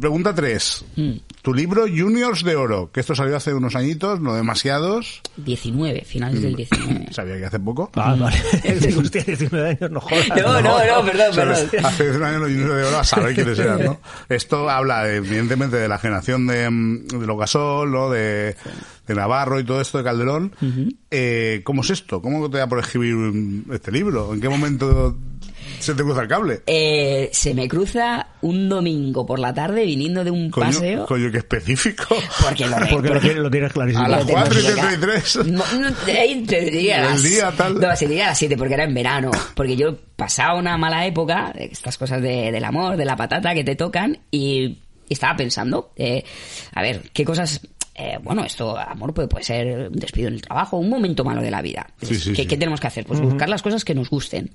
Pregunta 0.00 0.34
3. 0.34 0.84
Mm. 0.96 1.10
Tu 1.40 1.54
libro 1.54 1.82
Juniors 1.86 2.44
de 2.44 2.56
Oro, 2.56 2.90
que 2.92 3.00
esto 3.00 3.14
salió 3.14 3.36
hace 3.36 3.54
unos 3.54 3.74
añitos, 3.74 4.20
no 4.20 4.34
demasiados. 4.34 5.22
19, 5.36 6.04
finales 6.04 6.40
Mm. 6.40 6.42
del 6.42 6.56
19. 6.56 7.06
Sabía 7.12 7.38
que 7.38 7.46
hace 7.46 7.58
poco. 7.60 7.90
ah, 7.94 8.14
vale. 8.18 8.36
Digo, 8.80 9.00
hostia, 9.00 9.22
19 9.24 9.68
años, 9.70 9.90
no 9.90 10.00
jodas. 10.00 10.28
No, 10.28 10.60
no, 10.60 10.86
no, 10.86 11.04
perdón, 11.06 11.32
¿Sabes? 11.34 11.60
perdón. 11.70 11.86
Hace 11.86 12.10
un 12.10 12.22
año 12.22 12.38
los 12.40 12.48
Juniors 12.50 12.76
de 12.76 12.82
Oro 12.84 12.98
a 12.98 13.04
saber 13.04 13.34
quiénes 13.34 13.58
eran, 13.58 13.84
¿no? 13.84 14.00
Esto 14.28 14.68
habla, 14.68 15.10
evidentemente, 15.10 15.76
de 15.76 15.88
la 15.88 15.98
generación 15.98 16.46
de, 16.46 16.68
mm, 16.68 17.06
de 17.08 17.26
los 17.26 17.38
Gasol, 17.38 17.90
¿no? 17.90 18.10
De, 18.10 18.56
de 19.06 19.14
Navarro 19.14 19.58
y 19.58 19.64
todo 19.64 19.80
esto 19.80 19.96
de 19.98 20.04
Calderón. 20.04 20.52
eh, 21.10 21.62
¿Cómo 21.64 21.80
es 21.80 21.88
esto? 21.90 22.20
¿Cómo 22.20 22.50
te 22.50 22.58
da 22.58 22.66
por 22.68 22.78
escribir 22.80 23.14
mm, 23.14 23.72
este 23.72 23.90
libro? 23.90 24.34
¿En 24.34 24.40
qué 24.42 24.48
momento 24.50 25.16
se 25.78 25.94
te 25.94 26.02
cruza 26.02 26.22
el 26.22 26.28
cable? 26.28 26.62
Eh, 26.66 27.30
se 27.32 27.54
me 27.54 27.68
cruza 27.68 28.28
un 28.42 28.68
domingo 28.68 29.24
por 29.26 29.38
la 29.38 29.52
tarde 29.54 29.84
viniendo 29.84 30.24
de 30.24 30.30
un 30.30 30.50
Coño, 30.50 30.66
paseo. 30.66 31.06
coño, 31.06 31.30
qué 31.30 31.38
específico. 31.38 32.16
Porque 32.42 32.66
lo 32.66 32.76
Porque 32.90 33.08
lo 33.10 33.20
tienes, 33.20 33.38
lo 33.38 33.50
tienes 33.50 33.72
clarísimo. 33.72 34.04
A 34.04 34.08
las 34.08 34.20
Lo 34.20 34.26
tengo 34.26 34.40
4 34.40 34.58
y 34.58 34.62
que 34.62 34.68
sacar. 34.68 34.88
33. 34.98 35.36
No, 35.46 35.64
no, 35.80 35.92
te 36.46 36.60
diría 36.70 36.96
a 36.96 37.04
El 37.06 37.10
las- 37.12 37.22
día, 37.22 37.52
tal. 37.56 37.80
No, 37.80 37.96
se 37.96 38.06
diría 38.08 38.24
a 38.24 38.28
las 38.28 38.38
7 38.38 38.56
porque 38.56 38.74
era 38.74 38.84
en 38.84 38.94
verano. 38.94 39.30
Porque 39.54 39.76
yo 39.76 39.96
pasaba 40.16 40.58
una 40.58 40.76
mala 40.76 41.06
época, 41.06 41.52
estas 41.58 41.96
cosas 41.98 42.20
de- 42.22 42.50
del 42.52 42.64
amor, 42.64 42.96
de 42.96 43.04
la 43.04 43.16
patata 43.16 43.54
que 43.54 43.64
te 43.64 43.76
tocan, 43.76 44.18
y, 44.30 44.78
y 45.08 45.12
estaba 45.14 45.36
pensando, 45.36 45.92
eh, 45.96 46.24
a 46.74 46.82
ver, 46.82 47.02
qué 47.12 47.24
cosas. 47.24 47.60
eh, 47.94 48.16
bueno, 48.22 48.44
esto, 48.44 48.78
amor, 48.78 49.12
puede, 49.12 49.26
puede 49.26 49.44
ser 49.44 49.88
un 49.88 49.96
despido 49.98 50.28
en 50.28 50.34
el 50.34 50.42
trabajo, 50.42 50.76
un 50.76 50.88
momento 50.88 51.24
malo 51.24 51.42
de 51.42 51.50
la 51.50 51.60
vida. 51.62 51.86
Sí, 52.00 52.14
sí, 52.14 52.30
¿Qué, 52.32 52.42
sí. 52.42 52.46
qué 52.48 52.56
tenemos 52.56 52.80
que 52.80 52.86
hacer? 52.86 53.04
Pues 53.04 53.20
buscar 53.20 53.48
las 53.48 53.60
cosas 53.62 53.84
que 53.84 53.92
nos 53.94 54.08
gusten. 54.08 54.52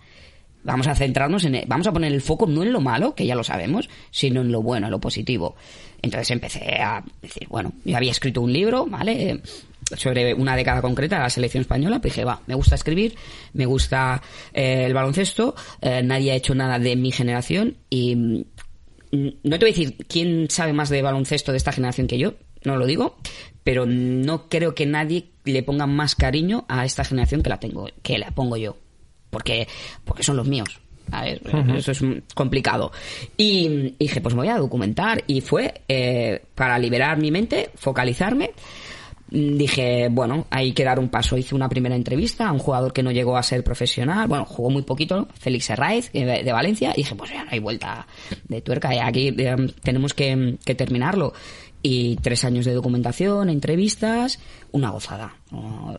Vamos 0.64 0.88
a 0.88 0.96
centrarnos 0.96 1.44
en, 1.46 1.64
vamos 1.68 1.88
a 1.88 1.92
poner 1.92 2.12
el 2.12 2.22
foco 2.22 2.46
no 2.48 2.64
en 2.64 2.72
lo 2.72 2.82
malo, 2.82 3.16
que 3.16 3.26
ya 3.26 3.36
lo 3.36 3.44
sabemos, 3.44 3.90
sino 4.12 4.42
en 4.42 4.52
lo 4.52 4.62
bueno, 4.62 4.88
en 4.88 4.92
lo 4.92 5.00
positivo. 5.00 5.56
Entonces 6.02 6.32
empecé 6.32 6.82
a 6.82 7.04
decir, 7.22 7.48
bueno, 7.50 7.74
yo 7.86 7.96
había 7.98 8.12
escrito 8.12 8.42
un 8.42 8.52
libro, 8.52 8.86
¿vale? 8.86 9.32
Eh, 9.32 9.42
sobre 9.96 10.34
una 10.34 10.56
década 10.56 10.82
concreta, 10.82 11.20
la 11.20 11.30
selección 11.30 11.62
española, 11.62 12.00
pues 12.00 12.14
dije, 12.14 12.26
va, 12.26 12.42
me 12.48 12.56
gusta 12.56 12.76
escribir, 12.76 13.16
me 13.54 13.66
gusta 13.66 14.22
eh, 14.54 14.86
el 14.86 14.94
baloncesto, 14.94 15.56
eh, 15.82 16.02
nadie 16.04 16.32
ha 16.32 16.36
hecho 16.36 16.56
nada 16.56 16.80
de 16.80 16.96
mi 16.96 17.12
generación 17.12 17.78
y 17.90 18.16
mm, 18.16 18.44
no 19.44 19.60
te 19.60 19.66
voy 19.66 19.70
a 19.70 19.74
decir 19.74 19.98
quién 20.08 20.50
sabe 20.50 20.74
más 20.74 20.90
de 20.90 21.02
baloncesto 21.02 21.52
de 21.52 21.58
esta 21.58 21.72
generación 21.72 22.08
que 22.08 22.18
yo, 22.18 22.34
no 22.64 22.78
lo 22.78 22.86
digo, 22.86 23.18
pero 23.64 23.86
no 23.86 24.50
creo 24.50 24.74
que 24.74 24.86
nadie 24.86 25.30
le 25.46 25.64
ponga 25.64 25.86
más 25.86 26.16
cariño 26.16 26.66
a 26.68 26.86
esta 26.86 27.04
generación 27.04 27.44
que 27.44 27.50
la 27.50 27.60
tengo, 27.60 27.88
que 28.02 28.18
la 28.18 28.32
pongo 28.32 28.58
yo, 28.58 28.78
porque 29.34 29.68
porque 30.06 30.24
son 30.24 30.38
los 30.38 30.48
míos. 30.48 30.80
¿sabes? 31.12 31.42
Eso 31.76 31.92
es 31.92 32.02
complicado. 32.34 32.92
Y, 33.36 33.66
y 33.68 33.96
dije, 34.00 34.22
pues 34.22 34.34
me 34.36 34.42
voy 34.42 34.48
a 34.48 34.58
documentar. 34.58 35.22
Y 35.28 35.42
fue 35.42 35.82
eh, 35.90 36.42
para 36.56 36.80
liberar 36.80 37.18
mi 37.20 37.30
mente, 37.30 37.70
focalizarme. 37.76 38.52
Mm, 39.30 39.58
Dije, 39.58 40.08
bueno, 40.10 40.48
hay 40.50 40.72
que 40.72 40.84
dar 40.86 41.00
un 41.00 41.10
paso. 41.10 41.38
Hice 41.38 41.56
una 41.56 41.68
primera 41.68 41.96
entrevista 41.96 42.48
a 42.48 42.52
un 42.54 42.60
jugador 42.60 42.94
que 42.94 43.04
no 43.04 43.12
llegó 43.12 43.36
a 43.36 43.44
ser 43.44 43.64
profesional. 43.64 44.28
Bueno, 44.28 44.46
jugó 44.46 44.70
muy 44.70 44.84
poquito, 44.84 45.28
Félix 45.40 45.70
Herraiz, 45.72 46.10
eh, 46.14 46.44
de, 46.44 46.52
Valencia. 46.54 46.92
Y 46.96 47.02
dije, 47.02 47.16
pues 47.16 47.32
ya 47.32 47.44
no 47.44 47.52
hay 47.52 47.60
vuelta 47.60 48.08
de 48.48 48.62
tuerca. 48.62 48.94
eh, 48.94 49.02
Aquí 49.04 49.36
eh, 49.38 49.56
tenemos 49.84 50.14
que, 50.14 50.58
que 50.66 50.74
terminarlo. 50.74 51.34
Y 51.86 52.16
tres 52.16 52.46
años 52.46 52.64
de 52.64 52.74
documentación, 52.74 53.50
entrevistas, 53.50 54.40
una 54.72 54.90
gozada. 54.92 55.36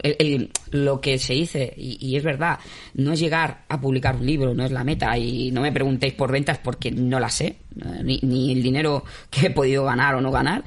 El- 0.03 0.17
el- 0.19 0.51
lo 0.71 0.99
que 1.01 1.19
se 1.19 1.35
dice, 1.35 1.75
y, 1.77 1.99
y 2.01 2.17
es 2.17 2.25
verdad, 2.25 2.59
no 2.95 3.13
es 3.13 3.21
llegar 3.21 3.65
a 3.69 3.79
publicar 3.81 4.17
un 4.17 4.25
libro, 4.25 4.55
no 4.55 4.65
es 4.65 4.73
la 4.73 4.83
meta. 4.83 5.17
Y 5.19 5.51
no 5.53 5.61
me 5.61 5.71
preguntéis 5.73 6.15
por 6.15 6.33
ventas 6.33 6.57
porque 6.59 6.91
no 6.91 7.21
las 7.21 7.35
sé, 7.35 7.47
eh, 7.47 8.01
ni, 8.03 8.19
ni 8.23 8.53
el 8.53 8.63
dinero 8.63 9.05
que 9.31 9.47
he 9.47 9.51
podido 9.51 9.85
ganar 9.85 10.15
o 10.15 10.21
no 10.23 10.31
ganar. 10.31 10.65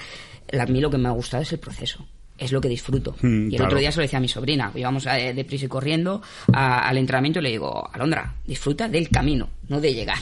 A 0.58 0.66
mí 0.68 0.80
lo 0.80 0.90
que 0.92 0.98
me 1.00 1.08
ha 1.10 1.14
gustado 1.14 1.42
es 1.44 1.52
el 1.52 1.60
proceso 1.60 2.06
es 2.40 2.52
lo 2.52 2.62
que 2.62 2.70
disfruto. 2.70 3.16
Mm, 3.24 3.46
y 3.46 3.46
el 3.46 3.50
claro. 3.56 3.66
otro 3.66 3.80
día 3.80 3.92
se 3.92 3.98
lo 3.98 4.04
decía 4.04 4.18
a 4.18 4.22
mi 4.22 4.28
sobrina, 4.28 4.72
íbamos 4.76 5.08
eh, 5.08 5.34
deprisa 5.34 5.66
y 5.66 5.68
corriendo 5.68 6.22
a- 6.54 6.88
al 6.88 7.00
entrenamiento 7.00 7.40
y 7.40 7.42
le 7.42 7.50
digo, 7.50 7.90
Alondra, 7.92 8.36
disfruta 8.46 8.88
del 8.88 9.10
camino, 9.10 9.50
no 9.70 9.82
de 9.82 9.92
llegar. 9.96 10.20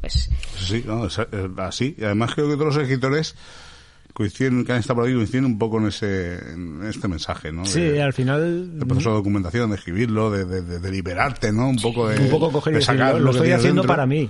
Pues 0.00 0.30
Sí, 0.56 0.82
no, 0.86 1.04
es, 1.04 1.18
es 1.18 1.28
así. 1.58 1.94
Y 1.98 2.04
además 2.04 2.34
creo 2.34 2.48
que 2.48 2.54
todos 2.54 2.74
los 2.74 2.82
escritores 2.82 3.34
coinciden, 4.12 4.64
que 4.64 4.72
han 4.72 4.78
estado 4.78 5.00
por 5.00 5.08
ahí, 5.08 5.14
coinciden 5.14 5.44
un 5.46 5.58
poco 5.58 5.78
en, 5.78 5.86
ese, 5.88 6.34
en 6.52 6.80
este 6.84 7.08
mensaje, 7.08 7.50
¿no? 7.52 7.64
Sí, 7.64 7.80
De- 7.80 8.02
al 8.02 8.12
final 8.12 8.78
del 8.78 8.86
proceso 8.86 9.10
de 9.10 9.16
documentación, 9.16 9.70
de 9.70 9.76
escribirlo, 9.76 10.30
de, 10.30 10.44
de, 10.44 10.62
de- 10.62 10.78
de 10.78 10.90
liberarte, 10.90 11.52
¿no? 11.52 11.68
Un 11.68 11.76
poco 11.76 12.08
de, 12.08 12.18
un 12.18 12.30
poco 12.30 12.50
coger 12.52 12.76
y 12.76 12.82
sacar 12.82 13.14
lo, 13.14 13.18
lo 13.20 13.24
lo 13.26 13.30
que 13.32 13.36
estoy 13.38 13.52
haciendo 13.52 13.82
dentro. 13.82 13.88
para 13.94 14.06
mí. 14.06 14.28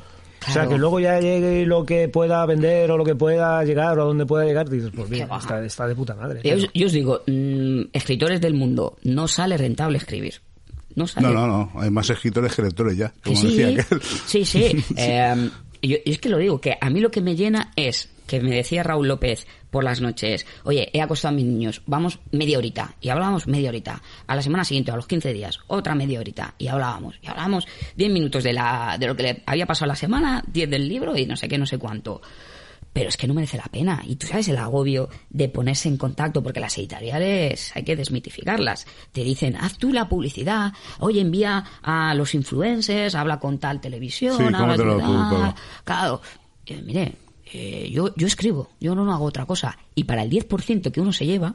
O 0.49 0.51
sea, 0.51 0.67
que 0.67 0.77
luego 0.77 0.99
ya 0.99 1.21
llegue 1.21 1.65
lo 1.67 1.87
que 1.87 2.09
pueda 2.09 2.45
vender 2.47 2.91
o 2.91 2.97
lo 2.97 3.05
que 3.05 3.15
pueda 3.15 3.63
llegar 3.63 3.97
o 4.01 4.03
a 4.03 4.05
donde 4.07 4.27
pueda 4.27 4.45
llegar, 4.45 4.69
dices, 4.69 4.91
pues 4.93 5.09
bien, 5.09 5.29
está, 5.33 5.65
está 5.65 5.87
de 5.87 5.95
puta 5.95 6.17
madre. 6.17 6.41
yo, 6.43 6.57
os- 6.57 6.69
yo 6.75 6.87
os 6.87 6.93
digo, 6.93 7.23
mm, 7.29 7.83
escritores 7.93 8.41
del 8.41 8.55
mundo, 8.55 8.97
no 9.05 9.29
sale 9.29 9.57
rentable 9.57 9.99
escribir. 9.99 10.35
No 10.97 11.07
sale. 11.07 11.27
No, 11.29 11.33
no, 11.33 11.47
no. 11.47 11.73
Hay 11.81 11.91
más 11.91 12.11
escritores 12.11 12.55
que 12.55 12.63
lectores 12.63 12.97
ya, 12.97 13.13
como 13.25 13.37
sí, 13.37 13.57
decía 13.57 13.83
aquel. 13.83 14.03
sí, 14.27 14.45
sí. 14.45 14.85
Eh, 14.97 15.49
yo, 15.81 15.97
y 16.05 16.11
es 16.13 16.19
que 16.19 16.29
lo 16.29 16.39
digo, 16.39 16.61
que 16.61 16.77
a 16.81 16.91
mí 16.91 17.01
lo 17.01 17.11
que 17.11 17.21
me 17.21 17.35
llena 17.35 17.71
es 17.77 18.09
que 18.27 18.41
me 18.41 18.55
decía 18.57 18.83
Raúl 18.83 19.09
López 19.09 19.47
por 19.71 19.85
las 19.85 20.01
noches, 20.01 20.47
oye, 20.65 20.91
he 20.93 21.01
acostado 21.01 21.33
a 21.33 21.37
mis 21.37 21.45
niños, 21.47 21.83
vamos 21.87 22.19
media 22.31 22.59
horita, 22.59 22.95
y 23.01 23.09
hablábamos 23.09 23.47
media 23.47 23.71
horita. 23.71 24.03
A 24.27 24.37
la 24.37 24.43
semana 24.43 24.65
siguiente, 24.65 24.91
a 24.91 24.97
los 24.97 25.07
15 25.07 25.33
días, 25.33 25.59
otra 25.67 25.95
media 25.95 26.21
horita, 26.21 26.55
y 26.59 26.69
hablábamos, 26.69 27.19
y 27.23 27.27
hablábamos 27.29 27.67
10 27.97 28.11
minutos 28.13 28.45
de, 28.45 28.53
la, 28.53 28.97
de 28.99 29.07
lo 29.07 29.17
que 29.17 29.23
le 29.23 29.43
había 29.47 29.67
pasado 29.67 29.89
la 29.89 29.97
semana, 29.97 30.43
10 30.47 30.71
del 30.71 30.89
libro 30.89 31.17
y 31.17 31.27
no 31.27 31.37
sé 31.37 31.49
qué, 31.49 31.57
no 31.59 31.67
sé 31.67 31.79
cuánto. 31.79 32.21
Pero 32.93 33.09
es 33.09 33.17
que 33.17 33.27
no 33.27 33.33
merece 33.33 33.57
la 33.57 33.65
pena. 33.65 34.03
Y 34.07 34.17
tú 34.17 34.27
sabes 34.27 34.49
el 34.49 34.59
agobio 34.59 35.09
de 35.31 35.49
ponerse 35.49 35.89
en 35.89 35.97
contacto, 35.97 36.43
porque 36.43 36.61
las 36.61 36.77
editoriales 36.77 37.73
hay 37.75 37.85
que 37.85 37.97
desmitificarlas. 37.97 38.87
Te 39.13 39.25
dicen, 39.25 39.57
haz 39.57 39.79
tú 39.79 39.95
la 39.95 40.11
publicidad, 40.11 40.73
oye, 41.01 41.23
envía 41.23 41.65
a 41.83 42.15
los 42.15 42.35
influencers, 42.35 43.15
habla 43.15 43.39
con 43.41 43.59
tal 43.59 43.81
televisión, 43.81 44.37
Sí, 44.37 44.45
habla 44.55 44.77
con 44.77 44.99
tal". 45.31 45.55
Claro, 45.85 46.21
Eh, 46.67 46.81
mire, 46.85 47.15
eh, 47.53 47.91
yo, 47.91 48.15
yo 48.17 48.27
escribo, 48.27 48.71
yo 48.81 48.95
no, 48.95 49.05
no 49.05 49.13
hago 49.13 49.25
otra 49.25 49.47
cosa. 49.47 49.77
Y 49.95 50.05
para 50.05 50.23
el 50.23 50.31
10% 50.31 50.91
que 50.91 51.01
uno 51.01 51.13
se 51.13 51.27
lleva, 51.27 51.55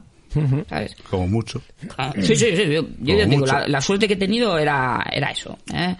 ¿sabes? 0.68 0.94
Como 1.10 1.26
mucho. 1.28 1.62
Ah, 1.96 2.12
Sí, 2.20 2.36
sí, 2.36 2.54
sí. 2.56 2.72
Yo, 2.72 2.84
ya 3.00 3.26
digo, 3.26 3.46
la, 3.46 3.66
la 3.66 3.80
suerte 3.80 4.06
que 4.06 4.14
he 4.14 4.18
tenido 4.18 4.58
era, 4.58 5.04
era 5.12 5.30
eso. 5.30 5.56
¿eh? 5.72 5.96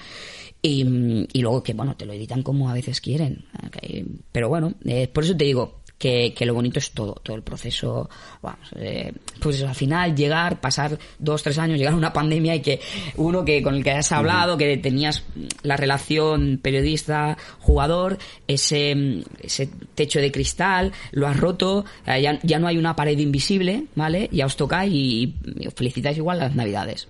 Y, 0.63 1.27
y 1.33 1.41
luego 1.41 1.63
que, 1.63 1.73
bueno, 1.73 1.97
te 1.97 2.05
lo 2.07 2.13
editan 2.13 2.43
como 2.43 2.69
a 2.69 2.75
veces 2.75 3.01
quieren. 3.01 3.45
¿eh? 3.83 4.05
Pero 4.33 4.49
bueno, 4.49 4.75
eh, 4.85 5.09
por 5.09 5.25
eso 5.25 5.37
te 5.37 5.45
digo, 5.45 5.81
que, 5.99 6.33
que 6.33 6.47
lo 6.47 6.55
bonito 6.55 6.79
es 6.79 6.93
todo, 6.93 7.21
todo 7.23 7.37
el 7.37 7.43
proceso. 7.43 8.09
Vamos, 8.41 8.71
eh, 8.77 9.13
pues 9.41 9.63
al 9.63 9.75
final 9.75 10.15
llegar, 10.15 10.61
pasar 10.61 10.99
dos, 11.19 11.43
tres 11.43 11.59
años, 11.59 11.79
llegar 11.79 11.95
a 11.95 11.97
una 11.97 12.13
pandemia 12.13 12.55
y 12.55 12.63
que 12.63 12.81
uno 13.17 13.45
que 13.45 13.63
con 13.63 13.75
el 13.75 13.85
que 13.85 13.91
has 13.91 14.13
hablado, 14.13 14.57
que 14.57 14.77
tenías 14.77 15.25
la 15.63 15.77
relación 15.77 16.61
periodista-jugador, 16.63 18.19
ese, 18.47 19.25
ese 19.41 19.69
techo 19.95 20.21
de 20.21 20.31
cristal, 20.31 20.93
lo 21.11 21.27
has 21.27 21.37
roto, 21.37 21.85
eh, 22.07 22.23
ya, 22.23 22.39
ya 22.43 22.59
no 22.59 22.69
hay 22.69 22.79
una 22.79 22.95
pared 22.95 23.19
invisible, 23.19 23.87
¿vale? 23.95 24.29
Ya 24.33 24.47
os 24.47 24.57
toca 24.57 24.87
y, 24.87 25.35
y 25.59 25.67
os 25.67 25.75
felicitáis 25.75 26.17
igual 26.17 26.39
las 26.39 26.55
navidades. 26.55 27.09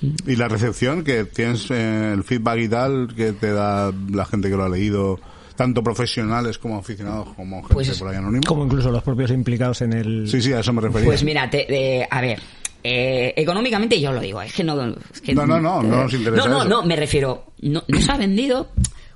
Y 0.00 0.36
la 0.36 0.46
recepción, 0.46 1.02
que 1.02 1.24
tienes 1.24 1.68
eh, 1.70 2.12
el 2.12 2.22
feedback 2.22 2.58
y 2.60 2.68
tal, 2.68 3.14
que 3.16 3.32
te 3.32 3.52
da 3.52 3.92
la 4.12 4.24
gente 4.26 4.48
que 4.48 4.56
lo 4.56 4.64
ha 4.64 4.68
leído, 4.68 5.18
tanto 5.58 5.82
profesionales 5.82 6.56
como 6.56 6.78
aficionados, 6.78 7.34
como 7.34 7.56
gente 7.62 7.74
Pues 7.74 7.88
es- 7.88 7.98
por 7.98 8.08
ahí 8.08 8.16
anónimo. 8.16 8.42
Como 8.46 8.64
incluso 8.64 8.92
los 8.92 9.02
propios 9.02 9.32
implicados 9.32 9.82
en 9.82 9.92
el... 9.92 10.28
Sí, 10.28 10.40
sí, 10.40 10.52
a 10.52 10.60
eso 10.60 10.72
me 10.72 10.80
refería. 10.80 11.06
Pues 11.06 11.24
mira, 11.24 11.50
te- 11.50 11.66
eh, 12.00 12.06
a 12.08 12.20
ver, 12.20 12.38
eh, 12.84 13.34
económicamente 13.36 14.00
yo 14.00 14.12
lo 14.12 14.20
digo, 14.20 14.40
es 14.40 14.52
que 14.52 14.62
no... 14.62 14.80
es 15.12 15.20
que- 15.20 15.34
No, 15.34 15.44
no, 15.46 15.60
no, 15.60 15.82
no 15.82 16.04
nos 16.04 16.14
interesa 16.14 16.44
No, 16.44 16.48
no, 16.48 16.60
eso. 16.60 16.68
no, 16.68 16.82
me 16.84 16.94
refiero, 16.94 17.52
no, 17.62 17.82
no 17.88 18.00
se 18.00 18.12
ha 18.12 18.16
vendido 18.16 18.70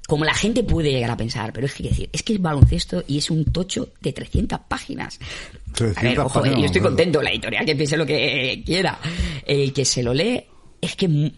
como 0.08 0.24
la 0.24 0.34
gente 0.34 0.64
puede 0.64 0.90
llegar 0.90 1.12
a 1.12 1.16
pensar, 1.16 1.52
pero 1.52 1.66
es 1.66 1.74
que 1.74 1.84
decir, 1.84 2.10
es 2.12 2.24
que 2.24 2.32
es 2.34 2.42
baloncesto 2.42 3.04
y 3.06 3.18
es 3.18 3.30
un 3.30 3.44
tocho 3.44 3.90
de 4.00 4.12
300 4.12 4.58
páginas. 4.68 5.18
A 5.70 5.72
300 5.74 6.02
ver, 6.02 6.18
ojo, 6.18 6.40
páginas, 6.40 6.58
yo 6.60 6.66
estoy 6.66 6.80
contento, 6.82 7.22
la 7.22 7.30
editorial 7.30 7.64
que 7.64 7.76
piense 7.76 7.96
lo 7.96 8.04
que 8.04 8.62
quiera. 8.66 8.98
El 9.46 9.72
que 9.72 9.84
se 9.84 10.02
lo 10.02 10.12
lee 10.12 10.42
es 10.80 10.96
que 10.96 11.32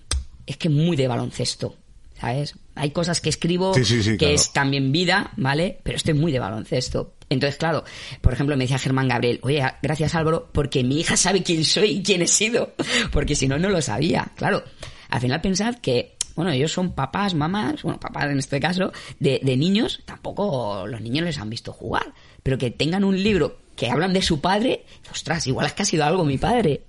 es 0.47 0.57
que 0.57 0.69
muy 0.71 0.97
de 0.97 1.07
baloncesto, 1.07 1.77
¿sabes? 2.19 2.55
Hay 2.75 2.91
cosas 2.91 3.21
que 3.21 3.29
escribo 3.29 3.75
Sí, 3.75 3.85
sí, 3.85 4.03
sí, 4.03 4.13
que 4.13 4.19
claro. 4.19 4.35
es 4.35 4.53
también 4.53 4.93
vida, 4.93 5.33
¿vale? 5.37 5.79
Pero 5.83 5.97
esto 5.97 6.11
es 6.11 6.17
muy 6.17 6.33
de 6.33 6.39
baloncesto. 6.39 7.15
Entonces, 7.31 7.59
claro, 7.59 7.85
por 8.21 8.33
ejemplo, 8.33 8.57
me 8.57 8.65
decía 8.65 8.79
Germán 8.79 9.09
Gabriel, 9.09 9.41
oye, 9.43 9.65
gracias 9.83 10.15
Álvaro, 10.15 10.51
porque 10.53 10.85
mi 10.85 11.01
hija 11.01 11.17
sabe 11.17 11.43
quién 11.43 11.65
soy 11.65 11.91
y 11.91 12.03
quién 12.03 12.23
he 12.23 12.27
sido, 12.27 12.75
porque 13.13 13.35
si 13.35 13.49
no, 13.49 13.59
no 13.59 13.69
lo 13.69 13.81
sabía. 13.81 14.33
Claro, 14.37 14.63
al 15.09 15.21
final 15.21 15.41
pensad 15.41 15.77
que, 15.77 16.17
bueno, 16.35 16.51
ellos 16.51 16.73
son 16.73 16.93
papás, 16.93 17.35
mamás, 17.35 17.83
bueno, 17.83 17.99
papás 18.01 18.25
en 18.31 18.39
este 18.39 18.61
caso, 18.61 18.93
de, 19.19 19.41
de 19.43 19.57
niños, 19.57 20.03
tampoco 20.05 20.87
los 20.87 21.01
niños 21.01 21.25
les 21.25 21.39
han 21.39 21.51
visto 21.51 21.73
jugar, 21.73 22.13
pero 22.43 22.59
que 22.59 22.71
tengan 22.71 23.05
un 23.05 23.23
libro 23.23 23.59
que 23.77 23.91
hablan 23.91 24.13
de 24.13 24.23
su 24.23 24.41
padre, 24.41 24.85
ostras, 25.11 25.47
igual 25.47 25.67
es 25.67 25.73
que 25.73 25.83
ha 25.83 25.87
sido 25.87 26.05
algo 26.05 26.25
mi 26.25 26.39
padre. 26.39 26.83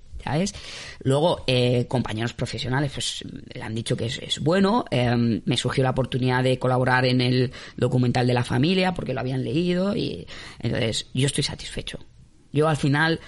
Luego, 1.02 1.44
eh, 1.46 1.86
compañeros 1.88 2.32
profesionales 2.32 2.90
pues, 2.92 3.24
le 3.54 3.62
han 3.62 3.74
dicho 3.74 3.96
que 3.96 4.06
es, 4.06 4.18
es 4.18 4.40
bueno. 4.40 4.84
eh, 4.90 5.40
me 5.44 5.56
surgió 5.56 5.84
la 5.84 5.90
oportunidad 5.90 6.42
de 6.42 6.58
colaborar 6.58 7.04
en 7.06 7.20
el 7.20 7.52
documental 7.76 8.26
de 8.26 8.34
la 8.34 8.44
familia 8.44 8.92
porque 8.94 9.14
lo 9.14 9.20
habían 9.20 9.44
leído 9.44 9.96
y 9.96 10.26
entonces 10.58 11.06
yo 11.14 11.26
estoy 11.26 11.44
satisfecho. 11.44 11.98
Yo 12.52 12.68
al 12.68 12.76
final, 12.76 13.20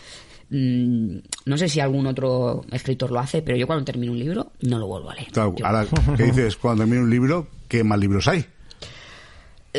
mm, 0.50 1.16
no 1.46 1.56
sé 1.58 1.68
si 1.68 1.80
algún 1.80 2.06
otro 2.06 2.64
escritor 2.72 3.10
lo 3.10 3.20
hace, 3.20 3.42
pero 3.42 3.56
yo 3.56 3.66
cuando 3.66 3.84
termino 3.84 4.12
un 4.12 4.18
libro 4.18 4.52
no 4.62 4.78
lo 4.78 4.86
vuelvo 4.86 5.10
a 5.10 5.14
leer. 5.14 5.28
Claro, 5.32 5.54
Yo- 5.56 5.66
ahora, 5.66 5.86
¿qué 6.16 6.24
dices? 6.24 6.56
Cuando 6.56 6.82
termine 6.84 7.02
un 7.02 7.10
libro, 7.10 7.48
¿qué 7.68 7.84
más 7.84 7.98
libros 7.98 8.26
hay? 8.28 8.44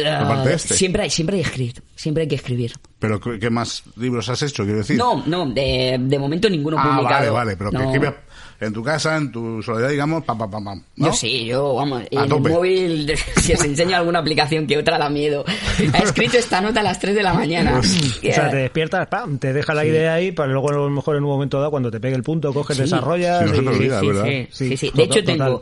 Aparte 0.07 0.49
de 0.49 0.55
este. 0.55 0.73
Siempre 0.75 1.03
hay, 1.03 1.09
siempre 1.09 1.35
hay 1.37 1.41
escribir, 1.41 1.81
siempre 1.95 2.21
hay 2.23 2.27
que 2.27 2.35
escribir. 2.35 2.73
¿Pero 2.99 3.19
qué 3.19 3.39
qué 3.39 3.49
más 3.49 3.83
libros 3.95 4.27
has 4.29 4.41
hecho, 4.41 4.63
quiero 4.63 4.79
decir? 4.79 4.97
No, 4.97 5.23
no, 5.25 5.45
de, 5.51 5.97
de 5.99 6.19
momento 6.19 6.49
ninguno 6.49 6.77
Ah, 6.79 6.83
publicado. 6.97 7.13
vale, 7.13 7.29
vale, 7.29 7.57
pero 7.57 7.71
que 7.71 7.77
escribes 7.85 8.13
en 8.61 8.73
tu 8.73 8.83
casa, 8.83 9.15
en 9.15 9.31
tu 9.31 9.63
soledad, 9.63 9.87
digamos, 9.89 10.25
pam, 10.25 10.37
pam, 10.37 10.51
pam, 10.51 10.65
pam. 10.65 10.83
¿no? 10.97 11.07
Yo 11.07 11.13
sí, 11.13 11.45
yo, 11.45 11.75
vamos, 11.75 12.01
A 12.01 12.05
en 12.11 12.19
el 12.23 12.27
tope. 12.29 12.49
móvil, 12.49 13.13
si 13.41 13.53
os 13.53 13.63
enseño 13.63 13.95
alguna 13.95 14.19
aplicación 14.19 14.67
que 14.67 14.77
otra 14.77 14.97
da 14.97 15.09
miedo. 15.09 15.45
Ha 15.93 15.97
escrito 15.99 16.37
esta 16.37 16.59
nota 16.59 16.81
a 16.81 16.83
las 16.83 16.99
3 16.99 17.15
de 17.15 17.23
la 17.23 17.33
mañana. 17.33 17.79
O 17.79 17.83
sea, 17.83 18.49
te 18.49 18.57
despiertas, 18.57 19.07
pam, 19.07 19.37
te 19.39 19.53
deja 19.53 19.73
la 19.73 19.85
idea 19.85 20.13
ahí, 20.15 20.33
para 20.33 20.51
luego 20.51 20.69
a 20.69 20.73
lo 20.73 20.89
mejor 20.89 21.15
en 21.15 21.23
un 21.23 21.29
momento 21.29 21.57
dado, 21.57 21.71
cuando 21.71 21.89
te 21.89 22.01
pegue 22.01 22.15
el 22.17 22.23
punto, 22.23 22.53
coges, 22.53 22.75
Sí. 22.75 22.83
desarrollas... 22.83 23.39
Sí, 23.39 23.45
no 23.49 23.55
se 23.55 23.61
te 23.61 23.63
y- 23.63 23.67
olvida, 23.77 23.99
sí, 24.01 24.07
¿verdad? 24.07 24.23
sí, 24.25 24.47
sí, 24.51 24.69
Sí, 24.69 24.77
sí. 24.77 24.85
De 24.87 24.91
total, 24.91 25.05
hecho, 25.05 25.19
total. 25.21 25.37
tengo, 25.37 25.61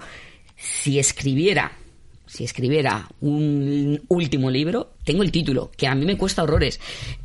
si 0.55 0.97
escribiera, 0.99 1.71
si 2.27 2.43
escribiera 2.43 3.07
un 3.21 4.01
último 4.09 4.49
libro, 4.49 4.93
tengo 5.03 5.23
el 5.23 5.31
título, 5.31 5.71
que 5.75 5.87
a 5.87 5.95
mí 5.95 6.05
me 6.05 6.17
cuesta 6.17 6.43
horrores. 6.43 6.79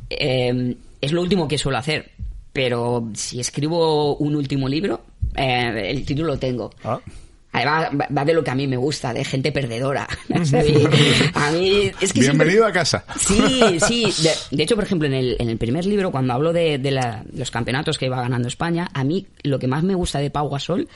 Eh, 0.09 0.75
es 1.01 1.11
lo 1.11 1.21
último 1.21 1.47
que 1.47 1.57
suelo 1.57 1.77
hacer. 1.77 2.11
Pero 2.53 3.09
si 3.15 3.39
escribo 3.39 4.15
un 4.17 4.35
último 4.35 4.69
libro, 4.69 5.01
eh, 5.35 5.89
el 5.89 6.05
título 6.05 6.29
lo 6.29 6.39
tengo. 6.39 6.69
Ah. 6.83 6.99
Además, 7.53 7.89
va- 8.17 8.25
de 8.25 8.33
lo 8.33 8.43
que 8.43 8.51
a 8.51 8.55
mí 8.55 8.67
me 8.67 8.77
gusta, 8.77 9.13
de 9.13 9.23
gente 9.23 9.51
perdedora. 9.51 10.07
A 11.35 11.51
mí 11.51 11.91
es 12.01 12.11
que 12.11 12.21
siempre- 12.21 12.21
Bienvenido 12.47 12.65
a 12.65 12.71
casa. 12.71 13.05
Sí, 13.17 13.79
sí. 13.87 14.13
De, 14.23 14.31
de 14.57 14.63
hecho, 14.63 14.75
por 14.75 14.83
ejemplo, 14.83 15.07
en 15.07 15.13
el, 15.13 15.35
en 15.39 15.49
el 15.49 15.57
primer 15.57 15.85
libro, 15.85 16.11
cuando 16.11 16.33
hablo 16.33 16.51
de, 16.51 16.77
de 16.79 16.91
la- 16.91 17.23
los 17.33 17.51
campeonatos 17.51 17.97
que 17.97 18.07
iba 18.07 18.21
ganando 18.21 18.47
España, 18.47 18.89
a 18.93 19.03
mí 19.03 19.27
lo 19.43 19.59
que 19.59 19.67
más 19.67 19.83
me 19.83 19.95
gusta 19.95 20.19
de 20.19 20.29
Pau 20.31 20.49
Gasol 20.49 20.87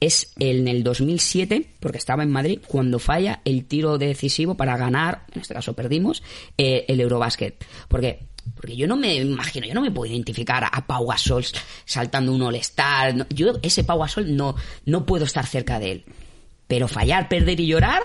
es 0.00 0.32
en 0.38 0.66
el 0.68 0.82
2007, 0.82 1.64
porque 1.80 1.98
estaba 1.98 2.22
en 2.24 2.30
Madrid, 2.30 2.58
cuando 2.66 2.98
falla 2.98 3.40
el 3.44 3.64
tiro 3.64 3.98
decisivo 3.98 4.56
para 4.56 4.76
ganar, 4.76 5.24
en 5.34 5.40
este 5.42 5.54
caso 5.54 5.74
perdimos, 5.74 6.22
eh, 6.58 6.84
el 6.88 7.00
Eurobásquet. 7.00 7.64
Porque 7.88 8.18
porque 8.54 8.76
yo 8.76 8.86
no 8.86 8.96
me 8.96 9.16
imagino, 9.16 9.66
yo 9.66 9.74
no 9.74 9.80
me 9.80 9.90
puedo 9.90 10.10
identificar 10.12 10.64
a 10.70 10.86
Pau 10.86 11.06
Gasol 11.06 11.44
saltando 11.84 12.32
un 12.32 12.42
All-Star. 12.42 13.14
no- 13.14 13.26
yo, 13.30 13.54
ese 13.62 13.84
Pau 13.84 13.98
Gasol, 14.00 14.34
no, 14.36 14.54
no 14.86 15.04
puedo 15.06 15.24
estar 15.24 15.46
cerca 15.46 15.78
de 15.78 15.92
él. 15.92 16.04
Pero 16.68 16.88
fallar, 16.88 17.28
perder 17.28 17.60
y 17.60 17.66
llorar, 17.66 18.02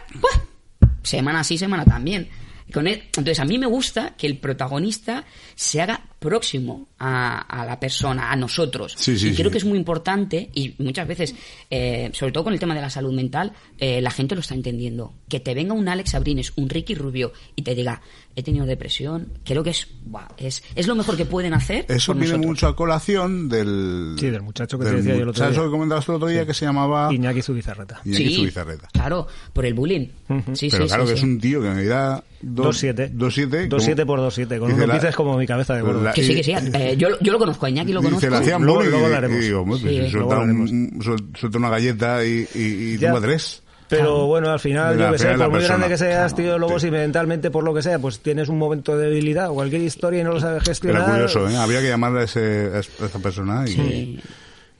semana 1.04 1.44
sí, 1.44 1.58
semana 1.58 1.86
también. 1.86 2.30
Con 2.74 2.86
él- 2.86 3.02
entonces, 3.06 3.40
a 3.40 3.46
mí 3.46 3.58
me 3.58 3.66
gusta 3.66 4.16
que 4.18 4.28
el 4.28 4.40
protagonista 4.40 5.24
se 5.56 5.82
haga 5.82 6.02
próximo 6.20 6.86
a, 7.00 7.38
a 7.40 7.66
la 7.66 7.80
persona, 7.80 8.30
a 8.30 8.36
nosotros. 8.36 8.94
Sí, 8.98 9.18
sí, 9.18 9.30
y 9.30 9.34
creo 9.36 9.46
sí. 9.48 9.52
que 9.54 9.58
es 9.60 9.64
muy 9.64 9.78
importante, 9.78 10.50
y 10.54 10.76
muchas 10.80 11.08
veces, 11.08 11.34
eh, 11.70 12.10
sobre 12.14 12.34
todo 12.34 12.44
con 12.44 12.52
el 12.54 12.60
tema 12.60 12.76
de 12.76 12.82
la 12.82 12.90
salud 12.90 13.14
mental, 13.14 13.54
eh, 13.78 14.02
la 14.02 14.12
gente 14.12 14.36
lo 14.36 14.42
está 14.42 14.54
entendiendo. 14.54 15.14
Que 15.30 15.40
te 15.40 15.54
venga 15.54 15.74
un 15.74 15.88
Alex 15.88 16.14
Abrines, 16.16 16.52
un 16.58 16.68
Ricky 16.68 16.94
Rubio, 16.94 17.32
y 17.56 17.62
te 17.62 17.74
diga, 17.74 18.02
he 18.38 18.44
tenido 18.44 18.68
depresión, 18.68 19.30
creo 19.44 19.64
que 19.64 19.72
es, 19.72 19.88
buah, 20.06 20.28
es, 20.38 20.64
es 20.76 20.86
lo 20.86 20.94
mejor 20.96 21.18
que 21.18 21.26
pueden 21.26 21.54
hacer. 21.56 21.86
Eso 21.90 22.14
viene 22.14 22.28
nosotros. 22.28 22.46
mucho 22.46 22.68
a 22.68 22.76
colación 22.76 23.50
del... 23.50 24.16
Sí, 24.20 24.30
del 24.30 24.44
muchacho 24.44 24.78
que 24.78 24.86
te 24.86 24.92
del 24.92 24.98
decía 25.00 25.16
yo 25.16 25.24
el 25.24 25.30
otro 25.30 25.44
muchacho 25.44 25.62
día. 25.62 25.68
que 25.68 25.72
comentabas 25.72 26.08
el 26.08 26.16
otro 26.16 26.28
día 26.28 26.46
que 26.46 26.54
se 26.54 26.66
llamaba 26.66 27.12
Iñaki 27.12 27.42
Zubizarreta. 27.42 28.00
Iñaki 28.06 28.28
Sí, 28.28 28.36
Zubizarreta. 28.36 28.88
claro, 28.94 29.26
por 29.52 29.66
el 29.66 29.74
bullying. 29.74 30.08
Sí, 30.54 30.70
Pero 30.70 30.84
sí, 30.84 30.88
claro 30.88 31.08
sí, 31.08 31.14
que 31.14 31.18
sí. 31.20 31.24
es 31.24 31.24
un 31.24 31.40
tío 31.40 31.62
que 31.64 31.70
me 31.72 31.84
da 31.86 32.24
2-7. 32.46 33.12
2-7. 33.14 33.70
2-7 33.70 34.06
por 34.06 34.20
2-7, 34.20 34.60
con 34.60 34.68
Dice 34.70 34.74
unos 34.76 34.88
la- 34.88 34.94
bíceps 34.94 35.16
como 35.16 35.36
mi 35.36 35.48
cabeza 35.48 35.74
de 35.76 35.82
gordo. 35.82 36.04
la- 36.04 36.14
Que 36.14 36.24
sí, 36.24 36.36
que 36.36 36.44
sí. 36.44 36.52
eh, 36.76 36.96
yo, 36.96 37.10
yo 37.20 37.32
lo 37.34 37.40
conozco, 37.40 37.66
a 37.66 37.70
Iñaki 37.72 37.92
lo 37.92 38.02
conozco. 38.04 38.20
Dice, 38.20 38.30
le 38.30 38.38
hacían 38.38 38.62
Luego- 38.64 38.84
luego 38.84 39.00
y- 39.02 39.04
hablaremos. 39.06 39.38
y 39.40 39.42
digo, 39.46 39.62
hombre, 39.62 39.80
pues 39.82 40.06
Sí, 40.06 40.12
suelta, 40.12 40.38
un- 40.40 41.02
suelta 41.36 41.58
una 41.58 41.70
galleta 41.70 42.24
y, 42.24 42.48
y, 42.54 42.94
y 42.94 42.98
tumba 43.00 43.20
tres. 43.20 43.64
Pero 43.90 44.26
bueno, 44.28 44.50
al 44.50 44.60
final, 44.60 44.98
yo 45.00 45.12
que 45.14 45.18
sé, 45.18 45.28
por 45.30 45.38
muy 45.50 45.60
persona. 45.60 45.68
grande 45.78 45.88
que 45.88 45.98
seas, 45.98 46.36
tío, 46.36 46.58
luego 46.60 46.80
sí. 46.80 46.88
si 46.88 46.92
mentalmente, 46.92 47.50
por 47.52 47.64
lo 47.64 47.74
que 47.74 47.82
sea, 47.82 48.00
pues 48.00 48.20
tienes 48.20 48.50
un 48.50 48.58
momento 48.58 48.98
de 48.98 49.06
debilidad 49.10 49.50
o 49.50 49.54
cualquier 49.54 49.82
historia 49.82 50.22
y 50.22 50.24
no 50.24 50.34
lo 50.34 50.40
sabes 50.42 50.64
gestionar. 50.64 51.04
Era 51.04 51.12
curioso, 51.12 51.48
¿eh? 51.50 51.56
Habría 51.56 51.80
que 51.82 51.88
llamarle 51.88 52.20
a, 52.22 52.24
ese, 52.24 52.72
a 52.74 52.80
esa 53.06 53.20
persona 53.20 53.64
y, 53.68 54.20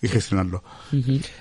y 0.02 0.08
gestionarlo. 0.10 0.62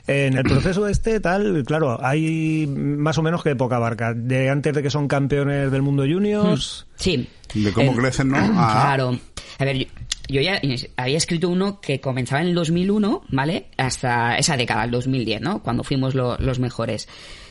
En 0.06 0.36
el 0.36 0.44
proceso 0.44 0.86
este, 0.86 1.18
tal, 1.20 1.64
claro, 1.66 1.98
hay 2.05 2.66
más 2.68 3.18
o 3.18 3.22
menos 3.22 3.43
que 3.43 3.56
poca 3.56 3.78
barca. 3.78 4.14
De 4.14 4.48
antes 4.48 4.72
de 4.74 4.82
que 4.82 4.90
son 4.90 5.09
campeones 5.09 5.70
del 5.72 5.82
mundo 5.82 6.05
juniors. 6.05 6.86
Sí. 6.97 7.28
De 7.55 7.72
cómo 7.72 7.93
Eh, 7.93 7.97
crecen, 7.97 8.28
¿no? 8.28 8.36
Claro. 8.55 9.18
A 9.59 9.64
ver, 9.64 9.78
yo, 9.78 9.86
yo 10.28 10.40
ya 10.40 10.60
había 10.97 11.16
escrito 11.16 11.48
uno 11.48 11.80
que 11.80 12.01
comenzaba 12.01 12.43
en 12.43 12.48
el 12.48 12.55
2001, 12.55 13.22
¿vale? 13.30 13.66
Hasta 13.78 14.36
esa 14.36 14.56
década, 14.56 14.84
el 14.84 14.90
2010, 14.90 15.40
¿no? 15.40 15.62
Cuando 15.62 15.82
fuimos 15.82 16.14
lo- 16.14 16.36
los 16.38 16.59
mejores. 16.59 17.09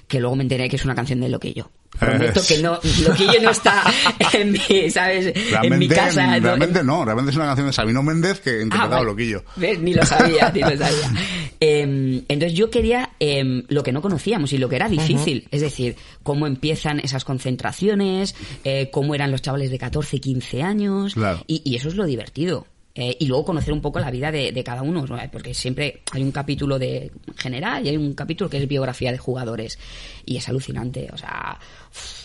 Que 0.07 0.19
luego 0.19 0.36
me 0.36 0.44
enteré 0.44 0.69
que 0.69 0.76
es 0.76 0.86
una 0.86 0.94
canción 0.95 1.19
de 1.22 1.30
Loquillo. 1.30 1.72
Prometo 1.99 2.41
que 2.45 2.57
no, 2.57 2.77
Loquillo 3.07 3.41
no 3.41 3.49
está 3.52 3.84
en 4.34 4.52
mi, 4.52 4.90
¿sabes? 4.91 5.27
en 5.27 5.34
mi 5.34 5.49
Realmente, 5.88 5.95
casa. 5.95 6.26
no- 6.40 6.40
realmente 6.45 6.84
no, 6.84 7.06
realmente 7.06 7.32
es 7.32 7.38
una 7.38 7.45
canción 7.45 7.68
de 7.68 7.73
Sabino 7.73 8.03
Méndez 8.03 8.41
que 8.41 8.52
interpretaba 8.61 8.95
Ah, 8.98 8.99
vale. 8.99 9.06
Loquillo. 9.11 9.44
¿Ves? 9.56 9.80
Ni 9.80 9.94
lo 9.94 10.06
sabía, 10.06 10.52
ni 10.53 10.60
lo 10.60 10.69
sabía. 10.77 11.14
Em, 11.61 12.23
entonces 12.27 12.53
yo 12.57 12.69
quería 12.69 13.11
em, 13.19 13.64
lo 13.69 13.82
que 13.82 13.94
no 13.94 14.02
conocíamos 14.02 14.52
y 14.53 14.57
lo 14.57 14.68
que 14.68 14.76
era 14.76 14.90
difícil, 14.90 15.48
es 15.52 15.61
decir, 15.61 15.95
cómo 16.22 16.48
empiezan 16.48 16.99
esas 16.99 17.23
concentraciones, 17.23 18.36
eh, 18.65 18.90
cómo 18.91 19.15
eran 19.15 19.32
los 19.32 19.41
chavales 19.41 19.72
de 19.72 19.80
14, 19.80 20.19
15 20.19 20.61
años, 20.64 21.14
Claro. 21.14 21.44
y, 21.48 21.61
y 21.64 21.76
eso 21.77 21.88
es 21.88 21.95
lo 21.95 22.06
divertido. 22.06 22.68
Eh, 22.97 23.17
y 23.19 23.26
luego 23.26 23.43
conocer 23.43 23.73
un 23.73 23.81
poco 23.81 23.99
la 23.99 24.09
vida 24.09 24.31
de, 24.31 24.53
de 24.53 24.63
cada 24.63 24.81
uno, 24.81 25.05
¿no? 25.05 25.17
porque 25.30 25.53
siempre 25.53 26.01
hay 26.13 26.23
un 26.23 26.31
capítulo 26.31 26.80
de 26.80 27.11
general 27.35 27.85
y 27.85 27.89
hay 27.89 27.97
un 27.97 28.13
capítulo 28.13 28.49
que 28.49 28.57
es 28.57 28.67
biografía 28.69 29.11
de 29.11 29.17
jugadores. 29.17 29.77
Y 30.26 30.38
es 30.38 30.47
alucinante. 30.47 31.09
O 31.11 31.17
sea, 31.17 31.59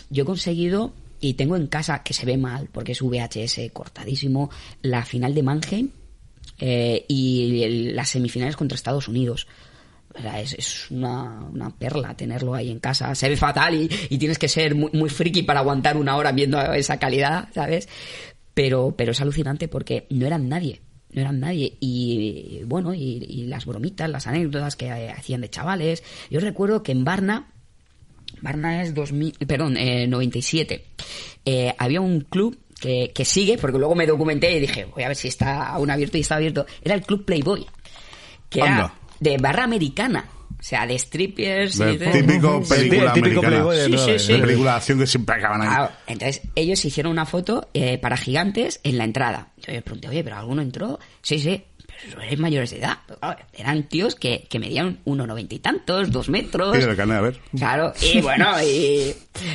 yo 0.09 0.23
he 0.23 0.25
conseguido 0.25 0.93
y 1.19 1.33
tengo 1.33 1.57
en 1.57 1.67
casa 1.67 2.03
que 2.03 2.13
se 2.13 2.25
ve 2.25 2.37
mal 2.37 2.69
porque 2.71 2.93
es 2.93 3.01
VHS 3.01 3.71
cortadísimo 3.73 4.49
la 4.81 5.03
final 5.03 5.35
de 5.35 5.43
Mannheim 5.43 5.89
eh, 6.59 7.05
y 7.07 7.91
las 7.93 8.09
semifinales 8.09 8.55
contra 8.55 8.75
Estados 8.75 9.09
Unidos. 9.09 9.47
Es, 10.37 10.53
es 10.53 10.91
una, 10.91 11.41
una 11.51 11.69
perla 11.69 12.15
tenerlo 12.15 12.53
ahí 12.53 12.69
en 12.69 12.79
casa. 12.79 13.13
Se 13.15 13.29
ve 13.29 13.37
fatal 13.37 13.75
y, 13.75 13.89
y 14.09 14.17
tienes 14.17 14.37
que 14.37 14.47
ser 14.47 14.75
muy, 14.75 14.91
muy 14.93 15.09
friki 15.09 15.43
para 15.43 15.61
aguantar 15.61 15.95
una 15.95 16.17
hora 16.17 16.31
viendo 16.31 16.59
esa 16.73 16.97
calidad, 16.97 17.47
¿sabes? 17.53 17.87
Pero, 18.53 18.93
pero 18.97 19.11
es 19.11 19.21
alucinante 19.21 19.67
porque 19.67 20.07
no 20.09 20.25
eran 20.25 20.49
nadie. 20.49 20.81
No 21.13 21.21
eran 21.21 21.39
nadie. 21.39 21.77
Y 21.79 22.61
bueno, 22.65 22.93
y, 22.93 23.25
y 23.27 23.45
las 23.47 23.65
bromitas, 23.65 24.09
las 24.09 24.27
anécdotas 24.27 24.75
que 24.75 24.87
eh, 24.87 25.09
hacían 25.09 25.41
de 25.41 25.49
chavales. 25.49 26.03
Yo 26.29 26.39
recuerdo 26.39 26.83
que 26.83 26.91
en 26.91 27.03
Varna, 27.03 27.47
Varna 28.41 28.81
es 28.81 28.93
2000, 28.93 29.33
perdón, 29.47 29.77
eh, 29.77 30.07
97, 30.07 30.85
eh, 31.45 31.73
había 31.77 32.01
un 32.01 32.21
club 32.21 32.57
que, 32.79 33.11
que 33.13 33.25
sigue, 33.25 33.57
porque 33.57 33.77
luego 33.77 33.95
me 33.95 34.07
documenté 34.07 34.55
y 34.55 34.59
dije, 34.61 34.85
voy 34.85 35.03
a 35.03 35.09
ver 35.09 35.17
si 35.17 35.27
está 35.27 35.67
aún 35.67 35.91
abierto 35.91 36.17
y 36.17 36.21
está 36.21 36.35
abierto. 36.35 36.65
Era 36.81 36.95
el 36.95 37.03
Club 37.03 37.25
Playboy, 37.25 37.65
que 38.49 38.61
Anda. 38.61 38.75
era 38.75 38.93
de 39.19 39.37
barra 39.37 39.63
americana. 39.65 40.25
O 40.59 40.63
sea, 40.63 40.85
de 40.87 40.97
strippers 40.99 41.79
y 41.79 41.97
de- 41.97 42.11
típico 42.11 42.61
Sí, 42.63 42.73
película 42.75 43.03
el 43.05 43.13
típico 43.13 43.39
americana. 43.39 43.47
Playboy 43.49 43.77
de 43.77 43.85
Sí, 43.85 43.97
sí, 43.97 44.19
sí. 44.19 44.33
De 44.33 44.39
película 44.39 44.71
de 44.71 44.77
acción 44.77 44.99
que 44.99 45.07
siempre 45.07 45.35
acaban 45.35 45.61
ahí. 45.61 45.67
Ah, 45.71 45.91
entonces 46.07 46.41
ellos 46.55 46.83
hicieron 46.85 47.11
una 47.11 47.25
foto 47.25 47.69
eh, 47.73 47.97
para 47.97 48.17
gigantes 48.17 48.79
en 48.83 48.97
la 48.97 49.03
entrada. 49.03 49.49
Yo 49.57 49.73
les 49.73 49.83
pregunté, 49.83 50.09
oye, 50.09 50.23
¿pero 50.23 50.37
alguno 50.37 50.61
entró? 50.61 50.99
Sí, 51.21 51.39
sí, 51.39 51.63
pero 52.09 52.21
eres 52.21 52.39
mayores 52.39 52.71
de 52.71 52.77
edad. 52.79 52.97
Pero, 53.07 53.19
claro, 53.19 53.39
eran 53.53 53.83
tíos 53.89 54.15
que, 54.15 54.47
que 54.49 54.59
medían 54.59 54.99
1,90 55.05 55.47
y 55.53 55.59
tantos, 55.59 56.11
dos 56.11 56.29
metros. 56.29 56.75
Pídele 56.75 56.95
carnet, 56.95 57.17
a 57.17 57.21
ver. 57.21 57.39
Claro, 57.57 57.93
y 58.01 58.21
bueno, 58.21 58.61
y 58.63 59.13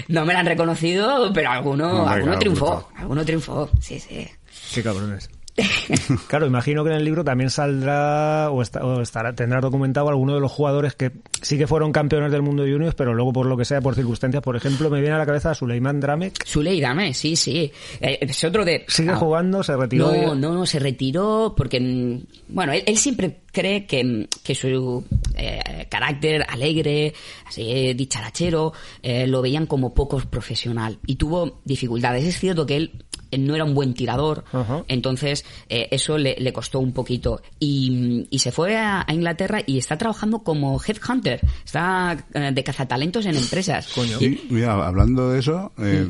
no 0.09 0.25
me 0.25 0.33
la 0.33 0.41
han 0.41 0.47
reconocido, 0.47 1.33
pero 1.33 1.51
alguno, 1.51 2.07
alguno 2.09 2.25
claro, 2.33 2.39
triunfó. 2.39 2.67
brutal. 2.77 3.01
Alguno 3.03 3.25
triunfó, 3.25 3.71
sí, 3.81 3.99
sí. 4.01 4.27
Qué 4.75 4.83
cabrones. 4.83 5.29
Claro, 6.29 6.47
imagino 6.47 6.85
que 6.85 6.91
en 6.91 6.97
el 6.97 7.05
libro 7.05 7.25
también 7.25 7.51
saldrá 7.51 8.51
o, 8.51 8.63
está- 8.63 8.85
o 8.85 9.01
estará, 9.01 9.35
tendrá 9.35 9.61
documentado 9.61 10.09
alguno 10.09 10.35
de 10.35 10.41
los 10.41 10.53
jugadores 10.53 10.95
que 10.95 11.13
sí 11.43 11.57
que 11.59 11.67
fueron 11.67 11.93
campeones 11.93 12.31
del 12.33 12.43
mundo 12.43 12.63
de 12.63 12.73
juniors, 12.73 12.95
pero 12.95 13.15
luego 13.15 13.33
por 13.33 13.47
lo 13.47 13.57
que 13.57 13.65
sea, 13.65 13.81
por 13.81 13.95
circunstancias, 13.95 14.43
por 14.43 14.57
ejemplo, 14.57 14.91
me 14.91 15.01
viene 15.01 15.15
a 15.15 15.19
la 15.19 15.27
cabeza 15.27 15.55
Suleiman 15.55 16.01
Dramek. 16.01 16.45
Dame, 16.81 17.15
sí, 17.15 17.37
sí. 17.37 17.71
Eh, 18.01 18.19
es 18.21 18.45
otro 18.45 18.65
de... 18.65 18.85
Sigue 18.89 19.11
ah, 19.11 19.17
jugando, 19.17 19.63
se 19.63 19.77
retiró. 19.77 20.13
No, 20.13 20.35
no, 20.35 20.55
no, 20.55 20.67
se 20.67 20.79
retiró 20.79 21.55
porque, 21.57 21.81
mm, 21.81 22.55
bueno, 22.55 22.73
él, 22.73 22.83
él 22.87 22.97
siempre 22.97 23.41
cree 23.57 23.87
que, 23.87 24.29
que 24.45 24.55
su 24.55 25.03
eh, 25.35 25.87
carácter 25.91 26.45
alegre, 26.49 27.15
así, 27.47 27.95
dicharachero, 27.95 28.73
eh, 29.03 29.27
lo 29.27 29.41
veían 29.41 29.67
como 29.67 29.95
poco 29.95 30.19
profesional 30.19 30.99
y 31.07 31.17
tuvo 31.17 31.61
dificultades. 31.65 32.25
Es 32.25 32.39
cierto 32.39 32.67
que 32.67 32.77
él 32.77 33.05
eh, 33.31 33.39
no 33.39 33.55
era 33.55 33.65
un 33.65 33.73
buen 33.75 33.95
tirador, 33.95 34.45
Ajá. 34.53 34.85
entonces 34.89 35.45
eh, 35.71 35.89
eso 35.91 36.19
le, 36.19 36.37
le 36.39 36.53
costó 36.53 36.81
un 36.81 36.93
poquito. 36.93 37.41
Y, 37.59 38.27
y 38.31 38.39
se 38.41 38.53
fue 38.53 38.77
a, 38.77 39.05
a 39.09 39.15
Inglaterra 39.15 39.61
y 39.67 39.79
está 39.79 39.97
trabajando 39.97 40.41
como 40.41 40.79
headhunter, 40.87 41.41
está 41.65 42.27
eh, 42.35 42.51
de 42.53 42.63
cazatalentos 42.63 43.25
en 43.27 43.37
empresas. 43.37 43.87
Sí, 44.19 44.47
mira, 44.51 44.75
hablando 44.87 45.31
de 45.31 45.39
eso, 45.41 45.73
eh, 45.79 46.07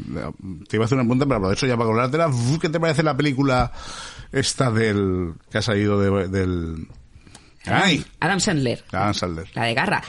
te 0.68 0.76
iba 0.76 0.84
a 0.84 0.86
hacer 0.86 0.98
una 0.98 1.04
pregunta, 1.08 1.26
pero 1.26 1.52
eso 1.52 1.66
ya 1.66 1.76
para 1.76 1.88
colártela. 1.90 2.28
Uf, 2.28 2.58
¿Qué 2.60 2.68
te 2.68 2.80
parece 2.80 3.02
la 3.04 3.16
película 3.16 3.72
esta 4.32 4.70
del 4.72 5.34
que 5.50 5.58
ha 5.58 5.62
salido 5.62 6.00
de- 6.00 6.28
del... 6.28 6.88
¡Ay! 7.66 8.04
Adam 8.20 8.40
Sandler. 8.40 8.82
Adam 8.92 9.14
Sandler. 9.14 9.46
La 9.54 9.64
de 9.64 9.74
Garra. 9.74 10.02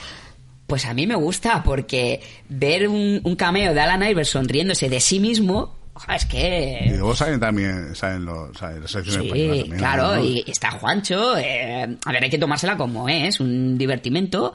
Pues 0.68 0.86
a 0.86 0.94
mí 0.94 1.08
me 1.08 1.16
gusta 1.16 1.64
porque 1.64 2.22
ver 2.50 2.90
un, 2.90 3.22
un 3.24 3.36
cameo 3.36 3.74
de 3.74 3.80
Alan 3.80 4.04
Iverson 4.10 4.48
riéndose 4.50 4.90
de 4.90 5.00
sí 5.00 5.20
mismo, 5.20 5.78
es 6.14 6.26
Y 6.26 6.28
que... 6.28 6.86
luego 6.90 7.16
salen 7.16 7.40
también, 7.40 7.96
salen 7.96 8.26
los, 8.26 8.56
salen 8.58 8.84
españolas 8.84 9.24
Sí, 9.24 9.70
claro, 9.78 10.16
¿no? 10.18 10.24
y 10.26 10.44
está 10.46 10.72
Juancho. 10.72 11.38
eh, 11.38 11.98
a 12.06 12.12
ver, 12.12 12.24
hay 12.24 12.30
que 12.30 12.38
tomársela 12.38 12.76
como 12.78 13.08
es, 13.08 13.40
un 13.40 13.78
divertimento. 13.78 14.54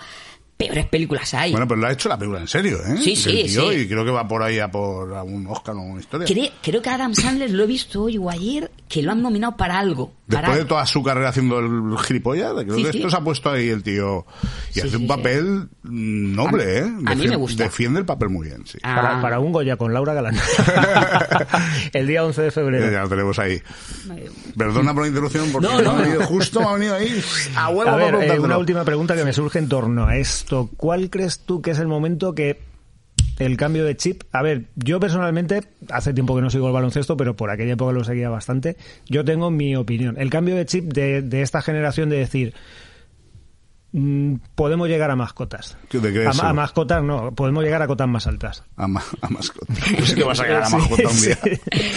Peores 0.55 0.87
películas 0.87 1.33
hay. 1.35 1.51
Bueno, 1.51 1.66
pero 1.66 1.81
lo 1.81 1.87
ha 1.89 1.93
hecho 1.93 2.09
la 2.09 2.16
película 2.19 2.41
en 2.41 2.47
serio, 2.47 2.79
¿eh? 2.87 2.97
Sí, 3.03 3.16
sí, 3.16 3.49
sí. 3.49 3.61
Y 3.61 3.89
creo 3.89 4.05
que 4.05 4.12
va 4.12 4.29
por 4.29 4.43
ahí 4.45 4.61
a 4.61 4.70
por 4.70 5.12
a 5.15 5.24
un 5.24 5.45
Oscar 5.49 5.74
o 5.74 5.81
una 5.81 5.99
historia. 6.01 6.29
Cre- 6.29 6.53
creo 6.62 6.81
que 6.83 6.91
Adam 6.91 7.15
Sandler 7.15 7.51
lo 7.51 7.65
he 7.65 7.66
visto 7.66 8.03
hoy 8.03 8.19
o 8.19 8.31
ayer 8.31 8.70
que 8.93 9.02
lo 9.02 9.12
han 9.12 9.23
nominado 9.23 9.56
para 9.56 9.78
algo. 9.78 10.12
Después 10.27 10.51
para- 10.51 10.59
de 10.59 10.64
toda 10.66 10.85
su 10.85 11.02
carrera 11.02 11.31
haciendo 11.31 11.59
el 11.60 11.97
gilipollas, 12.05 12.52
creo 12.62 12.77
Sí, 12.77 12.82
que 12.85 12.93
sí. 12.93 12.98
esto 12.98 13.09
se 13.09 13.16
ha 13.16 13.20
puesto 13.20 13.51
ahí 13.51 13.70
el 13.70 13.82
tío 13.82 14.27
y 14.70 14.74
Sí, 14.74 14.81
hace 14.81 14.90
sí, 14.90 14.97
un 14.97 15.06
papel 15.06 15.69
noble, 15.82 16.62
A- 16.64 16.78
¿eh? 16.81 16.93
a 17.06 17.14
mí 17.14 17.27
me 17.27 17.36
gusta. 17.36 17.64
Defiende 17.64 18.01
el 18.01 18.05
papel 18.05 18.28
muy 18.28 18.48
bien, 18.48 18.66
sí. 18.66 18.77
Ah, 18.82 18.94
Para, 18.97 19.23
para 19.23 19.40
un 19.40 19.51
Goya 19.51 19.77
con 19.78 19.94
Laura 19.94 20.12
Galán. 20.12 20.36
el 21.93 22.06
día 22.06 22.23
11 22.24 22.43
de 22.43 22.51
febrero. 22.51 22.90
Ya 22.90 23.02
lo 23.02 23.09
tenemos 23.09 23.39
ahí. 23.39 23.60
Perdona 24.56 24.93
por 24.93 25.05
la 25.05 25.09
interrupción, 25.09 25.51
porque 25.52 25.69
No, 25.69 25.81
no, 25.81 26.27
justo 26.27 26.60
me 26.60 26.66
ha 26.66 26.73
venido 26.74 26.94
ahí 26.94 27.23
a 27.56 27.69
huevo 27.70 27.90
A 27.90 27.93
para 27.94 28.19
ver, 28.19 28.31
eh, 28.32 28.39
una 28.40 28.59
última 28.59 28.85
pregunta 28.85 29.16
que 29.16 29.24
me 29.24 29.32
surge 29.32 29.59
en 29.59 29.69
torno 29.69 30.06
a 30.06 30.16
esto. 30.16 30.69
¿Cuál 30.77 31.09
crees 31.10 31.40
tú 31.40 31.62
que 31.62 31.70
es 31.70 31.78
el 31.78 31.89
momento 31.89 32.35
que 32.35 32.60
el 33.38 33.56
cambio 33.56 33.84
de 33.84 33.96
chip? 33.96 34.22
A 34.32 34.42
ver, 34.42 34.64
yo 34.76 35.00
personalmente, 35.00 35.62
hace 35.90 36.12
tiempo 36.14 36.34
que 36.36 36.42
no 36.42 36.50
sigo 36.50 36.66
el 36.68 36.72
baloncesto, 36.72 37.16
pero 37.16 37.34
por 37.36 37.50
aquella 37.50 37.72
época 37.72 37.92
lo 37.92 38.04
seguía 38.04 38.28
bastante. 38.28 38.76
Yo 39.09 39.24
tengo 39.24 39.50
mi 39.50 39.74
opinión. 39.76 40.16
El 40.18 40.30
cambio 40.30 40.54
de 40.56 40.66
chip 40.66 40.92
de, 40.92 41.22
de 41.22 41.42
esta 41.42 41.62
generación 41.62 42.09
de 42.09 42.16
decir, 42.18 42.54
mm, 43.92 44.34
podemos 44.54 44.88
llegar 44.88 45.10
a 45.10 45.16
mascotas. 45.16 45.76
¿De 45.90 46.12
qué 46.12 46.26
A, 46.26 46.30
a 46.30 46.52
mascotas 46.52 47.02
no, 47.02 47.34
podemos 47.34 47.62
llegar 47.64 47.82
a 47.82 47.86
cotas 47.86 48.09
más 48.09 48.26
altas. 48.26 48.64
A, 48.76 48.86
ma- 48.88 49.02
a 49.20 49.28
mascota. 49.28 49.72
Es 49.98 50.14
que 50.14 50.24
vas 50.24 50.40
a 50.40 50.44
llegar 50.44 50.62
a 50.64 50.68
mascota 50.70 51.09
un 51.09 51.20
día. 51.20 51.38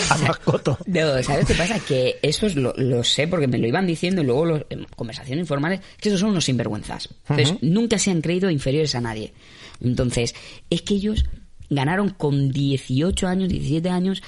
A 0.09 0.17
mascoto. 0.17 0.77
No, 0.87 1.23
¿sabes 1.23 1.45
qué 1.45 1.53
pasa? 1.53 1.79
Que 1.79 2.19
eso 2.21 2.47
es 2.47 2.55
lo, 2.55 2.73
lo 2.77 3.03
sé 3.03 3.27
porque 3.27 3.47
me 3.47 3.57
lo 3.57 3.67
iban 3.67 3.87
diciendo 3.87 4.21
y 4.21 4.25
luego 4.25 4.45
los, 4.45 4.65
en 4.69 4.85
conversaciones 4.95 5.43
informales, 5.43 5.79
que 5.99 6.09
esos 6.09 6.19
son 6.21 6.31
unos 6.31 6.45
sinvergüenzas. 6.45 7.09
Entonces, 7.29 7.57
nunca 7.61 7.97
se 7.99 8.11
han 8.11 8.21
creído 8.21 8.49
inferiores 8.49 8.93
a 8.95 9.01
nadie. 9.01 9.33
Entonces, 9.81 10.35
es 10.69 10.81
que 10.81 10.95
ellos 10.95 11.25
ganaron 11.69 12.09
con 12.09 12.51
18 12.51 13.27
años, 13.27 13.49
17 13.49 13.89
años 13.89 14.23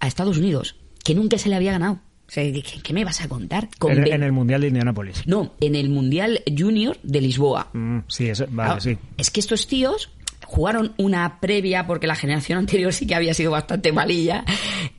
a 0.00 0.06
Estados 0.06 0.38
Unidos, 0.38 0.76
que 1.04 1.14
nunca 1.14 1.38
se 1.38 1.48
le 1.48 1.56
había 1.56 1.72
ganado. 1.72 2.00
O 2.28 2.30
sea, 2.30 2.42
¿qué, 2.82 2.92
me 2.92 3.04
vas 3.04 3.20
a 3.20 3.28
contar? 3.28 3.68
Con 3.78 3.92
En, 3.92 4.22
el 4.22 4.32
Mundial 4.32 4.60
de 4.60 4.68
Indianápolis. 4.68 5.26
No, 5.26 5.54
en 5.60 5.76
el 5.76 5.88
Mundial 5.88 6.42
Junior 6.56 6.98
de 7.04 7.20
Lisboa. 7.20 7.70
Mm, 7.72 7.98
sí, 8.08 8.28
eso, 8.28 8.46
vale, 8.50 8.68
Claro, 8.68 8.80
sí. 8.80 8.98
Es 9.16 9.30
que 9.30 9.38
estos 9.38 9.68
tíos 9.68 10.10
jugaron 10.46 10.94
una 10.96 11.40
previa, 11.40 11.86
porque 11.86 12.06
la 12.06 12.14
generación 12.14 12.58
anterior 12.58 12.92
sí 12.92 13.06
que 13.06 13.14
había 13.14 13.34
sido 13.34 13.50
bastante 13.50 13.92
malilla, 13.92 14.44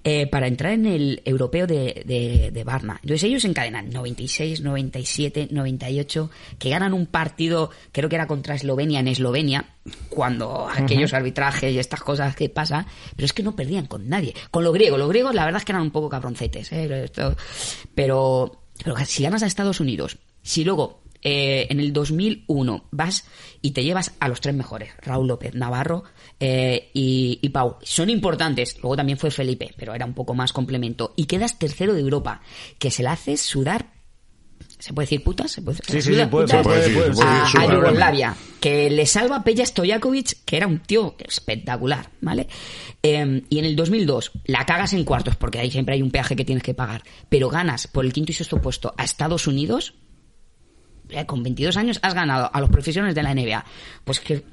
eh, 0.04 0.28
para 0.28 0.48
entrar 0.48 0.74
en 0.74 0.86
el 0.86 1.22
europeo 1.26 1.66
de, 1.66 2.04
de, 2.06 2.52
de 2.52 2.64
Varna. 2.64 3.00
Entonces 3.02 3.24
ellos 3.24 3.46
encadenan 3.46 3.90
96, 3.90 4.62
97, 4.62 5.48
98, 5.52 6.30
que 6.60 6.70
ganan 6.70 6.94
un 6.94 7.08
partido, 7.08 7.72
creo 7.92 8.10
que 8.10 8.16
era 8.16 8.28
contra 8.28 8.56
Eslovenia 8.56 9.00
en 9.00 9.08
Eslovenia, 9.08 9.66
cuando 10.10 10.68
aquellos 10.68 11.14
arbitrajes 11.14 11.74
y 11.74 11.80
estas 11.80 12.02
cosas 12.02 12.36
que 12.36 12.50
pasan, 12.50 12.86
pero 13.16 13.26
es 13.26 13.34
que 13.34 13.44
no 13.44 13.56
perdían 13.56 13.86
con 13.86 14.10
nadie. 14.10 14.34
Con 14.52 14.64
los 14.64 14.74
griegos, 14.74 15.00
los 15.00 15.10
griegos 15.10 15.34
la 15.34 15.46
verdad 15.46 15.60
es 15.60 15.66
que 15.66 15.72
eran 15.72 15.84
un 15.84 15.92
poco 15.92 16.10
cabroncetes, 16.10 16.72
¿eh? 16.74 17.10
Pero, 17.14 17.36
pero 17.96 18.62
si 19.06 19.24
ganas 19.24 19.44
a 19.44 19.48
Estados 19.48 19.80
Unidos, 19.80 20.18
si 20.42 20.64
luego 20.64 21.02
eh, 21.22 21.68
en 21.70 21.80
el 21.80 21.94
2001 21.94 22.86
vas 22.92 23.26
y 23.62 23.72
te 23.72 23.84
llevas 23.84 24.14
a 24.20 24.28
los 24.28 24.42
tres 24.42 24.56
mejores, 24.56 24.90
Raúl 25.02 25.28
López, 25.28 25.56
Navarro 25.56 26.04
eh, 26.40 26.90
y, 26.94 27.40
y 27.42 27.50
Pau. 27.50 27.78
Son 27.82 28.10
importantes. 28.10 28.78
Luego 28.82 28.96
también 28.96 29.18
fue 29.18 29.32
Felipe, 29.32 29.74
pero 29.78 29.94
era 29.94 30.06
un 30.06 30.14
poco 30.14 30.34
más 30.34 30.54
complemento. 30.54 31.14
Y 31.16 31.26
quedas 31.26 31.60
tercero 31.60 31.94
de 31.94 32.02
Europa, 32.02 32.42
que 32.80 32.92
se 32.92 33.04
la 33.04 33.14
hace 33.14 33.38
sudar. 33.38 33.98
¿Se 34.80 34.94
puede 34.94 35.06
decir 35.06 35.24
putas? 35.24 35.52
¿Se 35.52 35.62
puede, 35.62 35.80
Sí, 35.88 36.02
sí, 36.02 36.12
puede, 36.12 36.28
putas? 36.28 36.64
puede, 36.64 36.90
puede, 36.92 37.24
a. 37.24 37.74
Yugoslavia, 37.74 38.36
que 38.60 38.92
le 38.92 39.08
salva 39.08 39.38
a 39.38 39.44
Peja 39.44 39.66
Stojakovic, 39.66 40.46
que 40.46 40.58
era 40.58 40.68
un 40.68 40.80
tío 40.80 41.16
espectacular, 41.28 42.12
¿vale? 42.22 42.48
Eh, 43.02 43.44
y 43.50 43.60
en 43.60 43.66
el 43.66 43.76
2002 43.76 44.32
la 44.46 44.66
cagas 44.66 44.94
en 44.94 45.04
cuartos, 45.04 45.36
porque 45.36 45.60
ahí 45.60 45.72
siempre 45.72 45.96
hay 45.96 46.04
un 46.04 46.12
peaje 46.12 46.36
que 46.36 46.46
tienes 46.46 46.64
que 46.64 46.76
pagar, 46.76 47.04
pero 47.28 47.50
ganas 47.50 47.88
por 47.88 48.06
el 48.06 48.14
quinto 48.14 48.32
y 48.32 48.36
sexto 48.36 48.62
puesto 48.62 48.94
a 48.98 49.04
Estados 49.04 49.48
Unidos, 49.48 49.96
con 51.26 51.44
22 51.44 51.78
años 51.78 52.00
has 52.02 52.14
ganado 52.14 52.50
a 52.52 52.60
los 52.60 52.70
profesionales 52.70 53.16
de 53.16 53.24
la 53.24 53.34
NBA. 53.34 53.66
Pues 54.04 54.20
que 54.20 54.44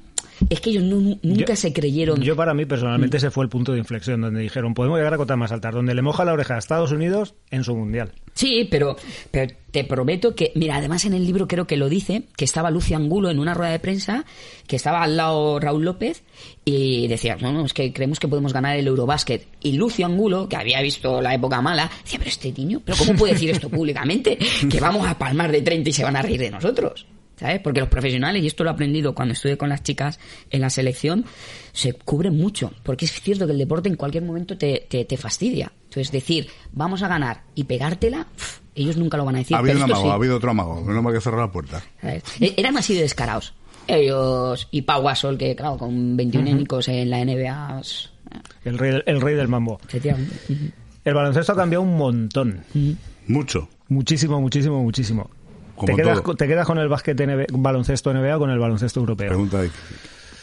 es 0.49 0.59
que 0.59 0.69
ellos 0.71 0.83
no- 0.83 0.99
nu- 0.99 1.19
nunca 1.21 1.53
Yo- 1.53 1.55
se 1.55 1.73
creyeron. 1.73 2.21
Yo 2.21 2.35
para 2.35 2.53
mí 2.53 2.65
Mm. 2.65 2.67
personalmente 2.67 3.17
ese 3.17 3.31
fue 3.31 3.43
el 3.43 3.49
punto 3.49 3.71
de 3.73 3.79
inflexión 3.79 4.21
donde 4.21 4.41
dijeron 4.41 4.73
podemos 4.73 4.97
llegar 4.97 5.13
a 5.13 5.17
cotas 5.17 5.37
más 5.37 5.51
altas, 5.51 5.73
donde 5.73 5.93
le 5.95 6.01
moja 6.01 6.25
la 6.25 6.33
oreja 6.33 6.55
a 6.55 6.57
Estados 6.59 6.91
Unidos 6.91 7.35
en 7.51 7.63
su 7.63 7.75
mundial. 7.75 8.11
Sí, 8.33 8.67
pero, 8.69 8.97
pero 9.31 9.53
te 9.71 9.85
prometo 9.85 10.35
que, 10.35 10.51
mira, 10.55 10.75
además 10.75 11.05
en 11.05 11.13
el 11.13 11.25
libro 11.25 11.47
creo 11.47 11.65
que 11.67 11.77
lo 11.77 11.87
dice, 11.87 12.23
que 12.35 12.43
estaba 12.45 12.69
Lucio 12.69 12.97
Angulo 12.97 13.29
en 13.29 13.39
una 13.39 13.53
rueda 13.53 13.71
de 13.71 13.79
prensa, 13.79 14.25
que 14.67 14.75
estaba 14.75 15.03
al 15.03 15.15
lado 15.15 15.59
Raúl 15.59 15.85
López, 15.85 16.23
y 16.65 17.07
decía, 17.07 17.37
no, 17.39 17.53
no, 17.53 17.65
es 17.65 17.73
que 17.73 17.93
creemos 17.93 18.19
que 18.19 18.27
podemos 18.27 18.51
ganar 18.51 18.75
el 18.77 18.87
Eurobásquet. 18.87 19.47
Y 19.61 19.73
Lucio 19.73 20.05
Angulo, 20.05 20.49
que 20.49 20.57
había 20.57 20.81
visto 20.81 21.21
la 21.21 21.33
época 21.33 21.61
mala, 21.61 21.89
decía, 22.03 22.19
pero 22.19 22.29
este 22.29 22.51
niño, 22.51 22.81
¿pero 22.83 22.97
cómo 22.97 23.13
puede 23.13 23.33
decir 23.33 23.49
esto 23.51 23.69
públicamente? 23.69 24.37
Que 24.69 24.79
vamos 24.81 25.07
a 25.07 25.17
palmar 25.17 25.51
de 25.51 25.61
30 25.61 25.89
y 25.89 25.93
se 25.93 26.03
van 26.03 26.17
a 26.17 26.21
reír 26.21 26.39
de 26.41 26.51
nosotros. 26.51 27.05
¿Sabes? 27.37 27.59
Porque 27.59 27.81
los 27.81 27.89
profesionales, 27.89 28.41
y 28.43 28.47
esto 28.47 28.63
lo 28.63 28.69
he 28.69 28.73
aprendido 28.73 29.13
cuando 29.13 29.33
estuve 29.33 29.57
con 29.57 29.67
las 29.67 29.83
chicas 29.83 30.19
en 30.51 30.61
la 30.61 30.69
selección, 30.69 31.25
se 31.73 31.91
cubren 31.93 32.37
mucho. 32.37 32.71
Porque 32.83 33.05
es 33.05 33.11
cierto 33.11 33.45
que 33.45 33.51
el 33.51 33.57
deporte 33.57 33.89
en 33.89 33.95
cualquier 33.95 34.23
momento 34.23 34.57
te, 34.57 34.85
te, 34.89 35.03
te 35.03 35.17
fastidia. 35.17 35.71
Entonces, 35.85 36.11
decir, 36.11 36.47
vamos 36.71 37.03
a 37.03 37.07
ganar 37.09 37.43
y 37.53 37.65
pegártela, 37.65 38.27
ellos 38.73 38.95
nunca 38.97 39.17
lo 39.17 39.25
van 39.25 39.35
a 39.35 39.39
decir. 39.39 39.55
Ha 39.55 39.59
habido 39.59 39.77
un 39.77 39.83
amago, 39.83 40.01
sí. 40.03 40.09
ha 40.09 40.13
habido 40.13 40.37
otro 40.37 40.51
amago. 40.51 40.81
Menos 40.81 41.03
mal 41.03 41.13
que 41.13 41.19
cerró 41.21 41.39
la 41.39 41.51
puerta. 41.51 41.83
¿sabes? 42.01 42.23
E- 42.39 42.53
Eran 42.57 42.77
así 42.77 42.93
de 42.95 43.01
descarados. 43.01 43.53
Ellos 43.87 44.67
y 44.71 44.81
Pau 44.83 45.03
Gasol, 45.03 45.37
que 45.37 45.55
claro, 45.55 45.77
con 45.77 46.17
21 46.17 46.49
añicos 46.49 46.87
en 46.87 47.09
la 47.09 47.23
NBA, 47.23 47.75
pues, 47.75 48.09
El 48.63 48.77
rey, 48.77 48.99
el 49.05 49.21
rey 49.21 49.35
del 49.35 49.47
mambo. 49.47 49.79
El 51.03 51.13
baloncesto 51.13 51.51
ha 51.51 51.55
cambiado 51.55 51.83
un 51.83 51.95
montón. 51.97 52.63
Mucho. 53.27 53.69
Muchísimo, 53.87 54.41
muchísimo, 54.41 54.81
muchísimo. 54.81 55.29
Como 55.75 55.87
¿Te 55.87 56.01
quedas, 56.01 56.13
todo. 56.15 56.23
con- 56.23 56.37
¿Te 56.37 56.47
quedas 56.47 56.65
con 56.65 56.77
el 56.77 56.87
básquet 56.87 57.19
NBA, 57.19 57.45
baloncesto 57.51 58.13
NBA 58.13 58.37
o 58.37 58.39
con 58.39 58.49
el 58.49 58.59
baloncesto 58.59 58.99
europeo? 58.99 59.27
Pregunta 59.27 59.61
de... 59.61 59.69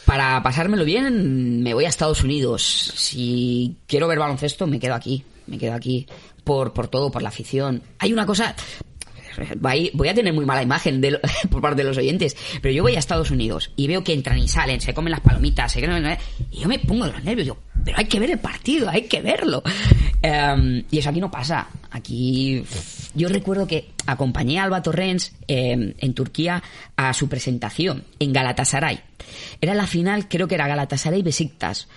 Para 0.05 0.43
pasármelo 0.43 0.83
bien, 0.83 1.63
me 1.63 1.73
voy 1.73 1.85
a 1.85 1.89
Estados 1.89 2.23
Unidos. 2.23 2.61
Si 2.63 3.77
quiero 3.87 4.07
ver 4.07 4.19
baloncesto, 4.19 4.67
me 4.67 4.79
quedo 4.79 4.95
aquí. 4.95 5.23
Me 5.47 5.57
quedo 5.57 5.73
aquí. 5.73 6.05
Por, 6.43 6.73
por 6.73 6.87
todo, 6.89 7.09
por 7.09 7.21
la 7.21 7.29
afición. 7.29 7.81
Hay 7.99 8.11
una 8.11 8.25
cosa. 8.25 8.53
Voy 9.93 10.07
a 10.07 10.13
tener 10.13 10.33
muy 10.33 10.45
mala 10.45 10.61
imagen 10.63 11.01
de 11.01 11.11
lo- 11.11 11.19
por 11.49 11.61
parte 11.61 11.81
de 11.83 11.87
los 11.89 11.97
oyentes, 11.97 12.35
pero 12.61 12.73
yo 12.73 12.83
voy 12.83 12.95
a 12.95 12.99
Estados 12.99 13.31
Unidos 13.31 13.71
y 13.75 13.87
veo 13.87 14.03
que 14.03 14.13
entran 14.13 14.37
y 14.37 14.47
salen, 14.47 14.81
se 14.81 14.93
comen 14.93 15.11
las 15.11 15.21
palomitas, 15.21 15.71
se 15.71 15.83
y 16.51 16.59
yo 16.59 16.67
me 16.67 16.79
pongo 16.79 17.05
de 17.05 17.11
los 17.11 17.23
nervios. 17.23 17.45
Digo, 17.45 17.57
pero 17.83 17.97
hay 17.97 18.05
que 18.05 18.19
ver 18.19 18.31
el 18.31 18.39
partido, 18.39 18.89
hay 18.89 19.03
que 19.03 19.21
verlo. 19.21 19.61
Em, 20.21 20.83
y 20.89 20.99
eso 20.99 21.09
aquí 21.09 21.19
no 21.19 21.29
pasa. 21.29 21.67
Aquí 21.91 22.63
yo 23.13 23.27
recuerdo 23.27 23.67
que 23.67 23.89
acompañé 24.05 24.59
a 24.59 24.63
Alba 24.63 24.81
Torrens 24.81 25.33
em, 25.47 25.93
en 25.97 26.13
Turquía 26.13 26.63
a 26.95 27.13
su 27.13 27.27
presentación 27.27 28.03
en 28.19 28.31
Galatasaray. 28.33 28.99
Era 29.61 29.73
la 29.73 29.87
final, 29.87 30.27
creo 30.27 30.47
que 30.47 30.55
era 30.55 30.67
Galatasaray 30.67 31.21
Besiktas. 31.21 31.87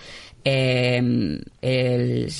Eh, 0.49 1.41
el 1.61 2.31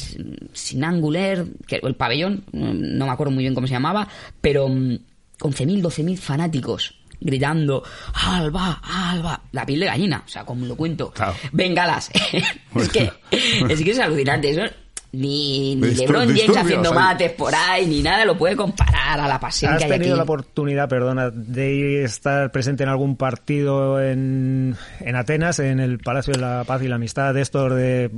Sinanguler, 0.54 1.46
que 1.68 1.82
el 1.84 1.96
pabellón, 1.96 2.46
no 2.54 3.06
me 3.06 3.12
acuerdo 3.12 3.32
muy 3.32 3.44
bien 3.44 3.54
cómo 3.54 3.68
se 3.68 3.74
llamaba, 3.74 4.08
pero 4.40 4.70
mm, 4.70 4.98
11.000, 5.40 5.82
12.000 5.82 6.18
fanáticos 6.18 6.96
gritando 7.20 7.84
Alba, 8.14 8.82
Alba, 8.82 9.42
la 9.52 9.66
piel 9.66 9.82
de 9.82 9.88
gallina, 9.88 10.24
o 10.26 10.30
sea, 10.30 10.46
como 10.46 10.66
lo 10.66 10.78
cuento. 10.78 11.12
Claro. 11.12 11.36
Bengalas. 11.52 12.10
es 12.76 12.90
que 12.90 13.12
es 13.32 13.84
que 13.84 13.92
es 13.92 14.00
alucinante 14.00 14.52
eso. 14.52 14.74
Ni, 15.14 15.76
ni 15.76 15.82
Distur- 15.88 16.00
LeBron 16.00 16.28
James 16.36 16.58
haciendo 16.58 16.94
mates 16.94 17.32
por 17.32 17.54
ahí, 17.56 17.88
ni 17.88 18.02
nada 18.02 18.26
lo 18.26 18.38
puede 18.38 18.56
comparar 18.58 19.20
a 19.20 19.28
la 19.28 19.40
pasión 19.40 19.72
¿Has 19.74 19.80
que 19.80 19.86
hay 19.86 19.92
tenido 19.92 20.14
aquí. 20.14 20.18
la 20.18 20.24
oportunidad, 20.24 20.90
perdona, 20.90 21.30
de 21.30 21.74
ir- 21.74 22.04
estar 22.04 22.52
presente 22.52 22.84
en 22.84 22.90
algún 22.90 23.16
partido 23.16 24.02
en, 24.02 24.76
en 25.00 25.16
Atenas, 25.16 25.60
en 25.60 25.80
el 25.80 26.00
Palacio 26.00 26.34
de 26.34 26.40
la 26.42 26.64
Paz 26.66 26.82
y 26.84 26.88
la 26.90 26.96
Amistad, 26.96 27.34
de 27.34 27.42
estos 27.42 27.74
de, 27.74 28.12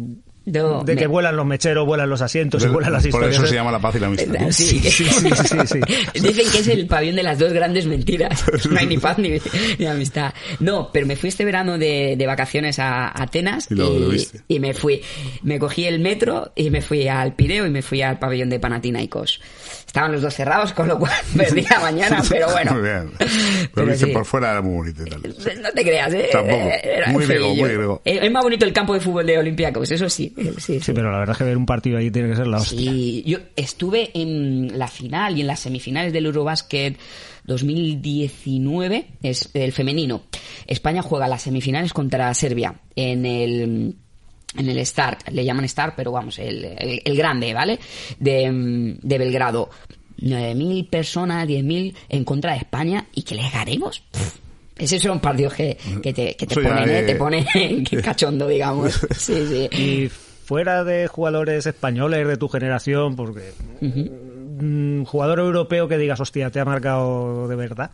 No, 0.45 0.83
de 0.83 0.95
me- 0.95 1.01
que 1.01 1.05
vuelan 1.07 1.35
los 1.35 1.45
mecheros, 1.45 1.85
vuelan 1.85 2.09
los 2.09 2.21
asientos 2.21 2.63
y 2.63 2.67
vuelan 2.67 2.91
las 2.93 3.03
Por 3.03 3.09
historias? 3.09 3.35
eso 3.35 3.45
se 3.47 3.53
llama 3.55 3.71
la 3.71 3.79
paz 3.79 3.95
y 3.95 3.99
la 3.99 4.07
amistad. 4.07 4.39
¿no? 4.39 4.51
Sí, 4.51 4.65
Sí, 4.79 4.79
sí, 4.89 5.05
sí, 5.05 5.29
sí, 5.45 5.57
sí. 5.65 5.79
Dicen 6.19 6.51
que 6.51 6.57
es 6.59 6.67
el 6.69 6.87
pabellón 6.87 7.17
de 7.17 7.23
las 7.23 7.37
dos 7.37 7.53
grandes 7.53 7.85
mentiras. 7.85 8.43
No 8.69 8.79
hay 8.79 8.87
ni 8.87 8.97
paz 8.97 9.17
ni, 9.19 9.33
ni 9.77 9.85
amistad. 9.85 10.33
No, 10.59 10.89
pero 10.91 11.05
me 11.05 11.15
fui 11.15 11.29
este 11.29 11.45
verano 11.45 11.77
de, 11.77 12.15
de 12.17 12.25
vacaciones 12.25 12.79
a 12.79 13.09
Atenas 13.21 13.67
Y 13.69 13.75
lo- 13.75 13.99
lo 13.99 14.09
viste. 14.09 14.41
y 14.47 14.59
me 14.59 14.73
fui. 14.73 15.01
Me 15.43 15.59
cogí 15.59 15.85
el 15.85 15.99
metro 15.99 16.51
y 16.55 16.69
me 16.71 16.81
fui 16.81 17.07
al 17.07 17.35
Pireo 17.35 17.67
y 17.67 17.69
me 17.69 17.81
fui 17.83 18.01
al 18.01 18.17
pabellón 18.17 18.49
de 18.49 18.59
Panathinaikos. 18.59 19.39
Estaban 19.89 20.11
los 20.11 20.21
dos 20.21 20.35
cerrados, 20.35 20.71
con 20.71 20.87
lo 20.87 20.99
cual 20.99 21.11
perdí 21.35 21.63
la 21.67 21.79
mañana, 21.79 22.21
pero 22.29 22.47
bueno. 22.51 22.73
Muy 22.73 22.81
bien. 22.83 23.11
Pero, 23.73 23.87
viste, 23.87 24.05
sí. 24.05 24.11
por 24.11 24.23
fuera 24.23 24.51
era 24.51 24.61
muy 24.61 24.75
bonito 24.75 25.01
y 25.03 25.09
tal. 25.09 25.21
No 25.63 25.71
te 25.71 25.81
creas, 25.83 26.13
¿eh? 26.13 26.29
Tampoco. 26.31 26.69
Era 26.83 27.07
Muy 27.11 27.25
griego, 27.25 27.55
muy 27.55 27.69
griego. 27.69 28.01
Es 28.05 28.21
es 28.21 28.31
más 28.31 28.43
bonito 28.43 28.65
el 28.65 28.73
campo 28.73 28.93
de 28.93 28.99
fútbol 28.99 29.25
de 29.25 29.39
Olympiacos, 29.39 29.89
eso 29.91 30.07
sí. 30.07 30.31
eh, 30.37 30.53
Sí, 30.57 30.73
Sí, 30.75 30.79
sí. 30.79 30.93
pero 30.93 31.11
la 31.11 31.17
verdad 31.17 31.33
es 31.33 31.37
que 31.39 31.43
ver 31.43 31.57
un 31.57 31.65
partido 31.65 31.97
ahí 31.97 32.11
tiene 32.11 32.29
que 32.29 32.35
ser 32.35 32.45
la 32.45 32.57
hostia. 32.57 32.79
Sí, 32.91 33.23
yo 33.25 33.39
estuve 33.55 34.11
en 34.13 34.77
la 34.77 34.87
final 34.87 35.35
y 35.37 35.41
en 35.41 35.47
las 35.47 35.59
semifinales 35.61 36.13
del 36.13 36.27
Eurobasket 36.27 36.95
2019, 37.45 39.07
es 39.23 39.49
el 39.53 39.71
femenino. 39.71 40.21
España 40.67 41.01
juega 41.01 41.27
las 41.27 41.41
semifinales 41.41 41.93
contra 41.93 42.31
Serbia 42.35 42.75
en 42.95 43.25
el 43.25 43.95
en 44.57 44.69
el 44.69 44.85
Start, 44.85 45.29
le 45.29 45.43
llaman 45.45 45.67
Start, 45.67 45.93
pero 45.95 46.11
vamos, 46.11 46.39
el, 46.39 46.65
el- 46.65 47.01
el 47.05 47.17
grande, 47.17 47.53
¿vale? 47.53 47.79
De, 48.19 48.97
de 49.01 49.17
Belgrado. 49.17 49.69
9.000 50.21 50.89
personas, 50.89 51.47
10.000 51.47 51.93
en 52.09 52.23
contra 52.25 52.51
de 52.51 52.57
España 52.59 53.05
y 53.13 53.21
que 53.23 53.35
les 53.35 53.51
ganemos. 53.53 54.01
Pff, 54.11 54.35
Esos 54.77 55.01
son 55.01 55.19
partidos 55.21 55.53
que, 55.53 55.77
que 56.03 56.13
te, 56.13 56.35
que 56.35 56.45
te 56.45 56.55
ponen, 56.55 56.89
¿eh? 56.89 57.03
te 57.03 57.15
ponen 57.15 57.45
cachondo, 58.03 58.47
digamos. 58.47 58.99
Sí, 59.17 59.45
sí. 59.47 59.69
Y 59.77 60.09
fuera 60.09 60.83
de 60.83 61.07
jugadores 61.07 61.65
españoles 61.67 62.27
de 62.27 62.35
tu 62.37 62.49
generación, 62.49 63.15
porque 63.15 63.51
mm, 63.81 65.03
jugador 65.03 65.39
europeo 65.39 65.87
que 65.87 65.97
digas, 65.97 66.19
hostia, 66.19 66.49
te 66.49 66.59
ha 66.59 66.65
marcado 66.65 67.47
de 67.47 67.55
verdad. 67.55 67.91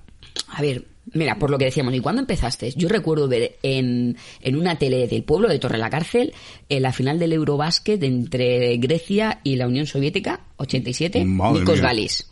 A 0.50 0.62
ver, 0.62 0.86
mira, 1.14 1.36
por 1.38 1.50
lo 1.50 1.58
que 1.58 1.66
decíamos, 1.66 1.94
¿y 1.94 2.00
cuándo 2.00 2.22
empezaste? 2.22 2.72
Yo 2.76 2.88
recuerdo 2.90 3.28
ver 3.28 3.58
en, 3.64 4.18
en 4.42 4.56
una 4.56 4.78
tele 4.78 5.08
del 5.08 5.24
pueblo 5.24 5.48
de 5.48 5.60
Torre 5.60 5.78
la 5.78 5.90
Cárcel 5.90 6.34
en 6.70 6.82
la 6.84 6.92
final 6.94 7.20
del 7.20 7.34
Eurobásquet 7.34 8.02
entre 8.04 8.78
Grecia 8.78 9.40
y 9.44 9.56
la 9.56 9.68
Unión 9.68 9.86
Soviética, 9.88 10.42
87, 10.58 11.24
Madre 11.26 11.60
Nikos 11.62 11.76
mía. 11.80 11.84
Galis. 11.88 12.30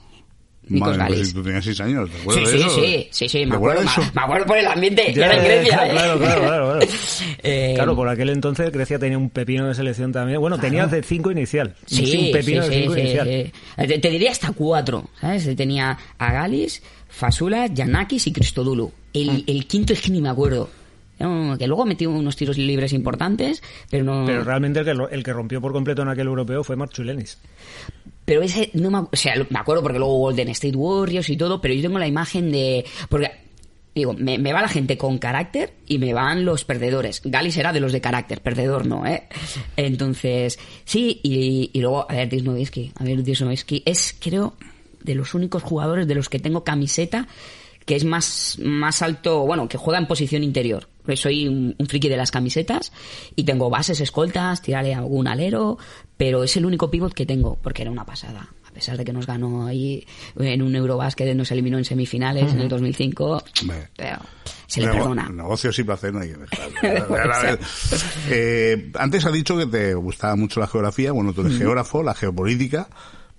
Nikos 0.65 0.97
Madre, 0.97 0.97
pues 1.07 1.09
Galis. 1.17 1.27
si 1.27 1.33
tú 1.33 1.43
tenías 1.43 1.65
seis 1.65 1.81
años, 1.81 2.09
¿te 2.09 2.15
Sí, 2.15 2.21
acuerdas 2.21 2.49
sí, 2.49 2.57
de 2.57 2.61
eso? 2.63 2.75
sí, 2.75 3.07
sí, 3.11 3.29
sí, 3.29 3.39
me 3.45 3.51
¿Te 3.51 3.55
acuerdo, 3.57 3.81
me, 4.15 4.21
acuerdo 4.21 4.45
por 4.45 4.57
el 4.57 4.65
ambiente, 4.67 5.13
Ya, 5.13 5.25
era 5.25 5.35
en 5.37 5.43
Grecia, 5.43 5.75
claro, 5.77 5.83
¿eh? 5.85 5.93
claro, 5.93 6.19
claro, 6.19 6.41
claro, 6.41 6.71
claro. 6.79 6.91
Eh, 7.45 7.73
Claro, 7.75 7.95
por 7.97 8.07
aquel 8.07 8.29
entonces 8.29 8.71
Grecia 8.71 8.97
tenía 8.97 9.17
un 9.17 9.29
pepino 9.29 9.67
de 9.67 9.73
selección 9.75 10.13
también. 10.13 10.39
Bueno, 10.39 10.57
tenía 10.57 10.87
de 10.87 11.03
5 11.03 11.31
inicial. 11.31 11.75
Sí, 11.85 12.27
un 12.27 12.31
pepino 12.31 12.63
sí, 12.63 12.69
de 12.69 12.75
sí, 12.75 12.81
5 12.83 12.93
sí, 12.93 12.99
inicial. 13.01 13.27
sí. 13.27 13.87
Te, 13.87 13.99
te 13.99 14.09
diría 14.09 14.31
hasta 14.31 14.53
cuatro, 14.53 15.09
¿sabes? 15.19 15.53
Tenía 15.57 15.97
a 16.17 16.31
Galis, 16.31 16.81
Fasula, 17.13 17.67
Yanakis 17.67 18.25
y 18.27 18.33
Cristodulu. 18.33 18.91
El, 19.13 19.29
Mm. 19.31 19.43
el 19.47 19.67
quinto 19.67 19.93
es 19.93 20.01
que 20.01 20.09
ni 20.11 20.19
me 20.21 20.29
acuerdo. 20.29 20.69
No, 21.19 21.55
Que 21.57 21.67
luego 21.67 21.85
metió 21.85 22.09
unos 22.09 22.35
tiros 22.35 22.57
libres 22.57 22.91
importantes, 22.91 23.61
pero 23.89 24.03
no... 24.03 24.25
Pero 24.25 24.43
realmente 24.43 24.79
el 24.79 24.85
que, 24.85 24.91
el 25.15 25.23
que 25.23 25.31
rompió 25.31 25.61
por 25.61 25.71
completo 25.71 26.01
en 26.01 26.09
aquel 26.09 26.25
europeo 26.27 26.63
fue 26.63 26.75
Marchulenis. 26.75 27.37
Pero 28.25 28.41
ese 28.41 28.71
no 28.73 28.89
me, 28.89 28.97
o 28.99 29.09
sea, 29.13 29.35
me 29.49 29.59
acuerdo 29.59 29.83
porque 29.83 29.99
luego 29.99 30.17
Golden 30.17 30.49
State 30.49 30.75
Warriors 30.75 31.29
y 31.29 31.37
todo, 31.37 31.61
pero 31.61 31.73
yo 31.75 31.83
tengo 31.83 31.99
la 31.99 32.07
imagen 32.07 32.51
de 32.51 32.83
porque 33.09 33.31
digo, 33.93 34.13
me, 34.13 34.39
me 34.39 34.51
va 34.53 34.61
la 34.63 34.67
gente 34.67 34.97
con 34.97 35.19
carácter 35.19 35.73
y 35.87 35.99
me 35.99 36.13
van 36.13 36.43
los 36.45 36.65
perdedores. 36.65 37.21
Galis 37.23 37.55
era 37.57 37.71
de 37.71 37.79
los 37.79 37.91
de 37.91 38.01
carácter, 38.01 38.41
perdedor 38.41 38.85
no, 38.87 39.05
¿eh? 39.05 39.23
Entonces, 39.77 40.57
sí, 40.83 41.19
y, 41.23 41.69
y 41.73 41.79
luego, 41.81 42.07
a 42.09 42.15
ver, 42.15 42.27
Disnovisky, 42.29 42.91
a 42.97 43.03
ver, 43.03 43.23
Disnovisky 43.23 43.83
es, 43.85 44.15
creo, 44.19 44.55
de 45.03 45.15
los 45.15 45.33
únicos 45.33 45.63
jugadores 45.63 46.07
de 46.07 46.15
los 46.15 46.29
que 46.29 46.39
tengo 46.39 46.63
camiseta 46.63 47.27
que 47.85 47.97
es 47.97 48.05
más, 48.05 48.57
más 48.63 49.01
alto, 49.01 49.41
bueno, 49.41 49.67
que 49.67 49.77
juega 49.77 49.99
en 49.99 50.07
posición 50.07 50.41
interior. 50.41 50.87
Porque 51.01 51.17
soy 51.17 51.49
un, 51.49 51.75
un 51.77 51.85
friki 51.85 52.07
de 52.07 52.15
las 52.15 52.31
camisetas 52.31 52.93
y 53.35 53.43
tengo 53.43 53.69
bases, 53.69 53.99
escoltas, 53.99 54.61
tirarle 54.61 54.93
algún 54.95 55.27
alero, 55.27 55.77
pero 56.15 56.45
es 56.45 56.55
el 56.55 56.65
único 56.65 56.89
pivot 56.89 57.13
que 57.13 57.25
tengo, 57.25 57.57
porque 57.61 57.81
era 57.81 57.91
una 57.91 58.05
pasada. 58.05 58.47
A 58.65 58.71
pesar 58.73 58.95
de 58.97 59.03
que 59.03 59.11
nos 59.11 59.27
ganó 59.27 59.67
ahí 59.67 60.05
en 60.39 60.61
un 60.61 60.73
Eurobásquet, 60.77 61.35
nos 61.35 61.51
eliminó 61.51 61.77
en 61.77 61.83
semifinales 61.83 62.53
en 62.53 62.61
el 62.61 62.69
2005, 62.69 63.43
Hombre. 63.63 63.89
pero 63.97 64.17
se 64.65 64.79
le 64.79 64.87
Nego- 64.87 64.93
perdona. 64.99 65.27
Negocios 65.29 65.77
y 65.77 65.83
placer 65.83 66.13
no 66.13 66.21
hay 66.21 66.29
que 66.29 66.37
dejar. 66.37 67.59
Eh, 68.29 68.91
antes 68.95 69.25
ha 69.25 69.31
dicho 69.31 69.57
que 69.57 69.65
te 69.65 69.93
gustaba 69.95 70.35
mucho 70.37 70.59
la 70.59 70.67
geografía. 70.67 71.11
Bueno, 71.11 71.33
tú 71.33 71.41
eres 71.41 71.57
geógrafo, 71.57 72.01
la 72.03 72.13
geopolítica. 72.13 72.87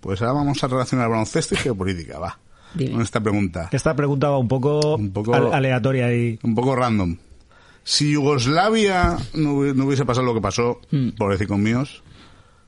Pues 0.05 0.21
ahora 0.21 0.35
vamos 0.35 0.63
a 0.63 0.69
relacionar 0.69 1.09
baloncesto 1.09 1.55
y 1.55 1.59
geopolítica. 1.59 2.19
Va. 2.19 2.39
Dime. 2.75 2.93
Con 2.93 3.01
esta 3.01 3.21
pregunta. 3.23 3.71
Esta 3.73 3.97
pregunta 3.97 4.29
va 4.29 4.37
un 4.37 4.49
poco, 4.49 4.97
Un 4.97 5.11
poco- 5.15 5.35
al- 5.35 5.55
aleatoria 5.55 6.13
y 6.15 6.39
Un 6.43 6.55
poco 6.55 6.77
random. 6.77 7.17
Si 7.85 8.13
Yugoslavia 8.13 9.17
no, 9.33 9.55
hubi- 9.55 9.75
no 9.75 9.87
hubiese 9.87 10.05
pasado 10.05 10.27
lo 10.27 10.35
que 10.35 10.43
pasó, 10.43 10.81
Hmm. 10.91 11.11
pobrecicos 11.17 11.57
míos, 11.59 12.03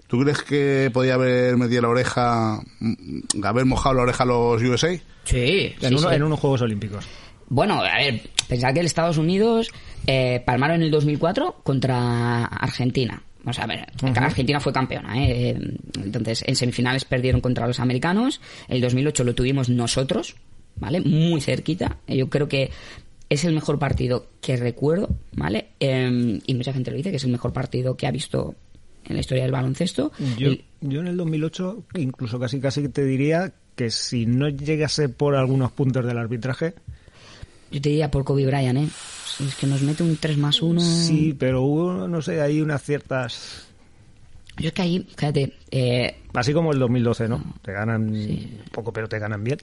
¿tú 0.07 0.21
crees 0.21 0.43
que 0.43 0.91
podía 0.95 1.15
haber 1.15 1.59
metido 1.59 1.83
la 1.83 1.89
oreja, 1.91 2.59
mm, 2.81 3.45
haber 3.45 3.67
mojado 3.67 3.97
la 3.97 4.03
oreja 4.05 4.23
a 4.23 4.27
los 4.27 4.63
USA? 4.63 4.97
Sí, 5.25 5.75
en, 5.83 5.89
sí, 5.91 5.95
uno- 5.95 6.09
sí. 6.09 6.15
en 6.17 6.23
unos 6.23 6.41
Juegos 6.41 6.63
Olímpicos. 6.63 7.05
Bueno, 7.49 7.81
a 7.83 7.97
ver, 7.99 8.23
pensad 8.49 8.73
que 8.73 8.81
el 8.81 8.87
Estados 8.87 9.19
Unidos 9.19 9.69
eh, 10.07 10.43
palmaron 10.47 10.77
en 10.77 10.83
el 10.85 10.91
2004 10.91 11.57
contra 11.65 12.45
Argentina. 12.47 13.23
O 13.47 13.53
sea, 13.53 13.65
a 13.65 13.67
ver, 13.69 13.87
Argentina 14.17 14.61
fue 14.61 14.73
campeona, 14.73 15.15
¿eh? 15.25 15.57
Entonces, 16.03 16.43
en 16.47 16.57
semifinales 16.57 17.05
perdieron 17.05 17.41
contra 17.41 17.67
los 17.67 17.79
americanos. 17.81 18.41
El 18.69 18.81
2008 18.81 19.23
lo 19.25 19.35
tuvimos 19.35 19.69
nosotros, 19.69 20.35
¿vale? 20.77 21.01
Muy 21.01 21.41
cerquita. 21.41 21.99
Yo 22.09 22.29
creo 22.29 22.49
que 22.49 22.71
es 23.29 23.45
el 23.45 23.55
mejor 23.55 23.79
partido 23.79 24.27
que 24.41 24.57
recuerdo, 24.57 25.09
¿vale? 25.33 25.69
Eh, 25.81 26.41
y 26.45 26.55
mucha 26.55 26.73
gente 26.73 26.91
lo 26.91 26.97
dice 26.97 27.11
que 27.11 27.17
es 27.17 27.25
el 27.25 27.31
mejor 27.31 27.53
partido 27.53 27.97
que 27.97 28.07
ha 28.07 28.11
visto 28.11 28.55
en 29.05 29.15
la 29.15 29.21
historia 29.21 29.45
del 29.45 29.53
baloncesto. 29.53 30.11
Yo, 30.37 30.49
El- 30.49 30.65
yo 30.81 31.01
en 31.01 31.07
el 31.07 31.17
2008 31.17 31.85
incluso 31.99 32.39
casi 32.41 32.61
casi 32.61 32.89
te 32.89 33.05
diría 33.05 33.53
que 33.77 33.91
si 33.91 34.27
no 34.27 34.49
llegase 34.49 35.09
por 35.09 35.37
algunos 35.37 35.71
puntos 35.71 36.05
del 36.05 36.19
arbitraje, 36.19 36.75
yo 37.71 37.81
te 37.81 37.89
diría 37.89 38.11
por 38.11 38.25
Kobe 38.25 38.47
Bryant, 38.47 38.79
¿eh? 38.79 38.89
Es 39.47 39.55
que 39.57 39.67
nos 39.67 39.83
mete 39.83 40.03
un 40.03 40.17
3 40.17 40.39
más 40.39 40.63
1. 40.63 40.81
sí, 40.81 41.37
pero 41.39 41.63
hubo, 41.63 42.09
no 42.09 42.23
sé, 42.23 42.41
hay 42.41 42.61
unas 42.61 42.83
ciertas... 42.83 43.67
Yo 44.59 44.69
es 44.69 44.73
que 44.73 44.83
ahí, 44.83 45.07
fíjate, 45.17 45.53
eh, 45.71 46.17
Así 46.33 46.55
como 46.55 46.73
el 46.73 46.79
2012, 46.79 47.29
¿no? 47.29 47.43
Te 47.63 47.73
ganan 47.73 48.15
poco, 48.73 48.93
pero 48.93 49.09
te 49.09 49.19
ganan 49.19 49.45
bien. 49.45 49.59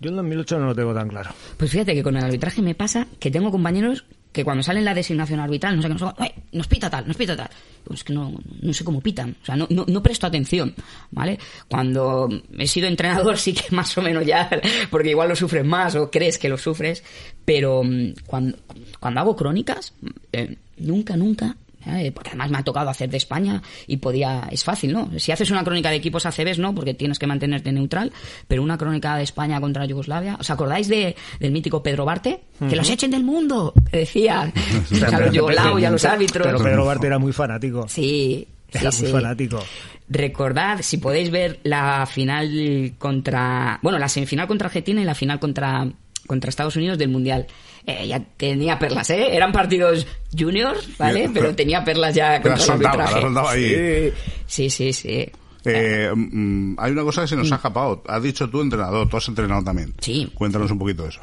Yo 0.00 0.10
el 0.10 0.16
2008 0.16 0.58
no 0.58 0.66
lo 0.66 0.74
tengo 0.74 0.94
tan 0.94 1.08
claro. 1.08 1.30
Pues 1.56 1.70
fíjate 1.70 1.94
que 1.94 2.02
con 2.02 2.16
el 2.16 2.24
arbitraje 2.24 2.62
me 2.62 2.74
pasa 2.74 3.06
que 3.18 3.30
tengo 3.30 3.50
compañeros 3.50 4.04
que 4.38 4.44
cuando 4.44 4.62
sale 4.62 4.80
la 4.80 4.94
designación 4.94 5.40
arbitral, 5.40 5.74
no 5.74 5.82
sé 5.82 5.88
qué, 5.88 5.94
no 5.94 5.98
sé 5.98 6.14
qué, 6.16 6.22
"Ay, 6.22 6.30
nos 6.52 6.68
pita 6.68 6.88
tal, 6.88 7.08
nos 7.08 7.16
pita 7.16 7.36
tal. 7.36 7.48
Digo, 7.82 7.92
Es 7.92 8.04
que 8.04 8.12
no, 8.12 8.32
no 8.62 8.72
sé 8.72 8.84
cómo 8.84 9.00
pitan, 9.00 9.34
o 9.42 9.44
sea, 9.44 9.56
no, 9.56 9.66
no, 9.68 9.84
no 9.88 10.00
presto 10.00 10.28
atención, 10.28 10.76
¿vale? 11.10 11.40
Cuando 11.68 12.28
he 12.56 12.68
sido 12.68 12.86
entrenador 12.86 13.36
sí 13.36 13.52
que 13.52 13.74
más 13.74 13.98
o 13.98 14.02
menos 14.02 14.24
ya, 14.24 14.48
porque 14.90 15.10
igual 15.10 15.28
lo 15.28 15.34
sufres 15.34 15.64
más 15.64 15.96
o 15.96 16.08
crees 16.08 16.38
que 16.38 16.48
lo 16.48 16.56
sufres, 16.56 17.02
pero 17.44 17.82
mm, 17.82 18.12
cuando, 18.26 18.56
cuando 19.00 19.18
hago 19.20 19.34
crónicas, 19.34 19.92
eh, 20.32 20.54
nunca, 20.76 21.16
nunca 21.16 21.56
¿eh? 21.88 22.12
porque 22.12 22.30
además 22.30 22.50
me 22.50 22.58
ha 22.58 22.62
tocado 22.62 22.90
hacer 22.90 23.08
de 23.10 23.16
España 23.16 23.62
y 23.86 23.98
podía 23.98 24.48
es 24.50 24.64
fácil 24.64 24.92
no 24.92 25.10
si 25.18 25.32
haces 25.32 25.50
una 25.50 25.64
crónica 25.64 25.90
de 25.90 25.96
equipos 25.96 26.26
ACBs 26.26 26.58
no 26.58 26.74
porque 26.74 26.94
tienes 26.94 27.18
que 27.18 27.26
mantenerte 27.26 27.72
neutral 27.72 28.12
pero 28.46 28.62
una 28.62 28.76
crónica 28.78 29.16
de 29.16 29.22
España 29.22 29.60
contra 29.60 29.84
Yugoslavia 29.86 30.36
os 30.40 30.50
acordáis 30.50 30.88
de, 30.88 31.16
del 31.40 31.52
mítico 31.52 31.82
Pedro 31.82 32.04
Barte 32.04 32.40
que 32.68 32.76
los 32.76 32.88
echen 32.90 33.10
del 33.10 33.24
mundo 33.24 33.72
decía 33.92 34.52
o 34.92 34.94
sea, 34.94 35.08
a 35.08 35.20
los 35.20 35.32
yugoslavos 35.32 35.80
y 35.80 35.84
a 35.84 35.90
los 35.90 36.04
árbitros 36.04 36.46
Pero 36.46 36.58
Pedro 36.58 36.84
Barte 36.84 37.06
era 37.06 37.18
muy 37.18 37.32
fanático. 37.32 37.88
sí 37.88 38.46
Era 38.72 38.92
sí. 38.92 39.04
muy 39.04 39.12
fanático. 39.12 39.62
Recordad, 40.10 40.80
si 40.82 40.98
podéis 40.98 41.30
ver 41.30 41.60
la 41.64 42.06
final 42.06 42.94
contra. 42.98 43.78
Bueno, 43.82 43.98
la 43.98 44.08
semifinal 44.08 44.46
contra 44.46 44.66
Argentina 44.68 45.00
y 45.00 45.04
la 45.04 45.14
final 45.14 45.38
contra, 45.38 45.86
contra 46.26 46.48
Estados 46.48 46.76
Unidos 46.76 46.98
del 46.98 47.08
Mundial. 47.08 47.46
Eh, 47.90 48.06
ya 48.06 48.20
tenía 48.36 48.78
perlas, 48.78 49.08
¿eh? 49.08 49.34
Eran 49.34 49.50
partidos 49.50 50.06
juniors, 50.38 50.86
¿vale? 50.98 51.22
Pero 51.32 51.46
pero- 51.46 51.54
tenía 51.56 51.82
perlas 51.82 52.14
ya 52.14 52.34
contra 52.34 52.50
las 52.50 52.60
el 52.60 52.66
soltaba, 52.66 52.94
arbitraje. 53.04 53.20
soltaba 53.22 53.50
ahí. 53.50 54.12
Sí, 54.46 54.68
sí, 54.68 54.92
sí. 54.92 54.92
sí. 54.92 55.32
Eh, 55.64 56.10
mm, 56.14 56.74
hay 56.78 56.92
una 56.92 57.02
cosa 57.02 57.22
que 57.22 57.28
se 57.28 57.36
nos 57.36 57.50
ha 57.50 57.54
escapado. 57.56 58.02
Has 58.06 58.22
dicho 58.22 58.48
tú 58.50 58.60
entrenador, 58.60 59.08
tú 59.08 59.16
has 59.16 59.26
entrenado 59.28 59.64
también. 59.64 59.94
Sí. 60.00 60.30
Cuéntanos 60.34 60.70
un 60.70 60.78
poquito 60.78 61.04
de 61.04 61.08
eso. 61.08 61.20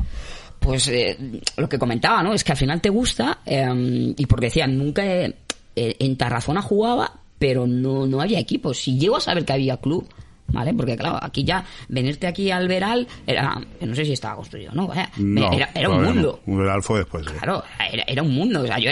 Pues 0.59 0.87
eh, 0.87 1.15
lo 1.57 1.69
que 1.69 1.77
comentaba, 1.77 2.23
¿no? 2.23 2.33
Es 2.33 2.43
que 2.43 2.51
al 2.53 2.57
final 2.57 2.81
te 2.81 2.89
gusta 2.89 3.39
eh, 3.45 4.13
y 4.17 4.25
porque 4.25 4.47
decía, 4.47 4.65
nunca 4.65 5.03
eh, 5.05 5.35
en 5.75 6.17
Tarazona 6.17 6.61
jugaba, 6.63 7.11
pero 7.37 7.67
no, 7.67 8.07
no 8.07 8.21
había 8.21 8.39
equipo. 8.39 8.73
Si 8.73 8.97
llego 8.97 9.17
a 9.17 9.21
saber 9.21 9.45
que 9.45 9.53
había 9.53 9.77
club, 9.77 10.07
¿vale? 10.47 10.73
Porque 10.73 10.95
claro, 10.95 11.17
aquí 11.21 11.43
ya, 11.43 11.65
venirte 11.89 12.27
aquí 12.27 12.51
al 12.51 12.67
Veral, 12.67 13.07
era, 13.27 13.61
no 13.81 13.95
sé 13.95 14.05
si 14.05 14.13
estaba 14.13 14.35
construido, 14.35 14.71
¿no? 14.73 14.87
Vaya, 14.87 15.09
No, 15.17 15.51
era, 15.51 15.69
era 15.73 15.89
un 15.89 16.03
mundo. 16.03 16.39
no. 16.45 16.53
Un 16.53 16.59
Real 16.63 16.81
fue 16.83 16.99
después. 16.99 17.25
sí. 17.25 17.33
Claro, 17.37 17.63
era, 17.91 18.03
era 18.07 18.23
un 18.23 18.33
mundo. 18.33 18.61
O 18.61 18.65
sea, 18.67 18.79
yo, 18.79 18.91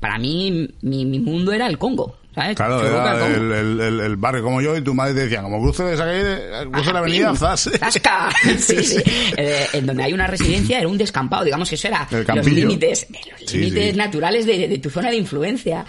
para 0.00 0.18
mí, 0.18 0.68
mi, 0.82 1.04
mi 1.04 1.18
mundo 1.20 1.52
era 1.52 1.66
el 1.66 1.78
Congo. 1.78 2.16
¿Sabes? 2.36 2.54
Claro, 2.54 2.86
era 2.86 3.26
el 3.26 3.50
el, 3.52 3.80
el- 3.80 4.00
el- 4.00 4.16
barrio 4.16 4.44
como 4.44 4.60
yo 4.60 4.76
y 4.76 4.82
tu 4.82 4.94
madre 4.94 5.14
te 5.14 5.20
decía, 5.22 5.42
como 5.42 5.60
cruce 5.60 5.82
de 5.82 5.94
esa 5.94 6.04
calle, 6.04 6.70
cruce 6.70 6.92
la 6.92 6.98
avenida, 7.00 7.30
¡Pim! 7.30 7.36
zas. 7.36 7.70
¡Zasca! 7.80 8.28
Sí, 8.58 8.82
sí. 8.84 9.02
Eh, 9.36 9.66
en 9.72 9.86
donde 9.86 10.04
hay 10.04 10.12
una 10.12 10.28
residencia 10.28 10.78
era 10.78 10.86
un 10.86 10.96
descampado, 10.98 11.42
digamos 11.44 11.68
que 11.68 11.74
eso 11.74 11.88
era 11.88 12.06
El 12.12 12.24
los 12.36 12.46
límites, 12.46 13.08
los 13.10 13.50
Sí, 13.50 13.58
límites 13.58 13.90
sí. 13.90 13.96
naturales 13.96 14.46
de, 14.46 14.68
de 14.68 14.78
tu 14.78 14.90
zona 14.90 15.10
de 15.10 15.16
influencia. 15.16 15.84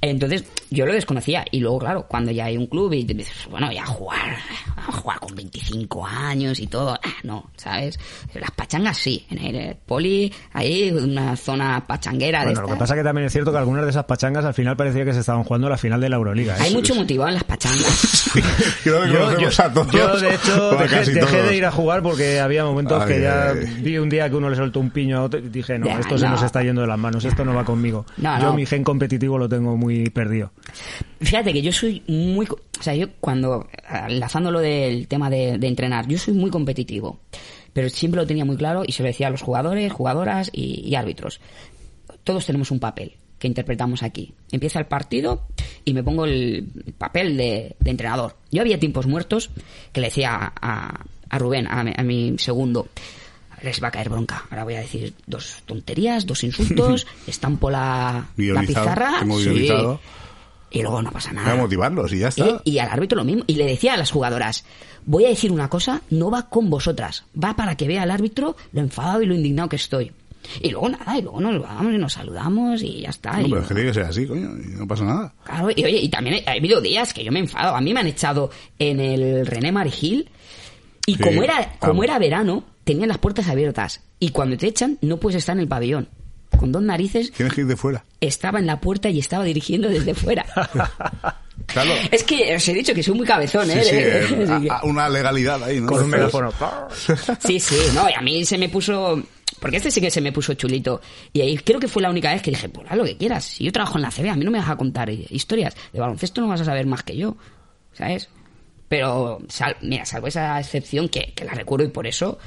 Entonces, 0.00 0.44
yo 0.70 0.86
lo 0.86 0.92
desconocía. 0.92 1.44
Y 1.50 1.60
luego, 1.60 1.78
claro, 1.78 2.06
cuando 2.08 2.30
ya 2.30 2.44
hay 2.46 2.56
un 2.56 2.66
club 2.66 2.92
y 2.92 3.04
te 3.04 3.14
dices, 3.14 3.34
bueno, 3.50 3.72
ya 3.72 3.82
a 3.82 3.86
jugar, 3.86 4.36
a 4.76 4.92
jugar 4.92 5.18
con 5.20 5.34
25 5.34 6.06
años 6.06 6.60
y 6.60 6.66
todo, 6.66 6.94
ah, 6.94 7.14
no, 7.22 7.50
¿sabes? 7.56 7.98
Las 8.34 8.50
pachangas 8.50 8.98
sí. 8.98 9.24
En 9.30 9.54
el 9.54 9.76
poli, 9.76 10.32
ahí, 10.52 10.90
una 10.90 11.36
zona 11.36 11.84
pachanguera 11.86 12.40
de 12.40 12.46
Bueno, 12.46 12.62
lo 12.62 12.68
que 12.68 12.76
pasa 12.76 12.94
que 12.94 13.02
también 13.02 13.26
es 13.26 13.32
cierto 13.32 13.52
que 13.52 13.58
algunas 13.58 13.84
de 13.84 13.90
esas 13.90 14.04
pachangas 14.04 14.44
al 14.44 14.54
final 14.54 14.76
parecía 14.76 15.04
que 15.04 15.12
se 15.12 15.20
estaban 15.20 15.44
jugando 15.44 15.68
la 15.68 15.78
final 15.86 16.00
de 16.00 16.08
la 16.08 16.16
Euroliga. 16.16 16.54
¿eh? 16.56 16.62
Hay 16.62 16.74
mucho 16.74 16.94
motivado 16.94 17.28
en 17.28 17.34
las 17.34 17.44
pachangas. 17.44 18.30
Creo 18.82 19.02
que 19.04 19.10
Yo, 19.12 19.18
conocemos 19.24 19.56
yo- 19.56 19.62
a 19.64 19.72
todos. 19.72 19.92
yo, 19.92 20.16
de 20.20 20.34
hecho, 20.34 20.70
dejé, 21.12 21.42
de 21.42 21.56
ir 21.56 21.64
a 21.64 21.70
jugar 21.70 22.02
porque 22.02 22.40
había 22.40 22.64
momentos 22.64 23.02
Ay, 23.02 23.08
que 23.14 23.20
ya 23.22 23.50
ay, 23.50 23.66
vi 23.82 23.98
un 23.98 24.08
día 24.08 24.28
que 24.28 24.36
uno 24.36 24.50
le 24.50 24.56
soltó 24.56 24.80
un 24.80 24.90
piño 24.90 25.18
a 25.18 25.22
otro 25.22 25.38
y 25.40 25.48
dije, 25.48 25.78
no, 25.78 25.86
Ya, 25.86 25.98
esto 26.00 26.18
se 26.18 26.24
no. 26.26 26.32
nos 26.32 26.42
está 26.42 26.62
yendo 26.62 26.80
de 26.82 26.86
las 26.88 26.98
manos, 26.98 27.24
esto 27.24 27.44
no 27.44 27.54
va 27.54 27.64
conmigo. 27.64 28.04
No, 28.18 28.38
yo 28.38 28.46
no. 28.46 28.52
mi 28.54 28.66
gen 28.66 28.84
competitivo 28.84 29.38
lo 29.38 29.48
tengo 29.48 29.76
muy 29.76 30.10
perdido. 30.10 30.50
Fíjate 31.20 31.52
que 31.52 31.62
yo 31.62 31.72
soy 31.72 32.02
muy... 32.08 32.46
O 32.46 32.82
sea, 32.82 32.94
yo 32.94 33.06
cuando... 33.20 33.68
Enlazando 34.08 34.50
lo 34.50 34.60
del 34.60 35.06
tema 35.08 35.30
de, 35.30 35.56
de 35.58 35.66
entrenar, 35.68 36.06
yo 36.08 36.18
soy 36.18 36.34
muy 36.34 36.50
competitivo. 36.50 37.20
Pero 37.72 37.88
siempre 37.88 38.20
lo 38.20 38.26
tenía 38.26 38.44
muy 38.44 38.56
claro 38.56 38.82
y 38.86 38.92
se 38.92 39.02
lo 39.02 39.06
decía 39.08 39.28
a 39.28 39.30
los 39.30 39.42
jugadores, 39.42 39.92
jugadoras 39.92 40.50
y, 40.52 40.82
y 40.86 40.94
árbitros. 40.94 41.40
Todos 42.24 42.44
tenemos 42.44 42.70
un 42.70 42.80
papel 42.80 43.14
que 43.38 43.46
interpretamos 43.48 44.02
aquí. 44.02 44.32
Empieza 44.50 44.78
el 44.78 44.86
partido 44.86 45.46
y 45.84 45.92
me 45.94 46.02
pongo 46.02 46.24
el 46.24 46.66
papel 46.98 47.36
de, 47.36 47.76
de 47.78 47.90
entrenador. 47.90 48.36
Yo 48.50 48.62
había 48.62 48.78
tiempos 48.80 49.06
muertos 49.06 49.50
que 49.92 50.00
le 50.00 50.08
decía 50.08 50.52
a, 50.60 51.04
a 51.28 51.38
Rubén, 51.38 51.66
a 51.68 51.84
mi, 51.84 51.92
a 51.96 52.02
mi 52.02 52.38
segundo, 52.38 52.88
les 53.62 53.82
va 53.82 53.88
a 53.88 53.90
caer 53.90 54.08
bronca. 54.08 54.44
Ahora 54.50 54.64
voy 54.64 54.74
a 54.74 54.80
decir 54.80 55.14
dos 55.26 55.62
tonterías, 55.66 56.26
dos 56.26 56.44
insultos, 56.44 57.06
estampo 57.26 57.70
la, 57.70 58.26
la 58.36 58.60
pizarra. 58.62 59.20
sí, 59.38 59.68
y 60.68 60.82
luego 60.82 61.00
no 61.00 61.12
pasa 61.12 61.30
Voy 61.30 61.38
a 61.38 61.42
nada. 61.44 61.56
motivarlos 61.56 62.12
y 62.12 62.18
ya 62.18 62.28
está. 62.28 62.60
Y, 62.64 62.72
y 62.72 62.78
al 62.80 62.90
árbitro 62.90 63.16
lo 63.16 63.24
mismo. 63.24 63.44
Y 63.46 63.54
le 63.54 63.66
decía 63.66 63.94
a 63.94 63.96
las 63.96 64.10
jugadoras, 64.10 64.64
voy 65.06 65.24
a 65.24 65.28
decir 65.28 65.52
una 65.52 65.68
cosa, 65.70 66.02
no 66.10 66.30
va 66.30 66.48
con 66.48 66.68
vosotras, 66.68 67.24
va 67.42 67.54
para 67.54 67.76
que 67.76 67.86
vea 67.86 68.02
al 68.02 68.10
árbitro 68.10 68.56
lo 68.72 68.80
enfadado 68.80 69.22
y 69.22 69.26
lo 69.26 69.34
indignado 69.34 69.68
que 69.68 69.76
estoy. 69.76 70.12
Y 70.62 70.70
luego 70.70 70.88
nada, 70.88 71.18
y 71.18 71.22
luego 71.22 71.40
nos 71.40 71.62
vamos 71.62 71.92
y 71.94 71.98
nos 71.98 72.12
saludamos 72.12 72.82
y 72.82 73.00
ya 73.02 73.10
está. 73.10 73.32
No, 73.38 73.46
y- 73.46 73.50
pero 73.50 73.62
es 73.62 73.68
que 73.68 73.74
tiene 73.74 73.88
que 73.90 73.94
ser 73.94 74.02
así, 74.04 74.26
coño, 74.26 74.50
y 74.56 74.76
no 74.76 74.86
pasa 74.86 75.04
nada. 75.04 75.34
Claro, 75.44 75.68
y 75.74 75.84
oye, 75.84 75.98
y 75.98 76.08
también 76.08 76.42
ha 76.46 76.52
habido 76.52 76.80
días 76.80 77.12
que 77.12 77.24
yo 77.24 77.32
me 77.32 77.38
he 77.40 77.42
enfadado. 77.42 77.76
A 77.76 77.80
mí 77.80 77.92
me 77.94 78.00
han 78.00 78.06
echado 78.06 78.50
en 78.78 79.00
el 79.00 79.46
René 79.46 79.72
Marigil 79.72 80.28
y 81.06 81.14
Sí, 81.14 81.18
como 81.22 81.42
era 81.42 81.74
como 81.78 81.92
vamos. 81.94 82.04
era 82.04 82.18
verano, 82.18 82.64
tenían 82.84 83.08
las 83.08 83.18
puertas 83.18 83.48
abiertas. 83.48 84.00
Y 84.18 84.30
cuando 84.30 84.56
te 84.56 84.66
echan, 84.66 84.98
no 85.02 85.18
puedes 85.18 85.36
estar 85.38 85.54
en 85.56 85.60
el 85.60 85.68
pabellón. 85.68 86.08
Con 86.58 86.72
dos 86.72 86.82
narices, 86.82 87.32
Tienes 87.32 87.52
que 87.54 87.60
ir 87.62 87.66
de 87.66 87.76
fuera. 87.76 88.04
estaba 88.20 88.58
en 88.58 88.66
la 88.66 88.80
puerta 88.80 89.10
y 89.10 89.18
estaba 89.18 89.44
dirigiendo 89.44 89.88
desde 89.88 90.14
fuera. 90.14 90.46
Claro. 91.66 91.90
Es 92.12 92.22
que 92.22 92.54
os 92.54 92.68
he 92.68 92.74
dicho 92.74 92.94
que 92.94 93.02
soy 93.02 93.14
muy 93.14 93.26
cabezón, 93.26 93.68
¿eh? 93.70 93.82
sí, 93.82 93.90
eh, 93.94 94.68
a- 94.70 94.78
a 94.78 94.84
una 94.84 95.08
legalidad 95.08 95.62
ahí, 95.64 95.80
¿no? 95.80 95.88
Con 95.88 96.04
un 96.04 96.10
megáfono. 96.10 96.52
Sí, 97.44 97.58
sí, 97.58 97.74
no, 97.94 98.08
y 98.08 98.12
a 98.12 98.20
mí 98.20 98.44
se 98.44 98.56
me 98.56 98.68
puso... 98.68 99.20
Porque 99.60 99.78
este 99.78 99.90
sí 99.90 100.00
que 100.00 100.10
se 100.10 100.20
me 100.20 100.32
puso 100.32 100.54
chulito. 100.54 101.00
Y 101.32 101.40
ahí 101.40 101.56
creo 101.58 101.80
que 101.80 101.88
fue 101.88 102.02
la 102.02 102.10
única 102.10 102.32
vez 102.32 102.42
que 102.42 102.50
dije, 102.50 102.68
pues 102.68 102.86
haz 102.90 102.96
lo 102.96 103.04
que 103.04 103.16
quieras. 103.16 103.44
Si 103.44 103.64
yo 103.64 103.72
trabajo 103.72 103.96
en 103.98 104.02
la 104.02 104.10
CB, 104.10 104.28
a 104.30 104.36
mí 104.36 104.44
no 104.44 104.50
me 104.50 104.58
vas 104.58 104.68
a 104.68 104.76
contar 104.76 105.08
eh, 105.10 105.26
historias. 105.30 105.74
De 105.92 105.98
baloncesto 106.00 106.40
no 106.40 106.48
vas 106.48 106.60
a 106.60 106.64
saber 106.64 106.86
más 106.86 107.02
que 107.02 107.16
yo. 107.16 107.36
¿Sabes? 107.92 108.28
Pero, 108.88 109.40
sal- 109.48 109.76
mira, 109.82 110.04
salvo 110.04 110.28
esa 110.28 110.60
excepción 110.60 111.08
que, 111.08 111.32
que 111.34 111.44
la 111.44 111.54
recuerdo 111.54 111.86
y 111.86 111.88
por 111.90 112.06
eso 112.06 112.38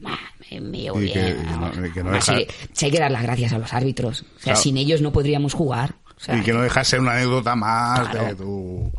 bah, 0.00 0.18
me, 0.50 0.60
me 0.60 0.78
llevo 0.80 1.00
Y 1.00 1.10
que- 1.12 1.20
bien. 1.24 1.46
y 1.48 1.58
no- 1.58 1.86
y 1.86 1.92
que 1.92 2.02
no 2.02 2.10
Además, 2.10 2.26
deja- 2.26 2.38
sí, 2.40 2.46
sí 2.72 2.84
hay 2.86 2.90
que 2.90 2.98
dar 2.98 3.10
las 3.10 3.22
gracias 3.22 3.52
a 3.54 3.58
los 3.58 3.72
árbitros. 3.72 4.20
O 4.22 4.24
sea, 4.24 4.42
Claro. 4.42 4.60
sin 4.60 4.76
ellos 4.76 5.00
no 5.00 5.12
podríamos 5.12 5.54
jugar. 5.54 5.94
O 6.16 6.20
sea, 6.20 6.36
y 6.36 6.42
que 6.42 6.52
no 6.52 6.60
deja 6.62 6.80
de 6.80 6.84
ser 6.84 7.00
una 7.00 7.12
anécdota 7.12 7.54
más 7.56 8.08
Claro. 8.08 8.26
de 8.26 8.34
tu... 8.34 8.92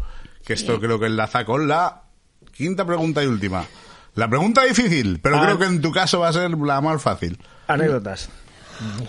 Que 0.46 0.54
esto 0.54 0.80
creo 0.80 0.98
que 1.00 1.08
enlaza 1.08 1.44
con 1.46 1.68
la 1.68 2.04
quinta 2.56 2.86
pregunta 2.86 3.22
y 3.24 3.28
última. 3.28 3.66
La 4.18 4.28
pregunta 4.28 4.64
difícil, 4.64 5.20
pero 5.22 5.38
Ah. 5.38 5.44
creo 5.46 5.58
que 5.58 5.66
en 5.66 5.82
tu 5.82 5.92
caso 5.92 6.20
va 6.20 6.28
a 6.30 6.34
ser 6.34 6.52
la 6.52 6.82
más 6.82 7.02
fácil. 7.02 7.38
Anécdotas. 7.68 8.30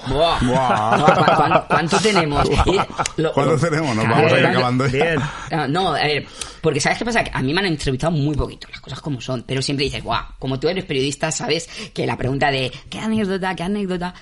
Buah. 0.09 0.39
Buah. 0.41 0.99
¿Cu- 1.05 1.25
cu- 1.25 1.63
¿Cuánto 1.69 1.99
tenemos? 1.99 2.49
Lo- 3.19 3.33
¿Cuánto 3.35 3.53
lo- 3.55 3.59
tenemos? 3.59 3.95
Nos 3.97 4.09
vamos 4.09 4.33
a 4.33 4.37
ir 4.37 4.43
¿cuánto- 4.43 4.49
acabando. 4.59 4.85
Bien. 4.89 5.19
Ah, 5.51 5.67
No, 5.69 5.89
a 5.89 5.93
ver, 6.05 6.27
porque 6.63 6.81
¿sabes 6.81 6.97
qué 6.99 7.05
pasa? 7.05 7.23
Que 7.25 7.31
a 7.35 7.43
mí 7.43 7.53
me 7.53 7.61
han 7.61 7.67
entrevistado 7.67 8.11
muy 8.13 8.35
poquito, 8.35 8.67
las 8.71 8.81
cosas 8.81 9.01
como 9.01 9.21
son, 9.21 9.43
pero 9.47 9.61
siempre 9.61 9.85
dices, 9.85 10.03
guau, 10.03 10.25
como 10.39 10.59
tú 10.59 10.69
eres 10.69 10.85
periodista, 10.87 11.31
sabes 11.31 11.69
que 11.93 12.07
la 12.07 12.17
pregunta 12.17 12.51
de 12.51 12.73
¿qué 12.89 12.99
anécdota, 13.01 13.55
qué 13.57 13.65
anécdota? 13.65 14.15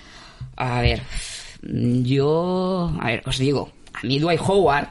A 0.57 0.81
ver, 0.81 1.03
yo, 1.63 2.93
a 3.01 3.07
ver, 3.07 3.23
os 3.27 3.39
digo, 3.39 3.71
a 3.95 4.07
mí 4.07 4.19
Dwight 4.19 4.41
Howard, 4.41 4.89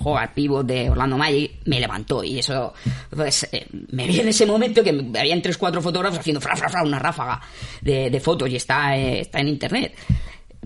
Howard 0.00 0.34
pivot 0.34 0.66
de 0.66 0.90
Orlando 0.90 1.16
Magic, 1.16 1.60
me 1.66 1.80
levantó 1.80 2.22
y 2.24 2.38
eso, 2.38 2.74
pues, 3.10 3.48
eh, 3.52 3.66
me 3.90 4.06
vi 4.06 4.20
en 4.20 4.28
ese 4.28 4.46
momento 4.46 4.82
que 4.82 4.90
habían 5.18 5.40
tres, 5.42 5.56
cuatro 5.56 5.80
fotógrafos 5.80 6.18
haciendo 6.18 6.40
fra, 6.40 6.56
fra, 6.56 6.68
fra, 6.68 6.82
una 6.82 6.98
ráfaga 6.98 7.40
de, 7.80 8.10
de 8.10 8.20
fotos 8.20 8.48
y 8.50 8.56
está, 8.56 8.96
eh, 8.96 9.20
está 9.20 9.40
en 9.40 9.48
internet. 9.48 9.94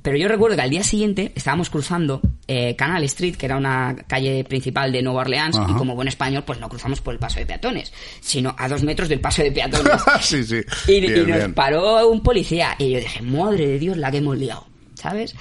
Pero 0.02 0.16
yo 0.16 0.26
recuerdo 0.26 0.56
que 0.56 0.62
al 0.62 0.70
día 0.70 0.82
siguiente 0.82 1.32
estábamos 1.34 1.70
cruzando 1.70 2.20
eh, 2.48 2.74
Canal 2.74 3.04
Street, 3.04 3.36
que 3.36 3.46
era 3.46 3.56
una 3.56 3.94
calle 4.08 4.42
principal 4.44 4.90
de 4.90 5.00
Nueva 5.00 5.20
Orleans, 5.20 5.56
Ajá. 5.56 5.70
y 5.70 5.74
como 5.74 5.94
buen 5.94 6.08
español, 6.08 6.42
pues 6.44 6.58
no 6.58 6.68
cruzamos 6.68 7.00
por 7.00 7.14
el 7.14 7.20
paso 7.20 7.38
de 7.38 7.46
peatones, 7.46 7.92
sino 8.20 8.54
a 8.58 8.68
dos 8.68 8.82
metros 8.82 9.08
del 9.08 9.20
paso 9.20 9.42
de 9.42 9.52
peatones. 9.52 9.92
sí, 10.20 10.42
sí. 10.42 10.60
y, 10.88 11.00
nos 11.02 11.26
bien. 11.26 11.54
paró 11.54 12.08
un 12.08 12.20
policía, 12.22 12.74
y 12.78 12.90
yo 12.90 12.98
dije, 12.98 13.22
madre 13.22 13.66
de 13.68 13.78
Dios, 13.78 13.96
la 13.96 14.10
que 14.10 14.16
hemos 14.16 14.36
liado, 14.36 14.66
¿sabes? 15.02 15.34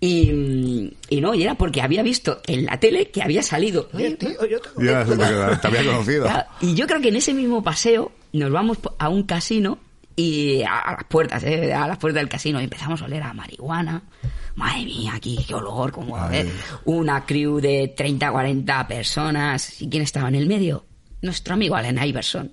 Y, 0.00 0.94
y 1.10 1.20
no, 1.20 1.34
y 1.34 1.42
era 1.42 1.54
porque 1.56 1.82
había 1.82 2.02
visto 2.02 2.40
en 2.46 2.64
la 2.66 2.78
tele 2.80 3.10
que 3.10 3.22
había 3.22 3.42
salido. 3.42 3.88
Oye, 3.92 4.16
Ya 4.78 5.04
se 5.04 5.12
te, 5.16 5.16
queda- 5.24 5.60
te 5.60 5.66
había 5.66 5.84
conocido. 5.92 6.24
Claro, 6.24 6.48
y 6.60 6.74
yo 6.74 6.86
creo 6.86 7.00
que 7.00 7.08
en 7.08 7.16
ese 7.16 7.34
mismo 7.34 7.62
paseo 7.62 8.12
nos 8.32 8.50
vamos 8.50 8.78
a 8.98 9.08
un 9.08 9.24
casino 9.24 9.78
y 10.16 10.62
a, 10.62 10.78
a 10.78 10.92
las 10.92 11.04
puertas, 11.04 11.42
¿eh? 11.44 11.72
a 11.72 11.86
las 11.86 11.98
puertas 11.98 12.20
del 12.22 12.28
casino 12.28 12.60
y 12.60 12.64
empezamos 12.64 13.02
a 13.02 13.04
oler 13.04 13.22
a 13.22 13.32
marihuana. 13.34 14.02
Madre 14.56 14.84
mía, 14.84 15.12
aquí 15.14 15.38
qué 15.46 15.54
olor, 15.54 15.92
como 15.92 16.16
a 16.16 16.28
ver, 16.28 16.48
una 16.84 17.24
crew 17.24 17.60
de 17.60 17.94
30, 17.96 18.30
40 18.32 18.88
personas. 18.88 19.80
¿Y 19.80 19.88
quién 19.88 20.02
estaba 20.02 20.28
en 20.28 20.34
el 20.34 20.48
medio? 20.48 20.84
Nuestro 21.22 21.54
amigo 21.54 21.76
Allen 21.76 22.02
Iverson. 22.04 22.52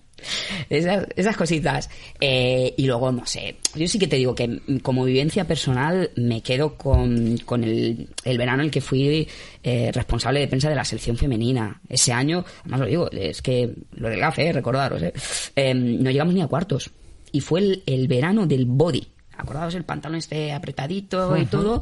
Esas, 0.70 1.08
esas 1.16 1.38
cositas. 1.38 1.90
Eh, 2.20 2.74
y 2.78 2.86
luego, 2.88 3.12
no 3.12 3.26
sé, 3.26 3.58
yo 3.76 3.88
sí 3.88 4.00
que 4.00 4.08
te 4.08 4.16
digo 4.16 4.34
que 4.34 4.62
como 4.82 5.04
vivencia 5.04 5.46
personal 5.46 6.10
me 6.16 6.42
quedo 6.42 6.76
con, 6.76 7.38
con 7.46 7.64
el, 7.64 8.10
el 8.24 8.38
verano 8.38 8.62
en 8.62 8.68
el 8.68 8.72
que 8.72 8.82
fui 8.82 9.28
eh, 9.64 9.92
responsable 9.94 10.40
de 10.40 10.48
prensa 10.48 10.70
de 10.70 10.76
la 10.76 10.86
selección 10.86 11.18
femenina. 11.18 11.82
Ese 11.90 12.12
año, 12.14 12.44
además 12.62 12.80
lo 12.80 12.86
digo, 12.88 13.12
es 13.12 13.42
que 13.42 13.72
lo 13.94 14.10
del 14.10 14.20
gafe, 14.20 14.48
eh, 14.48 14.54
recordaros, 14.54 15.02
eh, 15.02 15.14
Eh, 15.56 15.74
no 15.74 16.12
llegamos 16.12 16.34
ni 16.34 16.42
a 16.42 16.48
cuartos. 16.48 16.90
Y 17.32 17.42
fue 17.42 17.60
el, 17.60 17.84
el 17.86 18.08
verano 18.08 18.46
del 18.46 18.66
body. 18.66 19.08
¿Acordaos 19.38 19.76
el 19.76 19.84
pantalón 19.84 20.18
este 20.18 20.54
apretadito 20.54 21.36
y 21.36 21.46
todo? 21.46 21.82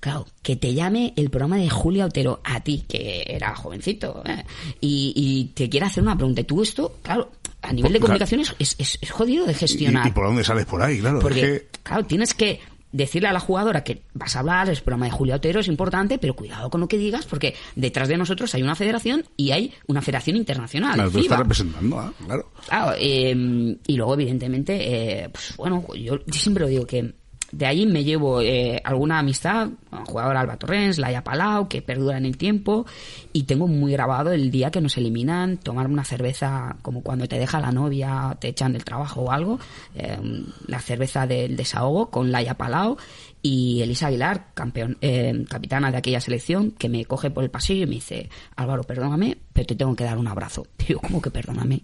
Claro, 0.00 0.26
que 0.42 0.56
te 0.56 0.72
llame 0.72 1.12
el 1.16 1.30
programa 1.30 1.58
de 1.58 1.68
Julia 1.68 2.06
Otero 2.06 2.40
a 2.44 2.60
ti, 2.60 2.84
que 2.88 3.24
era 3.26 3.54
jovencito, 3.54 4.22
¿eh? 4.26 4.44
y, 4.80 5.12
y 5.14 5.44
te 5.54 5.68
quiera 5.68 5.86
hacer 5.88 6.02
una 6.02 6.16
pregunta. 6.16 6.40
Y 6.40 6.44
tú 6.44 6.62
esto, 6.62 6.98
claro, 7.02 7.30
a 7.64 7.72
nivel 7.72 7.92
de 7.92 8.00
comunicación 8.00 8.40
es, 8.40 8.54
es, 8.58 8.76
es- 8.78 8.98
es 9.00 9.10
jodido 9.10 9.46
de 9.46 9.52
¿Y, 9.52 9.54
gestionar. 9.56 10.06
y 10.06 10.10
por 10.12 10.26
dónde 10.26 10.44
sales 10.44 10.66
por 10.66 10.82
ahí? 10.82 10.98
Claro, 11.00 11.18
Porque, 11.20 11.40
es 11.40 11.60
que... 11.62 11.68
claro, 11.82 12.04
tienes 12.04 12.34
que 12.34 12.60
decirle 12.92 13.26
a 13.28 13.32
la 13.32 13.40
jugadora 13.40 13.82
que 13.82 14.02
vas 14.12 14.36
a 14.36 14.38
hablar, 14.38 14.68
el 14.68 14.76
programa 14.76 15.06
de 15.06 15.10
Julia 15.10 15.34
Otero 15.34 15.58
es 15.58 15.66
importante, 15.66 16.16
pero 16.18 16.34
cuidado 16.36 16.70
con 16.70 16.80
lo 16.80 16.86
que 16.86 16.96
digas, 16.96 17.26
porque 17.26 17.54
detrás 17.74 18.06
de 18.06 18.16
nosotros 18.16 18.54
hay 18.54 18.62
una 18.62 18.76
federación 18.76 19.24
y 19.36 19.50
hay 19.50 19.72
una 19.88 20.00
federación 20.00 20.36
internacional. 20.36 20.94
Claro, 20.94 21.10
tú 21.10 21.18
estás 21.18 21.38
representando, 21.40 21.98
¿ah? 21.98 22.12
claro. 22.24 22.52
Claro, 22.68 22.92
eh, 22.96 23.76
y 23.86 23.96
luego, 23.96 24.14
evidentemente, 24.14 25.22
eh, 25.24 25.28
pues 25.28 25.54
bueno, 25.56 25.84
yo, 25.96 26.18
yo 26.24 26.32
siempre 26.34 26.62
lo 26.62 26.68
digo 26.68 26.86
que 26.86 27.14
de 27.56 27.66
ahí 27.66 27.86
me 27.86 28.04
llevo 28.04 28.40
eh, 28.40 28.80
alguna 28.84 29.18
amistad 29.18 29.68
jugador 30.06 30.36
Alba 30.36 30.56
Torrens, 30.56 30.98
Laia 30.98 31.22
Palau, 31.22 31.68
que 31.68 31.82
perdura 31.82 32.18
en 32.18 32.26
el 32.26 32.36
tiempo, 32.36 32.86
y 33.32 33.44
tengo 33.44 33.68
muy 33.68 33.92
grabado 33.92 34.32
el 34.32 34.50
día 34.50 34.70
que 34.70 34.80
nos 34.80 34.96
eliminan, 34.96 35.58
tomarme 35.58 35.94
una 35.94 36.04
cerveza 36.04 36.76
como 36.82 37.02
cuando 37.02 37.28
te 37.28 37.38
deja 37.38 37.60
la 37.60 37.70
novia, 37.70 38.36
te 38.40 38.48
echan 38.48 38.72
del 38.72 38.84
trabajo 38.84 39.22
o 39.22 39.30
algo, 39.30 39.58
eh, 39.94 40.18
la 40.66 40.80
cerveza 40.80 41.26
del 41.26 41.56
desahogo 41.56 42.10
con 42.10 42.32
Laia 42.32 42.54
Palau 42.54 42.96
y 43.42 43.82
Elisa 43.82 44.08
Aguilar, 44.08 44.48
campeón, 44.54 44.98
eh, 45.00 45.44
capitana 45.48 45.90
de 45.90 45.98
aquella 45.98 46.20
selección, 46.20 46.72
que 46.72 46.88
me 46.88 47.04
coge 47.04 47.30
por 47.30 47.44
el 47.44 47.50
pasillo 47.50 47.84
y 47.84 47.86
me 47.86 47.94
dice, 47.96 48.28
Álvaro, 48.56 48.82
perdóname, 48.84 49.38
pero 49.52 49.66
te 49.66 49.76
tengo 49.76 49.94
que 49.94 50.04
dar 50.04 50.18
un 50.18 50.28
abrazo. 50.28 50.66
Digo, 50.88 51.00
¿cómo 51.00 51.22
que 51.22 51.30
perdóname? 51.30 51.82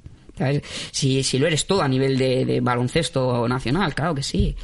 Si, 0.91 1.23
si 1.23 1.39
lo 1.39 1.47
eres 1.47 1.67
todo 1.67 1.83
a 1.83 1.89
nivel 1.89 2.17
de, 2.17 2.47
de 2.47 2.63
baloncesto 2.63 3.47
nacional, 3.47 3.95
claro 3.95 4.15
que 4.15 4.23
sí. 4.23 4.57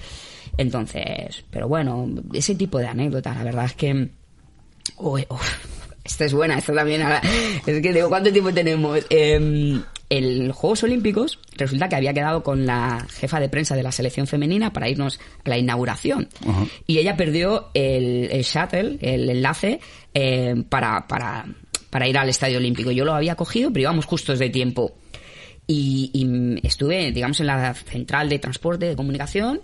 Entonces, 0.59 1.45
pero 1.51 1.69
bueno, 1.69 2.09
ese 2.33 2.55
tipo 2.55 2.79
de 2.79 2.87
anécdotas, 2.87 3.37
la 3.37 3.45
verdad 3.45 3.65
es 3.67 3.75
que... 3.75 4.09
Uf, 4.99 5.59
esta 6.05 6.25
es 6.25 6.33
buena, 6.33 6.57
esta 6.59 6.73
también. 6.73 7.03
ahora- 7.03 7.21
Es 7.67 7.81
que 7.83 7.93
digo, 7.93 8.09
¿cuánto 8.09 8.33
tiempo 8.33 8.53
tenemos? 8.53 9.01
Eh, 9.11 9.81
en 10.09 10.47
los 10.49 10.57
Juegos 10.57 10.85
Olímpicos 10.85 11.41
resulta 11.57 11.89
que 11.89 11.97
había 11.97 12.15
quedado 12.15 12.45
con 12.45 12.65
la 12.65 13.05
jefa 13.11 13.41
de 13.41 13.49
prensa 13.49 13.75
de 13.75 13.83
la 13.83 13.91
selección 13.91 14.29
femenina 14.29 14.73
para 14.73 14.89
irnos 14.89 15.19
a 15.45 15.49
la 15.51 15.59
inauguración. 15.59 16.29
Y 16.87 16.99
ella 16.99 17.17
perdió 17.17 17.71
el, 17.75 18.29
el 18.31 18.43
shuttle, 18.45 18.99
el 19.01 19.29
enlace, 19.29 19.81
eh, 20.15 20.55
para, 20.69 21.09
para, 21.09 21.47
para 21.91 22.07
ir 22.09 22.17
al 22.17 22.29
Estadio 22.29 22.59
Olímpico. 22.59 22.93
Yo 22.93 23.05
lo 23.05 23.15
había 23.15 23.35
cogido, 23.35 23.71
pero 23.73 23.83
íbamos 23.83 24.05
justos 24.07 24.39
de 24.39 24.49
tiempo. 24.49 24.95
Y, 25.67 26.13
y 26.15 26.65
estuve, 26.65 27.11
digamos, 27.11 27.41
en 27.41 27.49
la 27.49 27.75
central 27.75 28.29
de 28.29 28.39
transporte, 28.39 28.87
de 28.87 28.95
comunicación. 28.95 29.61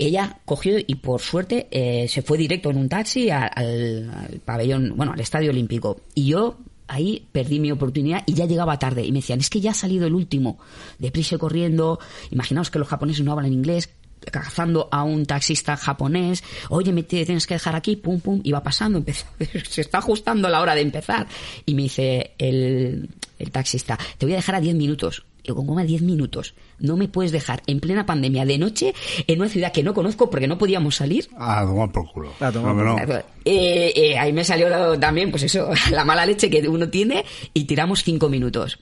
Ella 0.00 0.40
cogió 0.44 0.76
y 0.84 0.94
por 0.96 1.20
suerte 1.20 1.68
eh, 1.70 2.08
se 2.08 2.22
fue 2.22 2.38
directo 2.38 2.70
en 2.70 2.78
un 2.78 2.88
taxi 2.88 3.30
al, 3.30 4.40
pabellón, 4.44 4.94
bueno, 4.96 5.12
al 5.12 5.20
Estadio 5.20 5.50
Olímpico. 5.50 6.00
Y 6.14 6.26
yo 6.28 6.58
ahí 6.88 7.26
perdí 7.32 7.60
mi 7.60 7.70
oportunidad 7.70 8.22
y 8.26 8.34
ya 8.34 8.46
llegaba 8.46 8.78
tarde. 8.78 9.04
Y 9.04 9.12
me 9.12 9.18
decían, 9.18 9.40
es 9.40 9.50
que 9.50 9.60
ya 9.60 9.70
ha 9.72 9.74
salido 9.74 10.06
el 10.06 10.14
último, 10.14 10.58
deprisa 10.98 11.38
corriendo. 11.38 11.98
Imaginaos 12.30 12.70
que 12.70 12.78
los 12.78 12.88
japoneses 12.88 13.24
no 13.24 13.32
hablan 13.32 13.52
inglés, 13.52 13.90
cazando 14.30 14.88
a 14.90 15.02
un 15.02 15.24
taxista 15.26 15.76
japonés. 15.76 16.42
Oye, 16.68 16.92
me 16.92 17.02
tienes 17.02 17.46
que 17.46 17.54
dejar 17.54 17.76
aquí, 17.76 17.96
pum, 17.96 18.20
pum. 18.20 18.42
Va 18.52 18.62
pasando, 18.62 18.98
empezó- 19.04 19.26
se 19.68 19.82
está 19.82 19.98
ajustando 19.98 20.48
la 20.48 20.60
hora 20.60 20.74
de 20.74 20.80
empezar. 20.80 21.26
Y 21.66 21.74
me 21.74 21.82
dice 21.82 22.32
el, 22.38 23.08
el 23.38 23.50
taxista, 23.50 23.98
te 24.18 24.26
voy 24.26 24.32
a 24.32 24.36
dejar 24.36 24.54
a 24.56 24.60
10 24.60 24.74
minutos. 24.76 25.24
Digo, 25.50 25.66
¿cómo 25.66 25.78
a 25.80 25.84
10 25.84 26.02
minutos? 26.02 26.54
No 26.78 26.96
me 26.96 27.08
puedes 27.08 27.32
dejar 27.32 27.62
en 27.66 27.80
plena 27.80 28.06
pandemia 28.06 28.44
de 28.44 28.56
noche 28.58 28.94
en 29.26 29.40
una 29.40 29.48
ciudad 29.48 29.72
que 29.72 29.82
no 29.82 29.94
conozco 29.94 30.30
porque 30.30 30.46
no 30.46 30.58
podíamos 30.58 30.96
salir. 30.96 31.28
Ah, 31.36 31.64
tomar 31.66 31.90
por 31.90 32.10
culo. 32.12 32.32
A 32.40 32.52
tomar 32.52 32.74
No, 32.74 32.96
por 32.96 33.08
no. 33.08 33.14
Eh, 33.44 33.92
eh, 33.96 34.18
ahí 34.18 34.32
me 34.32 34.44
salió 34.44 34.68
también, 34.98 35.30
pues 35.30 35.42
eso, 35.42 35.70
la 35.90 36.04
mala 36.04 36.24
leche 36.24 36.48
que 36.48 36.66
uno 36.68 36.88
tiene 36.88 37.24
y 37.52 37.64
tiramos 37.64 38.04
cinco 38.04 38.28
minutos. 38.28 38.78